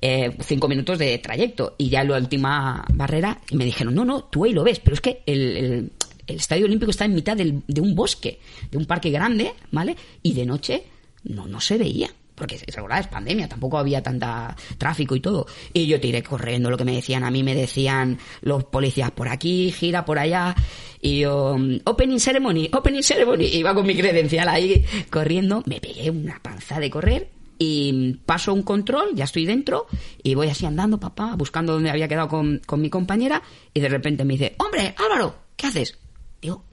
Eh, 0.00 0.36
cinco 0.44 0.68
minutos 0.68 0.98
de 0.98 1.18
trayecto. 1.18 1.74
Y 1.78 1.88
ya 1.88 2.04
la 2.04 2.16
última 2.18 2.84
barrera 2.94 3.40
me 3.52 3.64
dijeron, 3.64 3.94
no, 3.94 4.04
no, 4.04 4.24
tú 4.24 4.44
ahí 4.44 4.52
lo 4.52 4.62
ves, 4.62 4.78
pero 4.80 4.94
es 4.94 5.00
que 5.00 5.22
el, 5.26 5.56
el- 5.56 5.92
el 6.26 6.36
Estadio 6.36 6.64
Olímpico 6.64 6.90
está 6.90 7.04
en 7.04 7.14
mitad 7.14 7.36
del- 7.36 7.62
de 7.66 7.80
un 7.82 7.94
bosque, 7.94 8.38
de 8.70 8.78
un 8.78 8.86
parque 8.86 9.10
grande, 9.10 9.52
¿vale? 9.72 9.94
Y 10.22 10.32
de 10.32 10.46
noche 10.46 10.84
no, 11.24 11.46
no 11.46 11.60
se 11.60 11.76
veía. 11.76 12.10
Porque 12.34 12.58
recordad, 12.66 12.98
es 12.98 13.06
pandemia, 13.06 13.48
tampoco 13.48 13.78
había 13.78 14.02
tanta 14.02 14.56
tráfico 14.76 15.14
y 15.14 15.20
todo. 15.20 15.46
Y 15.72 15.86
yo 15.86 16.00
tiré 16.00 16.22
corriendo 16.22 16.70
lo 16.70 16.76
que 16.76 16.84
me 16.84 16.94
decían. 16.94 17.22
A 17.22 17.30
mí 17.30 17.42
me 17.42 17.54
decían 17.54 18.18
los 18.40 18.64
policías 18.64 19.12
por 19.12 19.28
aquí, 19.28 19.70
gira 19.70 20.04
por 20.04 20.18
allá. 20.18 20.54
Y 21.00 21.20
yo, 21.20 21.56
mm, 21.56 21.80
opening 21.84 22.18
ceremony, 22.18 22.68
opening 22.72 23.02
ceremony. 23.02 23.44
Iba 23.44 23.74
con 23.74 23.86
mi 23.86 23.94
credencial 23.94 24.48
ahí 24.48 24.84
corriendo. 25.10 25.62
Me 25.66 25.80
pegué 25.80 26.10
una 26.10 26.40
panza 26.42 26.80
de 26.80 26.90
correr. 26.90 27.30
Y 27.56 27.92
mm, 27.92 28.24
paso 28.26 28.52
un 28.52 28.62
control, 28.62 29.14
ya 29.14 29.24
estoy 29.24 29.46
dentro. 29.46 29.86
Y 30.22 30.34
voy 30.34 30.48
así 30.48 30.66
andando, 30.66 30.98
papá, 30.98 31.36
buscando 31.36 31.74
dónde 31.74 31.90
había 31.90 32.08
quedado 32.08 32.28
con, 32.28 32.60
con 32.66 32.80
mi 32.80 32.90
compañera. 32.90 33.42
Y 33.72 33.80
de 33.80 33.88
repente 33.88 34.24
me 34.24 34.34
dice, 34.34 34.56
hombre, 34.58 34.94
Álvaro, 34.98 35.36
¿qué 35.56 35.68
haces? 35.68 35.98
Digo, 36.42 36.64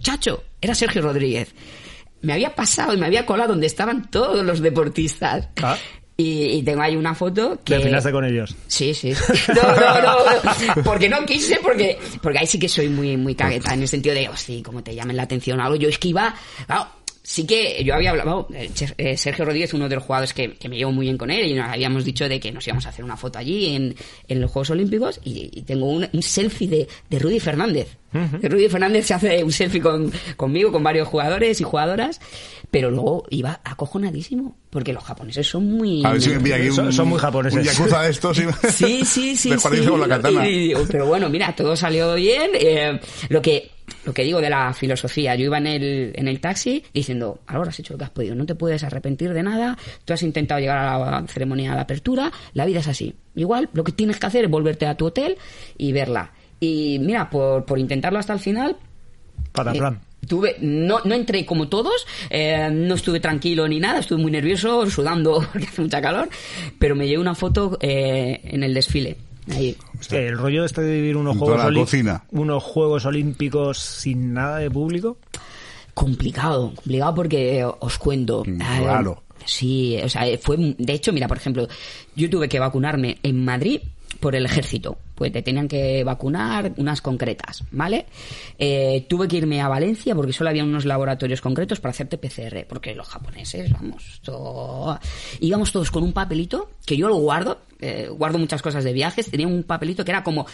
chacho, 0.00 0.44
era 0.60 0.76
Sergio 0.76 1.02
Rodríguez. 1.02 1.54
Me 2.20 2.32
había 2.32 2.54
pasado 2.54 2.94
y 2.94 2.96
me 2.96 3.06
había 3.06 3.24
colado 3.24 3.50
donde 3.50 3.66
estaban 3.66 4.10
todos 4.10 4.44
los 4.44 4.60
deportistas. 4.60 5.48
Ah. 5.62 5.76
Y, 6.20 6.46
y 6.46 6.62
tengo 6.64 6.82
ahí 6.82 6.96
una 6.96 7.14
foto 7.14 7.60
que... 7.64 7.74
Desfilaste 7.74 8.10
con 8.10 8.24
ellos. 8.24 8.52
Sí, 8.66 8.92
sí. 8.92 9.12
No, 9.54 9.62
no, 9.62 10.02
no. 10.02 10.82
Porque 10.82 11.08
no 11.08 11.24
quise, 11.24 11.60
porque, 11.62 11.96
porque 12.20 12.40
ahí 12.40 12.46
sí 12.48 12.58
que 12.58 12.68
soy 12.68 12.88
muy, 12.88 13.16
muy 13.16 13.36
cagueta, 13.36 13.72
en 13.72 13.82
el 13.82 13.86
sentido 13.86 14.16
de, 14.16 14.28
oh, 14.28 14.36
sí, 14.36 14.60
como 14.60 14.82
te 14.82 14.96
llamen 14.96 15.16
la 15.16 15.22
atención 15.22 15.60
o 15.60 15.62
algo. 15.62 15.76
Yo 15.76 15.88
es 15.88 15.96
que 15.96 16.08
iba, 16.08 16.34
claro, 16.66 16.88
sí 17.30 17.44
que 17.46 17.84
yo 17.84 17.94
había 17.94 18.08
hablado, 18.08 18.48
eh, 18.54 18.70
eh, 18.96 19.14
Sergio 19.18 19.44
Rodríguez, 19.44 19.74
uno 19.74 19.86
de 19.86 19.96
los 19.96 20.04
jugadores 20.04 20.32
que, 20.32 20.54
que 20.54 20.66
me 20.66 20.78
llevo 20.78 20.92
muy 20.92 21.04
bien 21.04 21.18
con 21.18 21.30
él, 21.30 21.44
y 21.46 21.52
nos 21.52 21.68
habíamos 21.68 22.02
dicho 22.02 22.26
de 22.26 22.40
que 22.40 22.50
nos 22.50 22.66
íbamos 22.66 22.86
a 22.86 22.88
hacer 22.88 23.04
una 23.04 23.18
foto 23.18 23.38
allí 23.38 23.74
en, 23.76 23.94
en 24.28 24.40
los 24.40 24.50
Juegos 24.50 24.70
Olímpicos, 24.70 25.20
y, 25.24 25.50
y 25.52 25.60
tengo 25.62 25.90
un, 25.90 26.08
un 26.10 26.22
selfie 26.22 26.68
de, 26.68 26.88
de 27.10 27.18
Rudy 27.18 27.38
Fernández. 27.38 27.98
Rudy 28.10 28.70
Fernández 28.70 29.04
se 29.06 29.12
hace 29.12 29.44
un 29.44 29.52
selfie 29.52 29.82
con, 29.82 30.10
conmigo, 30.38 30.72
con 30.72 30.82
varios 30.82 31.06
jugadores 31.06 31.60
y 31.60 31.64
jugadoras, 31.64 32.18
pero 32.70 32.90
luego 32.90 33.24
iba 33.28 33.60
acojonadísimo, 33.62 34.56
porque 34.70 34.94
los 34.94 35.04
japoneses 35.04 35.46
son 35.46 35.70
muy... 35.70 36.02
A 36.06 36.12
ver 36.12 36.22
si 36.22 36.30
me 36.30 36.36
envía 36.36 36.56
aquí 36.56 36.68
un, 36.70 36.74
Son- 36.74 36.92
son 36.94 37.08
muy 37.08 37.18
japoneses. 37.18 37.58
Un 37.58 37.64
yakuza 37.64 38.02
de 38.04 38.10
estos. 38.10 38.38
y- 38.38 38.42
Sí, 38.72 39.04
sí, 39.04 39.36
sí. 39.36 39.50
Sí. 39.58 39.86
con 39.86 40.00
la 40.00 40.08
katana. 40.08 40.48
Y- 40.48 40.72
pero 40.90 41.04
bueno, 41.06 41.28
mira, 41.28 41.54
todo 41.54 41.76
salió 41.76 42.14
bien. 42.14 42.50
eh, 42.54 42.98
lo 43.28 43.42
que 43.42 43.70
lo 44.08 44.14
que 44.14 44.24
digo 44.24 44.40
de 44.40 44.48
la 44.48 44.72
filosofía, 44.72 45.34
yo 45.34 45.44
iba 45.44 45.58
en 45.58 45.66
el, 45.66 46.12
en 46.14 46.28
el 46.28 46.40
taxi 46.40 46.82
diciendo, 46.94 47.40
ahora 47.46 47.68
has 47.68 47.78
hecho 47.78 47.92
lo 47.92 47.98
que 47.98 48.04
has 48.04 48.10
podido, 48.10 48.34
no 48.34 48.46
te 48.46 48.54
puedes 48.54 48.82
arrepentir 48.82 49.34
de 49.34 49.42
nada, 49.42 49.76
tú 50.06 50.14
has 50.14 50.22
intentado 50.22 50.58
llegar 50.58 50.78
a 50.78 50.98
la 50.98 51.26
ceremonia 51.26 51.74
de 51.74 51.80
apertura, 51.80 52.32
la 52.54 52.64
vida 52.64 52.80
es 52.80 52.88
así. 52.88 53.14
Igual, 53.34 53.68
lo 53.74 53.84
que 53.84 53.92
tienes 53.92 54.18
que 54.18 54.24
hacer 54.24 54.46
es 54.46 54.50
volverte 54.50 54.86
a 54.86 54.96
tu 54.96 55.04
hotel 55.04 55.36
y 55.76 55.92
verla. 55.92 56.32
Y 56.58 56.98
mira, 57.00 57.28
por, 57.28 57.66
por 57.66 57.78
intentarlo 57.78 58.18
hasta 58.18 58.32
el 58.32 58.38
final, 58.38 58.76
Para 59.52 59.74
eh, 59.74 59.78
plan. 59.78 60.00
Tuve, 60.26 60.56
no, 60.62 61.00
no 61.04 61.14
entré 61.14 61.44
como 61.44 61.68
todos, 61.68 62.06
eh, 62.30 62.70
no 62.72 62.94
estuve 62.94 63.20
tranquilo 63.20 63.68
ni 63.68 63.78
nada, 63.78 63.98
estuve 63.98 64.22
muy 64.22 64.32
nervioso, 64.32 64.88
sudando 64.88 65.46
porque 65.52 65.66
hace 65.66 65.82
mucha 65.82 66.00
calor, 66.00 66.30
pero 66.78 66.96
me 66.96 67.06
llevé 67.06 67.20
una 67.20 67.34
foto 67.34 67.76
eh, 67.82 68.40
en 68.42 68.62
el 68.62 68.72
desfile. 68.72 69.18
Ahí. 69.50 69.76
El 70.10 70.38
rollo 70.38 70.64
este 70.64 70.82
de 70.82 70.92
vivir 70.94 71.16
unos 71.16 71.36
juegos, 71.36 71.92
unos 72.30 72.62
juegos 72.62 73.04
olímpicos 73.04 73.78
sin 73.78 74.34
nada 74.34 74.58
de 74.58 74.70
público. 74.70 75.18
Complicado, 75.94 76.72
complicado 76.74 77.14
porque 77.14 77.60
eh, 77.60 77.66
os 77.66 77.98
cuento. 77.98 78.44
Mm, 78.46 78.60
eh, 78.60 78.78
claro. 78.80 79.22
Sí, 79.44 79.98
o 80.02 80.08
sea, 80.08 80.24
fue, 80.40 80.56
de 80.78 80.92
hecho, 80.92 81.12
mira, 81.12 81.26
por 81.26 81.38
ejemplo, 81.38 81.66
yo 82.14 82.28
tuve 82.28 82.48
que 82.48 82.58
vacunarme 82.58 83.18
en 83.22 83.44
Madrid 83.44 83.80
por 84.20 84.36
el 84.36 84.44
ejército, 84.44 84.98
pues 85.18 85.32
te 85.32 85.42
tenían 85.42 85.66
que 85.66 86.04
vacunar 86.04 86.72
unas 86.76 87.02
concretas, 87.02 87.64
¿vale? 87.72 88.06
Eh, 88.58 89.04
tuve 89.08 89.26
que 89.26 89.36
irme 89.38 89.60
a 89.60 89.66
Valencia 89.68 90.14
porque 90.14 90.32
solo 90.32 90.50
había 90.50 90.62
unos 90.62 90.84
laboratorios 90.84 91.40
concretos 91.40 91.80
para 91.80 91.90
hacerte 91.90 92.18
PCR, 92.18 92.64
porque 92.68 92.94
los 92.94 93.08
japoneses, 93.08 93.70
vamos, 93.72 94.20
todo... 94.22 94.98
íbamos 95.40 95.72
todos 95.72 95.90
con 95.90 96.04
un 96.04 96.12
papelito 96.12 96.70
que 96.86 96.96
yo 96.96 97.08
lo 97.08 97.16
guardo, 97.16 97.58
eh, 97.80 98.08
guardo 98.10 98.38
muchas 98.38 98.62
cosas 98.62 98.84
de 98.84 98.92
viajes, 98.92 99.30
tenía 99.30 99.46
un 99.48 99.62
papelito 99.64 100.04
que 100.04 100.12
era 100.12 100.22
como 100.22 100.46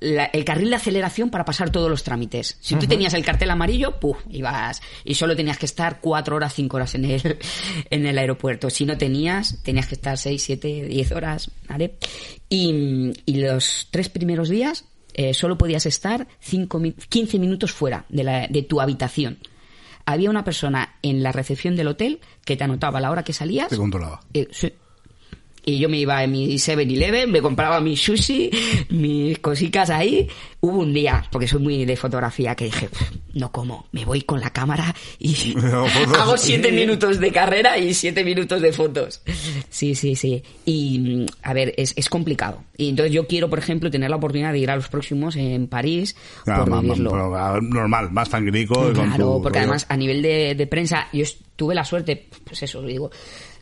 la- 0.00 0.26
el 0.26 0.44
carril 0.44 0.70
de 0.70 0.76
aceleración 0.76 1.30
para 1.30 1.44
pasar 1.44 1.70
todos 1.70 1.90
los 1.90 2.02
trámites. 2.04 2.56
Si 2.60 2.74
tú 2.76 2.86
tenías 2.86 3.14
el 3.14 3.24
cartel 3.24 3.50
amarillo, 3.50 3.98
¡puf! 3.98 4.18
ibas 4.30 4.80
y 5.04 5.14
solo 5.14 5.34
tenías 5.34 5.58
que 5.58 5.66
estar 5.66 6.00
cuatro 6.00 6.36
horas, 6.36 6.54
cinco 6.54 6.76
horas 6.76 6.94
en 6.94 7.06
el, 7.06 7.38
en 7.90 8.06
el 8.06 8.18
aeropuerto. 8.18 8.68
Si 8.70 8.84
no 8.84 8.96
tenías, 8.98 9.62
tenías 9.62 9.86
que 9.86 9.94
estar 9.94 10.16
seis, 10.18 10.42
siete, 10.42 10.84
diez 10.84 11.10
horas, 11.12 11.50
¿vale? 11.68 11.94
Y, 12.48 13.12
y 13.26 13.36
los 13.40 13.88
tres 13.90 14.08
primeros 14.10 14.48
días 14.48 14.84
eh, 15.14 15.34
solo 15.34 15.58
podías 15.58 15.86
estar 15.86 16.28
cinco, 16.40 16.78
mi- 16.78 16.92
15 16.92 17.38
minutos 17.38 17.72
fuera 17.72 18.04
de, 18.08 18.24
la- 18.24 18.46
de 18.48 18.62
tu 18.62 18.80
habitación. 18.80 19.38
Había 20.06 20.30
una 20.30 20.44
persona 20.44 20.94
en 21.02 21.22
la 21.22 21.32
recepción 21.32 21.76
del 21.76 21.88
hotel 21.88 22.20
que 22.44 22.56
te 22.56 22.64
anotaba 22.64 23.00
la 23.00 23.10
hora 23.10 23.22
que 23.22 23.32
salías. 23.32 23.68
Te 23.68 23.76
controlaba. 23.76 24.20
Eh, 24.34 24.48
sí. 24.50 24.72
Y 25.64 25.78
yo 25.78 25.88
me 25.88 25.98
iba 25.98 26.22
en 26.24 26.32
mi 26.32 26.54
7-Eleven, 26.54 27.30
me 27.30 27.42
compraba 27.42 27.80
mi 27.80 27.96
sushi, 27.96 28.50
mis 28.90 29.38
cositas 29.40 29.90
ahí. 29.90 30.26
Hubo 30.60 30.78
un 30.80 30.92
día, 30.92 31.24
porque 31.30 31.46
soy 31.48 31.60
muy 31.62 31.84
de 31.84 31.96
fotografía, 31.96 32.54
que 32.54 32.64
dije, 32.66 32.88
"Pff, 32.88 33.12
no 33.34 33.50
como, 33.52 33.86
me 33.92 34.04
voy 34.04 34.22
con 34.22 34.40
la 34.40 34.50
cámara 34.50 34.94
y 35.18 35.54
Hago 36.18 36.36
siete 36.36 36.70
minutos 36.72 37.18
de 37.20 37.30
carrera 37.32 37.78
y 37.78 37.94
siete 37.94 38.24
minutos 38.24 38.60
de 38.60 38.72
fotos. 38.72 39.22
Sí, 39.68 39.94
sí, 39.94 40.16
sí. 40.16 40.42
Y, 40.66 40.98
mm, 40.98 41.26
a 41.42 41.52
ver, 41.54 41.74
es, 41.76 41.92
es 41.96 42.08
complicado. 42.08 42.62
Y 42.76 42.88
entonces 42.90 43.12
yo 43.12 43.26
quiero, 43.26 43.48
por 43.48 43.58
ejemplo, 43.58 43.90
tener 43.90 44.10
la 44.10 44.16
oportunidad 44.16 44.52
de 44.52 44.58
ir 44.58 44.70
a 44.70 44.76
los 44.76 44.88
próximos 44.88 45.36
en 45.36 45.66
París 45.66 46.16
Claro, 46.44 46.64
por 46.64 46.70
más- 46.70 46.82
más- 46.84 46.96
vivirlo. 46.98 47.10
pero, 47.10 47.34
ah, 47.36 47.58
normal, 47.62 48.10
más 48.10 48.28
tranquilico. 48.28 48.74
y 48.90 48.94
con 48.94 49.06
Claro, 49.08 49.34
tu 49.36 49.42
porque 49.42 49.58
rollo. 49.60 49.70
además 49.70 49.86
a 49.88 49.96
nivel 49.96 50.22
de, 50.22 50.54
de 50.54 50.66
prensa 50.66 51.08
yo 51.12 51.24
tuve 51.56 51.74
la 51.74 51.84
suerte, 51.84 52.26
pues 52.44 52.62
eso, 52.62 52.82
digo, 52.82 53.10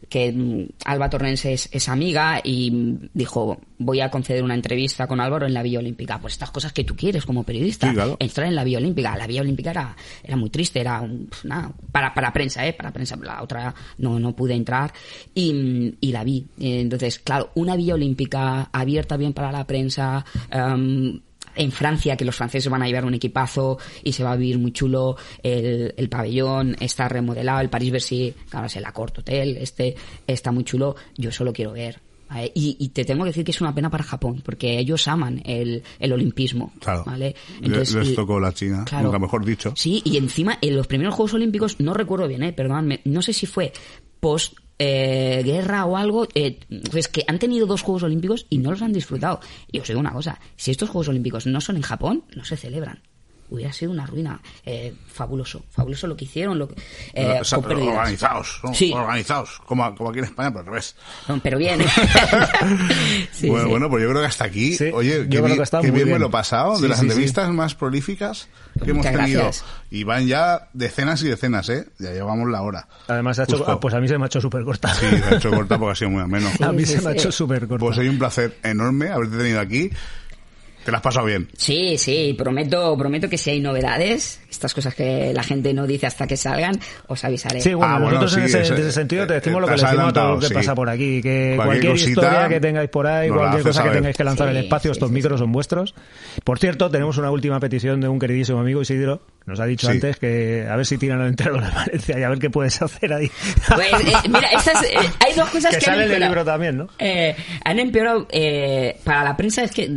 que 0.09 0.33
mm, 0.33 0.67
Alba 0.85 1.11
Torrens 1.11 1.45
es, 1.45 1.69
es 1.73 1.89
amiga 1.89 2.41
y 2.43 2.71
dijo, 3.15 3.61
voy 3.79 4.01
a 4.01 4.11
conceder 4.11 4.43
una 4.43 4.55
entrevista 4.55 5.07
con 5.07 5.21
Álvaro 5.21 5.47
en 5.47 5.55
la 5.55 5.63
Villa 5.63 5.79
Olímpica. 5.79 6.19
Pues 6.21 6.35
estas 6.35 6.51
cosas 6.51 6.73
que 6.73 6.85
tú 6.85 6.97
quieres 6.97 7.25
como 7.25 7.45
periodista, 7.45 7.89
Sí, 7.89 7.95
claro. 7.95 8.17
entrar 8.21 8.47
en 8.47 8.55
la 8.55 8.65
Villa 8.65 8.79
Olímpica. 8.79 9.17
La 9.17 9.27
Villa 9.27 9.43
Olímpica 9.43 9.71
era, 9.71 9.97
era 10.23 10.37
muy 10.37 10.51
triste, 10.51 10.81
era 10.81 11.01
un- 11.01 11.27
pf, 11.27 11.47
nada, 11.49 11.73
para, 11.93 12.13
para 12.15 12.33
prensa, 12.33 12.67
¿eh? 12.67 12.73
Para 12.73 12.93
prensa, 12.93 13.17
la 13.23 13.43
otra 13.43 13.75
no, 13.99 14.19
no 14.19 14.35
pude 14.35 14.55
entrar 14.55 14.93
y, 15.35 15.53
mm, 15.53 15.93
y 16.01 16.13
la 16.13 16.25
vi. 16.25 16.47
Entonces, 16.59 17.19
claro, 17.19 17.51
una 17.55 17.77
Villa 17.77 17.95
Olímpica 17.95 18.69
abierta 18.73 19.17
bien 19.17 19.33
para 19.33 19.53
la 19.53 19.67
prensa, 19.67 20.25
em, 20.51 21.21
en 21.59 21.73
Francia, 21.73 22.17
que 22.17 22.25
los 22.25 22.37
franceses 22.37 22.71
van 22.71 22.83
a 22.83 22.87
llevar 22.87 23.05
un 23.05 23.15
equipazo 23.15 23.79
y 24.03 24.13
se 24.13 24.25
va 24.25 24.33
a 24.33 24.37
vivir 24.37 24.59
muy 24.59 24.73
chulo. 24.73 25.17
El, 25.43 25.93
el 25.97 26.09
pabellón 26.09 26.77
está 26.81 27.09
remodelado, 27.09 27.61
el 27.61 27.69
París-Bercy, 27.69 28.35
claro, 28.49 28.67
es 28.67 28.77
el 28.77 28.85
Accord 28.87 29.19
Hotel, 29.19 29.57
este 29.59 29.95
está 30.27 30.53
muy 30.53 30.65
chulo. 30.65 30.97
Yo 31.17 31.31
solo 31.31 31.53
quiero 31.53 31.73
ver. 31.73 32.01
¿vale? 32.31 32.53
Y, 32.55 32.77
y 32.79 32.91
te 32.91 33.05
tengo 33.07 33.25
que 33.25 33.31
decir 33.31 33.43
que 33.45 33.53
es 33.53 33.61
una 33.63 33.75
pena 33.75 33.89
para 33.91 34.05
Japón, 34.05 34.43
porque 34.45 34.79
ellos 34.79 35.09
aman 35.09 35.41
el, 35.47 35.83
el 35.99 36.13
olimpismo. 36.13 36.73
Claro. 36.79 37.05
¿vale? 37.07 37.35
Les- 37.63 37.95
les 37.95 38.15
tocó 38.15 38.39
la 38.39 38.53
China, 38.53 38.85
nunca 39.03 39.19
mejor 39.19 39.45
dicho. 39.45 39.73
Sí, 39.75 40.03
y 40.05 40.17
encima 40.19 40.59
en 40.61 40.77
los 40.77 40.87
primeros 40.87 41.15
Juegos 41.15 41.35
Olímpicos, 41.35 41.81
no 41.81 41.95
recuerdo 41.95 42.29
bien, 42.29 42.43
eh, 42.43 42.53
perdóname, 42.53 43.01
no 43.05 43.23
sé 43.23 43.33
si 43.33 43.47
fue 43.47 43.73
post 44.21 44.55
eh, 44.79 45.43
guerra 45.45 45.85
o 45.87 45.97
algo, 45.97 46.29
eh, 46.35 46.59
pues 46.91 47.09
que 47.09 47.25
han 47.27 47.39
tenido 47.39 47.67
dos 47.67 47.83
Juegos 47.83 48.05
Olímpicos 48.05 48.47
y 48.49 48.59
no 48.59 48.71
los 48.71 48.83
han 48.83 48.93
disfrutado. 48.93 49.41
Y 49.71 49.81
os 49.81 49.89
digo 49.89 50.01
una 50.01 50.13
cosa, 50.13 50.41
si 50.57 50.71
estos 50.71 50.91
Juegos 50.91 51.09
Olímpicos 51.09 51.47
no 51.47 51.61
son 51.61 51.77
en 51.77 51.83
Japón, 51.83 52.25
no 52.35 52.45
se 52.45 52.57
celebran. 52.57 53.01
Hubiera 53.51 53.73
sido 53.73 53.91
una 53.93 54.07
ruina. 54.07 54.41
Eh, 54.65 54.95
fabuloso, 55.07 55.65
fabuloso 55.71 56.07
lo 56.07 56.17
que 56.17 56.25
hicieron, 56.27 56.59
lo 56.59 56.69
que, 56.69 56.75
eh, 57.15 57.39
O 57.41 57.45
sea, 57.45 57.61
con 57.61 57.73
organizados, 57.83 58.61
¿no? 58.63 58.75
Sí. 58.75 58.93
organizados, 58.93 59.59
como, 59.65 59.95
como 59.95 60.11
aquí 60.11 60.19
en 60.19 60.27
España, 60.27 60.51
pero 60.51 60.61
al 60.61 60.67
revés. 60.67 60.97
No, 61.29 61.41
pero 61.43 61.59
bien. 61.59 61.81
Sí, 63.33 63.49
bueno, 63.49 63.65
sí. 63.65 63.71
bueno, 63.71 63.91
pues 63.91 64.03
yo 64.03 64.09
creo 64.11 64.21
que 64.23 64.27
hasta 64.27 64.45
aquí, 64.45 64.77
Sí, 64.77 64.91
oye, 64.93 65.11
yo 65.11 65.23
qué 65.23 65.29
creo 65.29 65.45
bien, 65.45 65.63
que 65.65 65.77
muy 65.77 65.91
bien 65.91 65.95
me 65.95 66.05
bien. 66.05 66.21
lo 66.21 66.27
he 66.27 66.31
pasado, 66.31 66.77
Sí, 66.77 66.83
de 66.83 66.89
las 66.89 66.99
sí, 66.99 67.05
sí. 67.05 67.11
entrevistas 67.11 67.51
más 67.51 67.75
prolíficas 67.75 68.49
que 68.85 68.91
hemos 68.91 69.05
tenido. 69.07 69.43
gracias. 69.43 69.65
Y 69.91 70.05
van 70.05 70.27
ya 70.27 70.69
decenas 70.73 71.23
y 71.23 71.29
decenas, 71.29 71.69
¿eh? 71.69 71.87
Ya 71.99 72.13
llevamos 72.13 72.49
la 72.51 72.63
hora. 72.63 72.89
Además, 73.09 73.37
se 73.37 73.43
ha 73.43 73.45
hecho, 73.45 73.65
ah, 73.67 73.79
pues 73.81 73.95
a 73.95 74.01
mí 74.01 74.09
se 74.09 74.19
me 74.19 74.25
ha 74.25 74.27
hecho 74.27 74.41
súper 74.41 74.65
corta. 74.65 74.93
Sí, 74.95 75.07
se 75.09 75.25
ha 75.25 75.37
hecho 75.37 75.51
corta 75.51 75.79
porque 75.79 75.93
ha 75.93 75.97
sido 75.97 76.11
muy 76.11 76.23
ameno. 76.23 76.49
a 76.61 76.73
mí 76.73 76.85
Sí, 76.85 76.93
se 76.93 76.99
sí, 76.99 77.05
me 77.05 77.11
ha 77.11 77.15
hecho 77.15 77.33
súper 77.33 77.67
corta. 77.69 77.85
Pues 77.85 77.99
hay 77.99 78.09
un 78.09 78.19
placer 78.19 78.59
enorme 78.63 79.09
haberte 79.11 79.37
tenido 79.39 79.61
aquí. 79.61 79.91
Te 80.89 80.93
la 80.93 80.97
has 80.97 81.05
pasado 81.05 81.27
bien. 81.27 81.47
Sí, 81.55 81.99
sí, 81.99 82.35
prometo, 82.39 82.97
prometo 82.97 83.29
que 83.29 83.37
si 83.37 83.51
hay 83.51 83.61
novedades, 83.61 84.41
estas 84.51 84.73
cosas 84.75 84.95
que 84.95 85.33
la 85.35 85.43
gente 85.43 85.73
no 85.75 85.87
dice 85.87 86.07
hasta 86.07 86.27
que 86.27 86.37
salgan, 86.37 86.79
os 87.07 87.25
avisaré. 87.25 87.61
Sí, 87.61 87.75
bueno, 87.75 87.95
Ah, 87.95 87.99
bueno, 87.99 88.21
nosotros 88.21 88.37
en, 88.37 88.41
sí, 88.41 88.47
ese, 88.49 88.61
ese- 88.63 88.75
en 88.75 88.81
ese 88.81 88.93
sentido 88.93 89.27
te 89.27 89.33
eh, 89.35 89.37
decimos 89.37 89.61
lo 89.61 89.67
te 89.67 89.75
que 89.75 89.81
le 89.81 89.87
decimos 89.87 90.09
a 90.09 90.13
todo 90.13 90.35
lo 90.35 90.41
que 90.41 90.47
sí. 90.49 90.55
pasa 90.55 90.75
por 90.75 90.89
aquí, 90.91 91.21
que 91.23 91.53
Cualquier 91.57 91.67
cualquier, 91.67 91.93
cosita 91.93 92.11
historia 92.11 92.49
que 92.49 92.61
tengáis 92.61 92.89
por 92.91 93.07
ahí, 93.07 93.29
cualquier 93.29 93.63
cosa 93.63 93.83
que 93.85 93.91
tengáis 93.91 94.17
que 94.17 94.25
lanzar 94.25 94.47
Sí, 94.49 94.51
en 94.53 94.57
el 94.59 94.65
espacio, 94.65 94.91
sí, 94.93 94.97
estos 94.97 95.09
sí, 95.11 95.15
micros 95.15 95.41
son 95.41 95.53
vuestros. 95.53 95.95
Por 96.45 96.59
cierto, 96.59 96.91
tenemos 96.91 97.19
una 97.19 97.31
última 97.31 97.61
petición 97.61 98.01
de 98.01 98.09
un 98.09 98.19
queridísimo 98.19 98.61
amigo 98.61 98.81
Isidro, 98.83 99.21
nos 99.47 99.61
ha 99.61 99.67
dicho 99.67 99.87
Sí. 99.87 99.93
antes 99.95 100.17
que 100.17 100.67
a 100.71 100.77
ver 100.77 100.87
si 100.87 100.99
tiran 100.99 101.21
el 101.21 101.29
entero 101.29 101.55
de 101.61 101.69
Valencia 101.69 102.19
y 102.19 102.23
a 102.23 102.29
ver 102.29 102.39
qué 102.39 102.51
puedes 102.51 102.81
hacer 102.83 103.13
ahí. 103.13 103.31
Pues, 103.75 103.89
eh, 103.93 104.13
mira, 104.29 104.49
estas, 104.49 104.83
eh, 104.85 104.97
hay 105.27 105.35
dos 105.35 105.49
cosas 105.51 105.71
que 105.73 105.79
que, 105.79 105.85
sale 105.85 105.97
han 105.99 106.03
el 106.05 106.11
empeorado. 106.13 106.31
libro 106.35 106.45
también, 106.45 106.77
¿no? 106.79 106.89
Eh, 106.99 107.35
han 107.65 107.79
empeorado 107.79 108.27
eh, 108.31 108.97
para 109.05 109.25
la 109.25 109.37
prensa 109.37 109.63
es 109.63 109.71
que 109.73 109.89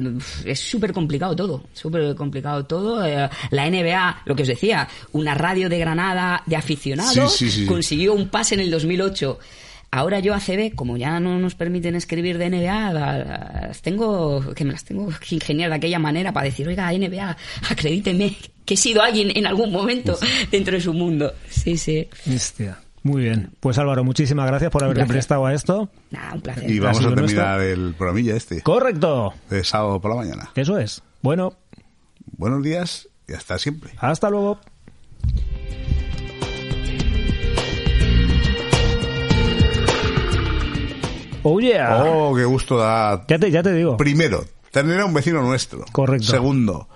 es 0.45 0.59
súper 0.59 0.91
complicado 0.93 1.35
todo 1.35 1.63
súper 1.73 2.13
complicado 2.15 2.65
todo 2.65 3.05
Eh, 3.05 3.29
la 3.51 3.69
NBA 3.69 4.21
lo 4.25 4.35
que 4.35 4.40
os 4.41 4.47
decía 4.47 4.87
una 5.11 5.33
radio 5.35 5.69
de 5.69 5.79
Granada 5.79 6.43
de 6.45 6.55
aficionados 6.55 7.35
Sí, 7.35 7.49
sí, 7.49 7.61
sí. 7.61 7.65
consiguió 7.65 8.13
un 8.13 8.29
pase 8.29 8.55
en 8.55 8.61
el 8.61 8.71
2008 8.71 9.39
Ahora 9.93 10.19
yo 10.19 10.33
ACB, 10.33 10.73
como 10.73 10.95
ya 10.95 11.19
no 11.19 11.37
nos 11.37 11.53
permiten 11.55 11.95
escribir 11.95 12.37
de 12.37 12.49
NBA, 12.49 12.93
la- 12.93 13.65
las 13.67 13.81
tengo, 13.81 14.53
que 14.55 14.63
me 14.63 14.71
las 14.71 14.85
tengo 14.85 15.09
que 15.19 15.35
ingeniar 15.35 15.69
de 15.69 15.75
aquella 15.75 15.99
manera 15.99 16.31
para 16.31 16.45
decir, 16.45 16.65
oiga, 16.65 16.89
NBA, 16.93 17.35
acredíteme 17.69 18.37
que 18.63 18.75
he 18.75 18.77
sido 18.77 19.01
alguien 19.01 19.31
en 19.35 19.45
algún 19.45 19.69
momento 19.69 20.17
dentro 20.49 20.75
de 20.75 20.81
su 20.81 20.93
mundo. 20.93 21.33
Sí, 21.49 21.77
sí. 21.77 22.07
Hostia. 22.33 22.79
Muy 23.03 23.23
bien. 23.23 23.49
Pues 23.59 23.77
Álvaro, 23.79 24.05
muchísimas 24.05 24.47
gracias 24.47 24.71
por 24.71 24.81
haberte 24.81 25.05
prestado 25.05 25.45
a 25.45 25.53
esto. 25.53 25.89
Nada, 26.11 26.35
un 26.35 26.41
placer. 26.41 26.71
Y 26.71 26.79
vamos 26.79 27.05
a 27.05 27.13
terminar 27.13 27.59
el 27.59 27.93
programilla 27.97 28.37
este, 28.37 28.61
Correcto. 28.61 29.33
de 29.49 29.61
sábado 29.65 29.99
por 29.99 30.11
la 30.11 30.17
mañana. 30.21 30.51
Eso 30.55 30.77
es. 30.77 31.03
Bueno, 31.21 31.57
Buenos 32.37 32.63
días 32.63 33.09
y 33.31 33.33
hasta 33.33 33.57
siempre. 33.57 33.91
hasta 33.99 34.29
luego. 34.29 34.59
Oh 41.43 41.59
yeah. 41.59 42.03
Oh, 42.03 42.35
qué 42.35 42.45
gusto 42.45 42.77
da. 42.77 43.23
Ya 43.27 43.39
te, 43.39 43.49
ya 43.49 43.63
te 43.63 43.73
digo. 43.73 43.97
Primero, 43.97 44.45
tener 44.71 44.99
a 44.99 45.05
un 45.05 45.13
vecino 45.13 45.41
nuestro. 45.41 45.85
Correcto. 45.91 46.27
Segundo, 46.27 46.87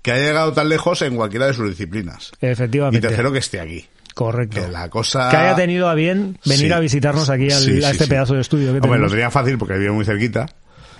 que 0.00 0.12
ha 0.12 0.16
llegado 0.16 0.52
tan 0.52 0.68
lejos 0.70 1.02
en 1.02 1.16
cualquiera 1.16 1.46
de 1.46 1.52
sus 1.54 1.68
disciplinas. 1.68 2.32
Y 2.40 2.46
Efectivamente. 2.46 3.06
tercero, 3.06 3.30
que 3.32 3.38
esté 3.40 3.60
aquí. 3.60 3.86
Correcto. 4.14 4.62
Que 4.62 4.68
la 4.68 4.88
cosa... 4.88 5.28
Que 5.28 5.36
haya 5.36 5.56
tenido 5.56 5.88
a 5.88 5.94
bien 5.94 6.38
venir 6.46 6.68
Sí. 6.68 6.72
a 6.72 6.78
visitarnos 6.78 7.28
aquí 7.28 7.50
al- 7.50 7.60
Sí, 7.60 7.84
a 7.84 7.90
este 7.90 8.06
pedazo 8.06 8.34
de 8.34 8.40
estudio 8.42 8.72
que 8.72 8.78
Hombre, 8.78 9.00
lo 9.00 9.10
tenía 9.10 9.30
fácil 9.30 9.58
porque 9.58 9.74
vive 9.76 9.90
muy 9.90 10.04
cerquita. 10.04 10.46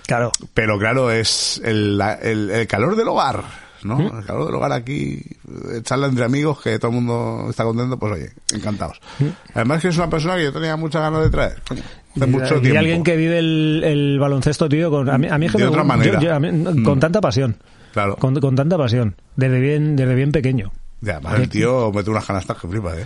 Claro. 0.05 0.31
Pero 0.53 0.77
claro, 0.77 1.09
es 1.09 1.59
el, 1.63 1.99
el- 2.21 2.51
el 2.51 2.67
calor 2.67 2.95
del 2.97 3.07
hogar, 3.07 3.41
¿no? 3.85 3.97
¿Mm? 3.99 4.17
El 4.19 4.25
calor 4.25 4.45
del 4.47 4.55
hogar 4.55 4.71
aquí, 4.73 5.21
eh, 5.73 5.81
charla 5.83 6.07
entre 6.07 6.25
amigos, 6.25 6.61
que 6.61 6.77
todo 6.79 6.89
el 6.91 6.95
mundo 6.95 7.47
está 7.49 7.63
contento, 7.63 7.97
pues 7.97 8.13
oye, 8.13 8.29
encantados. 8.53 8.99
¿Mm? 9.19 9.25
Además 9.53 9.81
que 9.81 9.87
es 9.89 9.97
una 9.97 10.09
persona 10.09 10.35
que 10.35 10.43
yo 10.43 10.53
tenía 10.53 10.75
muchas 10.75 11.01
ganas 11.01 11.23
de 11.23 11.29
traer, 11.29 11.61
hace 11.69 12.25
Y- 12.25 12.29
mucho 12.31 12.57
y 12.57 12.61
tiempo. 12.61 12.79
alguien 12.79 13.03
que 13.03 13.15
vive 13.15 13.39
el, 13.39 13.81
el 13.85 14.19
baloncesto, 14.19 14.67
tío, 14.67 14.89
con, 14.89 15.09
a 15.09 15.17
mí, 15.17 15.27
a 15.29 15.37
mí 15.37 15.45
es 15.45 15.51
que 15.51 15.57
De 15.59 15.63
me- 15.65 15.69
otra 15.69 15.83
manera. 15.83 16.19
yo- 16.19 16.33
a 16.33 16.39
mí- 16.39 16.51
Mm. 16.51 16.83
con 16.83 16.99
tanta 16.99 17.21
pasión. 17.21 17.55
Claro. 17.93 18.15
Con, 18.17 18.39
con 18.41 18.55
tanta 18.55 18.77
pasión. 18.77 19.15
Desde 19.35 19.59
bien, 19.59 19.95
desde 19.95 20.15
bien 20.15 20.31
pequeño. 20.31 20.71
Y 21.01 21.09
además 21.09 21.39
el 21.39 21.47
tío 21.49 21.91
mete 21.93 22.09
unas 22.09 22.25
canastas 22.25 22.57
que 22.57 22.67
flipa, 22.67 22.97
¿eh? 22.99 23.05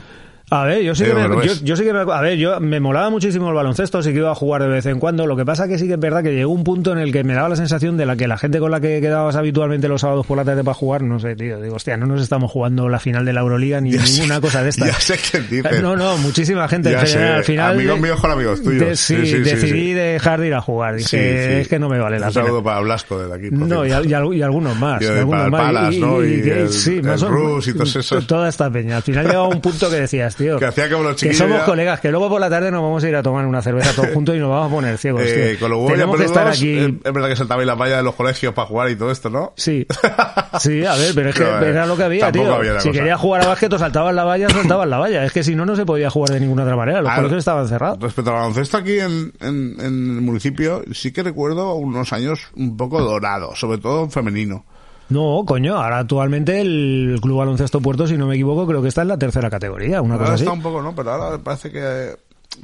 A 0.52 0.64
ver, 0.66 0.82
yo 0.84 0.96
sí 0.96 1.04
que 1.04 1.14
me, 1.14 1.28
yo, 1.64 1.76
sí 1.76 1.84
que 1.84 1.94
me, 1.94 2.00
a 2.00 2.22
ver, 2.22 2.38
yo 2.38 2.60
me 2.60 2.80
molaba 2.80 3.10
muchísimo 3.10 3.50
el 3.50 3.56
baloncesto, 3.56 4.02
sí 4.02 4.12
que 4.12 4.18
iba 4.18 4.32
a 4.32 4.36
jugar 4.36 4.64
de 4.64 4.68
vez 4.70 4.86
en 4.88 5.00
cuando. 5.00 5.28
Lo 5.28 5.36
que 5.36 5.46
pasa 5.46 5.68
que 5.68 5.78
sí 5.78 5.88
que 5.88 5.94
es 5.94 6.00
verdad 6.00 6.24
que 6.24 6.34
llegó 6.34 6.52
un 6.52 6.64
punto 6.64 6.92
en 6.92 6.98
el 6.98 7.12
que 7.12 7.24
me 7.24 7.34
daba 7.34 7.50
la 7.50 7.56
sensación 7.56 7.98
de 7.98 8.06
la 8.06 8.16
que 8.16 8.28
la 8.28 8.38
gente 8.38 8.60
con 8.60 8.72
la 8.72 8.80
que 8.82 9.00
quedabas 9.02 9.36
habitualmente 9.36 9.88
los 9.88 10.02
sábados 10.02 10.26
por 10.26 10.38
la 10.38 10.46
tarde 10.46 10.64
para 10.64 10.74
jugar, 10.74 11.04
no 11.04 11.20
sé, 11.20 11.36
tío, 11.36 11.62
digo, 11.62 11.76
hostia, 11.76 11.98
no 11.98 12.06
nos 12.08 12.22
estamos 12.22 12.52
jugando 12.52 12.90
la 12.90 13.00
final 13.00 13.26
de 13.26 13.34
la 13.34 13.42
Euroliga 13.42 13.80
ni 13.82 13.92
Ya 14.00 14.06
sé- 14.06 14.14
ninguna 14.14 14.42
cosa 14.42 14.64
de 14.64 14.70
estas. 14.70 14.88
ya 15.08 15.16
sé. 15.16 15.82
No, 15.82 15.96
no, 15.96 16.18
muchísima 16.18 16.68
gente. 16.68 16.92
Ya 16.92 17.02
en 17.02 17.06
general, 17.06 17.30
sé, 17.32 17.38
al 17.38 17.44
final 17.44 17.72
amigos 17.76 17.96
de- 17.96 18.02
míos 18.02 18.20
con 18.22 18.32
amigos 18.32 18.64
tuyos. 18.64 18.80
de- 18.88 18.96
sí, 18.96 19.16
Sí, 19.18 19.26
sí, 19.26 19.32
sí, 19.32 19.38
decidí 19.42 19.94
dejar 19.94 20.40
de 20.40 20.48
ir 20.48 20.54
a 20.56 20.62
jugar. 20.62 20.96
Dije, 20.96 21.62
es 21.62 21.68
que 21.68 21.78
no 21.80 21.90
me 21.90 22.00
vale 22.00 22.20
la 22.20 22.28
Un 22.28 22.34
pena. 22.34 22.46
saludo 22.46 22.64
para 22.64 22.80
Blasco 22.80 23.20
desde 23.20 23.36
aquí. 23.36 23.50
por 23.56 23.68
No, 23.68 23.86
y, 23.86 23.90
y 23.92 24.10
y 24.40 24.42
algunos 24.42 24.76
más. 24.80 25.02
Y 25.02 25.06
algunos 25.06 25.40
para 25.42 25.50
más. 25.50 25.62
Palas, 25.62 25.96
¿no? 25.98 26.24
Y 26.24 26.42
sí, 26.70 27.02
más 27.02 27.22
Rus 27.22 27.68
y 27.68 27.74
todos 27.74 27.96
esos. 27.96 28.26
Toda 28.26 28.50
esta 28.50 28.70
peña. 28.72 28.98
Al 28.98 29.04
final 29.04 29.26
llegaba 29.28 29.48
un 29.48 29.62
punto 29.62 29.90
que 29.90 29.98
decías, 29.98 30.36
tío. 30.40 30.58
Que 30.58 30.66
hacía 30.66 30.90
como 30.90 31.04
los 31.04 31.12
Que 31.14 31.18
chiquillos 31.20 31.38
somos 31.38 31.60
ya- 31.60 31.66
colegas, 31.66 32.00
que 32.00 32.10
luego 32.10 32.30
por 32.30 32.42
la 32.42 32.50
tarde 32.50 32.72
nos 32.72 32.82
vamos 32.82 33.04
a 33.04 33.10
ir 33.10 33.16
a 33.16 33.22
tomar 33.22 33.46
una 33.46 33.62
cerveza 33.62 33.94
todos 33.94 34.10
juntos 34.14 34.36
y 34.36 34.40
nos 34.40 34.50
vamos 34.50 34.72
a 34.72 34.76
poner 34.76 34.98
ciegos, 34.98 35.22
Eh, 35.24 35.52
tío. 35.52 35.60
con 35.60 35.70
los 35.72 35.88
Tenemos 35.92 36.18
que 36.18 36.26
estar 36.26 36.48
aquí... 36.48 36.78
es 37.04 37.14
verdad 37.14 37.30
que 37.30 37.36
saltabais 37.36 37.68
la 37.68 37.76
valla 37.76 37.98
de 37.98 38.04
los 38.04 38.16
colegios 38.16 38.54
para 38.56 38.68
jugar 38.68 38.90
y 38.90 38.96
todo 38.96 39.12
esto, 39.12 39.30
¿no? 39.30 39.54
Sí, 39.56 39.86
sí, 40.60 40.86
a 40.86 40.96
ver, 40.96 41.12
pero 41.14 41.30
es 41.30 41.36
que 41.36 41.44
Pero, 41.44 41.66
era 41.66 41.86
lo 41.86 41.96
que 41.96 42.04
había, 42.04 42.32
tío. 42.32 42.52
había 42.54 42.80
si 42.80 42.92
querías 42.92 43.20
jugar 43.20 43.44
a 43.44 43.48
básquet, 43.48 43.72
o 43.74 43.78
saltabas 43.78 44.16
la 44.16 44.24
valla, 44.24 44.50
saltabas 44.50 44.88
la 44.88 44.98
valla. 44.98 45.26
Es 45.26 45.32
que 45.32 45.44
si 45.44 45.56
no, 45.56 45.66
no 45.66 45.76
se 45.76 45.86
podía 45.86 46.10
jugar 46.10 46.32
de 46.32 46.40
ninguna 46.40 46.64
otra 46.64 46.76
manera. 46.76 47.02
Los 47.02 47.12
Ah, 47.12 47.16
colegios 47.18 47.40
estaban 47.40 47.68
cerrados. 47.68 48.00
Respecto 48.02 48.32
al 48.32 48.38
baloncesto 48.38 48.78
aquí 48.78 49.00
en, 49.00 49.34
en, 49.42 49.76
en 49.80 49.86
el 50.16 50.22
municipio, 50.22 50.84
sí 50.94 51.12
que 51.12 51.22
recuerdo 51.24 51.74
unos 51.76 52.14
años 52.14 52.40
un 52.56 52.78
poco 52.78 53.02
dorados, 53.02 53.60
sobre 53.60 53.78
todo 53.80 54.04
en 54.04 54.12
femenino. 54.12 54.66
No, 55.10 55.44
coño, 55.46 55.76
ahora 55.76 56.00
actualmente 56.00 56.62
el 56.62 57.18
Club 57.22 57.38
Baloncesto 57.40 57.82
Puerto, 57.82 58.06
si 58.08 58.18
no 58.18 58.28
me 58.28 58.36
equivoco, 58.36 58.68
creo 58.68 58.82
que 58.82 58.88
está 58.90 59.02
en 59.02 59.08
la 59.10 59.18
tercera 59.18 59.50
categoría, 59.50 60.02
una 60.02 60.14
Ahora 60.16 60.26
cosa 60.26 60.34
así. 60.36 60.44
está 60.44 60.54
un 60.54 60.62
poco, 60.62 60.82
¿no? 60.82 60.94
Pero 60.96 61.12
ahora 61.12 61.38
parece 61.40 61.72
que... 61.72 62.16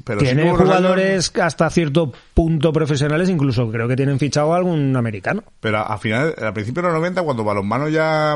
Pero 0.03 0.19
Tiene 0.19 0.43
años- 0.43 0.57
jugadores 0.57 1.31
hasta 1.41 1.69
cierto 1.69 2.11
punto 2.33 2.73
profesionales, 2.73 3.29
incluso 3.29 3.69
creo 3.71 3.87
que 3.87 3.95
tienen 3.95 4.19
fichado 4.19 4.53
a 4.53 4.57
algún 4.57 4.95
americano. 4.95 5.43
Pero 5.59 5.77
a 5.79 5.97
final, 5.97 6.33
al 6.39 6.53
principio 6.53 6.81
de 6.81 6.89
los 6.89 6.97
90, 6.97 7.21
cuando 7.23 7.43
balonmano 7.43 7.87
ya 7.89 8.35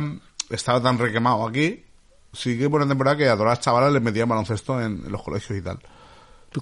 estaba 0.49 0.81
tan 0.81 0.98
requemado 0.98 1.48
aquí, 1.48 1.84
sí 2.34 2.57
que 2.57 2.69
por 2.69 2.81
una 2.81 2.90
temporada 2.90 3.18
que 3.18 3.27
a 3.27 3.34
todas 3.34 3.49
las 3.49 3.60
chavalas 3.61 3.91
les 3.91 4.02
metían 4.02 4.30
baloncesto 4.30 4.80
en, 4.80 5.02
en 5.06 5.11
los 5.11 5.22
colegios 5.23 5.57
y 5.57 5.61
tal. 5.61 5.80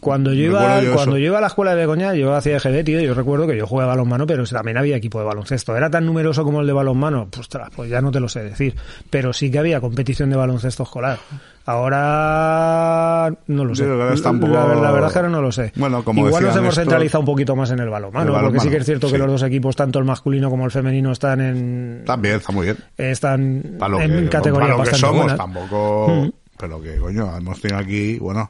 Cuando 0.01 0.33
yo 0.33 0.43
iba, 0.43 0.81
yo 0.81 0.93
cuando 0.95 1.17
yo 1.17 1.27
iba 1.27 1.37
a 1.37 1.41
la 1.41 1.47
escuela 1.47 1.71
de 1.71 1.77
Begoña, 1.77 2.13
yo 2.13 2.35
hacía 2.35 2.57
EGB, 2.57 2.83
tío, 2.83 2.99
yo 2.99 3.13
recuerdo 3.13 3.47
que 3.47 3.55
yo 3.57 3.65
jugaba 3.65 3.93
balonmano, 3.93 4.27
pero 4.27 4.43
también 4.45 4.77
había 4.77 4.95
equipo 4.97 5.19
de 5.19 5.25
baloncesto. 5.25 5.75
¿Era 5.77 5.89
tan 5.89 6.05
numeroso 6.05 6.43
como 6.43 6.59
el 6.61 6.67
de 6.67 6.73
balonmano? 6.73 7.27
Pues, 7.31 7.47
pues 7.75 7.89
ya 7.89 8.01
no 8.01 8.11
te 8.11 8.19
lo 8.19 8.27
sé 8.27 8.43
decir. 8.43 8.75
Pero 9.09 9.31
sí 9.33 9.49
que 9.49 9.59
había 9.59 9.79
competición 9.79 10.29
de 10.29 10.35
baloncesto 10.35 10.83
escolar. 10.83 11.19
Ahora 11.65 13.33
no 13.47 13.65
lo 13.65 13.75
sé. 13.75 13.83
Yo 13.83 13.95
que 13.95 14.01
ahora 14.01 14.13
está 14.13 14.29
un 14.31 14.39
La- 14.51 14.65
La, 14.75 14.91
verdad 14.91 15.07
es 15.07 15.13
que 15.13 15.19
ahora 15.19 15.29
no 15.29 15.41
lo 15.41 15.51
sé. 15.51 15.71
Bueno, 15.75 16.03
como 16.03 16.25
Igual 16.27 16.43
nos 16.45 16.55
hemos 16.55 16.73
Néstor- 16.77 16.81
centralizado 16.81 17.19
un 17.21 17.25
poquito 17.25 17.55
más 17.55 17.71
en 17.71 17.79
el 17.79 17.89
balonmano, 17.89 18.37
El 18.37 18.43
porque 18.45 18.59
sí 18.59 18.69
que 18.69 18.77
es 18.77 18.85
cierto 18.85 19.07
que 19.07 19.13
sí. 19.13 19.17
los 19.19 19.27
dos 19.27 19.43
equipos, 19.43 19.75
tanto 19.75 19.99
el 19.99 20.05
masculino 20.05 20.49
como 20.49 20.65
el 20.65 20.71
femenino, 20.71 21.11
están 21.11 21.41
en 21.41 22.03
También, 22.05 22.35
está 22.35 22.51
muy 22.51 22.65
bien. 22.65 22.77
están 22.97 23.77
en 23.99 24.23
que, 24.23 24.29
categorías 24.29 24.69
lo 24.69 24.75
que 24.75 24.79
bastante 24.91 24.99
somos, 24.99 25.17
buenas. 25.21 25.37
tampoco... 25.37 26.07
Mm. 26.09 26.31
Pero 26.59 26.81
que, 26.81 26.97
coño, 26.97 27.37
hemos 27.37 27.61
tenido 27.61 27.79
aquí, 27.79 28.17
bueno... 28.19 28.49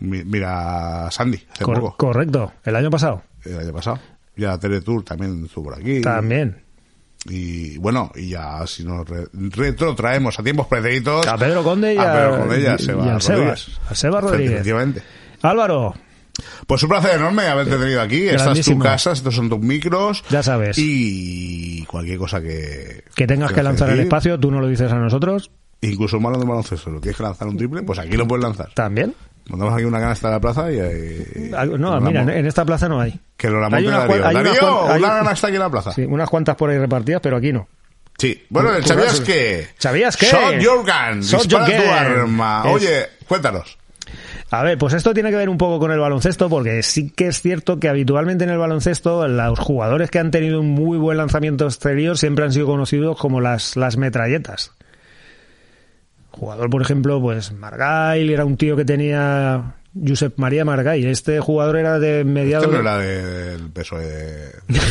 mi- 0.00 0.24
Mira, 0.24 1.08
Sandy, 1.10 1.42
hace 1.52 1.64
Cor- 1.64 1.80
poco, 1.80 1.96
correcto, 1.96 2.52
el 2.64 2.76
año 2.76 2.90
pasado. 2.90 3.22
el 3.44 3.58
año 3.58 3.72
pasado. 3.72 3.98
Ya 4.36 4.58
Teletour 4.58 5.04
también 5.04 5.44
estuvo 5.44 5.64
por 5.66 5.78
aquí. 5.78 6.00
También. 6.00 6.62
Y 7.26 7.78
bueno, 7.78 8.10
y 8.16 8.30
ya 8.30 8.66
si 8.66 8.84
nos 8.84 9.08
re- 9.08 9.28
retrotraemos 9.32 10.38
a 10.38 10.42
tiempos 10.42 10.66
pretéritos... 10.66 11.26
A 11.26 11.38
Pedro 11.38 11.62
Conde 11.62 11.94
y 11.94 11.96
a 11.96 12.02
a, 12.02 12.14
Pedro 12.14 12.38
Conde 12.40 12.60
y 12.60 12.66
a 12.66 12.76
Seba 12.78 13.06
y 13.06 13.08
al 13.08 13.20
Rodríguez. 13.20 13.60
Sebas. 13.60 13.80
A 13.90 13.94
Seba 13.94 14.20
Rodríguez. 14.20 14.50
Efectivamente. 14.52 15.02
Álvaro, 15.40 15.94
Pues 16.66 16.82
un 16.82 16.88
placer 16.90 17.16
enorme 17.16 17.46
haberte 17.46 17.76
tenido 17.78 18.02
aquí. 18.02 18.22
Esta 18.24 18.34
es 18.34 18.40
tu 18.40 18.44
Grandísimo. 18.46 18.82
casa, 18.84 19.12
estos 19.12 19.34
son 19.34 19.48
tus 19.48 19.60
micros. 19.60 20.22
Ya 20.30 20.42
sabes. 20.42 20.76
Y 20.78 21.84
cualquier 21.86 22.18
cosa 22.18 22.42
que... 22.42 23.04
que 23.14 23.26
tengas 23.26 23.52
que 23.52 23.62
lanzar 23.62 23.88
decir, 23.88 24.02
espacio, 24.02 24.38
tú 24.38 24.50
no 24.50 24.60
lo 24.60 24.66
dices 24.68 24.90
a 24.92 24.96
nosotros, 24.96 25.50
Incluso 25.80 26.18
balón 26.18 26.40
de 26.40 26.46
baloncesto. 26.46 26.90
¿Lo 26.90 26.98
tienes 27.00 27.16
que 27.16 27.22
lanzar 27.22 27.46
un 27.46 27.56
triple? 27.58 27.82
Pues 27.82 27.98
aquí 27.98 28.16
lo 28.16 28.26
puedes 28.26 28.42
lanzar. 28.42 28.70
también. 28.74 29.14
Montamos 29.48 29.74
aquí 29.74 29.84
una 29.84 30.00
canasta 30.00 30.28
de 30.28 30.34
la 30.34 30.40
plaza 30.40 30.72
y... 30.72 30.76
y- 30.76 31.50
Ah, 31.54 31.66
No, 31.66 32.00
mira, 32.00 32.22
en, 32.22 32.30
en 32.30 32.46
esta 32.46 32.64
plaza 32.64 32.88
no 32.88 33.00
hay. 33.00 33.18
Que 33.36 33.50
lo 33.50 33.60
la 33.60 33.68
monte 33.68 33.84
Darío. 33.90 34.24
hay 34.24 34.34
unas 34.36 34.44
Darío, 34.58 34.88
hay- 34.92 35.02
una 35.02 35.08
canasta 35.18 35.46
aquí 35.48 35.56
en 35.56 35.62
la 35.62 35.70
plaza. 35.70 35.92
Sí, 35.92 36.02
unas 36.02 36.30
cuantas 36.30 36.56
por 36.56 36.70
ahí 36.70 36.78
repartidas, 36.78 37.20
pero 37.20 37.36
aquí 37.36 37.52
no. 37.52 37.68
Sí. 38.16 38.42
Bueno, 38.48 38.72
el 38.74 38.84
¿sabías 38.84 39.20
qué? 39.20 39.68
¿Sabías 39.76 40.16
qué? 40.16 40.26
Shot 40.26 40.58
your 40.60 40.78
gun. 40.78 41.20
Shot 41.20 41.46
tu 41.48 41.56
arma. 41.58 42.62
Es- 42.64 42.72
Oye, 42.72 43.06
cuéntanos. 43.28 43.76
A 44.50 44.62
ver, 44.62 44.78
pues 44.78 44.94
esto 44.94 45.12
tiene 45.12 45.30
que 45.30 45.36
ver 45.36 45.48
un 45.48 45.58
poco 45.58 45.80
con 45.80 45.90
el 45.90 45.98
baloncesto, 45.98 46.48
porque 46.48 46.82
sí 46.84 47.10
que 47.10 47.26
es 47.26 47.40
cierto 47.42 47.80
que 47.80 47.88
habitualmente 47.88 48.44
en 48.44 48.50
el 48.50 48.58
baloncesto 48.58 49.26
los 49.26 49.58
jugadores 49.58 50.10
que 50.10 50.20
han 50.20 50.30
tenido 50.30 50.60
un 50.60 50.68
muy 50.70 50.96
buen 50.96 51.16
lanzamiento 51.18 51.64
exterior 51.66 52.16
siempre 52.16 52.44
han 52.44 52.52
sido 52.52 52.66
conocidos 52.66 53.18
como 53.18 53.40
las, 53.40 53.76
las 53.76 53.96
metralletas. 53.96 54.70
Jugador, 56.38 56.68
por 56.68 56.82
ejemplo, 56.82 57.20
pues 57.20 57.52
Margail 57.52 58.28
era 58.28 58.44
un 58.44 58.56
tío 58.56 58.76
que 58.76 58.84
tenía 58.84 59.76
Josep 59.94 60.38
María 60.38 60.64
Margail. 60.64 61.06
Este 61.06 61.40
jugador 61.40 61.76
era 61.76 61.98
de 61.98 62.24
mediados. 62.24 62.66
¿Este 62.66 62.76
no 62.76 62.82
era 62.82 62.98
del 62.98 63.70
PSOE 63.70 64.04
de, 64.04 64.50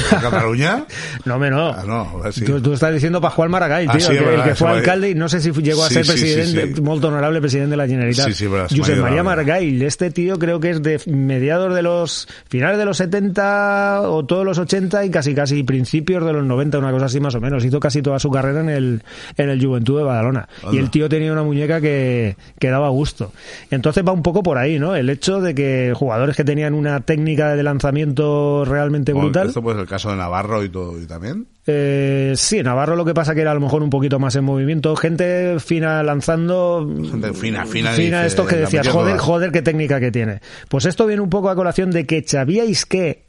Cataluña? 0.10 0.86
No, 1.26 1.40
me 1.40 1.50
no. 1.50 1.70
Ah, 1.70 1.84
no, 1.86 2.32
sí. 2.32 2.44
tú, 2.44 2.62
tú 2.62 2.74
estás 2.74 2.94
diciendo 2.94 3.22
Pascual 3.22 3.50
Maragall, 3.50 3.86
Ah, 3.90 3.98
tío, 3.98 4.08
sí, 4.08 4.12
el 4.14 4.18
que, 4.18 4.24
es 4.24 4.26
verdad, 4.30 4.46
el 4.46 4.52
que 4.52 4.58
se 4.58 4.66
fue 4.66 4.70
alcalde 4.70 5.10
y 5.10 5.16
no 5.16 5.30
sé 5.30 5.40
si 5.42 5.52
llegó 5.52 5.84
a 5.84 5.88
Sí, 5.88 5.96
ser 5.96 6.06
presidente, 6.06 6.82
muy 6.82 6.98
honorable 7.04 7.40
presidente 7.40 7.72
de 7.72 7.78
la 7.78 7.88
Generalitat. 7.88 8.28
Sí, 8.28 8.34
sí, 8.34 8.48
verdad, 8.48 8.70
Josep 8.70 8.98
María 8.98 9.22
olla. 9.22 9.24
Maragall, 9.24 9.82
este 9.82 10.12
tío 10.12 10.38
creo 10.40 10.60
que 10.60 10.72
es 10.72 10.84
de 10.84 11.02
mediados 11.06 11.74
de 11.74 11.82
los 11.82 12.28
finales 12.50 12.78
de 12.78 12.86
los 12.86 12.98
70 12.98 14.02
o 14.10 14.26
todos 14.26 14.46
los 14.46 14.58
80 14.58 15.06
y 15.06 15.10
casi 15.10 15.34
casi 15.34 15.64
principios 15.64 16.26
de 16.26 16.34
los 16.34 16.46
90, 16.46 16.78
una 16.78 16.92
cosa 16.92 17.06
así 17.06 17.20
más 17.20 17.36
o 17.36 17.42
menos. 17.42 17.64
Hizo 17.66 17.80
casi 17.80 18.02
toda 18.02 18.20
su 18.20 18.30
carrera 18.30 18.62
en 18.62 18.70
el 18.70 19.04
en 19.38 19.50
el 19.50 19.64
Juventud 19.64 19.98
de 19.98 20.04
Badalona. 20.04 20.48
Y 20.72 20.78
el 20.78 20.90
tío 20.90 21.10
tenía 21.10 21.32
una 21.32 21.44
muñeca 21.44 21.82
que, 21.82 22.36
que 22.60 22.70
daba 22.70 22.90
gusto. 22.90 23.32
Entonces 23.72 24.04
va 24.06 24.12
un 24.12 24.24
poco 24.24 24.44
por 24.44 24.58
ahí, 24.58 24.80
¿no? 24.80 24.93
El 24.96 25.10
hecho 25.10 25.42
de 25.42 25.56
que 25.56 25.94
jugadores 25.96 26.36
que 26.36 26.44
tenían 26.44 26.74
una 26.74 27.02
técnica 27.02 27.56
de 27.56 27.64
lanzamiento 27.64 28.66
realmente 28.66 29.14
brutal. 29.14 29.48
Esto 29.48 29.62
pues 29.62 29.78
el 29.78 29.88
caso 29.88 30.10
de 30.10 30.18
Navarro 30.18 30.64
y 30.64 30.70
todo 30.70 31.00
y 31.02 31.06
también. 31.06 31.48
Eh, 31.66 32.34
sí, 32.36 32.62
Navarro 32.62 32.96
lo 32.96 33.06
que 33.06 33.14
pasa 33.14 33.34
que 33.34 33.42
era 33.42 33.52
a 33.52 33.54
lo 33.54 33.60
mejor 33.60 33.84
un 33.84 33.90
poquito 33.90 34.20
más 34.20 34.36
en 34.36 34.44
movimiento. 34.44 34.96
Gente 34.96 35.60
fina 35.60 36.04
lanzando. 36.04 36.88
Gente 37.10 37.34
fina, 37.34 37.66
fina, 37.66 37.92
Fina, 37.94 38.20
dice, 38.20 38.28
esto 38.28 38.46
que 38.46 38.58
decías, 38.58 38.88
joder, 38.88 39.18
joder, 39.18 39.52
qué 39.52 39.62
técnica 39.62 40.00
que 40.00 40.12
tiene. 40.12 40.42
Pues 40.70 40.86
esto 40.86 41.06
viene 41.06 41.22
un 41.22 41.30
poco 41.30 41.50
a 41.50 41.56
colación 41.56 41.92
de 41.92 42.06
que 42.06 42.24
sabíais 42.26 42.86
que 42.86 43.26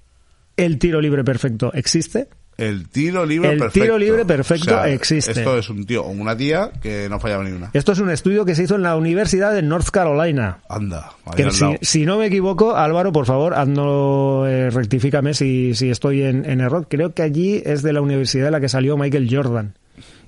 el 0.57 0.79
tiro 0.79 1.01
libre 1.01 1.25
perfecto 1.25 1.73
existe. 1.75 2.29
El 2.57 2.89
tiro 2.89 3.27
libre 3.27 3.53
El 3.53 3.59
perfecto. 3.59 3.81
tiro 3.85 3.99
libre 3.99 4.25
perfecto 4.25 4.67
O 4.75 4.83
sea, 4.83 4.89
existe. 4.89 5.33
Esto 5.33 5.59
es 5.59 5.69
un 5.71 5.85
tío 5.87 6.05
o 6.05 6.11
una 6.11 6.37
tía 6.37 6.71
que 6.81 7.09
no 7.09 7.19
fallaba 7.19 7.43
ni 7.45 7.51
una. 7.51 7.71
Esto 7.73 7.93
es 7.93 7.99
un 7.99 8.11
estudio 8.11 8.45
que 8.45 8.55
se 8.55 8.63
hizo 8.65 8.77
en 8.77 8.83
la 8.83 8.97
Universidad 8.97 9.53
de 9.53 9.63
North 9.63 9.89
Carolina. 9.91 10.59
Anda, 10.69 11.13
Que 11.37 11.51
si, 11.51 11.65
si 11.83 12.07
no 12.07 12.19
me 12.19 12.27
equivoco, 12.27 12.77
Álvaro, 12.77 13.13
por 13.13 13.27
favor, 13.27 13.55
hazno, 13.55 14.47
eh, 14.47 14.71
rectifícame 14.71 15.35
si, 15.35 15.75
si 15.75 15.91
estoy 15.91 16.23
en, 16.23 16.49
en 16.49 16.61
error. 16.61 16.87
Creo 16.89 17.13
que 17.13 17.23
allí 17.23 17.61
es 17.65 17.83
de 17.83 17.93
la 17.93 18.01
universidad 18.01 18.45
de 18.47 18.51
la 18.53 18.61
que 18.61 18.69
salió 18.69 18.97
Michael 18.97 19.29
Jordan 19.31 19.75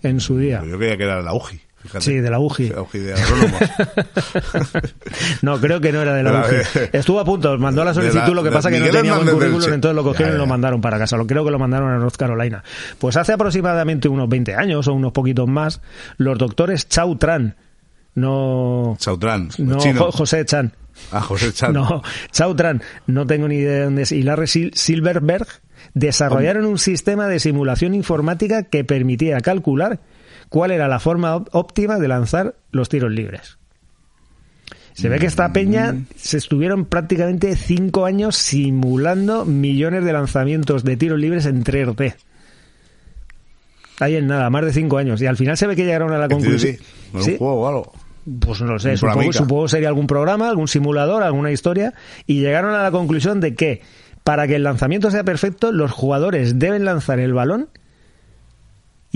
en 0.03 0.21
su 0.21 0.39
día. 0.39 0.63
Yo 0.69 0.77
creía 0.79 0.97
que 0.97 1.05
era 1.05 1.23
la 1.23 1.33
UGI. 1.35 1.61
Fíjate. 1.87 2.05
Sí, 2.05 2.15
de 2.21 2.31
la 2.31 2.39
UGI. 2.39 2.69
La 2.71 2.83
UGI 2.83 2.99
de 2.99 3.15
agrónomos. 3.15 3.61
No, 5.43 5.61
creo 5.61 5.81
que 5.81 5.93
no 5.93 6.03
era 6.03 6.15
de 6.15 6.23
la 6.23 6.41
UGI. 6.41 6.79
de- 6.91 6.91
Estuvo 6.99 7.21
a 7.21 7.25
punto, 7.25 7.57
mandó 7.59 7.85
la 7.85 7.95
solicitud, 7.95 8.35
lo 8.35 8.43
que 8.43 8.51
pasa 8.51 8.71
que 8.71 8.79
no 8.81 8.87
tenía 8.87 9.13
Hernández 9.13 9.35
currículum, 9.35 9.73
entonces 9.73 9.95
lo 9.97 10.03
cogieron 10.05 10.33
Ya, 10.33 10.37
y 10.37 10.39
lo 10.39 10.47
mandaron 10.47 10.81
para 10.81 10.99
casa. 10.99 11.17
Lo 11.17 11.27
creo 11.27 11.45
que 11.45 11.51
lo 11.51 11.59
mandaron 11.59 11.91
a 11.91 11.99
North 11.99 12.17
Carolina. 12.17 12.63
Pues 12.99 13.17
hace 13.17 13.33
aproximadamente 13.33 14.09
unos 14.09 14.29
20 14.29 14.55
años 14.55 14.87
o 14.89 14.93
unos 14.95 15.13
poquitos 15.13 15.49
más, 15.49 15.81
los 16.17 16.39
doctores 16.39 16.89
Chau 16.89 17.17
Tran, 17.17 17.57
no, 18.15 18.97
Chautran. 18.99 19.49
no 19.59 19.79
chino. 19.79 20.11
José 20.13 20.45
Chan, 20.45 20.73
Ah, 21.13 21.21
José 21.21 21.53
Chan. 21.53 21.73
no, 21.73 22.03
Chau 22.33 22.55
Tran, 22.55 22.83
no 23.07 23.27
tengo 23.27 23.49
ni 23.49 23.57
idea 23.57 23.73
de 23.73 23.85
dónde 23.85 24.03
es, 24.03 24.13
y 24.13 24.23
Larry 24.23 24.47
Sil- 24.49 24.73
Silverberg 24.75 25.47
desarrollaron 25.95 26.65
un 26.65 26.79
sistema 26.79 27.29
de 27.29 27.39
simulación 27.41 27.95
informática 27.95 28.63
que 28.65 28.85
permitía 28.85 29.39
calcular 29.41 30.01
cuál 30.49 30.71
era 30.71 30.89
la 30.89 30.99
forma 31.01 31.37
óptima 31.53 31.99
de 31.99 32.09
lanzar 32.09 32.55
los 32.71 32.89
tiros 32.89 33.11
libres. 33.11 33.59
Se 34.95 35.11
ve 35.11 35.19
que 35.19 35.27
esta 35.27 35.53
peña 35.53 35.95
se 36.17 36.39
estuvieron 36.39 36.87
prácticamente 36.87 37.55
cinco 37.55 38.07
años 38.07 38.35
simulando 38.37 39.45
millones 39.45 40.05
de 40.07 40.13
lanzamientos 40.15 40.85
de 40.85 40.97
tiros 40.97 41.19
libres 41.19 41.45
en 41.45 41.65
3D. 41.65 42.15
Ahí 44.01 44.17
en 44.17 44.27
nada, 44.27 44.49
más 44.51 44.65
de 44.65 44.73
cinco 44.73 44.99
años. 44.99 45.21
Y 45.23 45.27
al 45.27 45.37
final 45.37 45.57
se 45.57 45.67
ve 45.67 45.77
que 45.77 45.85
llegaron 45.85 46.13
a 46.13 46.19
la 46.19 46.27
Sí, 46.29 46.33
conclusión. 46.35 46.77
sí, 46.77 46.83
con 47.13 47.23
Sí, 47.23 47.31
un 47.33 47.39
juego 47.39 47.55
o 47.63 47.69
algo. 47.69 47.93
pues 48.41 48.61
no 48.63 48.73
lo 48.73 48.79
sé, 48.79 48.97
supongo, 48.97 49.33
supongo 49.33 49.69
sería 49.69 49.89
algún 49.89 50.07
programa, 50.07 50.49
algún 50.49 50.67
simulador, 50.69 51.23
alguna 51.23 51.53
historia, 51.53 51.95
y 52.27 52.41
llegaron 52.41 52.75
a 52.75 52.83
la 52.83 52.91
conclusión 52.91 53.41
de 53.41 53.55
que 53.55 53.83
para 54.25 54.47
que 54.49 54.57
el 54.57 54.65
lanzamiento 54.65 55.11
sea 55.11 55.25
perfecto, 55.25 55.73
los 55.73 55.93
jugadores 55.93 56.59
deben 56.59 56.85
lanzar 56.85 57.21
el 57.21 57.33
balón 57.33 57.69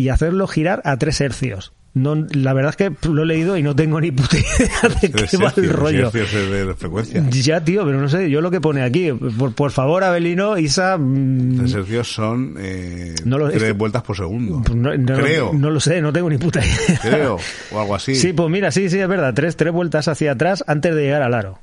y 0.01 0.09
hacerlo 0.09 0.47
girar 0.47 0.81
a 0.85 0.97
tres 0.97 1.21
hercios. 1.21 1.73
No, 1.93 2.15
la 2.15 2.53
verdad 2.53 2.71
es 2.71 2.77
que 2.77 3.09
lo 3.09 3.25
he 3.25 3.27
leído 3.27 3.57
y 3.57 3.65
no 3.65 3.75
tengo 3.75 4.01
ni 4.01 4.13
puta 4.13 4.37
idea 4.59 4.95
de 5.03 5.11
qué 5.11 5.37
va 5.39 5.53
el 5.57 5.69
rollo. 5.71 6.09
de, 6.13 6.75
frecuencia. 6.77 7.21
Ya, 7.31 7.65
tío, 7.65 7.85
pero 7.85 8.01
no 8.01 8.09
sé, 8.09 8.31
yo 8.31 8.41
lo 8.41 8.53
que 8.53 8.61
pone 8.61 8.83
aquí, 8.83 9.11
por, 9.13 9.53
por 9.57 9.73
favor, 9.73 10.05
Abelino, 10.05 10.57
Isa, 10.57 10.97
mm, 10.97 11.59
Tres 11.59 11.75
hercios 11.75 12.13
son 12.15 12.55
eh, 12.61 13.17
No 13.25 13.39
lo- 13.39 13.51
tres 13.51 13.77
vueltas 13.77 14.05
por 14.05 14.17
segundo. 14.17 14.63
pues 14.65 14.77
no, 14.77 14.97
no- 14.97 15.17
Creo. 15.17 15.51
no 15.53 15.69
lo 15.71 15.81
sé, 15.81 16.01
no 16.01 16.13
tengo 16.13 16.31
ni 16.31 16.39
puta 16.39 16.61
idea. 16.65 17.01
Creo. 17.03 17.39
O 17.73 17.81
algo 17.81 17.97
así. 17.97 18.15
Sí, 18.15 18.33
pues 18.35 18.49
mira, 18.51 18.71
sí, 18.71 18.89
sí, 18.89 19.01
es 19.01 19.09
verdad, 19.09 19.35
tres, 19.35 19.57
tres 19.57 19.73
vueltas 19.73 20.07
hacia 20.07 20.31
atrás 20.31 20.63
antes 20.69 20.95
de 20.95 21.03
llegar 21.03 21.23
al 21.23 21.35
aro. 21.35 21.59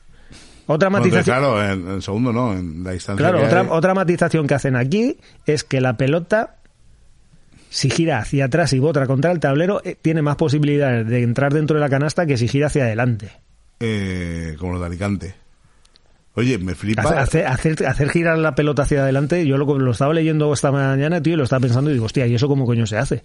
Otra 0.69 0.89
Bueno, 0.89 1.05
matización. 1.05 1.23
claro, 1.37 1.63
en 1.63 1.87
el 1.87 2.01
segundo 2.01 2.33
no, 2.33 2.51
en 2.51 2.83
la 2.83 2.91
distancia. 2.91 3.25
Claro, 3.25 3.45
otra, 3.45 3.61
hay. 3.61 3.67
otra 3.69 3.93
matización 3.93 4.45
que 4.47 4.55
hacen 4.55 4.75
aquí 4.75 5.15
es 5.45 5.63
que 5.63 5.79
la 5.79 5.95
pelota, 5.95 6.56
si 7.69 7.89
gira 7.89 8.19
hacia 8.19 8.45
atrás 8.45 8.73
y 8.73 8.79
bota 8.79 9.05
contra 9.07 9.31
el 9.31 9.39
tablero, 9.39 9.81
eh, 9.83 9.95
tiene 10.01 10.21
más 10.21 10.35
posibilidades 10.37 11.07
de 11.07 11.23
entrar 11.23 11.53
dentro 11.53 11.75
de 11.75 11.81
la 11.81 11.89
canasta 11.89 12.25
que 12.25 12.37
si 12.37 12.47
gira 12.47 12.67
hacia 12.67 12.83
adelante. 12.85 13.31
eh, 13.79 14.55
como 14.59 14.73
los 14.73 14.81
de 14.81 14.87
Alicante. 14.87 15.35
Oye, 16.35 16.57
me 16.59 16.75
flipa. 16.75 17.01
Hacer, 17.01 17.17
hacer, 17.17 17.45
hacer, 17.47 17.87
hacer 17.87 18.09
girar 18.09 18.37
la 18.37 18.53
pelota 18.53 18.83
hacia 18.83 19.01
adelante, 19.01 19.45
yo 19.47 19.57
lo, 19.57 19.79
lo 19.79 19.91
estaba 19.91 20.13
leyendo 20.13 20.53
esta 20.53 20.71
mañana, 20.71 21.21
tío, 21.21 21.33
y 21.33 21.37
lo 21.37 21.43
estaba 21.45 21.61
pensando 21.61 21.89
y 21.89 21.93
digo, 21.93 22.05
hostia, 22.05 22.27
¿y 22.27 22.35
eso 22.35 22.47
cómo 22.47 22.65
coño 22.67 22.85
se 22.85 22.97
hace? 22.97 23.23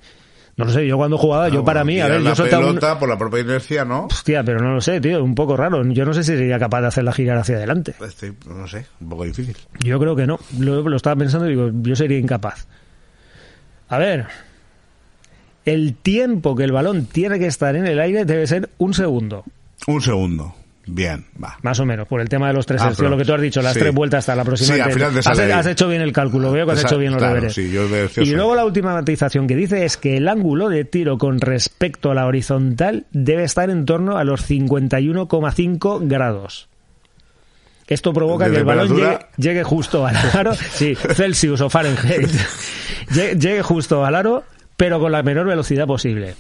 No 0.57 0.65
lo 0.67 0.71
sé, 0.73 0.87
yo 0.87 0.97
cuando 0.99 1.17
jugaba, 1.19 1.49
yo 1.49 1.61
Ah, 1.61 1.65
para 1.65 1.83
bueno, 1.83 1.95
mí, 1.97 2.01
a 2.03 2.09
ver, 2.09 2.23
yo 2.23 2.35
soltaba 2.35 2.67
un... 2.67 2.75
pelota 2.75 2.99
por 2.99 3.09
la 3.09 3.17
propia 3.19 3.41
inercia, 3.41 3.85
¿no? 3.87 4.07
Hostia, 4.07 4.43
pero 4.45 4.61
no 4.61 4.75
lo 4.75 4.81
sé, 4.83 5.01
tío, 5.01 5.23
un 5.25 5.35
poco 5.35 5.57
raro. 5.57 5.83
Yo 5.93 6.05
no 6.05 6.13
sé 6.15 6.23
si 6.25 6.33
sería 6.37 6.59
capaz 6.59 6.83
de 6.83 6.87
hacerla 6.89 7.13
girar 7.13 7.39
hacia 7.39 7.57
adelante. 7.57 7.95
Este, 8.07 8.33
no 8.47 8.67
sé, 8.69 8.85
un 9.01 9.09
poco 9.11 9.25
difícil. 9.25 9.57
Yo 9.83 9.99
creo 9.99 10.15
que 10.17 10.27
no. 10.27 10.39
Lo, 10.59 10.83
lo 10.87 10.97
estaba 10.97 11.17
pensando 11.17 11.47
y 11.47 11.51
digo, 11.51 11.71
yo 11.83 11.97
sería 11.97 12.19
incapaz. 12.19 12.67
A 13.93 13.99
ver, 13.99 14.25
el 15.65 15.95
tiempo 15.95 16.57
que 16.57 16.65
el 16.65 16.73
balón 16.73 17.07
tiene 17.07 17.39
que 17.39 17.47
estar 17.47 17.77
en 17.77 17.87
el 17.87 18.01
aire 18.01 18.25
debe 18.25 18.47
ser 18.47 18.71
un 18.79 18.95
segundo, 18.95 19.45
Un 19.87 20.01
segundo. 20.01 20.55
Bien, 20.85 21.25
va. 21.43 21.59
más 21.63 21.79
o 21.79 21.85
menos, 21.87 22.09
por 22.09 22.21
el 22.21 22.29
tema 22.29 22.49
de 22.49 22.55
los 22.55 22.67
tres 22.67 22.81
Ah, 22.83 22.91
pero- 22.97 23.09
lo 23.11 23.17
que 23.17 23.25
tú 23.25 23.33
has 23.35 23.41
dicho, 23.41 23.63
las 23.63 23.75
sí. 23.75 23.79
tres 23.79 23.95
vueltas 23.95 24.19
hasta 24.21 24.35
la 24.35 24.45
próxima. 24.45 24.75
Sí, 24.75 24.81
al 24.81 24.93
final 24.93 25.13
te 25.13 25.19
has, 25.21 25.25
sale 25.27 25.45
ahí. 25.45 25.51
has 25.53 25.67
hecho 25.67 25.87
bien 25.89 26.01
el 26.03 26.13
cálculo, 26.13 26.51
veo 26.51 26.67
que 26.67 26.73
has 26.73 26.83
hecho 26.85 26.99
bien 26.99 27.13
los 27.13 27.19
claro, 27.21 27.35
deberes. 27.37 27.55
sí, 27.55 27.71
yo 27.71 27.85
y 28.23 28.31
luego 28.31 28.57
la 28.57 28.65
última 28.65 28.93
matización 28.93 29.47
que 29.47 29.55
dice 29.55 29.85
es 29.85 29.97
que 29.97 30.17
el 30.17 30.27
ángulo 30.27 30.69
de 30.71 30.85
tiro 30.85 31.19
con 31.19 31.39
respecto 31.41 32.11
a 32.11 32.15
la 32.17 32.27
horizontal 32.27 33.05
debe 33.13 33.45
estar 33.45 33.71
en 33.71 33.85
torno 33.85 34.17
a 34.19 34.25
los 34.25 34.41
51,5 34.51 36.01
grados. 36.09 36.69
Esto 37.87 38.13
provoca 38.13 38.47
De 38.47 38.53
que 38.53 38.59
el 38.59 38.65
balón 38.65 38.97
llegue, 38.97 39.19
llegue 39.37 39.65
justo 39.65 40.07
al 40.07 40.17
aro, 40.17 40.55
sí, 40.73 40.95
Celsius 40.95 41.61
o 41.61 41.71
Fahrenheit, 41.71 42.31
llegue, 43.11 43.37
llegue 43.37 43.63
justo 43.63 44.05
al 44.05 44.15
aro, 44.15 44.45
pero 44.77 45.01
con 45.01 45.13
la 45.13 45.23
menor 45.23 45.47
velocidad 45.47 45.87
posible. 45.87 46.35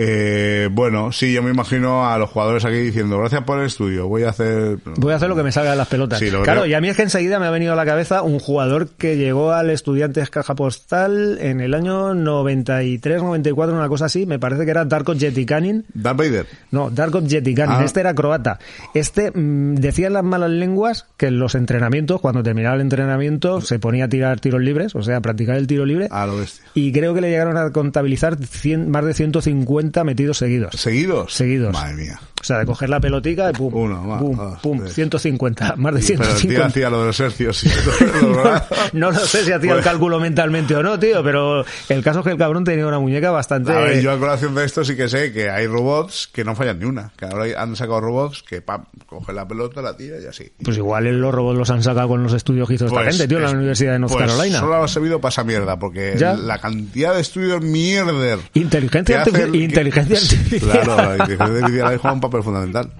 Eh, 0.00 0.68
bueno, 0.70 1.10
sí, 1.10 1.32
yo 1.32 1.42
me 1.42 1.50
imagino 1.50 2.08
a 2.08 2.16
los 2.18 2.30
jugadores 2.30 2.64
aquí 2.64 2.76
diciendo, 2.76 3.18
gracias 3.18 3.42
por 3.42 3.58
el 3.58 3.66
estudio, 3.66 4.06
voy 4.06 4.22
a 4.22 4.28
hacer... 4.28 4.78
Voy 4.96 5.12
a 5.12 5.16
hacer 5.16 5.28
lo 5.28 5.34
que 5.34 5.42
me 5.42 5.50
salga 5.50 5.72
de 5.72 5.76
las 5.76 5.88
pelotas. 5.88 6.20
Sí, 6.20 6.28
claro, 6.28 6.44
creo. 6.44 6.66
y 6.66 6.74
a 6.74 6.80
mí 6.80 6.88
es 6.88 6.96
que 6.96 7.02
enseguida 7.02 7.40
me 7.40 7.46
ha 7.46 7.50
venido 7.50 7.72
a 7.72 7.76
la 7.76 7.84
cabeza 7.84 8.22
un 8.22 8.38
jugador 8.38 8.90
que 8.90 9.16
llegó 9.16 9.50
al 9.50 9.70
Estudiantes 9.70 10.30
Caja 10.30 10.54
Postal 10.54 11.38
en 11.40 11.60
el 11.60 11.74
año 11.74 12.14
93, 12.14 13.22
94, 13.24 13.74
una 13.74 13.88
cosa 13.88 14.04
así. 14.04 14.24
Me 14.24 14.38
parece 14.38 14.64
que 14.64 14.70
era 14.70 14.84
Darko 14.84 15.16
Jetikanin. 15.16 15.84
Darth 15.92 16.16
Vader. 16.16 16.46
No, 16.70 16.90
Darko 16.90 17.20
Jetikanin. 17.20 17.78
Ah. 17.80 17.84
Este 17.84 17.98
era 17.98 18.14
croata. 18.14 18.60
Este 18.94 19.32
mm, 19.32 19.74
decía 19.74 20.06
en 20.06 20.12
las 20.12 20.22
malas 20.22 20.50
lenguas 20.50 21.06
que 21.16 21.26
en 21.26 21.40
los 21.40 21.56
entrenamientos, 21.56 22.20
cuando 22.20 22.44
terminaba 22.44 22.76
el 22.76 22.82
entrenamiento, 22.82 23.60
se 23.62 23.80
ponía 23.80 24.04
a 24.04 24.08
tirar 24.08 24.38
tiros 24.38 24.60
libres, 24.60 24.94
o 24.94 25.02
sea, 25.02 25.16
a 25.16 25.20
practicar 25.20 25.56
el 25.56 25.66
tiro 25.66 25.84
libre. 25.84 26.06
A 26.12 26.24
lo 26.24 26.36
bestia. 26.36 26.64
Y 26.74 26.92
creo 26.92 27.14
que 27.14 27.20
le 27.20 27.30
llegaron 27.30 27.56
a 27.56 27.72
contabilizar 27.72 28.36
100 28.36 28.90
más 28.90 29.04
de 29.04 29.14
150 29.14 29.87
metidos 30.04 30.38
seguidos. 30.38 30.74
¿Seguidos? 30.76 31.34
Seguidos. 31.34 31.72
Madre 31.72 31.94
mía. 31.94 32.20
O 32.40 32.44
sea, 32.44 32.58
de 32.60 32.66
coger 32.66 32.88
la 32.88 33.00
pelotica 33.00 33.50
y 33.50 33.52
pum, 33.52 33.74
Uno, 33.74 34.00
más, 34.04 34.20
pum, 34.22 34.36
dos, 34.36 34.58
pum, 34.60 34.78
tres. 34.78 34.94
150, 34.94 35.74
más 35.76 35.92
de 35.94 36.00
Pero 36.00 36.22
el 36.22 36.28
tío 36.28 36.36
150. 36.36 36.66
hacía 36.66 36.88
lo 36.90 37.00
de 37.00 37.06
los 37.06 37.18
hercios. 37.20 37.64
No 38.92 39.10
lo 39.10 39.18
sé 39.18 39.44
si 39.44 39.52
hacía 39.52 39.70
el 39.70 39.76
Pues- 39.78 39.84
cálculo 39.84 40.20
mentalmente 40.20 40.74
o 40.76 40.82
no, 40.82 40.98
tío, 40.98 41.22
pero 41.24 41.64
el 41.88 42.02
caso 42.02 42.20
es 42.20 42.24
que 42.24 42.30
el 42.30 42.38
cabrón 42.38 42.62
tenía 42.64 42.86
una 42.86 43.00
muñeca 43.00 43.30
bastante... 43.32 43.72
A 43.72 43.80
ver, 43.80 44.00
yo 44.00 44.12
a 44.12 44.18
colación 44.18 44.54
de 44.54 44.64
esto 44.64 44.84
sí 44.84 44.94
que 44.96 45.08
sé 45.08 45.32
que 45.32 45.50
hay 45.50 45.66
robots 45.66 46.28
que 46.32 46.44
no 46.44 46.54
fallan 46.54 46.78
ni 46.78 46.84
una. 46.84 47.10
Que 47.16 47.24
ahora 47.26 47.60
han 47.60 47.74
sacado 47.76 48.00
robots 48.00 48.42
que 48.42 48.62
pam, 48.62 48.84
coge 49.06 49.32
la 49.32 49.46
pelota, 49.46 49.82
la 49.82 49.96
tira 49.96 50.16
y 50.22 50.26
así. 50.26 50.50
Pues 50.62 50.76
igual 50.76 51.04
los 51.20 51.34
robots 51.34 51.58
los 51.58 51.70
han 51.70 51.82
sacado 51.82 52.06
con 52.08 52.22
los 52.22 52.32
estudios 52.34 52.68
que 52.68 52.74
hizo 52.74 52.86
esta 52.86 52.96
Pues 53.02 53.08
gente, 53.16 53.26
tío, 53.28 53.38
en 53.38 53.44
la 53.44 53.50
Universidad 53.50 53.92
de 53.94 53.98
North 53.98 54.12
pues 54.12 54.26
Carolina. 54.30 54.60
Solo 54.60 54.82
ha 54.82 54.88
servido 54.88 55.20
para 55.20 55.30
esa 55.30 55.42
mierda, 55.44 55.76
porque 55.78 56.14
Ya. 56.16 56.34
la 56.34 56.58
cantidad 56.58 57.14
de 57.14 57.20
estudios 57.20 57.60
mierder. 57.62 58.38
Inteligencia, 58.54 59.24
inteligencia 59.80 60.16
artificial. 60.18 60.80
Claro, 60.82 60.96
la 60.96 61.12
inteligencia 61.16 61.46
artificial 61.56 61.88
ahí 61.88 61.96
juega 61.98 62.14
un 62.14 62.20
papel 62.20 62.42
fundamental. 62.42 62.92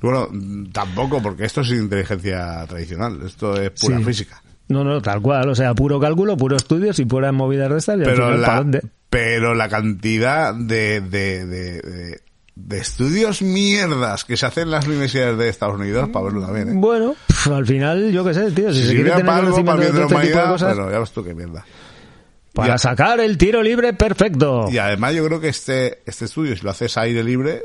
Bueno, 0.00 0.28
tampoco, 0.72 1.22
porque 1.22 1.44
esto 1.44 1.62
es 1.62 1.70
inteligencia 1.70 2.64
tradicional, 2.68 3.20
esto 3.26 3.60
es 3.60 3.70
pura 3.70 3.98
Sí. 3.98 4.04
física. 4.04 4.42
No, 4.68 4.82
no, 4.84 5.00
tal 5.00 5.20
cual, 5.20 5.48
o 5.48 5.54
sea, 5.54 5.74
puro 5.74 5.98
cálculo, 6.00 6.36
puro 6.36 6.56
estudios 6.56 6.98
y 6.98 7.04
puras 7.04 7.32
movidas 7.32 7.70
de 7.70 7.78
estas. 7.78 7.96
Pero 7.98 8.26
final, 8.26 8.40
¿pa' 8.42 8.46
la, 8.48 8.54
dónde? 8.56 8.82
pero 9.10 9.54
la 9.54 9.68
cantidad 9.68 10.54
de, 10.54 11.00
de, 11.00 11.46
de, 11.46 11.80
de- 11.80 12.20
de 12.56 12.78
estudios 12.78 13.42
mierdas 13.42 14.24
que 14.24 14.36
se 14.36 14.46
hacen 14.46 14.64
en 14.64 14.70
las 14.70 14.86
universidades 14.86 15.36
de 15.36 15.48
Estados 15.48 15.74
Unidos, 15.78 16.08
para 16.10 16.26
verlo 16.26 16.40
también, 16.42 16.68
¿eh? 16.68 16.72
Bueno, 16.76 17.16
al 17.52 17.66
final, 17.66 18.12
yo 18.12 18.24
qué 18.24 18.32
sé, 18.32 18.52
tío, 18.52 18.72
si, 18.72 18.80
Si 18.82 18.86
se 18.88 18.94
quiere 18.94 19.10
tener 19.10 19.26
para 19.26 19.38
algo, 19.38 19.64
para 19.64 19.80
de 19.80 19.86
de 19.86 19.90
este 19.90 19.98
tipo 20.02 20.08
de 20.08 20.14
humanidad, 20.14 20.50
cosas, 20.52 20.72
pero 20.74 20.90
ya 20.90 20.98
ves 21.00 21.10
tú 21.10 21.24
qué 21.24 21.34
mierda. 21.34 21.64
Para 22.54 22.78
sacar 22.78 23.20
el 23.20 23.36
tiro 23.36 23.62
libre 23.62 23.92
perfecto. 23.92 24.66
Y 24.70 24.78
además 24.78 25.14
yo 25.14 25.26
creo 25.26 25.40
que 25.40 25.48
este, 25.48 25.98
este 26.06 26.24
estudio, 26.24 26.56
si 26.56 26.62
lo 26.62 26.70
haces 26.70 26.96
aire 26.96 27.22
libre, 27.22 27.62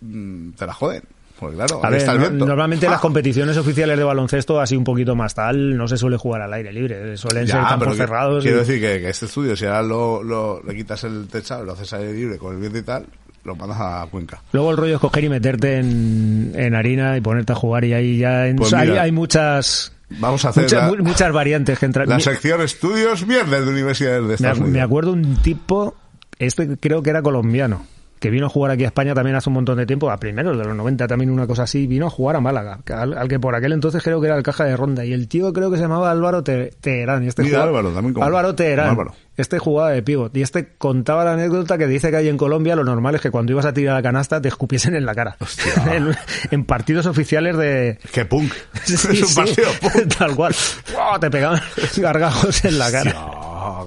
mm, 0.00 0.50
te 0.52 0.66
la 0.66 0.72
joden. 0.74 1.02
Porque 1.38 1.56
claro, 1.56 1.80
A 1.82 1.86
ahí 1.86 1.92
ver, 1.92 2.00
está 2.00 2.12
el 2.12 2.18
no- 2.18 2.26
viento. 2.28 2.46
normalmente 2.46 2.86
¡Ah! 2.86 2.90
las 2.90 3.00
competiciones 3.00 3.56
oficiales 3.56 3.96
de 3.96 4.04
baloncesto, 4.04 4.60
así 4.60 4.76
un 4.76 4.84
poquito 4.84 5.16
más 5.16 5.34
tal, 5.34 5.74
no 5.76 5.88
se 5.88 5.96
suele 5.96 6.18
jugar 6.18 6.42
al 6.42 6.52
aire 6.52 6.70
libre. 6.70 7.16
Suelen 7.16 7.46
ser 7.48 7.60
campos 7.60 7.96
cerrados. 7.96 8.42
quiero 8.42 8.58
y- 8.58 8.60
decir 8.60 8.78
que, 8.80 9.00
que 9.00 9.08
este 9.08 9.24
estudio, 9.24 9.56
si 9.56 9.64
ahora 9.64 9.82
lo, 9.82 10.22
lo- 10.22 10.62
le 10.62 10.74
quitas 10.76 11.02
el 11.04 11.28
techado 11.28 11.64
lo 11.64 11.72
haces 11.72 11.90
aire 11.94 12.12
libre 12.12 12.36
con 12.36 12.54
el 12.54 12.60
viento 12.60 12.78
y 12.78 12.82
tal, 12.82 13.06
lo 13.44 13.56
mandas 13.56 13.78
a 13.80 14.06
Cuenca. 14.10 14.42
Luego 14.52 14.70
el 14.72 14.76
rollo 14.76 14.94
es 14.96 15.00
coger 15.00 15.24
y 15.24 15.28
meterte 15.30 15.78
en, 15.78 16.52
en 16.54 16.74
harina 16.74 17.16
y 17.16 17.22
ponerte 17.22 17.52
a 17.52 17.56
jugar 17.56 17.86
y 17.86 17.94
ahí 17.94 18.18
ya 18.18 18.46
en- 18.46 18.56
Pues 18.56 18.74
hay, 18.74 18.90
hay 18.90 19.10
muchas 19.10 19.92
Vamos 20.18 20.44
a 20.44 20.48
hacer 20.50 20.64
muchas, 20.64 20.82
la, 20.82 20.88
mu- 20.98 21.04
muchas 21.04 21.32
variantes 21.32 21.78
que 21.78 21.86
entran. 21.86 22.08
la 22.08 22.18
sección 22.20 22.60
estudios 22.62 23.26
mierdas 23.26 23.64
de 23.64 23.70
universidades 23.70 24.22
de 24.22 24.28
me, 24.28 24.34
Estados 24.34 24.58
ac- 24.58 24.60
Unidos. 24.62 24.72
me 24.74 24.80
acuerdo 24.82 25.12
un 25.12 25.36
tipo, 25.36 25.94
este 26.38 26.76
creo 26.78 27.02
que 27.02 27.10
era 27.10 27.22
colombiano, 27.22 27.84
que 28.20 28.30
vino 28.30 28.46
a 28.46 28.48
jugar 28.48 28.70
aquí 28.70 28.84
a 28.84 28.86
España 28.86 29.14
también 29.14 29.34
hace 29.34 29.48
un 29.50 29.54
montón 29.54 29.78
de 29.78 29.86
tiempo, 29.86 30.08
a 30.10 30.16
primeros 30.18 30.56
de 30.56 30.64
los 30.64 30.76
90 30.76 31.08
también 31.08 31.30
una 31.30 31.46
cosa 31.48 31.64
así, 31.64 31.86
vino 31.88 32.06
a 32.06 32.10
jugar 32.10 32.36
a 32.36 32.40
Málaga, 32.40 32.78
al, 32.94 33.18
al 33.18 33.26
que 33.28 33.40
por 33.40 33.54
aquel 33.56 33.72
entonces 33.72 34.02
creo 34.02 34.20
que 34.20 34.26
era 34.28 34.36
el 34.36 34.42
caja 34.44 34.64
de 34.64 34.76
ronda, 34.76 35.04
y 35.04 35.12
el 35.12 35.26
tío 35.26 35.52
creo 35.52 35.70
que 35.70 35.76
se 35.78 35.82
llamaba 35.82 36.10
Álvaro 36.10 36.44
Te- 36.44 36.70
Teherán. 36.80 37.24
Y 37.24 37.28
este 37.28 37.42
jugaba- 37.44 37.64
Álvaro, 37.64 37.90
también 37.90 38.14
como- 38.14 38.24
Álvaro 38.26 38.54
Teherán. 38.54 38.90
Álvaro. 38.90 39.14
Este 39.36 39.58
jugaba 39.58 39.90
de 39.90 40.02
pivot, 40.02 40.36
y 40.36 40.42
este 40.42 40.74
contaba 40.76 41.24
la 41.24 41.32
anécdota 41.32 41.78
que 41.78 41.86
dice 41.86 42.10
que 42.10 42.16
ahí 42.18 42.28
en 42.28 42.36
Colombia 42.36 42.76
lo 42.76 42.84
normal 42.84 43.14
es 43.14 43.22
que 43.22 43.30
cuando 43.30 43.52
ibas 43.52 43.64
a 43.64 43.72
tirar 43.72 43.94
la 43.96 44.02
canasta 44.02 44.38
te 44.42 44.48
escupiesen 44.48 44.94
en 44.94 45.06
la 45.06 45.14
cara. 45.14 45.38
en, 45.90 46.14
en 46.50 46.64
partidos 46.66 47.06
oficiales 47.06 47.56
de... 47.56 47.98
¡Qué 48.12 48.26
punk! 48.26 48.52
Sí, 48.84 48.94
es 48.96 49.04
un 49.06 49.14
sí, 49.16 49.34
partido 49.34 49.68
punk. 49.80 50.14
tal 50.18 50.36
cual. 50.36 50.54
¡Wow! 50.92 51.18
Te 51.20 51.30
pegaban 51.30 51.60
gargajos 51.96 52.64
en 52.66 52.78
la 52.78 52.92
cara. 52.92 53.14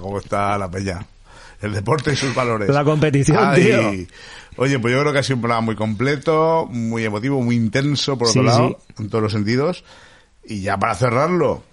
¿Cómo 0.00 0.18
está 0.18 0.58
la 0.58 0.68
peña? 0.68 1.06
El 1.64 1.72
deporte 1.74 2.12
y 2.12 2.16
sus 2.16 2.34
valores. 2.34 2.68
La 2.68 2.84
competición, 2.84 3.38
Ay. 3.40 3.62
tío. 3.64 4.06
Oye, 4.56 4.78
pues 4.78 4.92
yo 4.94 5.00
creo 5.00 5.12
que 5.12 5.18
ha 5.18 5.22
sido 5.22 5.36
un 5.36 5.42
programa 5.42 5.62
muy 5.62 5.74
completo, 5.76 6.68
muy 6.70 7.04
emotivo, 7.04 7.40
muy 7.42 7.56
intenso, 7.56 8.16
por 8.16 8.28
otro 8.28 8.42
Sí, 8.42 8.46
lado, 8.46 8.78
sí. 8.86 8.94
en 9.02 9.08
todos 9.10 9.22
los 9.22 9.32
sentidos. 9.32 9.84
Y 10.44 10.60
ya 10.60 10.78
para 10.78 10.94
cerrarlo, 10.94 11.64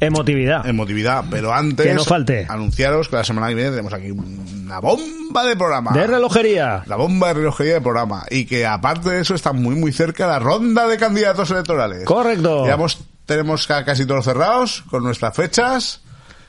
Emotividad. 0.00 0.66
emotividad. 0.66 1.24
Pero 1.30 1.52
antes, 1.52 1.86
Que 1.86 1.94
no 1.94 2.04
falte. 2.04 2.46
anunciaros 2.48 3.08
que 3.08 3.16
la 3.16 3.24
semana 3.24 3.48
que 3.48 3.54
viene 3.54 3.70
tenemos 3.70 3.92
aquí 3.92 4.10
una 4.10 4.80
bomba 4.80 5.44
de 5.44 5.56
programa. 5.56 5.92
De 5.92 6.06
relojería. 6.06 6.82
La 6.86 6.96
bomba 6.96 7.28
de 7.28 7.34
relojería 7.34 7.74
de 7.74 7.80
programa. 7.80 8.24
Y 8.30 8.46
que 8.46 8.66
aparte 8.66 9.10
de 9.10 9.20
eso 9.20 9.34
está 9.34 9.52
muy 9.52 9.74
muy 9.74 9.92
cerca 9.92 10.26
la 10.26 10.38
ronda 10.38 10.88
de 10.88 10.96
candidatos 10.96 11.50
electorales. 11.50 12.04
Correcto. 12.06 12.66
Ya 12.66 12.78
tenemos 13.26 13.66
ca- 13.66 13.84
casi 13.84 14.06
todos 14.06 14.24
cerrados 14.24 14.82
con 14.90 15.02
nuestras 15.04 15.34
fechas 15.36 16.00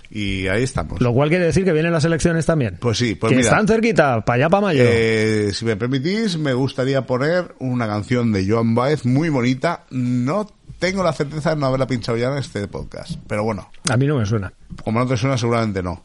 y 0.10 0.48
ahí 0.48 0.64
estamos. 0.64 1.02
Lo 1.02 1.14
cual 1.14 1.30
quiere 1.30 1.46
decir 1.46 1.64
que 1.64 1.74
vienen 1.74 1.92
las 1.92 2.06
elecciones 2.06 2.46
también. 2.46 2.78
Pues 2.80 2.98
sí, 2.98 3.16
pues 3.16 3.32
que 3.32 3.38
mira. 3.38 3.50
están 3.50 3.68
cerquita, 3.68 4.24
para 4.24 4.36
allá, 4.36 4.50
para 4.50 4.62
mayo. 4.62 4.84
Eh, 4.86 5.52
si 5.54 5.66
me 5.66 5.76
permitís, 5.76 6.38
me 6.38 6.54
gustaría 6.54 7.06
poner 7.06 7.56
una 7.60 7.88
canción 7.88 8.32
de 8.32 8.48
Joan 8.48 8.76
Baez 8.76 9.06
muy 9.06 9.30
bonita. 9.30 9.84
No 9.90 10.48
tengo 10.80 11.04
la 11.04 11.14
certeza 11.14 11.52
de 11.52 11.56
no 11.56 11.66
haberla 11.68 11.88
pinchado 11.88 12.18
ya 12.18 12.28
en 12.32 12.38
este 12.38 12.68
podcast. 12.68 13.14
Pero 13.28 13.44
bueno, 13.44 13.70
A 13.90 13.98
mí 13.98 14.06
no 14.08 14.18
me 14.18 14.26
suena. 14.26 14.52
como 14.84 15.00
no 15.00 15.08
te 15.08 15.18
suena, 15.18 15.38
seguramente 15.38 15.82
no. 15.82 16.04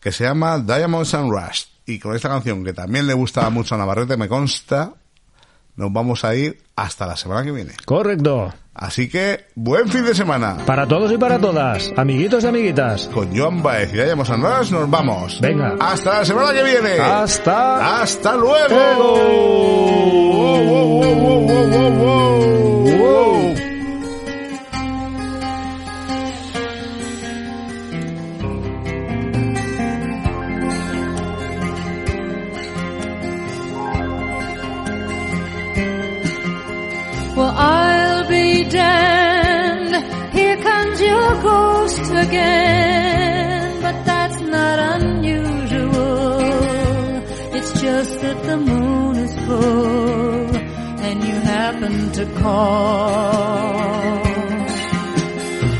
Que 0.00 0.12
se 0.12 0.24
llama 0.24 0.58
Diamonds 0.60 1.14
and 1.14 1.30
Rust. 1.30 1.70
Y 1.86 1.98
con 1.98 2.14
esta 2.14 2.28
canción, 2.28 2.64
que 2.64 2.72
también 2.72 3.06
le 3.06 3.14
gustaba 3.14 3.50
mucho 3.50 3.74
a 3.74 3.78
Navarrete, 3.78 4.16
me 4.16 4.28
consta, 4.28 4.92
nos 5.76 5.92
vamos 5.92 6.24
a 6.24 6.34
ir 6.34 6.62
hasta 6.76 7.06
la 7.06 7.16
semana 7.16 7.42
que 7.44 7.50
viene. 7.50 7.72
Correcto. 7.84 8.52
Así 8.78 9.08
que, 9.08 9.46
buen 9.56 9.88
fin 9.88 10.04
de 10.04 10.14
semana. 10.14 10.58
Para 10.64 10.86
todos 10.86 11.10
y 11.10 11.18
para 11.18 11.40
todas. 11.40 11.92
Amiguitos 11.96 12.44
y 12.44 12.46
amiguitas. 12.46 13.08
Con 13.08 13.36
Joan 13.36 13.60
Baez 13.60 13.92
y 13.92 13.96
Diamonds 13.96 14.30
and 14.30 14.44
Rust 14.44 14.70
nos 14.70 14.88
vamos. 14.88 15.40
Venga. 15.40 15.74
Hasta 15.80 16.20
la 16.20 16.24
semana 16.24 16.52
que 16.52 16.62
viene. 16.62 17.00
Hasta 17.00 18.00
Hasta 18.00 18.36
luego. 18.36 19.88
Again. 42.28 43.82
But 43.82 44.04
that's 44.04 44.40
not 44.40 44.78
unusual. 44.96 46.40
It's 47.56 47.80
just 47.80 48.20
that 48.20 48.42
the 48.44 48.56
moon 48.56 49.16
is 49.16 49.34
full. 49.46 49.98
husband 51.80 52.14
to 52.14 52.24
call. 52.40 53.68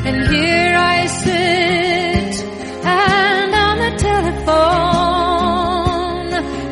And 0.07 0.27
here 0.35 0.77
I 0.77 1.07
sit 1.07 2.45
and 2.85 3.55
on 3.55 3.79
the 3.85 3.93
telephone, 4.09 5.15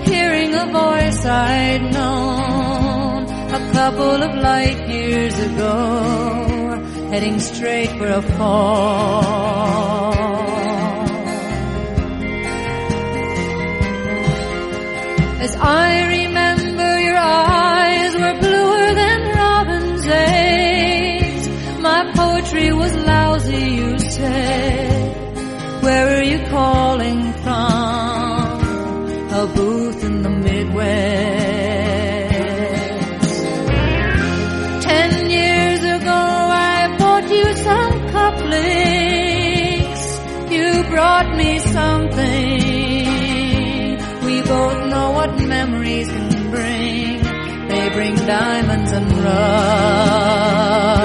hearing 0.05 0.55
a 0.55 0.67
voice 0.67 1.25
I'd 1.27 1.83
known 1.93 3.25
a 3.53 3.73
couple 3.73 4.23
of 4.23 4.35
light 4.37 4.89
years 4.89 5.39
ago, 5.39 6.46
heading 7.17 7.41
straight 7.41 7.89
for 7.99 8.09
a 8.09 8.21
fall. 8.37 10.13
As 15.47 15.57
I 15.57 15.89
remember, 16.19 16.91
your 17.09 17.17
eyes 17.17 18.13
were 18.21 18.37
bluer 18.45 18.89
than 19.01 19.21
robin's 19.35 20.07
eggs. 20.07 21.49
My 21.81 22.01
poetry 22.15 22.71
was 22.75 22.95
lousy, 22.95 23.65
you 23.81 23.99
said. 23.99 25.83
Where 25.85 26.19
are 26.19 26.27
you 26.33 26.41
calling 26.49 27.33
from? 27.45 28.45
A 29.41 29.53
booth 29.57 30.05
in 30.05 30.21
the 30.21 30.35
Midwest. 30.47 31.36
Brought 41.17 41.35
me 41.35 41.59
something. 41.61 43.07
We 44.27 44.43
both 44.43 44.87
know 44.91 45.13
what 45.13 45.31
memories 45.49 46.09
can 46.09 46.51
bring. 46.51 47.23
They 47.69 47.89
bring 47.89 48.17
diamonds 48.17 48.93
and 48.93 49.11
rust. 49.25 50.96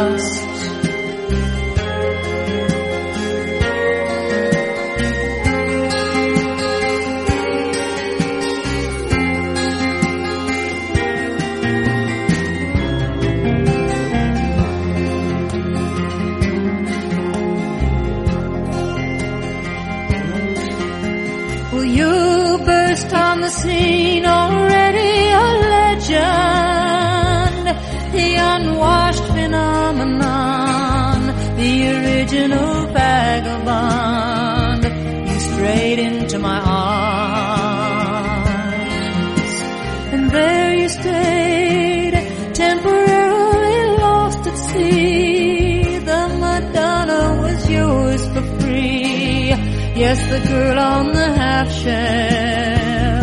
The 50.32 50.40
girl 50.48 50.80
on 50.80 51.12
the 51.12 51.34
half 51.34 51.70
shell 51.70 53.22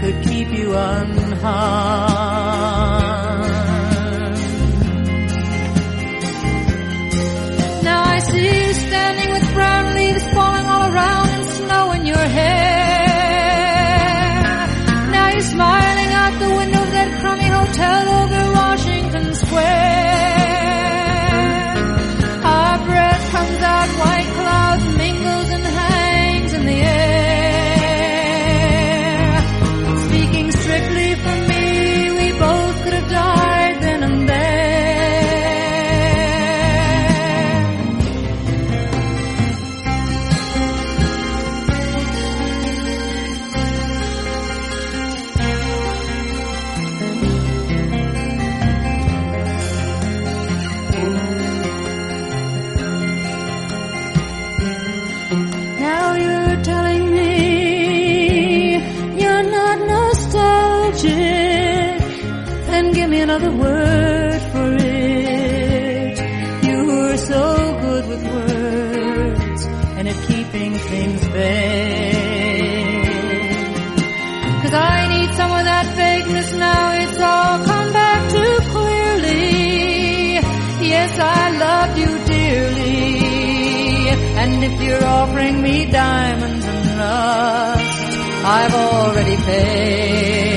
could 0.00 0.18
keep 0.24 0.48
you 0.50 0.74
unharmed. 0.76 1.91
If 84.72 84.82
you're 84.82 85.04
offering 85.04 85.60
me 85.62 85.86
diamonds 85.90 86.64
and 86.64 86.98
rust, 86.98 88.44
I've 88.44 88.74
already 88.74 89.36
paid. 89.36 90.51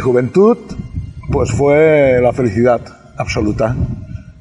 Mi 0.00 0.04
juventud, 0.04 0.56
pues 1.30 1.50
fue 1.50 2.22
la 2.22 2.32
felicidad 2.32 2.80
absoluta. 3.18 3.76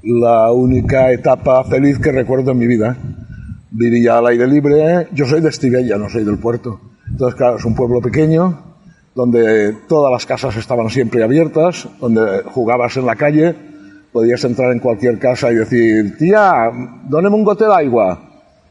La 0.04 0.54
única 0.54 1.12
etapa 1.12 1.66
feliz 1.66 2.00
que 2.00 2.14
recuerdo 2.14 2.52
en 2.52 2.60
mi 2.60 2.66
vida. 2.66 2.96
Vivía 3.70 4.20
al 4.20 4.28
aire 4.28 4.48
libre. 4.48 5.10
Yo 5.12 5.26
soy 5.26 5.42
de 5.42 5.50
Estivella, 5.50 5.98
no 5.98 6.08
soy 6.08 6.24
del 6.24 6.40
puerto. 6.40 6.80
Entonces, 7.10 7.36
claro, 7.36 7.58
es 7.58 7.66
un 7.66 7.76
pueblo 7.76 8.00
pequeño 8.00 8.58
donde 9.14 9.74
todas 9.90 10.10
las 10.14 10.26
casas 10.26 10.56
estaban 10.56 10.90
siempre 10.90 11.22
abiertas, 11.26 11.90
donde 12.00 12.42
jugabas 12.46 12.96
en 12.96 13.06
la 13.06 13.18
calle, 13.18 13.54
podías 14.14 14.42
entrar 14.46 14.72
en 14.72 14.80
cualquier 14.80 15.20
casa 15.20 15.52
y 15.52 15.56
decir, 15.56 16.18
tía, 16.18 16.72
dóneme 17.10 17.36
un 17.36 17.44
gote 17.44 17.66
de 17.66 17.74
agua. 17.74 18.18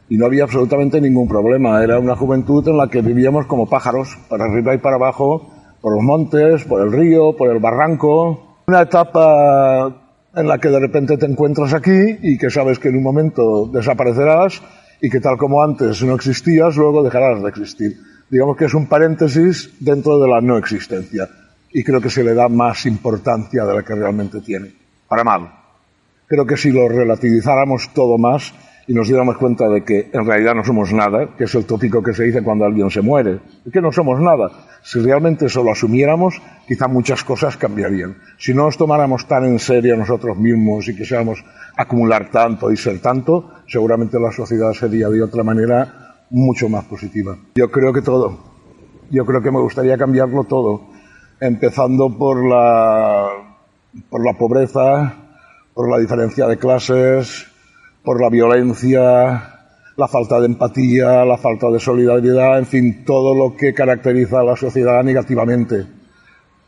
Y 0.09 0.16
no 0.16 0.24
había 0.24 0.44
absolutamente 0.44 1.02
ningún 1.02 1.28
problema. 1.28 1.85
Era 1.85 1.98
una 1.98 2.16
juventud 2.16 2.66
en 2.66 2.78
la 2.78 2.89
que 2.89 3.02
vivíamos 3.02 3.44
como 3.44 3.69
pájaros, 3.69 4.16
para 4.31 4.47
arriba 4.47 4.74
y 4.74 4.78
para 4.78 4.97
abajo, 4.97 5.57
por 5.80 5.94
los 5.94 6.02
montes, 6.02 6.64
por 6.64 6.82
el 6.82 6.92
río, 6.92 7.36
por 7.36 7.50
el 7.50 7.60
barranco. 7.60 8.56
Una 8.66 8.82
etapa 8.82 10.09
en 10.34 10.46
la 10.46 10.59
que 10.59 10.68
de 10.68 10.80
repente 10.80 11.16
te 11.16 11.26
encuentras 11.26 11.74
aquí 11.74 12.18
y 12.22 12.38
que 12.38 12.50
sabes 12.50 12.78
que 12.78 12.88
en 12.88 12.96
un 12.96 13.02
momento 13.02 13.66
desaparecerás 13.66 14.62
y 15.00 15.09
que 15.10 15.20
tal 15.20 15.36
como 15.36 15.62
antes 15.62 16.02
no 16.02 16.14
existías, 16.14 16.76
luego 16.76 17.02
dejarás 17.02 17.42
de 17.42 17.48
existir. 17.48 17.96
Digamos 18.30 18.56
que 18.56 18.66
es 18.66 18.74
un 18.74 18.86
paréntesis 18.86 19.70
dentro 19.80 20.18
de 20.18 20.28
la 20.28 20.40
no 20.40 20.59
existencia. 20.59 21.28
Y 21.72 21.84
creo 21.84 22.00
que 22.00 22.10
se 22.10 22.24
le 22.24 22.34
da 22.34 22.48
más 22.48 22.86
importancia 22.86 23.64
de 23.64 23.74
la 23.74 23.82
que 23.82 23.94
realmente 23.94 24.40
tiene. 24.40 24.72
Para 25.09 25.24
mal. 25.24 25.50
Creo 26.26 26.46
que 26.46 26.56
si 26.56 26.70
lo 26.70 26.88
relativizáramos 26.88 27.90
todo 27.94 28.18
más 28.18 28.52
y 28.89 28.94
nos 28.94 29.06
diéramos 29.06 29.36
cuenta 29.36 29.69
de 29.69 29.85
que 29.85 30.09
en 30.15 30.24
realidad 30.24 30.55
no 30.55 30.65
somos 30.65 30.94
nada, 30.94 31.36
que 31.36 31.44
es 31.44 31.55
el 31.55 31.66
tópico 31.66 32.02
que 32.02 32.15
se 32.15 32.24
dice 32.24 32.43
cuando 32.43 32.65
alguien 32.65 32.90
se 32.90 33.02
muere, 33.02 33.39
es 33.66 33.70
que 33.70 33.82
no 33.82 33.93
somos 33.93 34.19
nada. 34.19 34.51
Si 34.82 34.98
realmente 34.98 35.44
eso 35.44 35.62
lo 35.62 35.73
asumiéramos, 35.73 36.40
quizá 36.66 36.89
muchas 36.89 37.23
cosas 37.23 37.59
cambiarían. 37.59 38.16
Si 38.39 38.55
no 38.55 38.65
nos 38.65 38.78
tomáramos 38.78 39.28
tan 39.28 39.44
en 39.44 39.59
serio 39.59 39.94
nosotros 39.94 40.39
mismos 40.39 40.89
y 40.89 40.97
quisiéramos 40.97 41.44
acumular 41.77 42.31
tanto 42.31 42.73
y 42.73 42.78
ser 42.78 42.98
tanto, 43.01 43.51
seguramente 43.66 44.19
la 44.19 44.32
sociedad 44.32 44.73
sería 44.73 45.10
de 45.10 45.23
otra 45.23 45.44
manera 45.44 46.24
mucho 46.31 46.70
más 46.70 46.85
positiva. 46.85 47.36
Yo 47.56 47.70
creo 47.70 47.93
que 47.93 48.01
todo. 48.01 48.39
Yo 49.10 49.27
creo 49.27 49.43
que 49.43 49.51
me 49.51 49.60
gustaría 49.60 49.98
cambiarlo 49.98 50.44
todo, 50.44 50.86
empezando 51.40 52.16
por 52.16 52.43
la, 52.43 53.28
por 54.09 54.24
la 54.24 54.32
pobreza, 54.32 55.15
por 55.74 55.90
la 55.90 55.98
diferencia 55.98 56.47
de 56.47 56.56
clases, 56.56 57.48
por 58.09 58.22
la 58.22 58.30
violencia, 58.30 59.02
la 59.94 60.09
falta 60.09 60.40
de 60.40 60.47
empatía, 60.47 61.26
la 61.26 61.36
falta 61.36 61.68
de 61.68 61.78
solidaridad, 61.78 62.59
en 62.59 62.64
fin, 62.64 63.05
todo 63.05 63.35
lo 63.35 63.55
que 63.55 63.74
caracteriza 63.74 64.40
a 64.40 64.44
la 64.44 64.56
sociedad 64.56 65.05
negativamente. 65.05 65.85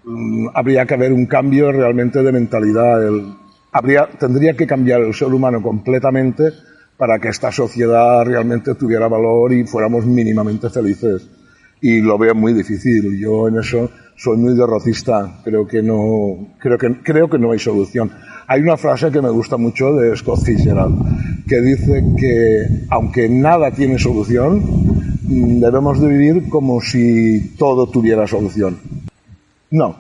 Mm, 0.05 0.49
habría 0.53 0.85
que 0.85 0.93
haber 0.93 1.15
un 1.15 1.25
cambio 1.25 1.73
realmente 1.73 2.23
de 2.23 2.31
mentalidad. 2.31 3.01
Habría, 3.73 4.07
tendría 4.19 4.53
que 4.53 4.67
cambiar 4.67 5.01
el 5.01 5.15
ser 5.15 5.29
humano 5.29 5.63
completamente 5.63 6.53
para 6.99 7.19
que 7.19 7.29
esta 7.29 7.51
sociedad 7.51 8.23
realmente 8.27 8.75
tuviera 8.75 9.09
valor 9.09 9.55
y 9.55 9.65
fuéramos 9.65 10.05
mínimamente 10.05 10.69
felices. 10.69 11.27
Y 11.81 12.03
lo 12.03 12.19
veo 12.19 12.35
muy 12.35 12.53
difícil. 12.53 13.19
Yo 13.19 13.49
en 13.49 13.61
eso 13.61 13.91
soy 14.15 14.37
muy 14.37 14.55
derrotista. 14.55 15.41
Creo 15.43 15.67
que 15.67 15.81
no, 15.83 16.55
creo 16.59 16.77
que, 16.77 17.01
creo 17.03 17.31
que 17.31 17.39
no 17.39 17.53
hay 17.53 17.59
solución. 17.59 18.13
Hay 18.53 18.63
una 18.63 18.77
frase 18.77 19.13
que 19.13 19.23
me 19.23 19.31
gusta 19.31 19.57
mucho 19.57 19.93
de 19.93 20.17
Scott 20.17 20.41
Fitzgerald 20.45 21.47
que 21.47 21.61
dice 21.61 22.05
que 22.19 22.85
aunque 22.91 23.29
nada 23.29 23.71
tiene 23.71 23.97
solución, 23.97 24.61
mm, 25.23 25.61
debemos 25.61 26.01
de 26.01 26.09
vivir 26.09 26.49
como 26.49 26.81
si 26.81 27.55
todo 27.57 27.87
tuviera 27.87 28.27
solución. 28.27 28.77
No. 29.71 29.95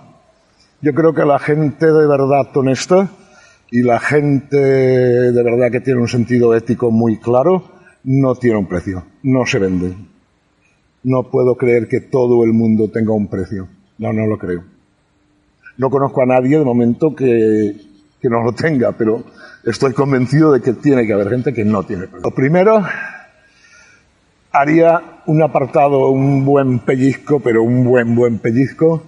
Yo 0.82 0.92
creo 0.94 1.14
que 1.14 1.24
la 1.24 1.38
gente 1.38 1.86
de 1.86 2.08
verdad 2.08 2.48
honesta 2.56 3.08
y 3.70 3.82
la 3.82 4.00
gente 4.00 4.56
de 4.56 5.42
verdad 5.44 5.70
que 5.70 5.80
tiene 5.80 6.00
un 6.00 6.08
sentido 6.08 6.52
ético 6.52 6.90
muy 6.90 7.18
claro 7.18 7.70
no 8.02 8.34
tiene 8.34 8.58
un 8.58 8.66
precio, 8.66 9.04
no 9.22 9.46
se 9.46 9.60
vende. 9.60 9.94
No 11.04 11.30
puedo 11.30 11.54
creer 11.54 11.86
que 11.86 12.00
todo 12.00 12.42
el 12.42 12.52
mundo 12.52 12.90
tenga 12.90 13.12
un 13.12 13.28
precio. 13.28 13.68
No, 13.98 14.12
no 14.12 14.26
lo 14.26 14.36
creo. 14.38 14.64
No 15.78 15.88
conozco 15.88 16.20
a 16.22 16.26
nadie 16.26 16.58
de 16.58 16.64
momento 16.64 17.14
que, 17.14 17.89
que 18.20 18.28
no 18.28 18.42
lo 18.42 18.52
tenga, 18.52 18.92
pero 18.92 19.24
estoy 19.64 19.92
convencido 19.92 20.52
de 20.52 20.60
que 20.60 20.72
tiene 20.74 21.06
que 21.06 21.12
haber 21.12 21.30
gente 21.30 21.52
que 21.54 21.64
no 21.64 21.82
tiene 21.84 22.02
precio. 22.06 22.20
Lo 22.28 22.34
primero, 22.34 22.82
haría 24.52 25.00
un 25.26 25.42
apartado, 25.42 26.08
un 26.10 26.44
buen 26.44 26.80
pellizco, 26.80 27.40
pero 27.40 27.62
un 27.62 27.84
buen, 27.84 28.14
buen 28.14 28.38
pellizco, 28.38 29.02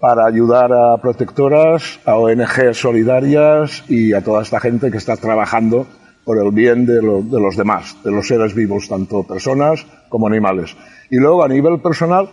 para 0.00 0.26
ayudar 0.26 0.72
a 0.72 0.96
protectoras, 0.98 1.98
a 2.04 2.14
ONG 2.16 2.72
solidarias 2.74 3.84
y 3.88 4.12
a 4.12 4.22
toda 4.22 4.42
esta 4.42 4.60
gente 4.60 4.90
que 4.90 4.98
está 4.98 5.16
trabajando 5.16 5.86
por 6.24 6.38
el 6.38 6.52
bien 6.52 6.86
de, 6.86 7.02
lo- 7.02 7.22
de 7.22 7.40
los 7.40 7.56
demás, 7.56 7.96
de 8.04 8.10
los 8.12 8.28
seres 8.28 8.54
vivos, 8.54 8.88
tanto 8.88 9.24
personas 9.24 9.84
como 10.08 10.26
animales. 10.26 10.76
Y 11.10 11.16
luego, 11.16 11.42
a 11.42 11.48
nivel 11.48 11.80
personal, 11.80 12.28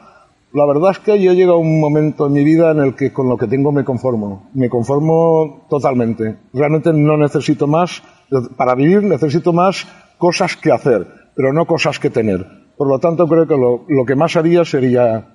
la 0.56 0.66
verdad 0.66 0.92
es 0.92 1.00
que 1.00 1.22
yo 1.22 1.34
llego 1.34 1.56
a 1.56 1.58
un 1.58 1.82
momento 1.82 2.28
en 2.28 2.34
mi 2.34 2.46
vida 2.46 2.72
en 2.72 2.80
el 2.80 2.96
que 2.96 3.12
con 3.12 3.28
lo 3.28 3.36
que 3.36 3.46
tengo 3.46 3.74
me 3.74 3.84
conformo. 3.84 4.50
Me 4.54 4.70
conformo 4.70 5.66
totalmente. 5.70 6.38
Realmente 6.54 6.94
no 6.94 7.18
necesito 7.18 7.68
más. 7.68 8.02
Para 8.56 8.74
vivir 8.74 9.04
necesito 9.04 9.52
más 9.52 9.86
cosas 10.18 10.56
que 10.56 10.72
hacer, 10.72 11.08
pero 11.36 11.52
no 11.52 11.66
cosas 11.66 12.00
que 12.00 12.10
tener. 12.10 12.48
Por 12.78 12.88
lo 12.88 13.00
tanto, 13.00 13.28
creo 13.28 13.46
que 13.46 13.58
lo, 13.58 13.84
lo 13.90 14.06
que 14.06 14.16
más 14.16 14.38
haría 14.38 14.64
sería 14.64 15.28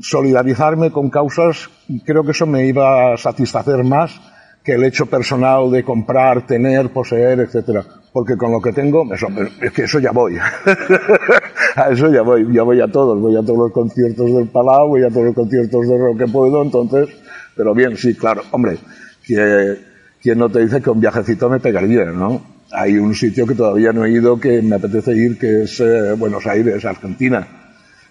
solidarizarme 0.00 0.90
con 0.90 1.08
causas. 1.08 1.70
Creo 2.04 2.22
que 2.22 2.32
eso 2.32 2.44
me 2.44 2.66
iba 2.66 3.14
a 3.14 3.16
satisfacer 3.16 3.82
más 3.82 4.20
que 4.64 4.72
el 4.72 4.84
hecho 4.84 5.06
personal 5.06 5.70
de 5.70 5.84
comprar, 5.84 6.46
tener, 6.46 6.88
poseer, 6.90 7.40
etcétera. 7.40 7.84
Porque 8.12 8.36
con 8.36 8.50
lo 8.52 8.60
que 8.60 8.72
tengo, 8.72 9.12
eso- 9.12 9.26
es 9.60 9.72
que 9.72 9.82
eso 9.84 9.98
ya 9.98 10.10
voy. 10.12 10.36
a 11.76 11.90
eso 11.90 12.12
ya 12.12 12.22
voy, 12.22 12.46
ya 12.52 12.62
voy 12.62 12.80
a 12.80 12.88
todos, 12.88 13.20
voy 13.20 13.36
a 13.36 13.42
todos 13.42 13.58
los 13.58 13.72
conciertos 13.72 14.32
del 14.32 14.46
Palau, 14.48 14.88
voy 14.88 15.02
a 15.04 15.08
todos 15.08 15.26
los 15.26 15.34
conciertos 15.34 15.88
de 15.88 15.98
rock 15.98 16.18
que 16.18 16.26
puedo, 16.28 16.62
entonces, 16.62 17.08
pero 17.56 17.74
bien, 17.74 17.96
sí, 17.96 18.14
claro, 18.14 18.42
hombre, 18.52 18.78
que, 19.26 19.76
¿quién 20.22 20.38
no 20.38 20.48
te 20.48 20.60
dice 20.60 20.80
que 20.80 20.90
un 20.90 21.00
viajecito 21.00 21.50
me 21.50 21.60
pegaría, 21.60 22.04
no? 22.06 22.40
Hay 22.72 22.96
un 22.98 23.14
sitio 23.14 23.46
que 23.46 23.54
todavía 23.54 23.92
no 23.92 24.04
he 24.04 24.10
ido 24.10 24.38
que 24.40 24.62
me 24.62 24.76
apetece 24.76 25.12
ir, 25.12 25.38
que 25.38 25.62
es 25.64 25.78
eh, 25.80 26.14
Buenos 26.16 26.46
Aires, 26.46 26.84
Argentina. 26.84 27.46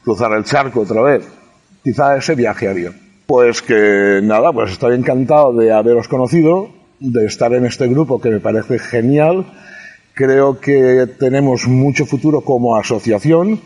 Cruzar 0.03 0.31
el 0.34 0.43
charco 0.43 0.81
otra 0.81 1.01
vez. 1.01 1.27
Quizá 1.84 2.15
ese 2.15 2.35
viaje 2.35 2.67
haría. 2.69 2.91
Pues 3.26 3.62
que 3.62 4.20
nada, 4.22 4.52
pues 4.52 4.72
estoy 4.72 4.95
encantado 4.95 5.54
de 5.54 5.72
haberos 5.72 6.10
conocido, 6.10 6.70
de 7.00 7.26
estar 7.26 7.54
en 7.54 7.66
este 7.66 7.88
grupo 7.88 8.20
que 8.20 8.30
me 8.30 8.41
parece 8.41 8.80
genial. 8.80 9.45
Creo 10.14 10.60
que 10.60 11.08
tenemos 11.18 11.66
mucho 11.68 12.06
futuro 12.06 12.41
como 12.41 12.76
asociación, 12.76 13.62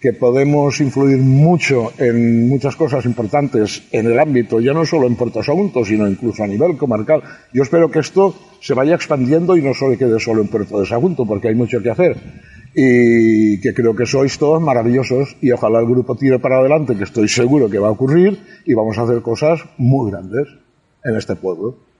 que 0.00 0.14
podemos 0.14 0.80
influir 0.80 1.18
mucho 1.18 1.92
en 1.98 2.48
muchas 2.48 2.74
cosas 2.74 3.04
importantes 3.04 3.82
en 3.92 4.06
el 4.06 4.18
ámbito, 4.18 4.60
ya 4.60 4.72
no 4.72 4.86
solo 4.86 5.06
en 5.06 5.16
Puerto 5.16 5.42
Sagunto, 5.42 5.84
sino 5.84 6.08
incluso 6.08 6.42
a 6.42 6.46
nivel 6.46 6.78
comarcal. 6.78 7.22
Yo 7.52 7.62
espero 7.62 7.90
que 7.90 7.98
esto 7.98 8.34
se 8.60 8.72
vaya 8.72 8.94
expandiendo 8.94 9.58
y 9.58 9.62
no 9.62 9.74
solo 9.74 9.96
quede 9.98 10.18
solo 10.18 10.40
en 10.40 10.48
Puerto 10.48 10.80
de 10.80 10.86
Sagunto, 10.86 11.26
porque 11.26 11.48
hay 11.48 11.54
mucho 11.54 11.82
que 11.82 11.90
hacer. 11.90 12.16
Y 12.74 13.60
que 13.60 13.74
creo 13.74 13.94
que 13.94 14.06
sois 14.06 14.38
todos 14.38 14.62
maravillosos 14.62 15.36
y 15.42 15.50
ojalá 15.52 15.80
el 15.80 15.86
grupo 15.86 16.16
tire 16.16 16.38
para 16.38 16.58
adelante, 16.58 16.96
que 16.96 17.04
estoy 17.04 17.28
seguro 17.28 17.68
que 17.68 17.78
va 17.78 17.88
a 17.88 17.92
ocurrir 17.92 18.40
y 18.64 18.74
vamos 18.74 18.96
a 18.96 19.02
hacer 19.02 19.20
cosas 19.20 19.60
muy 19.76 20.10
grandes 20.10 20.48
en 21.04 21.16
este 21.16 21.36
pueblo. 21.36 21.90